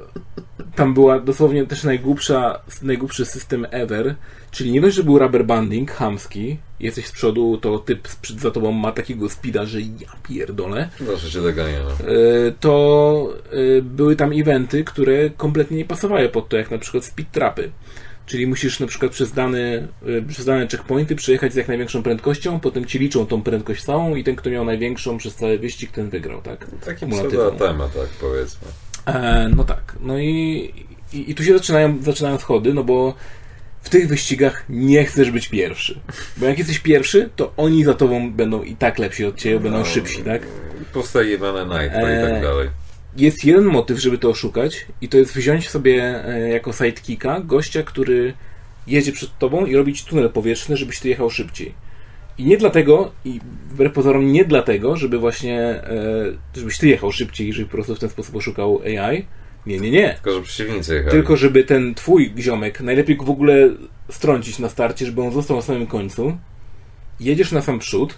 tam 0.76 0.94
była 0.94 1.20
dosłownie 1.20 1.66
też 1.66 1.84
najgłupsza, 1.84 2.60
najgłupszy 2.82 3.26
system 3.26 3.68
ever, 3.72 4.16
czyli 4.52 4.72
nie 4.72 4.82
dość, 4.82 4.96
że 4.96 5.04
był 5.04 5.20
rubber 5.20 5.46
banding 5.46 5.92
chamski, 5.92 6.58
jesteś 6.80 7.06
z 7.06 7.12
przodu, 7.12 7.58
to 7.58 7.80
typ 7.80 8.08
za 8.40 8.52
tobą 8.52 8.72
ma 8.72 8.92
takiego 8.92 9.30
speeda, 9.30 9.66
że 9.66 9.82
ja 9.82 10.16
pierdolę, 10.28 10.90
Proszę 10.98 11.30
cię 11.30 11.42
dogania, 11.42 11.80
no. 11.84 12.10
E, 12.12 12.52
to 12.60 13.34
e, 13.52 13.82
były 13.82 14.16
tam 14.16 14.32
eventy, 14.34 14.84
które 14.84 15.30
kompletnie 15.30 15.78
nie 15.78 15.86
pasowały 15.86 16.30
pod 16.30 16.50
to, 16.50 16.58
jak 16.58 16.72
na 16.72 16.78
przykład 16.78 17.06
speed 17.06 17.32
trapy. 17.32 17.72
Czyli 18.26 18.48
musisz 18.48 18.80
na 18.80 18.88
przykład 18.88 19.12
przez 19.12 19.32
dane, 19.32 19.88
e, 20.08 20.22
przez 20.28 20.46
dane 20.46 20.68
checkpointy 20.68 21.16
przejechać 21.16 21.54
z 21.54 21.56
jak 21.56 21.68
największą 21.68 22.04
prędkością, 22.04 22.60
potem 22.60 22.86
ci 22.86 23.00
liczą 23.00 23.26
tą 23.26 23.42
prędkość 23.42 23.84
całą 23.84 24.16
i 24.16 24.24
ten, 24.24 24.36
kto 24.36 24.50
miał 24.50 24.66
największą 24.66 25.18
przez 25.18 25.36
cały 25.36 25.60
wyścig, 25.60 25.92
ten 25.92 26.10
wygrał, 26.10 26.42
tak? 26.42 26.68
Taki 26.86 27.06
temat, 27.58 27.94
tak 27.94 28.10
powiedzmy. 28.22 28.68
E, 29.06 29.50
no 29.56 29.64
tak. 29.64 29.96
No 30.02 30.20
i, 30.20 30.74
i, 31.14 31.32
i 31.32 31.36
tu 31.36 31.44
się 31.44 31.54
zaczynają, 31.54 32.04
zaczynają 32.04 32.38
schody, 32.38 32.74
no 32.74 32.84
bo 32.84 33.14
w 33.82 33.90
tych 33.90 34.08
wyścigach 34.08 34.64
nie 34.70 35.06
chcesz 35.06 35.32
być 35.32 35.48
pierwszy. 35.48 36.00
Bo 36.38 36.46
jak 36.46 36.58
jesteś 36.58 36.80
pierwszy, 36.80 37.30
to 37.36 37.54
oni 37.58 37.84
za 37.84 37.94
tobą 37.94 38.32
będą 38.32 38.64
i 38.64 38.76
tak 38.76 39.00
lepsi 39.00 39.26
od 39.26 39.36
ciebie, 39.36 39.60
będą 39.60 39.86
szybsi, 39.86 40.24
tak? 40.24 40.42
Puste 40.94 41.26
jebane 41.26 41.64
Nitro 41.64 42.10
i 42.10 42.12
Eee, 42.12 42.32
tak 42.32 42.42
dalej. 42.42 42.70
Jest 43.18 43.46
jeden 43.46 43.66
motyw, 43.66 44.00
żeby 44.00 44.18
to 44.18 44.30
oszukać 44.30 44.86
i 45.02 45.10
to 45.10 45.18
jest 45.18 45.36
wziąć 45.36 45.70
sobie 45.70 46.26
e, 46.26 46.50
jako 46.50 46.74
sidekicka 46.74 47.40
gościa, 47.40 47.84
który 47.84 48.34
jedzie 48.88 49.12
przed 49.12 49.38
tobą 49.38 49.66
i 49.66 49.76
robić 49.76 50.04
tunel 50.04 50.30
powietrzny, 50.30 50.78
żebyś 50.78 51.00
ty 51.00 51.10
jechał 51.10 51.30
szybciej. 51.30 51.74
I 52.38 52.46
nie 52.46 52.58
dlatego, 52.58 53.12
i 53.26 53.40
wbrew 53.70 53.94
pozorom 53.94 54.32
nie 54.32 54.46
dlatego, 54.46 54.98
żeby 54.98 55.20
właśnie, 55.20 55.62
e, 55.62 55.84
żebyś 56.56 56.78
ty 56.78 56.88
jechał 56.88 57.12
szybciej, 57.12 57.54
żeby 57.54 57.66
po 57.66 57.72
prostu 57.72 57.96
w 57.96 58.00
ten 58.00 58.10
sposób 58.10 58.36
oszukał 58.36 58.82
AI. 58.82 59.26
Nie, 59.66 59.80
nie, 59.80 59.92
nie. 59.92 60.14
Tylko, 60.14 60.32
że 60.32 60.42
przeciwnicy 60.42 60.96
jechali. 60.96 61.12
Tylko, 61.12 61.38
żeby 61.38 61.64
ten 61.64 61.96
twój 61.96 62.34
ziomek, 62.38 62.82
najlepiej 62.82 63.18
w 63.18 63.30
ogóle 63.30 63.70
strącić 64.10 64.60
na 64.60 64.70
starcie, 64.70 65.06
żeby 65.06 65.22
on 65.22 65.32
został 65.32 65.58
na 65.58 65.64
samym 65.64 65.88
końcu. 65.88 66.38
Jedziesz 67.20 67.52
na 67.52 67.62
sam 67.62 67.80
przód 67.80 68.18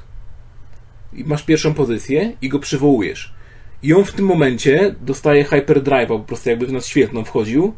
i 1.14 1.24
masz 1.24 1.44
pierwszą 1.44 1.74
pozycję 1.74 2.34
i 2.42 2.50
go 2.50 2.60
przywołujesz. 2.60 3.37
I 3.84 3.94
on 3.94 4.06
w 4.06 4.12
tym 4.12 4.26
momencie 4.26 4.96
dostaje 5.02 5.44
hyperdrive'a, 5.46 6.08
po 6.08 6.20
prostu 6.20 6.50
jakby 6.50 6.68
w 6.68 6.74
nas 6.74 6.88
świetną 6.88 7.24
wchodził. 7.24 7.74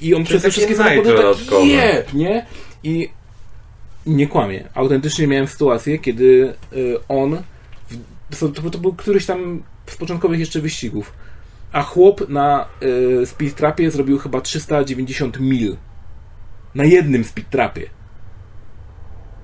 I 0.00 0.14
on 0.14 0.24
przez 0.24 0.42
te 0.42 0.50
wszystkie 0.50 0.76
samochody 0.76 1.14
tak 1.14 1.64
jeb, 1.64 2.14
nie? 2.14 2.46
I 2.82 3.08
nie 4.06 4.26
kłamie. 4.26 4.68
Autentycznie 4.74 5.26
miałem 5.26 5.46
sytuację, 5.46 5.98
kiedy 5.98 6.54
y, 6.72 6.96
on 7.08 7.42
to, 8.40 8.70
to, 8.70 8.78
był 8.78 8.92
któryś 8.92 9.26
tam 9.26 9.62
z 9.86 9.96
początkowych 9.96 10.40
jeszcze 10.40 10.60
wyścigów. 10.60 11.12
A 11.72 11.82
chłop 11.82 12.28
na 12.28 12.68
y, 13.22 13.26
speed 13.26 13.56
trapie 13.56 13.90
zrobił 13.90 14.18
chyba 14.18 14.40
390 14.40 15.40
mil. 15.40 15.76
Na 16.74 16.84
jednym 16.84 17.24
speed 17.24 17.50
trapie. 17.50 17.90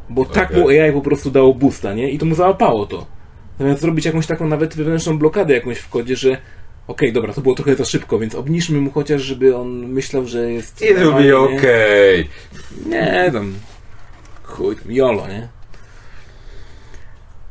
Bo 0.09 0.25
tak 0.25 0.51
Okej. 0.51 0.63
mu 0.63 0.69
AI 0.69 0.93
po 0.93 1.01
prostu 1.01 1.31
dało 1.31 1.55
boosta, 1.55 1.95
nie? 1.95 2.11
I 2.11 2.19
to 2.19 2.27
mu 2.27 2.35
załapało 2.35 2.87
to. 2.87 3.14
Zamiast 3.59 3.81
zrobić 3.81 4.05
jakąś 4.05 4.27
taką 4.27 4.49
nawet 4.49 4.77
wewnętrzną 4.77 5.19
blokadę 5.19 5.55
jakąś 5.55 5.79
w 5.79 5.89
kodzie, 5.89 6.17
że 6.17 6.37
okej, 6.87 7.13
dobra, 7.13 7.33
to 7.33 7.41
było 7.41 7.55
trochę 7.55 7.77
za 7.77 7.85
szybko, 7.85 8.19
więc 8.19 8.35
obniżmy 8.35 8.81
mu 8.81 8.91
chociaż, 8.91 9.23
żeby 9.23 9.57
on 9.57 9.69
myślał, 9.69 10.27
że 10.27 10.53
jest... 10.53 10.81
Will 10.81 10.95
be 10.95 11.01
normalnie, 11.05 11.29
nie? 11.29 11.37
okay. 11.37 12.25
Nie, 12.87 13.31
tam. 13.33 13.55
Chuj, 14.43 14.77
tam 14.77 14.93
jolo, 14.93 15.29
nie? 15.29 15.49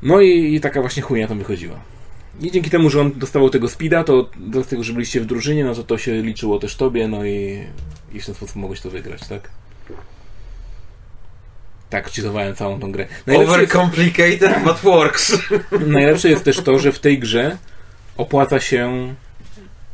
No 0.01 0.21
i, 0.21 0.55
i 0.55 0.61
taka 0.61 0.81
właśnie 0.81 1.03
chujnia 1.03 1.27
tam 1.27 1.37
wychodziła. 1.37 1.79
I 2.41 2.51
dzięki 2.51 2.69
temu, 2.69 2.89
że 2.89 3.01
on 3.01 3.11
dostawał 3.11 3.49
tego 3.49 3.69
speeda, 3.69 4.03
to 4.03 4.29
do 4.37 4.63
tego, 4.63 4.83
że 4.83 4.93
byliście 4.93 5.21
w 5.21 5.25
drużynie, 5.25 5.63
no 5.63 5.75
to 5.75 5.83
to 5.83 5.97
się 5.97 6.21
liczyło 6.21 6.59
też 6.59 6.75
tobie, 6.75 7.07
no 7.07 7.25
i, 7.25 7.63
i 8.13 8.21
w 8.21 8.25
ten 8.25 8.35
sposób 8.35 8.55
mogłeś 8.55 8.81
to 8.81 8.89
wygrać, 8.89 9.27
tak? 9.27 9.49
Tak, 11.93 12.11
czytowałem 12.11 12.55
całą 12.55 12.79
tą 12.79 12.91
grę. 12.91 13.07
Najlepsze 13.27 13.61
jest, 13.61 13.75
Overcomplicated, 13.75 14.63
but 14.63 14.77
works. 14.77 15.37
najlepsze 15.87 16.29
jest 16.29 16.43
też 16.43 16.57
to, 16.61 16.79
że 16.79 16.91
w 16.91 16.99
tej 16.99 17.19
grze 17.19 17.57
opłaca 18.17 18.59
się 18.59 19.15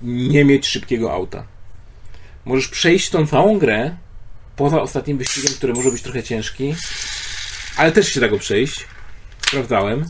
nie 0.02 0.46
mieć 0.46 0.68
szybkiego 0.68 1.14
auta. 1.14 1.44
Możesz 2.46 2.68
przejść 2.68 3.10
tą 3.10 3.28
całą 3.28 3.60
grę 3.60 3.96
poza 4.56 4.82
ostatnim 4.82 5.18
wyścigiem, 5.18 5.54
który 5.54 5.74
może 5.74 5.92
być 5.92 6.02
trochę 6.02 6.24
ciężki, 6.24 6.76
ale 7.78 7.92
też 7.92 8.14
się 8.14 8.20
da 8.20 8.28
go 8.28 8.38
przejść. 8.40 8.88
Sprawdzałem. 9.48 10.06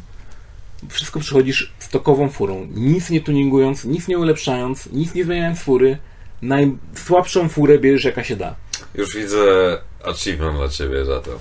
Wszystko 0.90 1.20
przychodzisz 1.20 1.74
stokową 1.80 2.30
furą. 2.30 2.68
Nic 2.72 3.10
nie 3.10 3.22
tuningując, 3.22 3.86
nic 3.86 4.08
nie 4.08 4.18
ulepszając, 4.18 4.86
nic 4.92 5.14
nie 5.14 5.24
zmieniając 5.24 5.60
fury. 5.60 5.98
Najsłabszą 6.42 7.50
furę 7.50 7.80
bierzesz 7.80 8.04
jaka 8.04 8.24
się 8.24 8.36
da. 8.36 8.56
Już 8.96 9.16
widzę 9.16 9.78
achievement 10.04 10.58
dla 10.58 10.70
ciebie 10.70 11.06
za 11.06 11.20
to. 11.20 11.40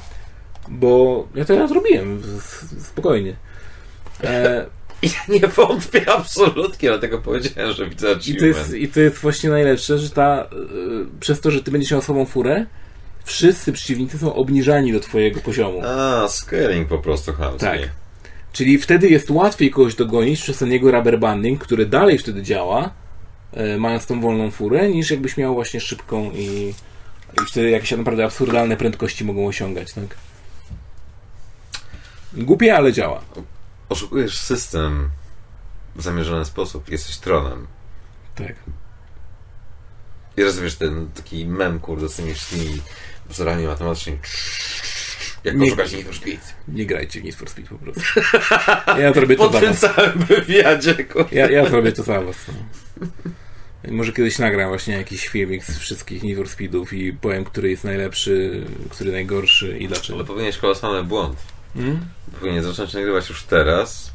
Bo 0.71 1.27
ja 1.35 1.45
to 1.45 1.53
ja 1.53 1.67
zrobiłem. 1.67 2.23
Spokojnie. 2.81 3.37
E, 4.25 4.67
Ja 5.03 5.35
nie 5.35 5.49
wątpię 5.49 6.11
absolutnie, 6.13 6.89
dlatego 6.89 7.19
powiedziałem, 7.19 7.73
że 7.73 7.89
widzę 7.89 8.07
I 8.07 8.15
to, 8.15 8.19
achievement. 8.19 8.57
jest, 8.57 8.75
I 8.75 8.89
to 8.89 9.01
jest 9.01 9.19
właśnie 9.19 9.51
najlepsze, 9.51 9.99
że 9.99 10.11
ta, 10.11 10.45
y, 10.45 11.21
przez 11.21 11.41
to, 11.41 11.51
że 11.51 11.63
ty 11.63 11.71
będziesz 11.71 11.91
miał 11.91 12.03
słabą 12.03 12.25
furę, 12.25 12.67
wszyscy 13.25 13.73
przeciwnicy 13.73 14.19
są 14.19 14.35
obniżani 14.35 14.93
do 14.93 15.01
twojego 15.01 15.41
poziomu. 15.41 15.81
A, 15.85 16.29
scaling 16.29 16.89
po 16.89 16.99
prostu 16.99 17.33
chamski. 17.33 17.61
Tak. 17.61 17.79
Czyli 18.53 18.79
wtedy 18.79 19.09
jest 19.09 19.31
łatwiej 19.31 19.71
kogoś 19.71 19.95
dogonić 19.95 20.41
przez 20.43 20.59
ten 20.59 20.73
jego 20.73 20.91
rubber 20.91 21.19
banding, 21.19 21.61
który 21.65 21.87
dalej 21.87 22.19
wtedy 22.19 22.43
działa, 22.43 22.91
e, 23.53 23.79
mając 23.79 24.07
tą 24.07 24.21
wolną 24.21 24.51
furę, 24.51 24.89
niż 24.89 25.11
jakbyś 25.11 25.37
miał 25.37 25.55
właśnie 25.55 25.81
szybką 25.81 26.31
i, 26.35 26.75
i 27.43 27.47
wtedy 27.47 27.71
jakieś 27.71 27.91
naprawdę 27.91 28.25
absurdalne 28.25 28.77
prędkości 28.77 29.25
mogą 29.25 29.47
osiągać, 29.47 29.93
tak? 29.93 30.17
Głupie, 32.33 32.77
ale 32.77 32.93
działa. 32.93 33.21
Oszukujesz 33.89 34.39
system 34.39 35.11
w 35.97 36.03
zamierzony 36.03 36.45
sposób. 36.45 36.91
Jesteś 36.91 37.17
tronem. 37.17 37.67
Tak. 38.35 38.55
I 40.37 40.43
rozumiesz 40.43 40.75
ten 40.75 41.11
taki 41.15 41.47
mem, 41.47 41.81
kurde, 41.81 42.09
z 42.09 42.17
tymi 42.17 42.35
wszystkimi 42.35 42.81
wzorami 43.29 43.67
matematycznymi. 43.67 44.19
Jak 45.45 45.57
Nie- 45.57 45.67
oszukać 45.67 45.93
Need 45.93 46.07
for 46.07 46.15
Speed. 46.15 46.41
Nie 46.69 46.87
grajcie 46.87 47.21
w 47.21 47.25
Need 47.25 47.35
for 47.37 47.49
Speed 47.51 47.69
po 47.69 47.79
prostu. 47.79 48.03
Ja 48.99 49.13
zrobię 49.13 49.37
to 49.37 49.51
Po 49.51 49.61
tym 49.61 49.77
całym 49.77 50.19
wywiadzie, 50.19 51.05
kurde. 51.05 51.37
Ja, 51.37 51.51
ja 51.51 51.69
zrobię 51.69 51.93
to 51.93 52.03
za 52.03 52.21
was. 52.21 52.37
No. 52.49 53.11
Może 53.93 54.13
kiedyś 54.13 54.39
nagram 54.39 54.69
właśnie 54.69 54.95
jakiś 54.95 55.29
filmik 55.29 55.65
z 55.65 55.79
wszystkich 55.79 56.23
Need 56.23 56.37
for 56.37 56.49
Speedów 56.49 56.93
i 56.93 57.13
powiem, 57.13 57.45
który 57.45 57.71
jest 57.71 57.85
najlepszy, 57.85 58.65
który 58.91 59.13
najgorszy 59.13 59.79
i 59.79 59.89
dlaczego. 59.89 60.19
Ale 60.19 60.25
popełniłeś 60.27 60.59
kolosalny 60.59 61.05
błąd. 61.05 61.39
Hmm? 61.75 62.07
Powinien 62.41 62.65
zacząć 62.65 62.95
nagrywać 62.95 63.29
już 63.29 63.43
teraz. 63.43 64.13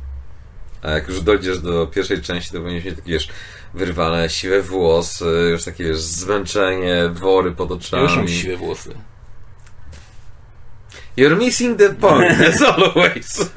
A 0.81 0.91
jak 0.91 1.07
już 1.07 1.21
dojdziesz 1.21 1.59
do 1.59 1.87
pierwszej 1.87 2.21
części, 2.21 2.51
to 2.51 2.57
powinieneś 2.57 2.85
mieć 2.85 2.95
takie, 2.95 3.11
wiesz, 3.11 3.29
wyrwane 3.73 4.29
siwe 4.29 4.61
włosy, 4.61 5.47
już 5.51 5.63
takie, 5.63 5.83
wiesz, 5.83 5.99
zmęczenie, 5.99 7.09
wory 7.13 7.51
pod 7.51 7.69
Ja 7.69 7.75
oczami. 7.75 8.03
już 8.03 8.15
mam 8.15 8.27
siwe 8.27 8.57
włosy. 8.57 8.93
You're 11.17 11.37
missing 11.37 11.77
the 11.77 11.89
point, 11.89 12.41
as 12.49 12.61
always. 12.61 13.51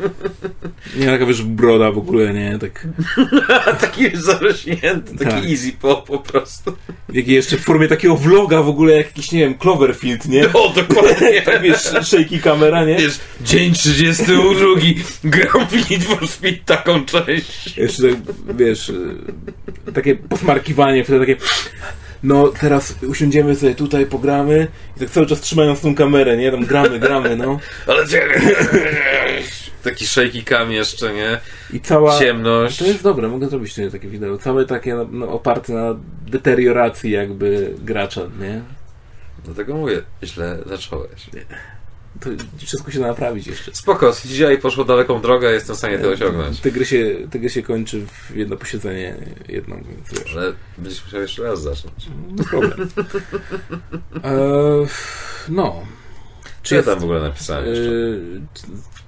Nie 0.96 1.06
taka 1.06 1.26
wiesz 1.26 1.42
broda 1.42 1.92
w 1.92 1.98
ogóle, 1.98 2.34
nie? 2.34 2.58
Tak. 2.58 2.86
taki 3.80 4.02
już 4.02 4.14
zarośnięty, 4.20 5.18
taki 5.18 5.30
Tak. 5.30 5.44
easy 5.50 5.72
pop 5.72 6.06
po 6.06 6.18
prostu. 6.18 6.76
Jaki 7.12 7.32
jeszcze 7.32 7.56
w 7.56 7.60
formie 7.60 7.88
takiego 7.88 8.16
vloga 8.16 8.62
w 8.62 8.68
ogóle 8.68 8.96
jak 8.96 9.06
jakiś, 9.06 9.32
nie 9.32 9.40
wiem, 9.40 9.54
Cloverfield, 9.54 10.28
nie? 10.28 10.52
O, 10.52 10.68
dokładnie. 10.68 11.42
Tak 11.46 11.62
wiesz, 11.62 11.80
shaky 12.02 12.38
kamera, 12.38 12.84
nie? 12.84 12.96
Wiesz, 12.96 13.18
dzień 13.40 13.72
32, 13.72 14.44
gram 15.24 15.66
w 15.66 15.90
Need 15.90 16.04
for 16.04 16.28
Speed 16.28 16.58
taką 16.64 17.04
część. 17.04 17.76
Jeszcze 17.76 18.02
tak, 18.02 18.16
wiesz, 18.56 18.92
takie 19.94 20.16
posmarkiwanie, 20.16 21.04
wtedy 21.04 21.20
takie 21.20 21.36
no 22.26 22.48
teraz 22.48 22.94
usiądziemy 23.02 23.56
sobie 23.56 23.74
tutaj, 23.74 24.06
pogramy 24.06 24.68
i 24.96 25.00
tak 25.00 25.10
cały 25.10 25.26
czas 25.26 25.40
trzymając 25.40 25.80
tą 25.80 25.94
kamerę, 25.94 26.36
nie? 26.36 26.50
Tam 26.50 26.64
gramy, 26.64 26.98
gramy, 26.98 27.36
no. 27.36 27.58
Ale. 27.86 28.04
Taki 29.82 30.06
shaky 30.06 30.44
cam 30.44 30.72
jeszcze, 30.72 31.14
nie? 31.14 31.40
I 31.72 31.80
cała... 31.80 32.18
Ciemność. 32.18 32.78
To 32.78 32.86
jest 32.86 33.02
dobre, 33.02 33.28
mogę 33.28 33.48
zrobić 33.48 33.74
sobie 33.74 33.90
takie 33.90 34.08
wideo. 34.08 34.38
Całe 34.38 34.64
takie 34.64 34.94
no, 35.10 35.28
oparte 35.28 35.72
na 35.72 35.96
deterioracji 36.26 37.10
jakby 37.10 37.74
gracza, 37.78 38.20
nie? 38.40 38.62
Dlatego 39.44 39.74
mówię, 39.74 40.02
źle 40.22 40.58
zacząłeś. 40.66 41.30
To 42.20 42.30
wszystko 42.66 42.90
się 42.90 43.00
da 43.00 43.06
naprawić 43.06 43.46
jeszcze. 43.46 43.74
Spoko, 43.74 44.12
dzisiaj 44.24 44.58
poszło 44.58 44.84
daleką 44.84 45.20
drogę, 45.20 45.52
jestem 45.52 45.76
w 45.76 45.78
stanie 45.78 45.98
to 45.98 46.08
osiągnąć. 46.08 46.60
Te 46.60 46.70
gry 46.70 46.84
się, 46.86 47.16
te 47.30 47.38
gry 47.38 47.50
się 47.50 47.62
kończy 47.62 48.06
w 48.06 48.36
jedno 48.36 48.56
posiedzenie 48.56 49.16
jedną, 49.48 49.76
więc. 49.76 50.30
Ale 50.36 50.52
będziesz 50.78 51.04
musiał 51.04 51.20
jeszcze 51.20 51.42
raz 51.42 51.62
zacząć. 51.62 52.06
No 52.36 52.44
problem. 52.44 52.88
Eee, 54.24 54.86
no. 55.48 55.82
Czy 56.62 56.74
ja 56.74 56.82
tam 56.82 57.00
w 57.00 57.04
ogóle 57.04 57.20
napisałem 57.20 57.66
jeszcze? 57.66 57.90
Eee, 57.90 58.40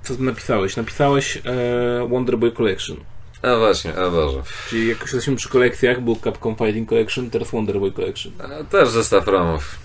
co 0.02 0.14
napisałeś? 0.18 0.76
Napisałeś 0.76 1.36
e, 1.36 2.09
Wonder 2.09 2.39
Boy 2.39 2.52
Collection. 2.52 2.97
A 3.43 3.56
właśnie, 3.56 3.94
a 3.97 4.10
Boże. 4.10 4.43
Czyli 4.68 4.89
jak 4.89 5.01
już 5.01 5.12
jesteśmy 5.12 5.36
przy 5.36 5.48
kolekcjach, 5.48 6.01
był 6.01 6.16
Capcom 6.16 6.56
Fighting 6.56 6.89
Collection, 6.89 7.30
teraz 7.30 7.51
Wonder 7.51 7.80
Boy 7.80 7.93
Collection. 7.93 8.32
A 8.43 8.64
też 8.64 8.89
zestaw 8.89 9.26
romów. 9.28 9.78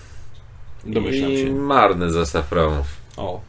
Domyślam 0.86 1.30
I 1.30 1.38
się. 1.38 1.52
marny 1.52 2.10
zestaw 2.12 2.52
romów. 2.52 2.86
O. 3.16 3.40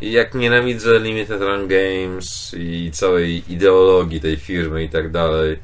Jak 0.00 0.34
nienawidzę 0.34 0.98
Limited 0.98 1.40
Run 1.40 1.68
Games 1.68 2.54
i 2.58 2.90
całej 2.92 3.52
ideologii 3.52 4.20
tej 4.20 4.36
firmy 4.36 4.84
i 4.84 4.88
tak 4.88 5.10
dalej, 5.10 5.58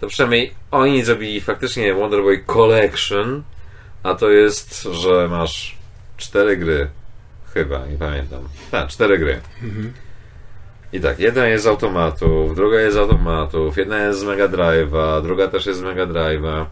to 0.00 0.06
przynajmniej 0.06 0.54
oni 0.70 1.04
zrobili 1.04 1.40
faktycznie 1.40 1.94
Wonder 1.94 2.22
Boy 2.22 2.44
Collection, 2.46 3.42
a 4.02 4.14
to 4.14 4.30
jest, 4.30 4.82
że 4.82 5.28
masz 5.28 5.76
cztery 6.16 6.56
gry. 6.56 6.88
Chyba, 7.54 7.86
nie 7.86 7.96
pamiętam. 7.96 8.48
Tak, 8.70 8.88
cztery 8.88 9.18
gry. 9.18 9.40
I 10.92 11.00
tak, 11.00 11.20
jedna 11.20 11.46
jest 11.46 11.64
z 11.64 11.66
automatów, 11.66 12.56
druga 12.56 12.80
jest 12.80 12.94
z 12.94 12.98
automatów, 12.98 13.76
jedna 13.76 13.98
jest 13.98 14.20
z 14.20 14.24
Mega 14.24 14.48
Drive'a, 14.48 15.22
druga 15.22 15.48
też 15.48 15.66
jest 15.66 15.80
z 15.80 15.82
Mega 15.82 16.06
Drive'a. 16.06 16.66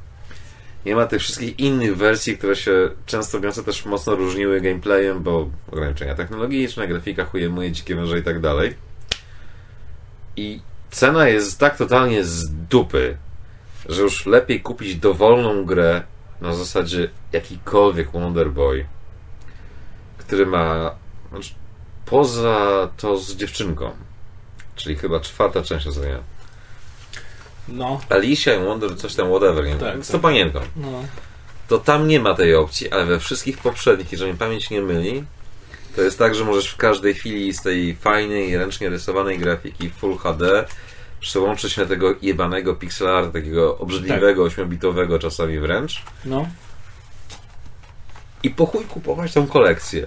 Nie 0.87 0.97
ma 0.97 1.07
tych 1.07 1.21
wszystkich 1.21 1.59
innych 1.59 1.97
wersji, 1.97 2.39
które 2.39 2.57
się 2.57 2.91
często 3.07 3.41
gęsto 3.41 3.63
też 3.63 3.85
mocno 3.85 4.15
różniły 4.15 4.61
gameplayem, 4.61 5.23
bo 5.23 5.51
ograniczenia 5.73 6.15
technologiczne, 6.15 6.89
grafika 6.89 7.25
chujemuje, 7.25 7.73
dzikie 7.73 7.95
węże 7.95 8.19
i 8.19 8.23
tak 8.23 8.41
dalej. 8.41 8.77
I 10.37 10.61
cena 10.91 11.29
jest 11.29 11.59
tak 11.59 11.77
totalnie 11.77 12.25
z 12.25 12.51
dupy, 12.51 13.17
że 13.89 14.03
już 14.03 14.27
lepiej 14.27 14.61
kupić 14.61 14.97
dowolną 14.97 15.65
grę 15.65 16.03
na 16.41 16.55
zasadzie 16.55 17.11
jakikolwiek 17.33 18.11
Wonder 18.11 18.51
Boy, 18.51 18.87
który 20.19 20.47
ma 20.47 20.95
znaczy, 21.31 21.55
poza 22.07 22.89
to 22.97 23.19
z 23.19 23.37
dziewczynką, 23.37 23.91
czyli 24.77 24.97
chyba 24.97 25.21
czwarta 25.21 25.63
część 25.63 25.87
nazywania. 25.87 26.32
No, 27.69 28.01
Alicia 28.09 28.55
i 28.55 28.65
Wonder, 28.65 28.97
coś 28.97 29.15
tam, 29.15 29.29
whatever, 29.29 29.65
nie 29.65 29.77
Tak, 29.77 30.05
z 30.05 30.07
tak. 30.07 30.13
to 30.13 30.19
panienką. 30.19 30.61
no. 30.77 31.05
To 31.69 31.79
tam 31.79 32.09
nie 32.09 32.21
ma 32.21 32.35
tej 32.35 32.55
opcji, 32.55 32.91
ale 32.91 33.05
we 33.05 33.19
wszystkich 33.19 33.59
poprzednich, 33.59 34.13
jeżeli 34.13 34.33
mi 34.33 34.39
pamięć 34.39 34.71
nie 34.71 34.83
myli, 34.83 35.25
to 35.97 36.03
jest 36.03 36.19
tak, 36.19 36.35
że 36.35 36.45
możesz 36.45 36.71
w 36.71 36.77
każdej 36.77 37.15
chwili 37.15 37.53
z 37.53 37.63
tej 37.63 37.97
fajnej, 37.97 38.57
ręcznie 38.57 38.89
rysowanej 38.89 39.39
grafiki 39.39 39.91
Full 39.91 40.19
HD 40.19 40.65
przełączyć 41.21 41.77
na 41.77 41.87
tego 41.87 42.15
jebanego 42.23 42.75
pixel 42.75 43.09
art, 43.09 43.33
takiego 43.33 43.79
obrzydliwego, 43.79 44.45
ośmiobitowego 44.45 45.19
czasami 45.19 45.59
wręcz 45.59 46.03
no. 46.25 46.49
i 48.43 48.51
po 48.51 48.67
chuj 48.67 48.85
kupować 48.85 49.33
tą 49.33 49.47
kolekcję. 49.47 50.07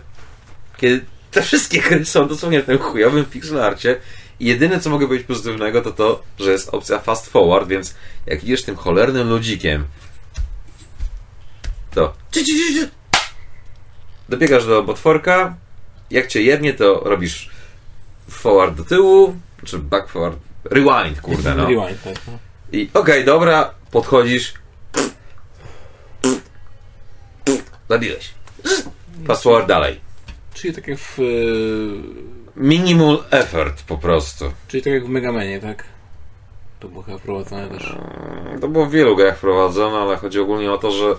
Kiedy 0.78 1.06
te 1.32 1.42
wszystkie 1.42 1.82
gry 1.82 2.06
są 2.06 2.28
dosłownie 2.28 2.62
w 2.62 2.66
tym 2.66 2.78
chujowym 2.78 3.26
pixelarcie 3.26 4.00
jedyne 4.40 4.80
co 4.80 4.90
mogę 4.90 5.08
powiedzieć 5.08 5.28
pozytywnego 5.28 5.82
to 5.82 5.92
to, 5.92 6.24
że 6.40 6.52
jest 6.52 6.70
opcja 6.70 7.00
fast 7.00 7.30
forward, 7.30 7.68
więc 7.68 7.96
jak 8.26 8.44
idziesz 8.44 8.64
tym 8.64 8.76
cholernym 8.76 9.30
ludzikiem 9.30 9.86
to 11.92 12.14
dobiegasz 14.30 14.66
do 14.66 14.84
potworka 14.84 15.56
jak 16.12 16.28
cię 16.28 16.42
jednie 16.42 16.74
to 16.74 17.02
robisz 17.06 17.50
forward 18.30 18.76
do 18.76 18.84
tyłu 18.84 19.36
czy 19.66 19.80
back 19.80 20.10
forward 20.10 20.38
rewind 20.64 21.22
kurde 21.22 21.56
no 21.56 21.68
Rewind, 21.68 22.04
tak. 22.04 22.16
No. 22.28 22.40
i 22.72 22.90
okej 22.94 23.26
dobra 23.26 23.74
podchodzisz 23.92 24.54
zabiłeś 27.90 28.34
fast 29.28 29.44
forward 29.44 29.68
dalej 29.68 30.06
Czyli 30.56 30.74
tak 30.74 30.88
jak 30.88 31.00
w... 31.00 31.18
Minimal 32.56 33.24
effort 33.32 33.84
po 33.84 33.98
prostu. 33.98 34.52
Czyli 34.68 34.84
tak 34.84 34.94
jak 34.94 35.06
w 35.06 35.10
Megamanie, 35.10 35.60
tak? 35.60 35.84
To 36.80 36.88
było 36.88 37.04
chyba 37.04 37.18
wprowadzone 37.18 37.68
też. 37.68 37.96
To 38.62 38.68
było 38.68 38.86
w 38.86 38.92
wielu 38.92 39.16
grach 39.16 39.38
wprowadzone, 39.38 39.98
ale 39.98 40.18
chodzi 40.18 40.40
ogólnie 40.40 40.72
o 40.72 40.78
to, 40.78 40.92
że 40.92 41.16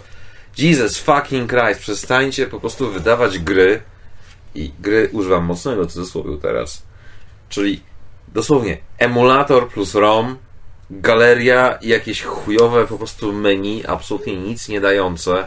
Jesus 0.59 0.99
fucking 0.99 1.51
Christ, 1.51 1.81
przestańcie 1.81 2.47
po 2.47 2.61
prostu 2.61 2.91
wydawać 2.91 3.39
gry 3.39 3.83
i 4.55 4.73
gry 4.81 5.09
używam 5.13 5.45
mocnego 5.45 5.87
cudzysłowiu 5.87 6.37
teraz. 6.37 6.83
Czyli 7.49 7.81
dosłownie 8.29 8.79
emulator 8.99 9.69
plus 9.69 9.95
ROM, 9.95 10.37
galeria 10.91 11.79
i 11.83 11.89
jakieś 11.89 12.23
chujowe 12.23 12.87
po 12.87 12.99
prostu 12.99 13.33
menu, 13.33 13.87
absolutnie 13.87 14.37
nic 14.37 14.69
nie 14.69 14.81
dające. 14.81 15.47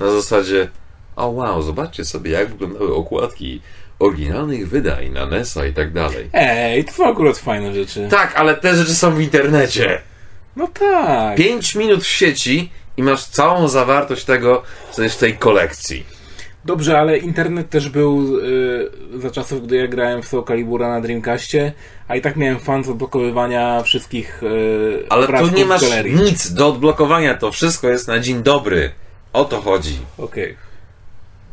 Na 0.00 0.10
zasadzie 0.10 0.68
o 1.16 1.26
wow, 1.26 1.62
zobaczcie 1.62 2.04
sobie 2.04 2.30
jak 2.30 2.48
wyglądały 2.48 2.94
okładki 2.94 3.60
oryginalnych 4.00 4.68
wydań 4.68 5.10
na 5.10 5.26
NES-a 5.26 5.66
i 5.66 5.72
tak 5.72 5.92
dalej. 5.92 6.30
Ej, 6.32 6.84
to 6.84 6.92
są 6.92 7.10
akurat 7.10 7.38
fajne 7.38 7.74
rzeczy. 7.74 8.08
Tak, 8.10 8.36
ale 8.36 8.54
te 8.54 8.74
rzeczy 8.74 8.94
są 8.94 9.14
w 9.14 9.20
internecie. 9.20 10.00
No 10.56 10.66
tak. 10.66 11.36
5 11.36 11.74
minut 11.74 12.04
w 12.04 12.08
sieci 12.08 12.70
i 12.96 13.02
masz 13.02 13.24
całą 13.24 13.68
zawartość 13.68 14.24
tego, 14.24 14.62
co 14.90 15.02
jest 15.02 15.16
w 15.16 15.18
tej 15.18 15.36
kolekcji. 15.36 16.04
Dobrze, 16.64 16.98
ale 16.98 17.18
internet 17.18 17.70
też 17.70 17.88
był 17.88 18.38
y, 18.38 18.90
za 19.14 19.30
czasów, 19.30 19.66
gdy 19.66 19.76
ja 19.76 19.88
grałem 19.88 20.22
w 20.22 20.28
Soul 20.28 20.44
Calibura 20.44 20.88
na 20.88 21.00
Dreamcastie, 21.00 21.72
a 22.08 22.16
i 22.16 22.20
tak 22.20 22.36
miałem 22.36 22.58
fan 22.58 22.84
z 22.84 22.88
odblokowywania 22.88 23.82
wszystkich 23.82 24.42
y, 24.42 25.06
Ale 25.08 25.26
tu 25.26 25.56
nie 25.56 25.64
masz 25.64 25.82
nic 26.04 26.52
do 26.52 26.68
odblokowania, 26.68 27.34
to 27.34 27.52
wszystko 27.52 27.88
jest 27.88 28.08
na 28.08 28.18
dzień 28.18 28.42
dobry. 28.42 28.90
O 29.32 29.44
to 29.44 29.60
chodzi. 29.60 29.98
Okej. 30.18 30.69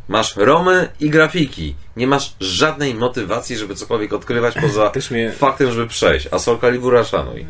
Masz 0.07 0.35
romy 0.35 0.89
i 0.99 1.09
grafiki. 1.09 1.75
Nie 1.95 2.07
masz 2.07 2.35
żadnej 2.39 2.95
motywacji, 2.95 3.57
żeby 3.57 3.75
cokolwiek 3.75 4.13
odkrywać 4.13 4.55
poza 4.61 4.91
mnie- 5.11 5.31
faktem, 5.31 5.71
żeby 5.71 5.87
przejść. 5.87 6.27
A 6.31 6.39
Soul 6.39 6.59
Calibura 6.59 7.03
szanuj. 7.03 7.45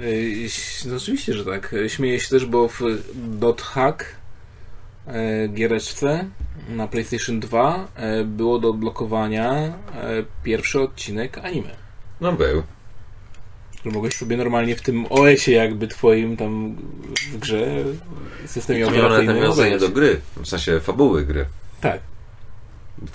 Ś- 0.46 0.86
No 0.86 0.96
oczywiście, 0.96 1.34
że 1.34 1.46
tak. 1.46 1.76
Śmieję 1.88 2.20
się 2.20 2.30
też, 2.30 2.46
bo 2.46 2.68
w 2.68 2.80
Dot 3.16 3.62
Hack 3.62 4.06
y, 5.08 5.48
giereczce 5.48 6.26
na 6.70 6.88
PlayStation 6.88 7.40
2 7.40 7.88
y, 8.22 8.26
było 8.26 8.60
do 8.60 8.70
odblokowania 8.70 9.74
pierwszy 10.44 10.82
odcinek 10.82 11.38
anime. 11.38 11.70
No 12.22 12.32
był. 12.34 12.64
Że 13.86 13.92
mogłeś 13.92 14.16
sobie 14.16 14.38
normalnie 14.38 14.76
w 14.76 14.82
tym 14.82 15.06
OS-ie 15.10 15.58
jakby 15.58 15.88
twoim 15.88 16.38
tam 16.38 16.76
w 17.34 17.38
grze 17.38 17.68
systemie 18.46 18.88
operacyjnym 18.88 19.36
nawiązanie 19.36 19.78
do 19.80 19.90
gry. 19.90 20.20
W 20.36 20.48
sensie 20.48 20.80
fabuły 20.80 21.26
gry. 21.26 21.46
Tak. 21.82 22.00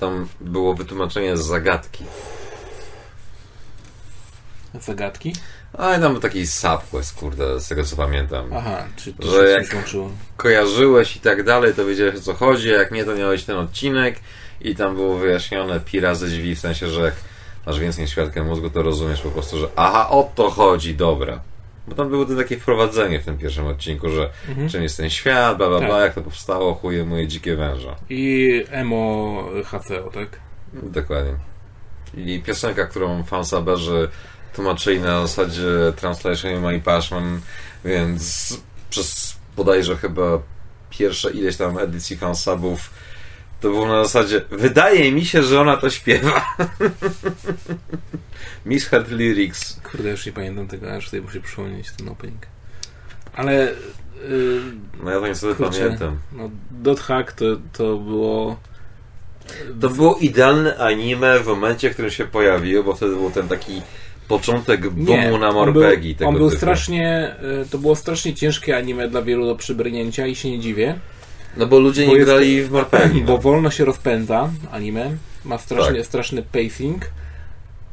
Tam 0.00 0.28
było 0.40 0.74
wytłumaczenie 0.74 1.36
z 1.36 1.40
zagadki. 1.46 2.04
Zagadki? 4.80 5.32
A 5.78 5.96
i 5.96 6.00
tam 6.00 6.12
był 6.12 6.20
taki 6.22 6.46
subquest, 6.46 7.14
kurde, 7.14 7.60
z 7.60 7.68
tego 7.68 7.84
co 7.84 7.96
pamiętam. 7.96 8.50
Aha, 8.56 8.84
czy 8.96 9.12
to 9.12 9.22
Że 9.30 9.46
się 9.46 9.48
jak- 9.52 9.84
kojarzyłeś 10.36 11.16
i 11.16 11.20
tak 11.20 11.42
dalej, 11.44 11.74
to 11.74 11.86
wiedziałeś 11.86 12.16
o 12.16 12.20
co 12.20 12.34
chodzi, 12.34 12.68
jak 12.68 12.90
nie, 12.90 13.04
to 13.04 13.14
miałeś 13.14 13.44
ten 13.44 13.56
odcinek 13.56 14.20
i 14.60 14.76
tam 14.76 14.94
było 14.94 15.18
wyjaśnione 15.18 15.80
pi 15.80 16.00
razy 16.00 16.26
drzwi, 16.26 16.54
w 16.54 16.60
sensie, 16.60 16.88
że 16.88 17.00
jak 17.00 17.14
masz 17.66 17.78
więcej 17.80 18.02
niż 18.04 18.10
świadkę 18.10 18.42
mózgu, 18.42 18.70
to 18.70 18.82
rozumiesz 18.82 19.20
po 19.20 19.30
prostu, 19.30 19.59
że 19.59 19.68
aha, 19.76 20.10
o 20.10 20.30
to 20.34 20.50
chodzi, 20.50 20.94
dobra. 20.94 21.40
Bo 21.88 21.94
tam 21.94 22.09
było 22.10 22.24
to 22.24 22.36
takie 22.36 22.56
wprowadzenie 22.59 23.20
w 23.20 23.24
tym 23.24 23.38
pierwszym 23.38 23.66
odcinku, 23.66 24.10
że 24.10 24.30
czym 24.70 24.82
jest 24.82 24.96
ten 24.96 25.10
świat, 25.10 25.56
bla 25.56 25.68
bla 25.68 25.78
bla, 25.78 25.88
Tak. 25.88 26.00
jak 26.02 26.14
to 26.14 26.20
powstało, 26.20 26.74
chuje 26.74 27.04
moje 27.04 27.28
dzikie 27.28 27.56
węża. 27.56 27.96
I 28.10 28.64
emo 28.70 29.44
HCO, 29.64 30.10
tak? 30.14 30.28
Dokładnie. 30.72 31.34
I 32.16 32.42
piosenka, 32.46 32.86
którą 32.86 33.22
fansaberzy 33.24 34.09
tłumaczyli 34.54 35.00
na 35.00 35.20
zasadzie 35.26 35.62
Translation 35.96 36.60
My 36.60 36.80
Passion, 36.80 37.40
więc 37.84 38.56
przez 38.90 39.36
bodajże 39.56 39.96
chyba 39.96 40.22
pierwsze 40.90 41.30
ileś 41.30 41.56
tam 41.56 41.78
edycji 41.78 42.16
fansubów 42.16 42.90
to 43.62 43.68
było 43.70 43.89
na 43.89 44.05
zasadzie 44.05 44.40
wydaje 44.51 45.12
mi 45.12 45.24
się, 45.24 45.43
że 45.43 45.60
ona 45.60 45.76
to 45.76 45.90
śpiewa. 45.90 46.47
Misheard 48.66 49.10
Lyrics. 49.10 49.80
Kurde, 49.90 50.10
już 50.10 50.26
nie 50.26 50.32
pamiętam 50.32 50.68
tego, 50.68 50.93
aż 50.94 51.09
sobie 51.09 51.22
muszę 51.22 51.40
przypomnieć 51.40 51.86
ten 51.98 52.09
opening. 52.09 52.47
Ale... 53.36 53.55
Yy, 54.28 54.60
No 55.05 55.10
ja 55.10 55.20
to 55.20 55.26
niestety 55.26 55.55
kurczę, 55.55 55.80
pamiętam. 55.80 56.18
No, 56.32 56.51
Dot 56.70 57.01
Hack 57.01 57.32
to, 57.32 57.44
to 57.72 57.97
było... 57.97 58.56
To 59.80 59.89
było 59.90 60.16
idealne 60.20 60.78
anime 60.78 61.40
w 61.40 61.47
momencie, 61.47 61.90
w 61.90 61.93
którym 61.93 62.10
się 62.10 62.24
pojawiło, 62.24 62.84
bo 62.84 62.94
wtedy 62.94 63.16
był 63.16 63.30
ten 63.30 63.48
taki 63.48 63.82
początek 64.28 64.89
boomu 64.90 65.39
na 65.39 65.48
on 65.48 65.55
Morpegi. 65.55 66.09
był, 66.09 66.18
tego 66.18 66.28
on 66.28 66.36
był 66.36 66.51
strasznie... 66.51 67.36
y, 67.64 67.68
To 67.70 67.78
było 67.78 67.97
strasznie 67.97 68.34
ciężkie 68.34 68.76
anime 68.76 69.09
dla 69.09 69.22
wielu 69.22 69.47
do 69.47 69.56
przybrnięcia 69.56 70.26
i 70.26 70.34
się 70.36 70.51
nie 70.51 70.60
dziwię. 70.60 70.98
No 71.56 71.66
bo 71.66 71.78
ludzie 71.78 72.06
Bo 72.06 72.12
nie 72.12 72.16
jest- 72.18 72.30
grali 72.30 72.62
w 72.62 72.70
Morpegi. 72.70 73.20
Bo 73.22 73.32
No. 73.32 73.38
wolno 73.38 73.70
się 73.70 73.84
rozpędza 73.84 74.50
anime. 74.72 75.16
Ma 75.44 75.58
strasznie, 75.58 75.96
Tak. 75.98 76.06
straszny 76.06 76.42
pacing, 76.42 77.02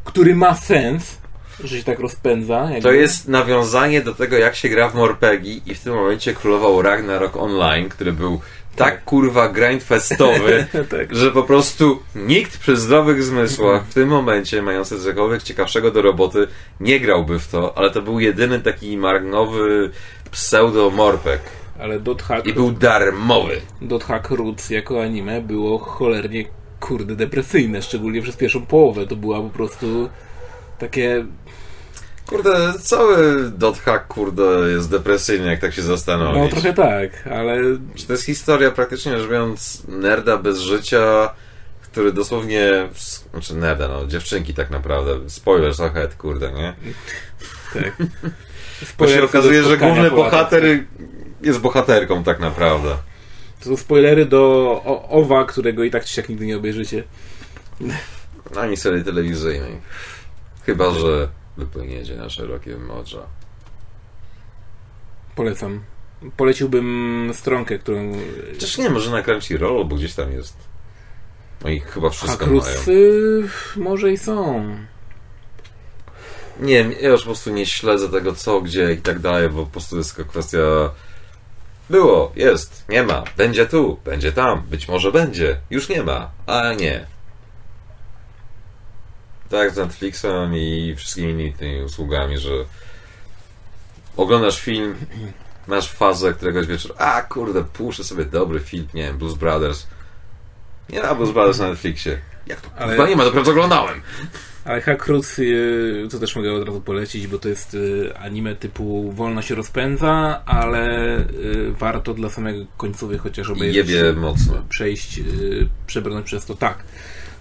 który 0.03 0.35
ma 0.35 0.55
sens, 0.55 1.17
że 1.63 1.77
się 1.77 1.83
tak 1.83 1.99
rozpędza. 1.99 2.63
Jakby. 2.63 2.81
To 2.81 2.91
jest 2.91 3.27
nawiązanie 3.27 4.01
do 4.01 4.13
tego, 4.15 4.37
jak 4.37 4.55
się 4.55 4.69
gra 4.69 4.89
w 4.89 4.95
Morpegi 4.95 5.61
i 5.65 5.75
w 5.75 5.79
tym 5.79 5.93
momencie 5.93 6.33
królował 6.33 6.81
Ragnarok 6.81 7.37
Online, 7.37 7.89
który 7.89 8.13
był 8.13 8.41
tak 8.75 9.03
kurwa 9.03 9.49
grindfestowy, 9.49 10.65
tak. 10.89 11.15
że 11.15 11.31
po 11.31 11.43
prostu 11.43 11.99
nikt 12.15 12.57
przy 12.57 12.77
zdrowych 12.77 13.23
zmysłach 13.23 13.83
w 13.85 13.93
tym 13.93 14.09
momencie, 14.09 14.61
mający 14.61 14.99
cokolwiek 14.99 15.43
ciekawszego 15.43 15.91
do 15.91 16.01
roboty, 16.01 16.47
nie 16.79 16.99
grałby 16.99 17.39
w 17.39 17.47
to, 17.47 17.77
ale 17.77 17.91
to 17.91 18.01
był 18.01 18.19
jedyny 18.19 18.59
taki 18.59 18.97
marnowy 18.97 19.89
pseudo-morpeg. 20.31 21.39
Ale 21.79 21.99
Dot 21.99 22.21
Hack, 22.21 22.45
I 22.47 22.53
był 22.53 22.71
darmowy. 22.71 23.61
Dot 23.81 24.03
Hack 24.03 24.29
Roots 24.29 24.69
jako 24.69 25.03
anime 25.03 25.41
było 25.41 25.77
cholernie 25.77 26.45
kurde 26.79 27.15
depresyjne, 27.15 27.81
szczególnie 27.81 28.21
przez 28.21 28.35
pierwszą 28.35 28.65
połowę. 28.65 29.07
To 29.07 29.15
była 29.15 29.41
po 29.41 29.49
prostu 29.49 30.09
takie... 30.79 31.25
Kurde, 32.25 32.73
cały 32.79 33.51
dot 33.51 33.79
hack, 33.79 34.07
kurde, 34.07 34.43
jest 34.69 34.89
depresyjny, 34.89 35.47
jak 35.47 35.59
tak 35.59 35.73
się 35.73 35.81
zastanowić. 35.81 36.41
No 36.41 36.47
trochę 36.47 36.73
tak, 36.73 37.27
ale 37.27 37.57
Czy 37.95 38.07
to 38.07 38.13
jest 38.13 38.25
historia 38.25 38.71
praktycznie 38.71 39.19
rzecz 39.19 39.29
biorąc 39.29 39.83
nerda 39.87 40.37
bez 40.37 40.59
życia, 40.59 41.29
który 41.81 42.11
dosłownie, 42.11 42.89
znaczy 43.31 43.55
nerda, 43.55 43.87
no 43.87 44.07
dziewczynki 44.07 44.53
tak 44.53 44.69
naprawdę, 44.69 45.29
spoiler 45.29 45.73
ahead, 45.79 46.15
kurde, 46.15 46.51
nie? 46.51 46.73
tak. 47.73 47.93
Bo 48.97 49.07
się 49.07 49.23
okazuje, 49.23 49.63
że 49.63 49.77
główny 49.77 50.11
bohater 50.11 50.63
jest 51.41 51.59
bohaterką 51.59 52.23
tak 52.23 52.39
naprawdę. 52.39 52.97
To 53.59 53.65
są 53.65 53.77
spoilery 53.77 54.25
do 54.25 54.41
o, 54.85 55.09
Owa, 55.09 55.45
którego 55.45 55.83
i 55.83 55.91
tak 55.91 56.05
czy 56.05 56.13
siak 56.13 56.29
nigdy 56.29 56.45
nie 56.45 56.57
obejrzycie. 56.57 57.03
Ani 58.57 58.77
serii 58.77 59.03
telewizyjnej. 59.03 59.81
Chyba, 60.65 60.91
że 60.91 61.29
wypłyniecie 61.57 62.15
na 62.15 62.29
szerokie 62.29 62.77
morza. 62.77 63.27
Polecam. 65.35 65.83
Poleciłbym 66.37 67.31
stronkę, 67.33 67.79
którą... 67.79 68.11
Chociaż 68.53 68.77
nie, 68.77 68.89
może 68.89 69.11
na 69.11 69.21
Crunchyroll, 69.21 69.85
bo 69.85 69.95
gdzieś 69.95 70.13
tam 70.13 70.31
jest. 70.31 70.57
Oni 71.63 71.79
chyba 71.79 72.09
wszystko 72.09 72.45
Hakrus 72.45 72.65
mają. 72.87 72.99
może 73.75 74.11
i 74.11 74.17
są. 74.17 74.65
Nie 76.59 76.73
wiem, 76.73 76.91
ja 77.01 77.09
już 77.09 77.21
po 77.21 77.25
prostu 77.25 77.49
nie 77.49 77.65
śledzę 77.65 78.09
tego 78.09 78.35
co, 78.35 78.61
gdzie 78.61 78.93
i 78.93 78.97
tak 78.97 79.19
dalej, 79.19 79.49
bo 79.49 79.65
po 79.65 79.71
prostu 79.71 79.97
jest 79.97 80.15
tylko 80.15 80.31
kwestia 80.31 80.59
było, 81.89 82.31
jest, 82.35 82.85
nie 82.89 83.03
ma, 83.03 83.23
będzie 83.37 83.65
tu, 83.65 83.99
będzie 84.05 84.31
tam, 84.31 84.61
być 84.61 84.87
może 84.87 85.11
będzie, 85.11 85.57
już 85.69 85.89
nie 85.89 86.03
ma, 86.03 86.31
a 86.47 86.73
nie. 86.73 87.05
Tak 89.49 89.71
z 89.73 89.77
Netflixem 89.77 90.55
i 90.55 90.95
wszystkimi 90.97 91.31
innymi 91.31 91.53
tymi 91.53 91.81
usługami, 91.83 92.37
że 92.37 92.51
oglądasz 94.17 94.61
film, 94.61 94.95
masz 95.67 95.91
fazę 95.91 96.33
któregoś 96.33 96.67
wieczoru, 96.67 96.95
a 96.97 97.21
kurde, 97.21 97.63
puszczę 97.63 98.03
sobie 98.03 98.25
dobry 98.25 98.59
film, 98.59 98.87
nie 98.93 99.03
wiem, 99.03 99.17
Blues 99.17 99.33
Brothers. 99.33 99.87
Nie 100.89 101.01
ma 101.01 101.15
Blues 101.15 101.31
Brothers 101.31 101.59
na 101.59 101.69
Netflixie. 101.69 102.21
Jak 102.47 102.61
to? 102.61 102.69
Ale- 102.77 102.91
Chyba 102.91 103.07
nie 103.07 103.15
ma, 103.15 103.23
dopiero 103.23 103.45
co 103.45 103.51
oglądałem. 103.51 104.01
Ale 104.65 104.81
Hakrus, 104.81 105.39
y, 105.39 106.07
to 106.11 106.19
też 106.19 106.35
mogę 106.35 106.53
od 106.53 106.67
razu 106.67 106.81
polecić, 106.81 107.27
bo 107.27 107.39
to 107.39 107.49
jest 107.49 107.73
y, 107.73 108.13
anime 108.17 108.55
typu 108.55 109.11
wolno 109.11 109.41
się 109.41 109.55
rozpędza, 109.55 110.41
ale 110.45 111.17
y, 111.19 111.71
warto 111.71 112.13
dla 112.13 112.29
samego 112.29 112.65
końcowy 112.77 113.17
chociaż 113.17 113.49
obejrzeć. 113.49 113.89
jebie 113.89 114.13
mocno. 114.13 114.65
przejść, 114.69 115.21
przebrnąć 115.87 116.25
przez 116.25 116.45
to. 116.45 116.55
Tak, 116.55 116.83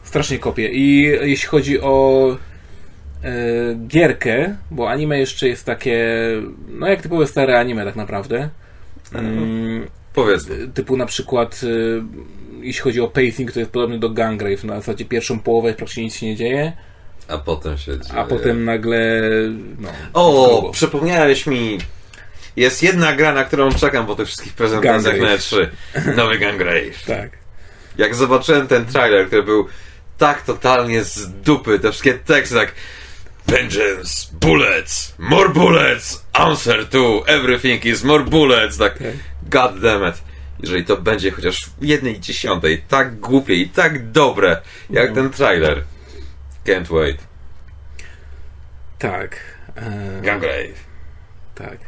strasznie 0.04 0.38
kopię. 0.38 0.70
I 0.72 1.02
jeśli 1.02 1.48
chodzi 1.48 1.80
o 1.80 2.36
gierkę, 3.86 4.56
bo 4.70 4.90
anime 4.90 5.18
jeszcze 5.18 5.48
jest 5.48 5.64
takie, 5.64 6.06
no 6.68 6.86
jak 6.86 7.02
typowe 7.02 7.26
stare 7.26 7.58
anime 7.58 7.84
tak 7.84 7.96
naprawdę. 7.96 8.48
Mm, 9.12 9.86
Powiedzmy. 10.14 10.68
typu 10.74 10.96
na 10.96 11.06
przykład 11.06 11.60
jeśli 12.62 12.82
chodzi 12.82 13.00
o 13.00 13.08
pacing, 13.08 13.52
to 13.52 13.60
jest 13.60 13.72
podobny 13.72 13.98
do 13.98 14.10
Gangrave. 14.10 14.64
Na 14.64 14.76
zasadzie 14.76 15.04
pierwszą 15.04 15.40
połowę 15.40 15.74
praktycznie 15.74 16.04
nic 16.04 16.14
się 16.14 16.26
nie 16.26 16.36
dzieje, 16.36 16.72
A 17.28 17.38
potem 17.38 17.78
się 17.78 18.00
dzieje. 18.00 18.20
a 18.20 18.24
potem 18.24 18.64
nagle 18.64 19.22
no, 19.78 19.88
O, 20.12 20.70
przypomniałeś 20.72 21.46
mi. 21.46 21.78
Jest 22.56 22.82
jedna 22.82 23.12
gra, 23.12 23.32
na 23.32 23.44
którą 23.44 23.72
czekam 23.72 24.06
po 24.06 24.14
tych 24.14 24.26
wszystkich 24.26 24.52
prezentacjach 24.52 25.04
na 25.04 25.10
Gangrave. 25.12 25.40
E3. 25.40 25.66
Nowy 26.16 26.38
Gangrave. 26.38 27.04
Tak. 27.06 27.30
Jak 27.98 28.14
zobaczyłem 28.14 28.66
ten 28.66 28.86
trailer, 28.86 29.26
który 29.26 29.42
był 29.42 29.68
tak 30.18 30.42
totalnie 30.42 31.04
z 31.04 31.28
dupy, 31.32 31.78
te 31.78 31.90
wszystkie 31.90 32.14
teksty 32.14 32.54
tak 32.54 32.74
Vengeance, 33.48 34.28
bullets, 34.40 35.14
more 35.18 35.48
bullets, 35.48 36.24
answer 36.32 36.84
to, 36.84 37.24
everything 37.26 37.86
is 37.86 38.04
more 38.04 38.24
bullets, 38.24 38.76
tak 38.76 38.98
god 39.42 39.80
damn 39.80 40.08
it. 40.08 40.22
Jeżeli 40.60 40.84
to 40.84 40.96
będzie 40.96 41.30
chociaż 41.30 41.70
w 41.80 41.84
jednej 41.84 42.20
dziesiątej 42.20 42.82
tak 42.88 43.20
głupie 43.20 43.54
i 43.54 43.68
tak 43.68 44.10
dobre, 44.10 44.60
jak 44.90 45.14
ten 45.14 45.30
trailer. 45.30 45.82
Can't 46.68 46.88
wait. 47.00 47.18
Tak. 48.98 49.36
E, 49.76 50.20
Gangrave. 50.22 50.74
tak. 51.54 51.78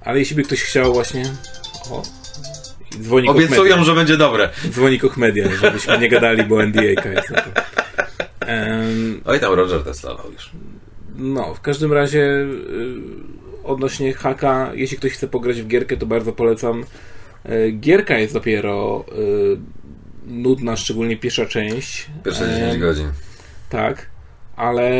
Ale 0.00 0.18
jeśli 0.18 0.36
by 0.36 0.42
ktoś 0.42 0.62
chciał 0.62 0.92
właśnie... 0.94 1.22
O, 1.90 2.02
Obiecują, 3.26 3.84
że 3.84 3.94
będzie 3.94 4.16
dobre. 4.16 4.50
Dzwoni 4.70 4.98
Koch 4.98 5.16
Media, 5.16 5.44
żebyśmy 5.60 5.98
nie 5.98 6.08
gadali, 6.08 6.44
bo 6.44 6.62
NDA 6.66 6.82
jest 6.82 7.30
na 7.30 7.40
to. 7.40 7.50
Oj, 9.24 9.40
tam 9.40 9.52
Roger 9.54 9.82
testował 9.82 10.32
już. 10.32 10.50
No, 11.16 11.54
w 11.54 11.60
każdym 11.60 11.92
razie 11.92 12.20
y, 12.20 12.46
odnośnie 13.64 14.12
haka, 14.12 14.70
jeśli 14.74 14.96
ktoś 14.96 15.12
chce 15.12 15.28
pograć 15.28 15.62
w 15.62 15.66
gierkę, 15.66 15.96
to 15.96 16.06
bardzo 16.06 16.32
polecam. 16.32 16.84
Y, 17.48 17.72
Gierka 17.72 18.18
jest 18.18 18.34
dopiero 18.34 19.04
y, 19.18 19.56
nudna, 20.26 20.76
szczególnie 20.76 21.16
pierwsza 21.16 21.46
część. 21.46 22.06
Pierwsze 22.24 22.44
Em, 22.44 22.60
10 22.60 22.78
godzin. 22.78 23.12
Tak, 23.68 24.10
ale 24.56 24.90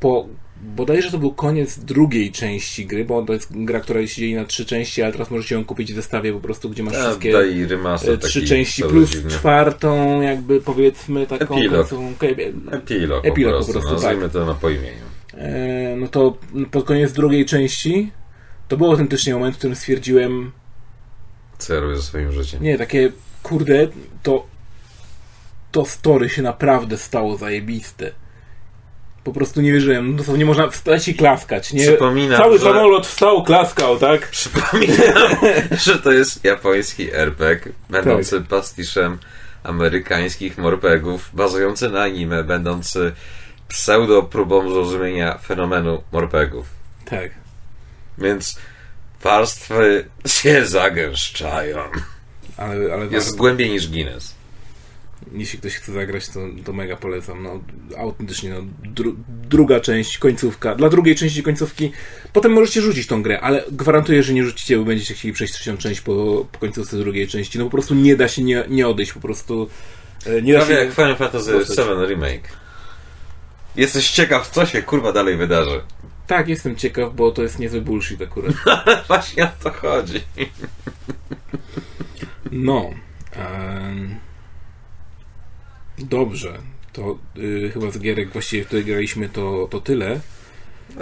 po 0.00 0.28
bodajże 0.62 1.10
to 1.10 1.18
był 1.18 1.34
koniec 1.34 1.78
drugiej 1.78 2.32
części 2.32 2.86
gry, 2.86 3.04
bo 3.04 3.22
to 3.22 3.32
jest 3.32 3.48
gra, 3.64 3.80
która 3.80 4.06
się 4.06 4.20
dzieje 4.20 4.36
na 4.36 4.44
trzy 4.44 4.66
części, 4.66 5.02
ale 5.02 5.12
teraz 5.12 5.30
możecie 5.30 5.54
ją 5.54 5.64
kupić 5.64 5.92
w 5.92 5.94
zestawie 5.96 6.32
po 6.32 6.40
prostu, 6.40 6.70
gdzie 6.70 6.82
masz 6.82 6.94
A, 6.94 7.02
wszystkie 7.04 7.32
remaster 7.66 8.14
e, 8.14 8.18
trzy 8.18 8.46
części 8.46 8.82
plus 8.82 9.10
dziwny. 9.10 9.30
czwartą, 9.30 10.20
jakby 10.22 10.60
powiedzmy 10.60 11.26
taką 11.26 11.56
Epilog. 11.56 11.86
końcową- 11.88 12.12
e, 12.72 12.76
Epilog, 12.76 13.26
Epilog 13.26 13.52
po 13.52 13.58
po 13.58 13.72
prostu, 13.72 13.72
prostu, 13.72 13.92
nazwijmy 13.92 14.22
tak. 14.22 14.32
to 14.32 14.46
na 14.46 14.54
po 14.54 14.70
imieniu. 14.70 15.04
E, 15.34 15.96
no 15.96 16.08
to 16.08 16.38
pod 16.70 16.84
koniec 16.84 17.12
drugiej 17.12 17.44
części 17.46 18.10
to 18.68 18.76
był 18.76 18.86
autentycznie 18.90 19.34
moment, 19.34 19.54
w 19.54 19.58
którym 19.58 19.76
stwierdziłem, 19.76 20.52
robię 21.68 21.96
ze 21.96 22.02
swoim 22.02 22.32
życiem? 22.32 22.62
nie, 22.62 22.78
takie 22.78 23.12
kurde, 23.42 23.88
to 24.22 24.46
to 25.72 25.84
story 25.84 26.28
się 26.28 26.42
naprawdę 26.42 26.98
stało 26.98 27.36
zajebiste. 27.36 28.10
Po 29.24 29.32
prostu 29.32 29.60
nie 29.60 29.72
wierzyłem. 29.72 30.10
No 30.10 30.16
dosłownie 30.16 30.44
można 30.44 30.68
wstać 30.70 31.08
i 31.08 31.14
klaskać. 31.14 31.72
Nie? 31.72 31.86
Przypominam, 31.86 32.38
Cały 32.38 32.58
że- 32.58 32.64
samolot 32.64 33.06
wstał, 33.06 33.42
klaskał, 33.44 33.98
tak? 33.98 34.28
Przypominam, 34.30 34.96
że 35.84 35.98
to 35.98 36.12
jest 36.12 36.44
japoński 36.44 37.12
RPG, 37.14 37.72
będący 37.90 38.38
Tak. 38.40 38.48
pastiszem 38.48 39.18
amerykańskich 39.64 40.58
morpegów, 40.58 41.30
bazujący 41.32 41.88
na 41.90 42.02
anime, 42.02 42.44
będący 42.44 43.12
pseudo 43.68 44.22
próbą 44.22 44.70
zrozumienia 44.70 45.38
fenomenu 45.38 46.02
morpegów. 46.12 46.66
Tak. 47.04 47.30
Więc 48.18 48.58
warstwy 49.22 50.08
się 50.26 50.66
zagęszczają. 50.66 51.76
Ale, 52.56 52.94
ale 52.94 53.06
Jest 53.06 53.26
warto. 53.26 53.38
głębiej 53.38 53.70
niż 53.70 53.88
Guinness. 53.88 54.34
Jeśli 55.32 55.58
ktoś 55.58 55.74
chce 55.74 55.92
zagrać, 55.92 56.28
to, 56.28 56.40
to 56.64 56.72
mega 56.72 56.96
polecam. 56.96 57.42
No, 57.42 57.60
autentycznie, 57.98 58.50
no, 58.50 58.56
dru, 58.84 59.16
druga 59.28 59.80
część, 59.80 60.18
końcówka. 60.18 60.74
Dla 60.74 60.88
drugiej 60.88 61.16
części 61.16 61.42
końcówki, 61.42 61.92
potem 62.32 62.52
możecie 62.52 62.80
rzucić 62.80 63.06
tą 63.06 63.22
grę, 63.22 63.40
ale 63.40 63.64
gwarantuję, 63.72 64.22
że 64.22 64.34
nie 64.34 64.44
rzucicie, 64.44 64.78
bo 64.78 64.84
będziecie 64.84 65.14
chcieli 65.14 65.34
przejść 65.34 65.54
trzecią 65.54 65.76
część 65.76 66.00
po, 66.00 66.46
po 66.52 66.58
końcówce 66.58 66.98
drugiej 66.98 67.28
części. 67.28 67.58
No 67.58 67.64
po 67.64 67.70
prostu 67.70 67.94
nie 67.94 68.16
da 68.16 68.28
się 68.28 68.42
nie, 68.42 68.64
nie 68.68 68.88
odejść, 68.88 69.12
po 69.12 69.20
prostu 69.20 69.68
e, 70.26 70.42
nie 70.42 70.52
da 70.52 70.58
Prawie 70.58 70.74
się... 70.74 70.80
jak 70.84 70.94
Final 70.94 71.16
Fantasy. 71.16 71.52
VII 71.52 72.06
Remake. 72.08 72.48
Jesteś 73.76 74.10
ciekaw, 74.10 74.50
co 74.50 74.66
się 74.66 74.82
kurwa 74.82 75.12
dalej 75.12 75.36
wydarzy. 75.36 75.80
Tak, 76.26 76.48
jestem 76.48 76.76
ciekaw, 76.76 77.14
bo 77.14 77.30
to 77.30 77.42
jest 77.42 77.58
niezły 77.58 77.80
bullshit 77.80 78.22
akurat. 78.22 78.54
Właśnie 79.08 79.44
o 79.44 79.48
to 79.62 79.70
chodzi. 79.70 80.20
No. 82.52 82.90
em, 83.32 84.16
dobrze. 85.98 86.58
To 86.92 87.18
y, 87.38 87.70
chyba 87.74 87.90
z 87.90 87.98
gierek 87.98 88.30
właściwie, 88.32 88.64
w 88.64 88.66
której 88.66 88.84
graliśmy, 88.84 89.28
to, 89.28 89.68
to 89.70 89.80
tyle. 89.80 90.20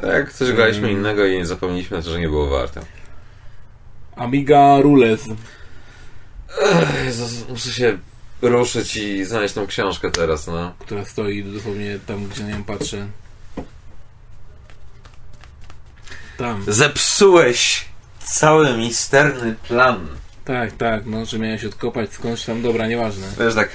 Jak 0.03 0.33
coś 0.33 0.53
graliśmy 0.53 0.89
Mm. 0.89 1.01
innego 1.01 1.27
i 1.27 1.39
nie 1.39 1.47
zapomnieliśmy, 1.47 2.03
to 2.03 2.11
że 2.11 2.21
nie 2.21 2.29
było 2.29 2.51
warte. 2.51 2.81
Amiga 4.17 4.81
Rules. 4.81 5.25
Jezus, 7.05 7.49
muszę 7.49 7.73
się 7.73 7.99
ruszyć 8.43 8.97
i 8.97 9.25
znaleźć 9.25 9.55
tą 9.55 9.67
książkę 9.67 10.11
teraz, 10.11 10.47
no. 10.47 10.73
która 10.79 11.05
stoi 11.05 11.45
dosłownie 11.45 11.99
tam, 12.07 12.27
gdzie 12.29 12.43
na 12.45 12.51
nią 12.51 12.65
patrzę. 12.65 13.07
Tam. 16.37 16.65
Zepsułeś 16.69 17.85
cały 18.25 18.77
misterny 18.77 19.55
plan. 19.69 20.07
Tak, 20.45 20.73
tak, 20.73 21.07
no, 21.07 21.25
że 21.25 21.39
miałeś 21.39 21.65
odkopać 21.65 22.13
skądś 22.13 22.45
tam, 22.45 22.63
dobra, 22.63 22.87
nieważne. 22.87 23.27
Wiesz, 23.39 23.55
tak, 23.55 23.69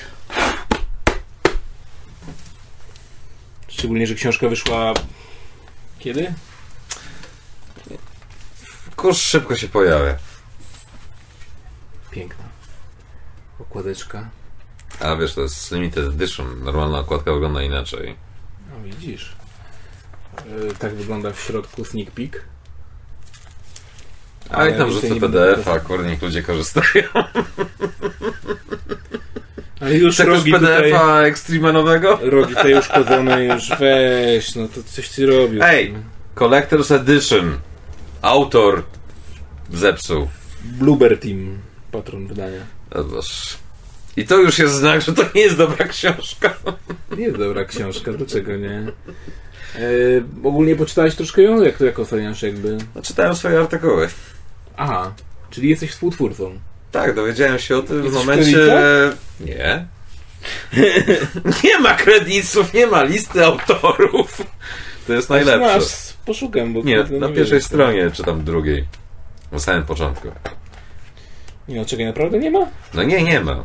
Szczególnie, 3.79 4.07
że 4.07 4.15
książka 4.15 4.49
wyszła... 4.49 4.93
Kiedy? 5.99 6.33
kurz 8.95 9.17
szybko 9.17 9.55
się 9.55 9.67
pojawia. 9.67 10.17
Piękna. 12.11 12.43
Okładeczka. 13.59 14.29
A 14.99 15.15
wiesz, 15.15 15.33
to 15.33 15.41
jest 15.41 15.71
limited 15.71 16.05
edition. 16.05 16.63
Normalna 16.63 16.99
okładka 16.99 17.33
wygląda 17.33 17.63
inaczej. 17.63 18.15
No 18.69 18.83
widzisz. 18.83 19.35
Yy, 20.45 20.75
tak 20.79 20.95
wygląda 20.95 21.31
w 21.31 21.39
środku 21.39 21.85
sneak 21.85 22.11
peek. 22.11 22.43
A 24.49 24.67
i 24.67 24.77
tam 24.77 24.89
więcej 24.89 25.09
rzucę 25.09 25.21
będę 25.21 25.55
PDF-a, 25.55 25.79
kurde, 25.79 26.09
niech 26.09 26.21
ludzie 26.21 26.43
korzystają. 26.43 27.03
Ale 29.79 29.97
już 29.97 30.13
Chcesz 30.15 30.27
rogi 30.27 30.51
tutaj... 30.51 30.83
PDF-a 30.83 31.21
ekstremanowego? 31.21 32.19
Rogi 32.21 32.55
tutaj 32.55 32.79
uszkodzone 32.79 33.45
już, 33.45 33.69
weź, 33.79 34.55
no 34.55 34.67
to 34.67 34.83
coś 34.83 35.09
ty 35.09 35.25
robił. 35.25 35.61
Ej! 35.63 35.93
Collector's 36.35 36.95
Edition. 36.95 37.57
Autor 38.21 38.83
zepsuł. 39.73 40.27
Blueber 40.63 41.19
Team, 41.19 41.59
patron 41.91 42.27
wydania. 42.27 42.61
I 44.17 44.25
to 44.25 44.37
już 44.37 44.59
jest 44.59 44.73
znak, 44.73 45.01
że 45.01 45.13
to 45.13 45.23
nie 45.35 45.41
jest 45.41 45.57
dobra 45.57 45.87
książka. 45.87 46.53
Nie 47.17 47.23
jest 47.23 47.37
dobra 47.37 47.65
książka, 47.65 48.13
dlaczego 48.13 48.55
nie? 48.55 48.91
E, 49.75 49.81
ogólnie 50.43 50.75
poczytałeś 50.75 51.15
troszkę 51.15 51.41
ją? 51.41 51.61
Jak 51.61 51.77
to 51.77 51.85
jak 51.85 51.99
oceniasz 51.99 52.41
jakby? 52.41 52.77
No, 52.95 53.01
czytałem 53.01 53.35
swoje 53.35 53.59
artykuły. 53.59 54.09
Aha, 54.77 55.13
czyli 55.49 55.69
jesteś 55.69 55.91
współtwórcą. 55.91 56.59
Tak, 56.91 57.15
dowiedziałem 57.15 57.59
się 57.59 57.77
o 57.77 57.81
tym 57.81 58.01
w 58.01 58.03
Jesteś 58.03 58.23
w 58.23 58.25
momencie... 58.25 58.51
Krylicach? 58.51 59.17
Nie. 59.39 59.85
Nie 61.63 61.79
ma 61.79 61.93
kredytów, 61.93 62.73
nie 62.73 62.87
ma 62.87 63.03
listy 63.03 63.45
autorów. 63.45 64.41
To 65.07 65.13
jest 65.13 65.29
najlepsze. 65.29 65.59
Masz, 65.59 66.13
poszukam, 66.25 66.73
bo 66.73 66.81
Nie, 66.81 67.03
na 67.03 67.27
nie 67.27 67.33
pierwszej 67.33 67.61
stronie, 67.61 68.11
czy 68.11 68.23
tam 68.23 68.43
drugiej. 68.43 68.87
Na 69.51 69.59
samym 69.59 69.83
początku. 69.83 70.27
Nie, 71.67 71.75
no 71.75 71.85
czekaj, 71.85 72.05
naprawdę 72.05 72.39
nie 72.39 72.51
ma? 72.51 72.67
No 72.93 73.03
nie, 73.03 73.23
nie 73.23 73.39
ma. 73.39 73.63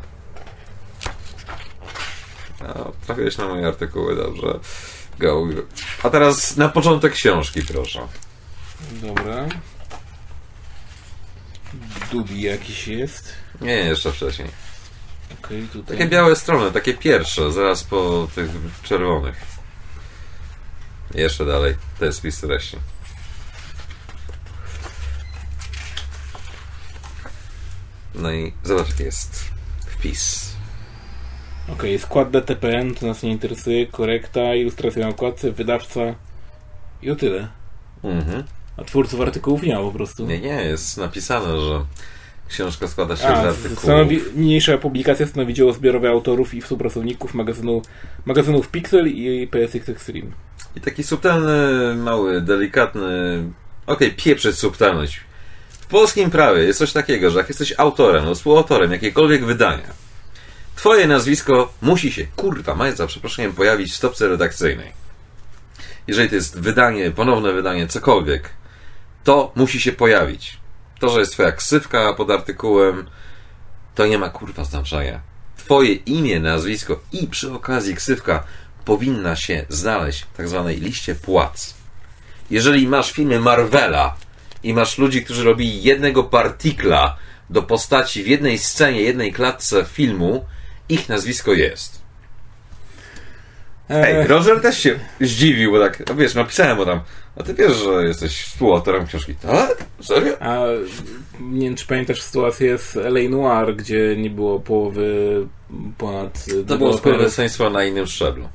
No, 2.60 2.92
trafiłeś 3.06 3.38
na 3.38 3.48
moje 3.48 3.66
artykuły, 3.66 4.16
dobrze. 4.16 4.58
Go. 5.18 5.46
A 6.02 6.10
teraz 6.10 6.56
na 6.56 6.68
początek 6.68 7.12
książki, 7.12 7.62
proszę. 7.62 8.00
Dobra. 8.92 9.46
Dubi 12.12 12.42
jakiś 12.42 12.88
jest. 12.88 13.34
Nie, 13.60 13.76
jeszcze 13.76 14.12
wcześniej. 14.12 14.48
Okej, 15.44 15.68
tutaj. 15.72 15.96
Takie 15.96 16.10
białe 16.10 16.36
strony, 16.36 16.72
takie 16.72 16.94
pierwsze, 16.94 17.52
zaraz 17.52 17.84
po 17.84 18.28
tych 18.34 18.50
czerwonych. 18.82 19.42
Jeszcze 21.14 21.46
dalej, 21.46 21.76
to 21.98 22.04
jest 22.04 22.18
spis 22.18 22.40
treści. 22.40 22.76
No 28.14 28.32
i 28.32 28.52
zobacz, 28.64 28.88
jaki 28.88 29.02
jest 29.02 29.44
wpis. 29.86 30.54
Okej, 31.68 31.98
skład 31.98 32.30
DTPN, 32.30 32.94
to 32.94 33.06
nas 33.06 33.22
nie 33.22 33.30
interesuje, 33.30 33.86
korekta, 33.86 34.54
ilustracja 34.54 35.02
na 35.02 35.08
okładce, 35.08 35.52
wydawca 35.52 36.00
i 37.02 37.10
o 37.10 37.16
tyle. 37.16 37.48
Mhm. 38.02 38.44
A 38.76 38.84
twórców 38.84 39.20
artykułów 39.20 39.62
nie 39.62 39.74
ma 39.74 39.80
po 39.80 39.92
prostu. 39.92 40.26
Nie, 40.26 40.40
nie, 40.40 40.64
jest 40.64 40.96
napisane, 40.96 41.60
że 41.60 41.84
książka 42.48 42.88
składa 42.88 43.16
się 43.16 43.22
z 43.22 43.24
A, 43.24 43.48
artykułów. 43.48 43.78
stanowi, 43.78 44.20
niniejsza 44.36 44.78
publikacja 44.78 45.26
stanowi 45.26 45.54
dzieło 45.54 45.72
zbiorowe 45.72 46.08
autorów 46.08 46.54
i 46.54 46.60
współpracowników 46.60 47.34
magazynu, 47.34 47.82
magazynów 48.26 48.68
Pixel 48.68 49.08
i 49.08 49.48
PSX 49.50 49.88
Extreme. 49.88 50.30
I 50.76 50.80
taki 50.80 51.02
subtelny, 51.02 51.94
mały, 51.94 52.40
delikatny. 52.40 53.42
Okej, 53.86 54.12
pieprzyć 54.12 54.58
subtelność. 54.58 55.20
W 55.70 55.86
polskim 55.86 56.30
prawie 56.30 56.62
jest 56.62 56.78
coś 56.78 56.92
takiego, 56.92 57.30
że 57.30 57.38
jak 57.38 57.48
jesteś 57.48 57.74
autorem, 57.78 58.24
no 58.24 58.34
współautorem 58.34 58.92
jakiegokolwiek 58.92 59.44
wydania, 59.44 60.04
twoje 60.76 61.06
nazwisko 61.06 61.72
musi 61.82 62.12
się, 62.12 62.26
kurwa, 62.36 62.74
mać 62.74 62.96
za 62.96 63.06
przeproszeniem, 63.06 63.52
pojawić 63.52 63.92
w 63.92 63.96
stopce 63.96 64.28
redakcyjnej. 64.28 64.92
Jeżeli 66.06 66.28
to 66.28 66.34
jest 66.34 66.60
wydanie, 66.60 67.10
ponowne 67.10 67.52
wydanie, 67.52 67.86
cokolwiek, 67.86 68.50
to 69.24 69.52
musi 69.54 69.80
się 69.80 69.92
pojawić. 69.92 70.58
To, 71.00 71.08
że 71.08 71.20
jest 71.20 71.32
twoja 71.32 71.52
ksywka 71.52 72.14
pod 72.14 72.30
artykułem, 72.30 73.06
to 73.94 74.06
nie 74.06 74.18
ma 74.18 74.28
kurwa 74.30 74.64
znaczenia. 74.64 75.20
Twoje 75.56 75.94
imię, 75.94 76.40
nazwisko 76.40 77.00
i 77.12 77.26
przy 77.26 77.52
okazji 77.52 77.94
ksywka 77.94 78.44
powinna 78.84 79.36
się 79.36 79.64
znaleźć 79.68 80.22
w 80.22 80.36
tak 80.36 80.48
zwanej 80.48 80.80
liście 80.80 81.14
płac. 81.14 81.74
Jeżeli 82.50 82.88
masz 82.88 83.12
filmy 83.12 83.40
Marvela 83.40 84.16
i 84.62 84.74
masz 84.74 84.98
ludzi, 84.98 85.24
którzy 85.24 85.44
robili 85.44 85.82
jednego 85.82 86.24
partikla 86.24 87.16
do 87.50 87.62
postaci 87.62 88.22
w 88.22 88.26
jednej 88.26 88.58
scenie, 88.58 89.00
jednej 89.00 89.32
klatce 89.32 89.84
filmu, 89.84 90.44
ich 90.88 91.08
nazwisko 91.08 91.52
jest. 91.52 92.03
Ej, 93.88 94.26
Roger 94.26 94.60
też 94.60 94.78
się 94.78 94.98
zdziwił, 95.20 95.72
bo 95.72 95.80
tak, 95.80 96.02
no 96.08 96.14
wiesz, 96.14 96.34
napisałem 96.34 96.76
mu 96.76 96.86
tam, 96.86 97.00
a 97.36 97.42
ty 97.42 97.54
wiesz, 97.54 97.76
że 97.76 98.04
jesteś 98.04 98.42
współautorem 98.42 99.06
książki. 99.06 99.34
Tak? 99.34 99.84
Serio? 100.00 100.32
A 100.40 100.64
nie 101.40 101.66
wiem, 101.66 101.76
czy 101.76 101.86
pamiętasz 101.86 102.22
sytuację 102.22 102.78
z 102.78 102.96
L.A. 102.96 103.28
Noir, 103.28 103.76
gdzie 103.76 104.16
nie 104.16 104.30
było 104.30 104.60
połowy 104.60 105.46
ponad... 105.98 106.46
To 106.66 106.78
było 106.78 106.92
społeczeństwo 106.98 107.70
na 107.70 107.84
innym 107.84 108.06
szczeblu. 108.06 108.48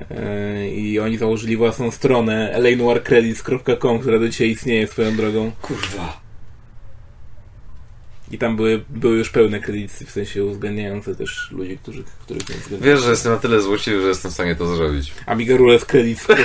I 0.72 1.00
oni 1.00 1.18
założyli 1.18 1.56
własną 1.56 1.90
stronę 1.90 2.58
lanoircredits.com, 2.58 3.98
która 3.98 4.18
do 4.18 4.28
dzisiaj 4.28 4.50
istnieje 4.50 4.86
swoją 4.86 5.16
drogą. 5.16 5.50
Kurwa. 5.62 6.19
I 8.30 8.38
tam 8.38 8.56
były, 8.56 8.84
były 8.88 9.16
już 9.16 9.30
pełne 9.30 9.60
kredyty, 9.60 10.06
w 10.06 10.10
sensie 10.10 10.44
uwzględniające 10.44 11.16
też 11.16 11.50
ludzi, 11.50 11.78
którzy, 11.82 12.04
których 12.20 12.48
nie 12.48 12.56
uwzględniają. 12.56 12.94
Wiesz, 12.94 13.04
że 13.04 13.10
jestem 13.10 13.32
na 13.32 13.38
tyle 13.38 13.60
złośliwy, 13.60 14.02
że 14.02 14.08
jestem 14.08 14.30
w 14.30 14.34
stanie 14.34 14.56
to 14.56 14.76
zrobić. 14.76 15.12
Amiga 15.26 15.56
Rules 15.56 15.84
Credits. 15.84 16.26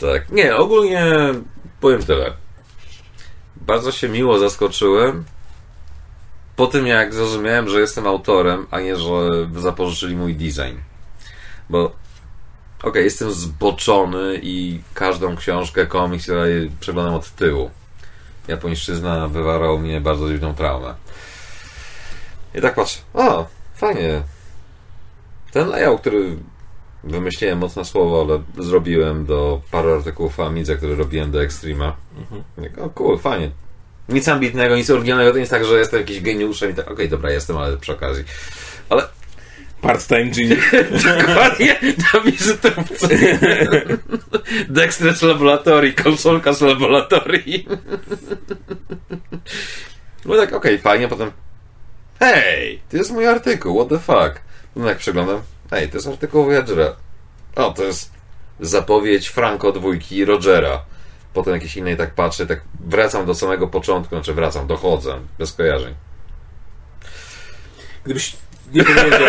Tak. 0.00 0.30
Nie, 0.30 0.56
ogólnie 0.56 1.04
powiem 1.80 2.02
tyle. 2.02 2.32
Bardzo 3.56 3.92
się 3.92 4.08
miło 4.08 4.38
zaskoczyłem 4.38 5.24
po 6.56 6.66
tym, 6.66 6.86
jak 6.86 7.14
zrozumiałem, 7.14 7.68
że 7.68 7.80
jestem 7.80 8.06
autorem, 8.06 8.66
a 8.70 8.80
nie, 8.80 8.96
że 8.96 9.28
zapożyczyli 9.56 10.16
mój 10.16 10.34
design. 10.34 10.76
Bo 11.70 11.92
okej, 12.82 13.04
jestem 13.04 13.30
zboczony 13.30 14.40
i 14.42 14.80
każdą 14.94 15.36
książkę, 15.36 15.86
komiks 15.86 16.26
tak 16.26 16.36
dalej 16.36 16.70
przeglądam 16.80 17.14
od 17.14 17.30
tyłu. 17.30 17.70
Japońszczyzna 18.48 19.28
wywarał 19.28 19.78
mnie 19.78 20.00
bardzo 20.00 20.28
dziwną 20.28 20.54
traumę. 20.54 20.94
I 22.54 22.60
tak 22.60 22.74
patrzę, 22.74 23.00
o, 23.14 23.46
fajnie. 23.74 24.22
Ten 25.52 25.68
layout, 25.68 26.00
który 26.00 26.36
wymyśliłem 27.04 27.58
mocne 27.58 27.84
słowo, 27.84 28.20
ale 28.20 28.64
zrobiłem 28.64 29.26
do 29.26 29.60
paru 29.70 29.94
artykułów 29.94 30.40
Amidze, 30.40 30.76
które 30.76 30.94
robiłem 30.94 31.30
do 31.30 31.42
Extrema. 31.42 31.96
Jak, 32.62 32.78
O 32.78 32.90
cool, 32.90 33.18
fajnie. 33.18 33.50
Nic 34.08 34.28
ambitnego, 34.28 34.76
nic 34.76 34.90
oryginalnego, 34.90 35.30
to 35.30 35.36
nie 35.36 35.40
jest 35.40 35.50
tak, 35.50 35.64
że 35.64 35.78
jestem 35.78 36.00
jakiś 36.00 36.20
geniuszem 36.20 36.70
i 36.70 36.74
tak, 36.74 36.90
okej, 36.90 37.08
dobra, 37.08 37.30
jestem, 37.30 37.56
ale 37.56 37.76
przy 37.76 37.92
okazji. 37.92 38.24
Ale 38.88 39.08
Part-time 39.80 40.30
genius. 40.30 40.64
dokładnie 41.18 41.76
na 42.12 42.20
wizytówce. 42.20 43.08
Dexter's 44.68 45.26
Laboratory, 45.26 45.92
konsolka 45.92 46.52
z 46.52 46.60
laboratorii. 46.60 47.66
No 50.24 50.36
tak, 50.36 50.52
okej, 50.52 50.78
fajnie, 50.78 51.08
potem 51.08 51.32
hej, 52.20 52.82
to 52.90 52.96
jest 52.96 53.10
mój 53.10 53.26
artykuł, 53.26 53.76
what 53.76 53.88
the 53.88 53.98
fuck. 53.98 54.42
No 54.76 54.88
jak 54.88 54.98
przeglądam, 54.98 55.42
hej, 55.70 55.88
to 55.88 55.96
jest 55.96 56.06
artykuł 56.06 56.44
Voyagera. 56.44 56.96
O, 57.56 57.70
to 57.70 57.84
jest 57.84 58.10
zapowiedź 58.60 59.28
Franco 59.28 59.72
dwójki 59.72 60.16
i 60.16 60.24
Rogera. 60.24 60.84
Potem 61.32 61.54
jakiś 61.54 61.76
innej 61.76 61.96
tak 61.96 62.14
patrzę, 62.14 62.46
tak 62.46 62.60
wracam 62.80 63.26
do 63.26 63.34
samego 63.34 63.68
początku, 63.68 64.14
znaczy 64.14 64.34
wracam, 64.34 64.66
dochodzę, 64.66 65.20
bez 65.38 65.52
kojarzeń. 65.52 65.94
Gdybyś 68.04 68.36
nie 68.74 68.84
powiedział 68.84 69.28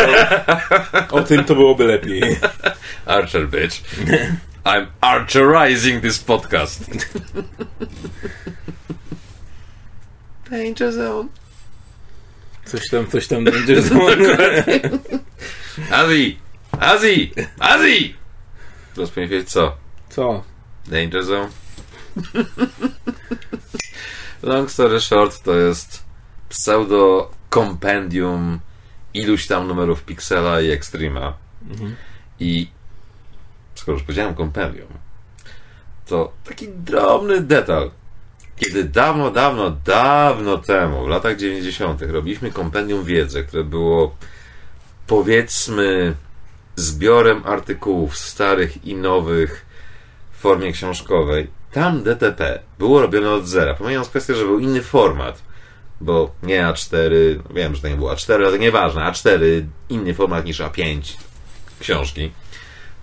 o 1.11 1.22
tym, 1.22 1.43
to 1.43 1.55
byłoby 1.55 1.84
lepiej. 1.85 2.39
Archer, 3.05 3.49
bitch. 3.49 3.81
I'm 4.63 4.88
archerizing 5.01 6.01
this 6.01 6.19
podcast. 6.19 6.85
Danger 10.49 10.91
zone. 10.93 11.30
Coś 12.65 12.89
tam, 12.89 13.07
coś 13.07 13.27
tam 13.27 13.43
będzie. 13.43 13.76
Azji! 15.91 16.39
Azji! 16.80 17.34
Azji! 17.59 18.15
Teraz 18.95 19.09
powinien 19.09 19.30
wiedzieć 19.30 19.49
co? 19.49 19.77
Co? 20.09 20.43
Danger 20.88 21.23
zone. 21.23 21.49
Long 24.43 24.72
story 24.72 25.01
short 25.01 25.43
to 25.43 25.55
jest 25.55 26.03
pseudo 26.49 27.31
kompendium 27.49 28.59
iluś 29.13 29.47
tam 29.47 29.67
numerów 29.67 30.03
Pixela 30.03 30.61
i 30.61 30.71
Extrema. 30.71 31.33
I 32.39 32.69
skoro 33.75 33.97
już 33.97 34.03
powiedziałem 34.03 34.35
kompendium, 34.35 34.88
to 36.05 36.31
taki 36.43 36.67
drobny 36.67 37.41
detal. 37.41 37.91
Kiedy 38.55 38.83
dawno, 38.83 39.31
dawno, 39.31 39.69
dawno 39.85 40.57
temu, 40.57 41.05
w 41.05 41.07
latach 41.07 41.38
90., 41.38 42.01
robiliśmy 42.01 42.51
kompendium 42.51 43.03
wiedzy, 43.05 43.43
które 43.43 43.63
było 43.63 44.15
powiedzmy 45.07 46.15
zbiorem 46.75 47.41
artykułów 47.45 48.17
starych 48.17 48.85
i 48.85 48.95
nowych 48.95 49.65
w 50.31 50.38
formie 50.38 50.71
książkowej. 50.71 51.47
Tam 51.71 52.03
DTP 52.03 52.59
było 52.79 53.01
robione 53.01 53.31
od 53.31 53.47
zera. 53.47 53.73
Pomijając 53.73 54.09
kwestię, 54.09 54.35
że 54.35 54.45
był 54.45 54.59
inny 54.59 54.81
format, 54.81 55.41
bo 56.01 56.31
nie 56.43 56.63
A4, 56.63 57.39
no 57.49 57.55
wiem, 57.55 57.75
że 57.75 57.81
to 57.81 57.87
nie 57.87 57.95
było 57.95 58.13
A4, 58.13 58.33
ale 58.33 58.51
to 58.51 58.57
nieważne, 58.57 59.01
A4, 59.01 59.39
inny 59.89 60.13
format 60.13 60.45
niż 60.45 60.59
A5 60.59 61.17
książki. 61.79 62.31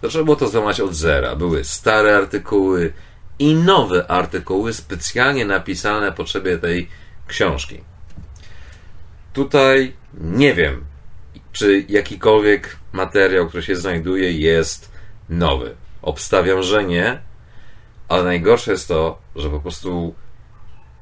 To 0.00 0.08
trzeba 0.08 0.24
było 0.24 0.36
to 0.36 0.48
złamać 0.48 0.80
od 0.80 0.94
zera. 0.94 1.36
Były 1.36 1.64
stare 1.64 2.16
artykuły 2.16 2.92
i 3.38 3.54
nowe 3.54 4.10
artykuły 4.10 4.72
specjalnie 4.72 5.44
napisane 5.44 6.06
na 6.06 6.12
potrzebie 6.12 6.58
tej 6.58 6.88
książki. 7.26 7.80
Tutaj 9.32 9.92
nie 10.20 10.54
wiem, 10.54 10.84
czy 11.52 11.84
jakikolwiek 11.88 12.76
materiał, 12.92 13.48
który 13.48 13.62
się 13.62 13.76
znajduje, 13.76 14.32
jest 14.32 14.90
nowy. 15.28 15.74
Obstawiam, 16.02 16.62
że 16.62 16.84
nie, 16.84 17.20
ale 18.08 18.24
najgorsze 18.24 18.70
jest 18.70 18.88
to, 18.88 19.18
że 19.36 19.50
po 19.50 19.60
prostu 19.60 20.14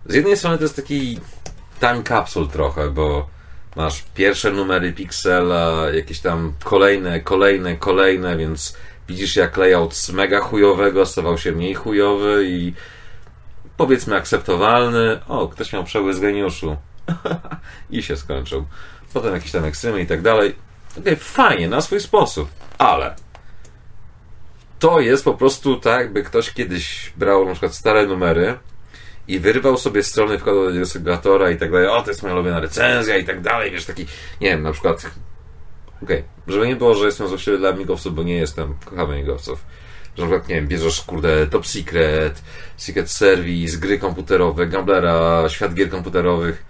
z 0.06 0.14
jednej 0.14 0.36
strony 0.36 0.58
to 0.58 0.64
jest 0.64 0.76
taki 0.76 1.20
time 1.80 2.02
capsule 2.02 2.48
trochę, 2.48 2.90
bo 2.90 3.26
masz 3.76 4.04
pierwsze 4.14 4.50
numery 4.50 4.92
Pixela, 4.92 5.90
jakieś 5.94 6.20
tam 6.20 6.52
kolejne, 6.64 7.20
kolejne, 7.20 7.76
kolejne, 7.76 8.36
więc 8.36 8.76
widzisz 9.08 9.36
jak 9.36 9.56
layout 9.56 9.94
z 9.94 10.10
mega 10.10 10.40
chujowego 10.40 11.06
stawał 11.06 11.38
się 11.38 11.52
mniej 11.52 11.74
chujowy 11.74 12.44
i 12.46 12.72
powiedzmy 13.76 14.16
akceptowalny. 14.16 15.20
O, 15.28 15.48
ktoś 15.48 15.72
miał 15.72 15.84
przełysk 15.84 16.20
geniuszu. 16.20 16.76
I 17.90 18.02
się 18.02 18.16
skończył. 18.16 18.66
Potem 19.12 19.34
jakieś 19.34 19.52
tam 19.52 19.64
ekstrymy 19.64 20.00
i 20.00 20.06
tak 20.06 20.22
dalej. 20.22 20.54
Okej, 20.98 21.16
fajnie, 21.16 21.68
na 21.68 21.80
swój 21.80 22.00
sposób, 22.00 22.48
ale 22.78 23.14
to 24.78 25.00
jest 25.00 25.24
po 25.24 25.34
prostu 25.34 25.76
tak, 25.76 26.00
jakby 26.00 26.22
ktoś 26.22 26.52
kiedyś 26.52 27.12
brał 27.16 27.44
na 27.44 27.50
przykład 27.50 27.74
stare 27.74 28.06
numery 28.06 28.58
i 29.28 29.38
wyrwał 29.38 29.78
sobie 29.78 30.02
strony, 30.02 30.38
wkładał 30.38 30.64
do 30.64 30.72
dysygulatora 30.72 31.50
i 31.50 31.56
tak 31.56 31.72
dalej, 31.72 31.88
o, 31.88 32.02
to 32.02 32.10
jest 32.10 32.22
moja 32.22 32.34
ulubiona 32.34 32.60
recenzja 32.60 33.16
i 33.16 33.24
tak 33.24 33.40
dalej, 33.40 33.70
wiesz, 33.70 33.84
taki, 33.84 34.06
nie 34.40 34.48
wiem, 34.48 34.62
na 34.62 34.72
przykład 34.72 35.10
okej, 36.02 36.24
żeby 36.46 36.68
nie 36.68 36.76
było, 36.76 36.94
że 36.94 37.06
jestem 37.06 37.28
złośliwy 37.28 37.58
dla 37.58 37.68
amigowców, 37.68 38.14
bo 38.14 38.22
nie 38.22 38.36
jestem, 38.36 38.74
kochamy 38.84 39.14
amigowców, 39.14 39.64
że 40.16 40.22
na 40.22 40.28
przykład, 40.28 40.48
nie 40.48 40.54
wiem, 40.54 40.68
bierzesz, 40.68 41.00
kurde, 41.00 41.46
Top 41.46 41.66
Secret, 41.66 42.42
Secret 42.76 43.10
Service, 43.10 43.78
gry 43.78 43.98
komputerowe, 43.98 44.66
Gamblera, 44.66 45.48
świat 45.48 45.74
gier 45.74 45.90
komputerowych, 45.90 46.64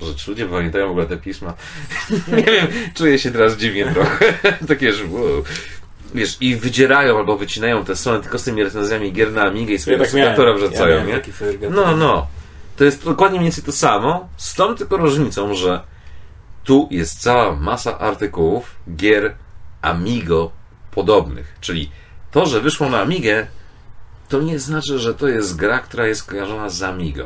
że 0.00 0.14
czy 0.14 0.30
ludzie 0.30 0.46
pamiętają 0.46 0.86
w 0.86 0.90
ogóle 0.90 1.06
te 1.06 1.16
pisma? 1.16 1.54
nie 2.36 2.42
wiem, 2.42 2.66
czuję 2.94 3.18
się 3.18 3.30
teraz 3.30 3.56
dziwnie 3.56 3.92
trochę, 3.94 4.32
takie, 4.68 4.92
że 4.92 5.04
wow. 5.04 5.44
Wiesz, 6.14 6.36
i 6.40 6.56
wydzierają 6.56 7.18
albo 7.18 7.36
wycinają 7.36 7.84
te 7.84 7.96
strony 7.96 8.22
tylko 8.22 8.38
z 8.38 8.44
tymi 8.44 8.64
recenzjami 8.64 9.12
gier 9.12 9.32
na 9.32 9.42
Amigę 9.42 9.74
i 9.74 9.78
sobie 9.78 9.96
Ja 9.96 10.04
tak 10.04 10.38
Ja 10.38 10.52
wrzucają, 10.52 11.04
miałem 11.06 11.22
nie? 11.60 11.70
No, 11.70 11.96
no. 11.96 12.26
To 12.76 12.84
jest 12.84 13.04
dokładnie 13.04 13.38
mniej 13.38 13.50
więcej 13.50 13.64
to 13.64 13.72
samo, 13.72 14.28
z 14.36 14.54
tą 14.54 14.74
tylko 14.74 14.96
różnicą, 14.96 15.54
że 15.54 15.80
tu 16.64 16.88
jest 16.90 17.22
cała 17.22 17.56
masa 17.56 17.98
artykułów 17.98 18.76
gier 18.96 19.34
Amigo 19.82 20.50
podobnych. 20.90 21.56
Czyli 21.60 21.90
to, 22.30 22.46
że 22.46 22.60
wyszło 22.60 22.88
na 22.88 23.00
Amigę, 23.00 23.46
to 24.28 24.40
nie 24.40 24.58
znaczy, 24.58 24.98
że 24.98 25.14
to 25.14 25.28
jest 25.28 25.56
gra, 25.56 25.78
która 25.78 26.06
jest 26.06 26.24
kojarzona 26.24 26.70
z 26.70 26.82
Amigą. 26.82 27.24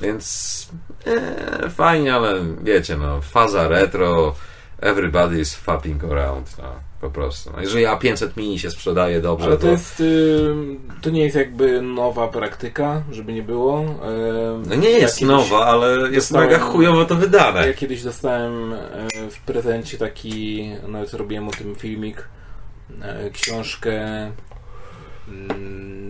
Więc 0.00 0.68
e, 1.06 1.70
fajnie, 1.70 2.14
ale 2.14 2.40
wiecie, 2.62 2.96
no, 2.96 3.20
faza 3.20 3.68
retro, 3.68 4.34
everybody 4.80 5.40
is 5.40 5.54
fapping 5.54 6.04
around, 6.04 6.58
no, 6.58 6.74
po 7.04 7.10
prostu. 7.10 7.50
No, 7.56 7.60
jeżeli 7.60 7.84
A500 7.86 8.28
Mini 8.36 8.58
się 8.58 8.70
sprzedaje 8.70 9.20
dobrze, 9.20 9.46
Ale 9.46 9.56
to 9.56 9.66
jest, 9.68 10.00
y, 10.00 10.54
to 11.02 11.10
nie 11.10 11.22
jest 11.24 11.36
jakby 11.36 11.82
nowa 11.82 12.28
praktyka, 12.28 13.02
żeby 13.10 13.32
nie 13.32 13.42
było. 13.42 13.80
Y, 13.80 14.68
No 14.68 14.74
nie 14.74 14.90
ja 14.90 14.98
jest 14.98 15.22
nowa, 15.22 15.66
ale 15.66 15.86
jest 15.98 16.14
dostałem- 16.14 16.50
mega 16.50 16.58
chujowo 16.64 17.04
to 17.04 17.14
wydane. 17.14 17.66
Ja 17.66 17.74
kiedyś 17.74 18.02
dostałem 18.02 18.72
e, 18.72 18.78
w 19.30 19.40
prezencie 19.40 19.98
taki, 19.98 20.70
nawet 20.88 21.14
robiłem 21.14 21.48
o 21.48 21.50
tym 21.50 21.74
filmik, 21.74 22.28
e, 23.02 23.30
książkę 23.30 24.00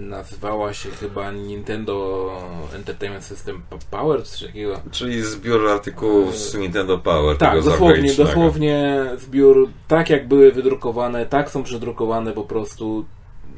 nazywała 0.08 0.74
się 0.74 0.90
chyba 0.90 1.30
Nintendo 1.30 2.30
Entertainment 2.74 3.24
System 3.24 3.62
Power, 3.90 4.22
czy 4.22 4.30
coś 4.30 4.42
takiego. 4.46 4.80
Czyli 4.90 5.22
zbiór 5.22 5.68
artykułów 5.68 6.36
z 6.36 6.54
Nintendo 6.54 6.98
Power. 6.98 7.36
Tak, 7.36 7.50
tego 7.50 7.70
dosłownie, 7.70 8.14
dosłownie 8.14 9.04
zbiór, 9.18 9.68
tak 9.88 10.10
jak 10.10 10.28
były 10.28 10.52
wydrukowane, 10.52 11.26
tak 11.26 11.50
są 11.50 11.62
przedrukowane 11.62 12.32
po 12.32 12.44
prostu, 12.44 13.04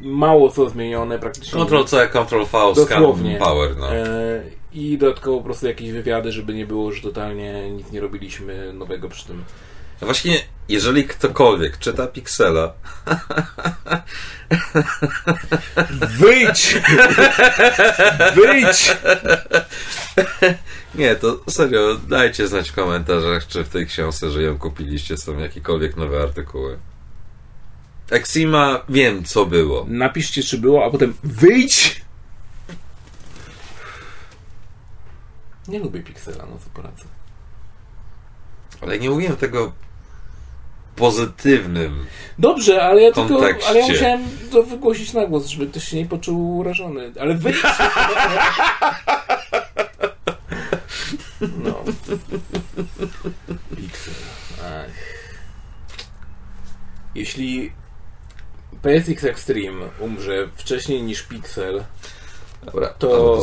mało 0.01 0.51
co 0.51 0.69
zmienione 0.69 1.19
praktycznie. 1.19 1.61
Ctrl-C, 1.65 2.09
Ctrl-V, 2.09 2.59
Dosłownie. 2.75 3.37
Power. 3.37 3.77
No. 3.77 3.95
E, 3.95 4.43
I 4.73 4.99
dodatkowo 4.99 5.39
po 5.39 5.45
prostu 5.45 5.67
jakieś 5.67 5.93
wywiady, 5.93 6.33
żeby 6.33 6.55
nie 6.55 6.67
było, 6.67 6.93
że 6.93 7.03
totalnie 7.03 7.71
nic 7.71 7.93
nie 7.93 8.01
robiliśmy 8.01 8.73
nowego 8.73 9.09
przy 9.09 9.27
tym. 9.27 9.45
Właśnie, 10.01 10.41
jeżeli 10.69 11.05
ktokolwiek 11.05 11.79
czyta 11.79 12.07
Pixela, 12.07 12.73
Wyjdź! 16.19 16.75
Wyjdź! 18.35 18.97
nie, 20.95 21.17
to 21.17 21.41
serio, 21.51 21.95
dajcie 22.09 22.49
znać 22.49 22.71
w 22.71 22.75
komentarzach, 22.75 23.47
czy 23.47 23.65
w 23.65 23.69
tej 23.69 23.87
książce, 23.87 24.31
że 24.31 24.43
ją 24.43 24.59
kupiliście, 24.59 25.17
są 25.17 25.39
jakiekolwiek 25.39 25.97
nowe 25.97 26.23
artykuły. 26.23 26.79
Exima, 28.11 28.85
wiem 28.89 29.25
co 29.25 29.47
było. 29.47 29.87
Napiszcie, 29.89 30.43
czy 30.43 30.59
było, 30.59 30.85
a 30.85 30.91
potem 30.91 31.15
wyjdź! 31.25 32.01
Nie 35.69 35.79
lubię 35.79 36.01
Pixela, 36.01 36.47
no 36.51 36.59
co 36.65 36.71
poradzę. 36.71 37.05
Ale 38.81 38.99
nie 38.99 39.11
mówiłem 39.11 39.37
tego 39.37 39.73
pozytywnym. 40.97 42.07
Dobrze, 42.39 42.83
ale 42.83 43.03
ja 43.03 43.13
tylko, 43.13 43.29
Kontekście. 43.29 43.69
ale 43.71 43.79
ja 43.81 43.87
musiałem 43.89 44.21
to 44.53 44.63
wygłosić 44.63 45.13
na 45.13 45.27
głos, 45.27 45.47
żeby 45.47 45.67
ktoś 45.67 45.85
się 45.89 45.97
nie 45.97 46.07
poczuł 46.07 46.57
urażony. 46.59 47.13
Ale 47.21 47.35
wyjdź! 47.35 47.57
No. 51.65 51.85
Pixel. 53.77 54.15
Ach. 54.65 54.91
Jeśli 57.15 57.73
PSX 58.83 59.25
Extreme 59.25 59.87
umrze 60.01 60.49
wcześniej 60.57 61.03
niż 61.03 61.23
Pixel, 61.23 61.85
Dobra, 62.65 62.89
To- 62.89 63.41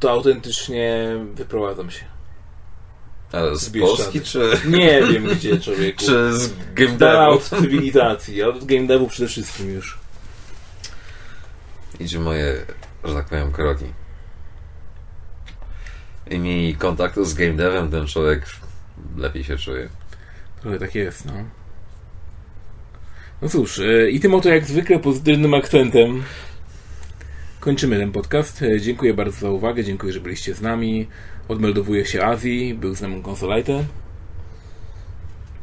to 0.00 0.10
autentycznie 0.10 1.08
wyprowadzam 1.34 1.90
się. 1.90 2.04
Z. 3.54 3.70
Polski, 3.80 4.20
czy, 4.20 4.50
Nie 4.68 5.02
wiem 5.12 5.24
gdzie, 5.24 5.60
człowieku. 5.60 5.98
czy 5.98 6.32
z 6.38 6.52
Game 6.74 6.96
Devu? 6.96 7.30
od 7.30 7.42
cywilizacji, 7.44 8.42
od 8.42 8.64
game 8.64 8.86
devu 8.86 9.08
przede 9.08 9.28
wszystkim 9.28 9.70
już. 9.74 9.98
Idzie 12.00 12.18
moje, 12.18 12.56
że 13.04 13.14
tak 13.14 13.26
powiem, 13.26 13.52
kroki. 13.52 13.84
Im 16.30 16.40
mniej 16.40 16.74
kontaktu 16.74 17.24
z 17.24 17.34
game 17.34 17.52
devem, 17.52 17.90
ten 17.90 18.06
człowiek 18.06 18.46
lepiej 19.16 19.44
się 19.44 19.56
czuje. 19.56 19.88
Trochę 20.60 20.78
tak 20.78 20.94
jest, 20.94 21.24
no. 21.26 21.32
No 23.42 23.48
cóż, 23.48 23.78
e, 23.78 24.10
i 24.10 24.20
tym 24.20 24.34
oto 24.34 24.48
jak 24.48 24.64
zwykle 24.66 24.98
pozytywnym 24.98 25.54
akcentem 25.54 26.22
kończymy 27.60 27.98
ten 27.98 28.12
podcast. 28.12 28.62
E, 28.62 28.80
Dziękuję 28.80 29.14
bardzo 29.14 29.40
za 29.40 29.50
uwagę, 29.50 29.84
dziękuję, 29.84 30.12
że 30.12 30.20
byliście 30.20 30.54
z 30.54 30.60
nami. 30.60 31.08
Odmeldowuje 31.48 32.06
się 32.06 32.24
Azji, 32.24 32.74
był 32.74 32.94
z 32.94 33.00
nami 33.00 33.22
konsolajte. 33.22 33.84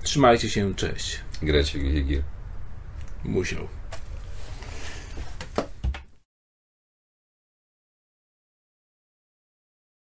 Trzymajcie 0.03 0.49
się, 0.49 0.75
cześć. 0.75 1.19
Grecie 1.41 1.79
w. 1.79 2.23
Musiał. 3.23 3.67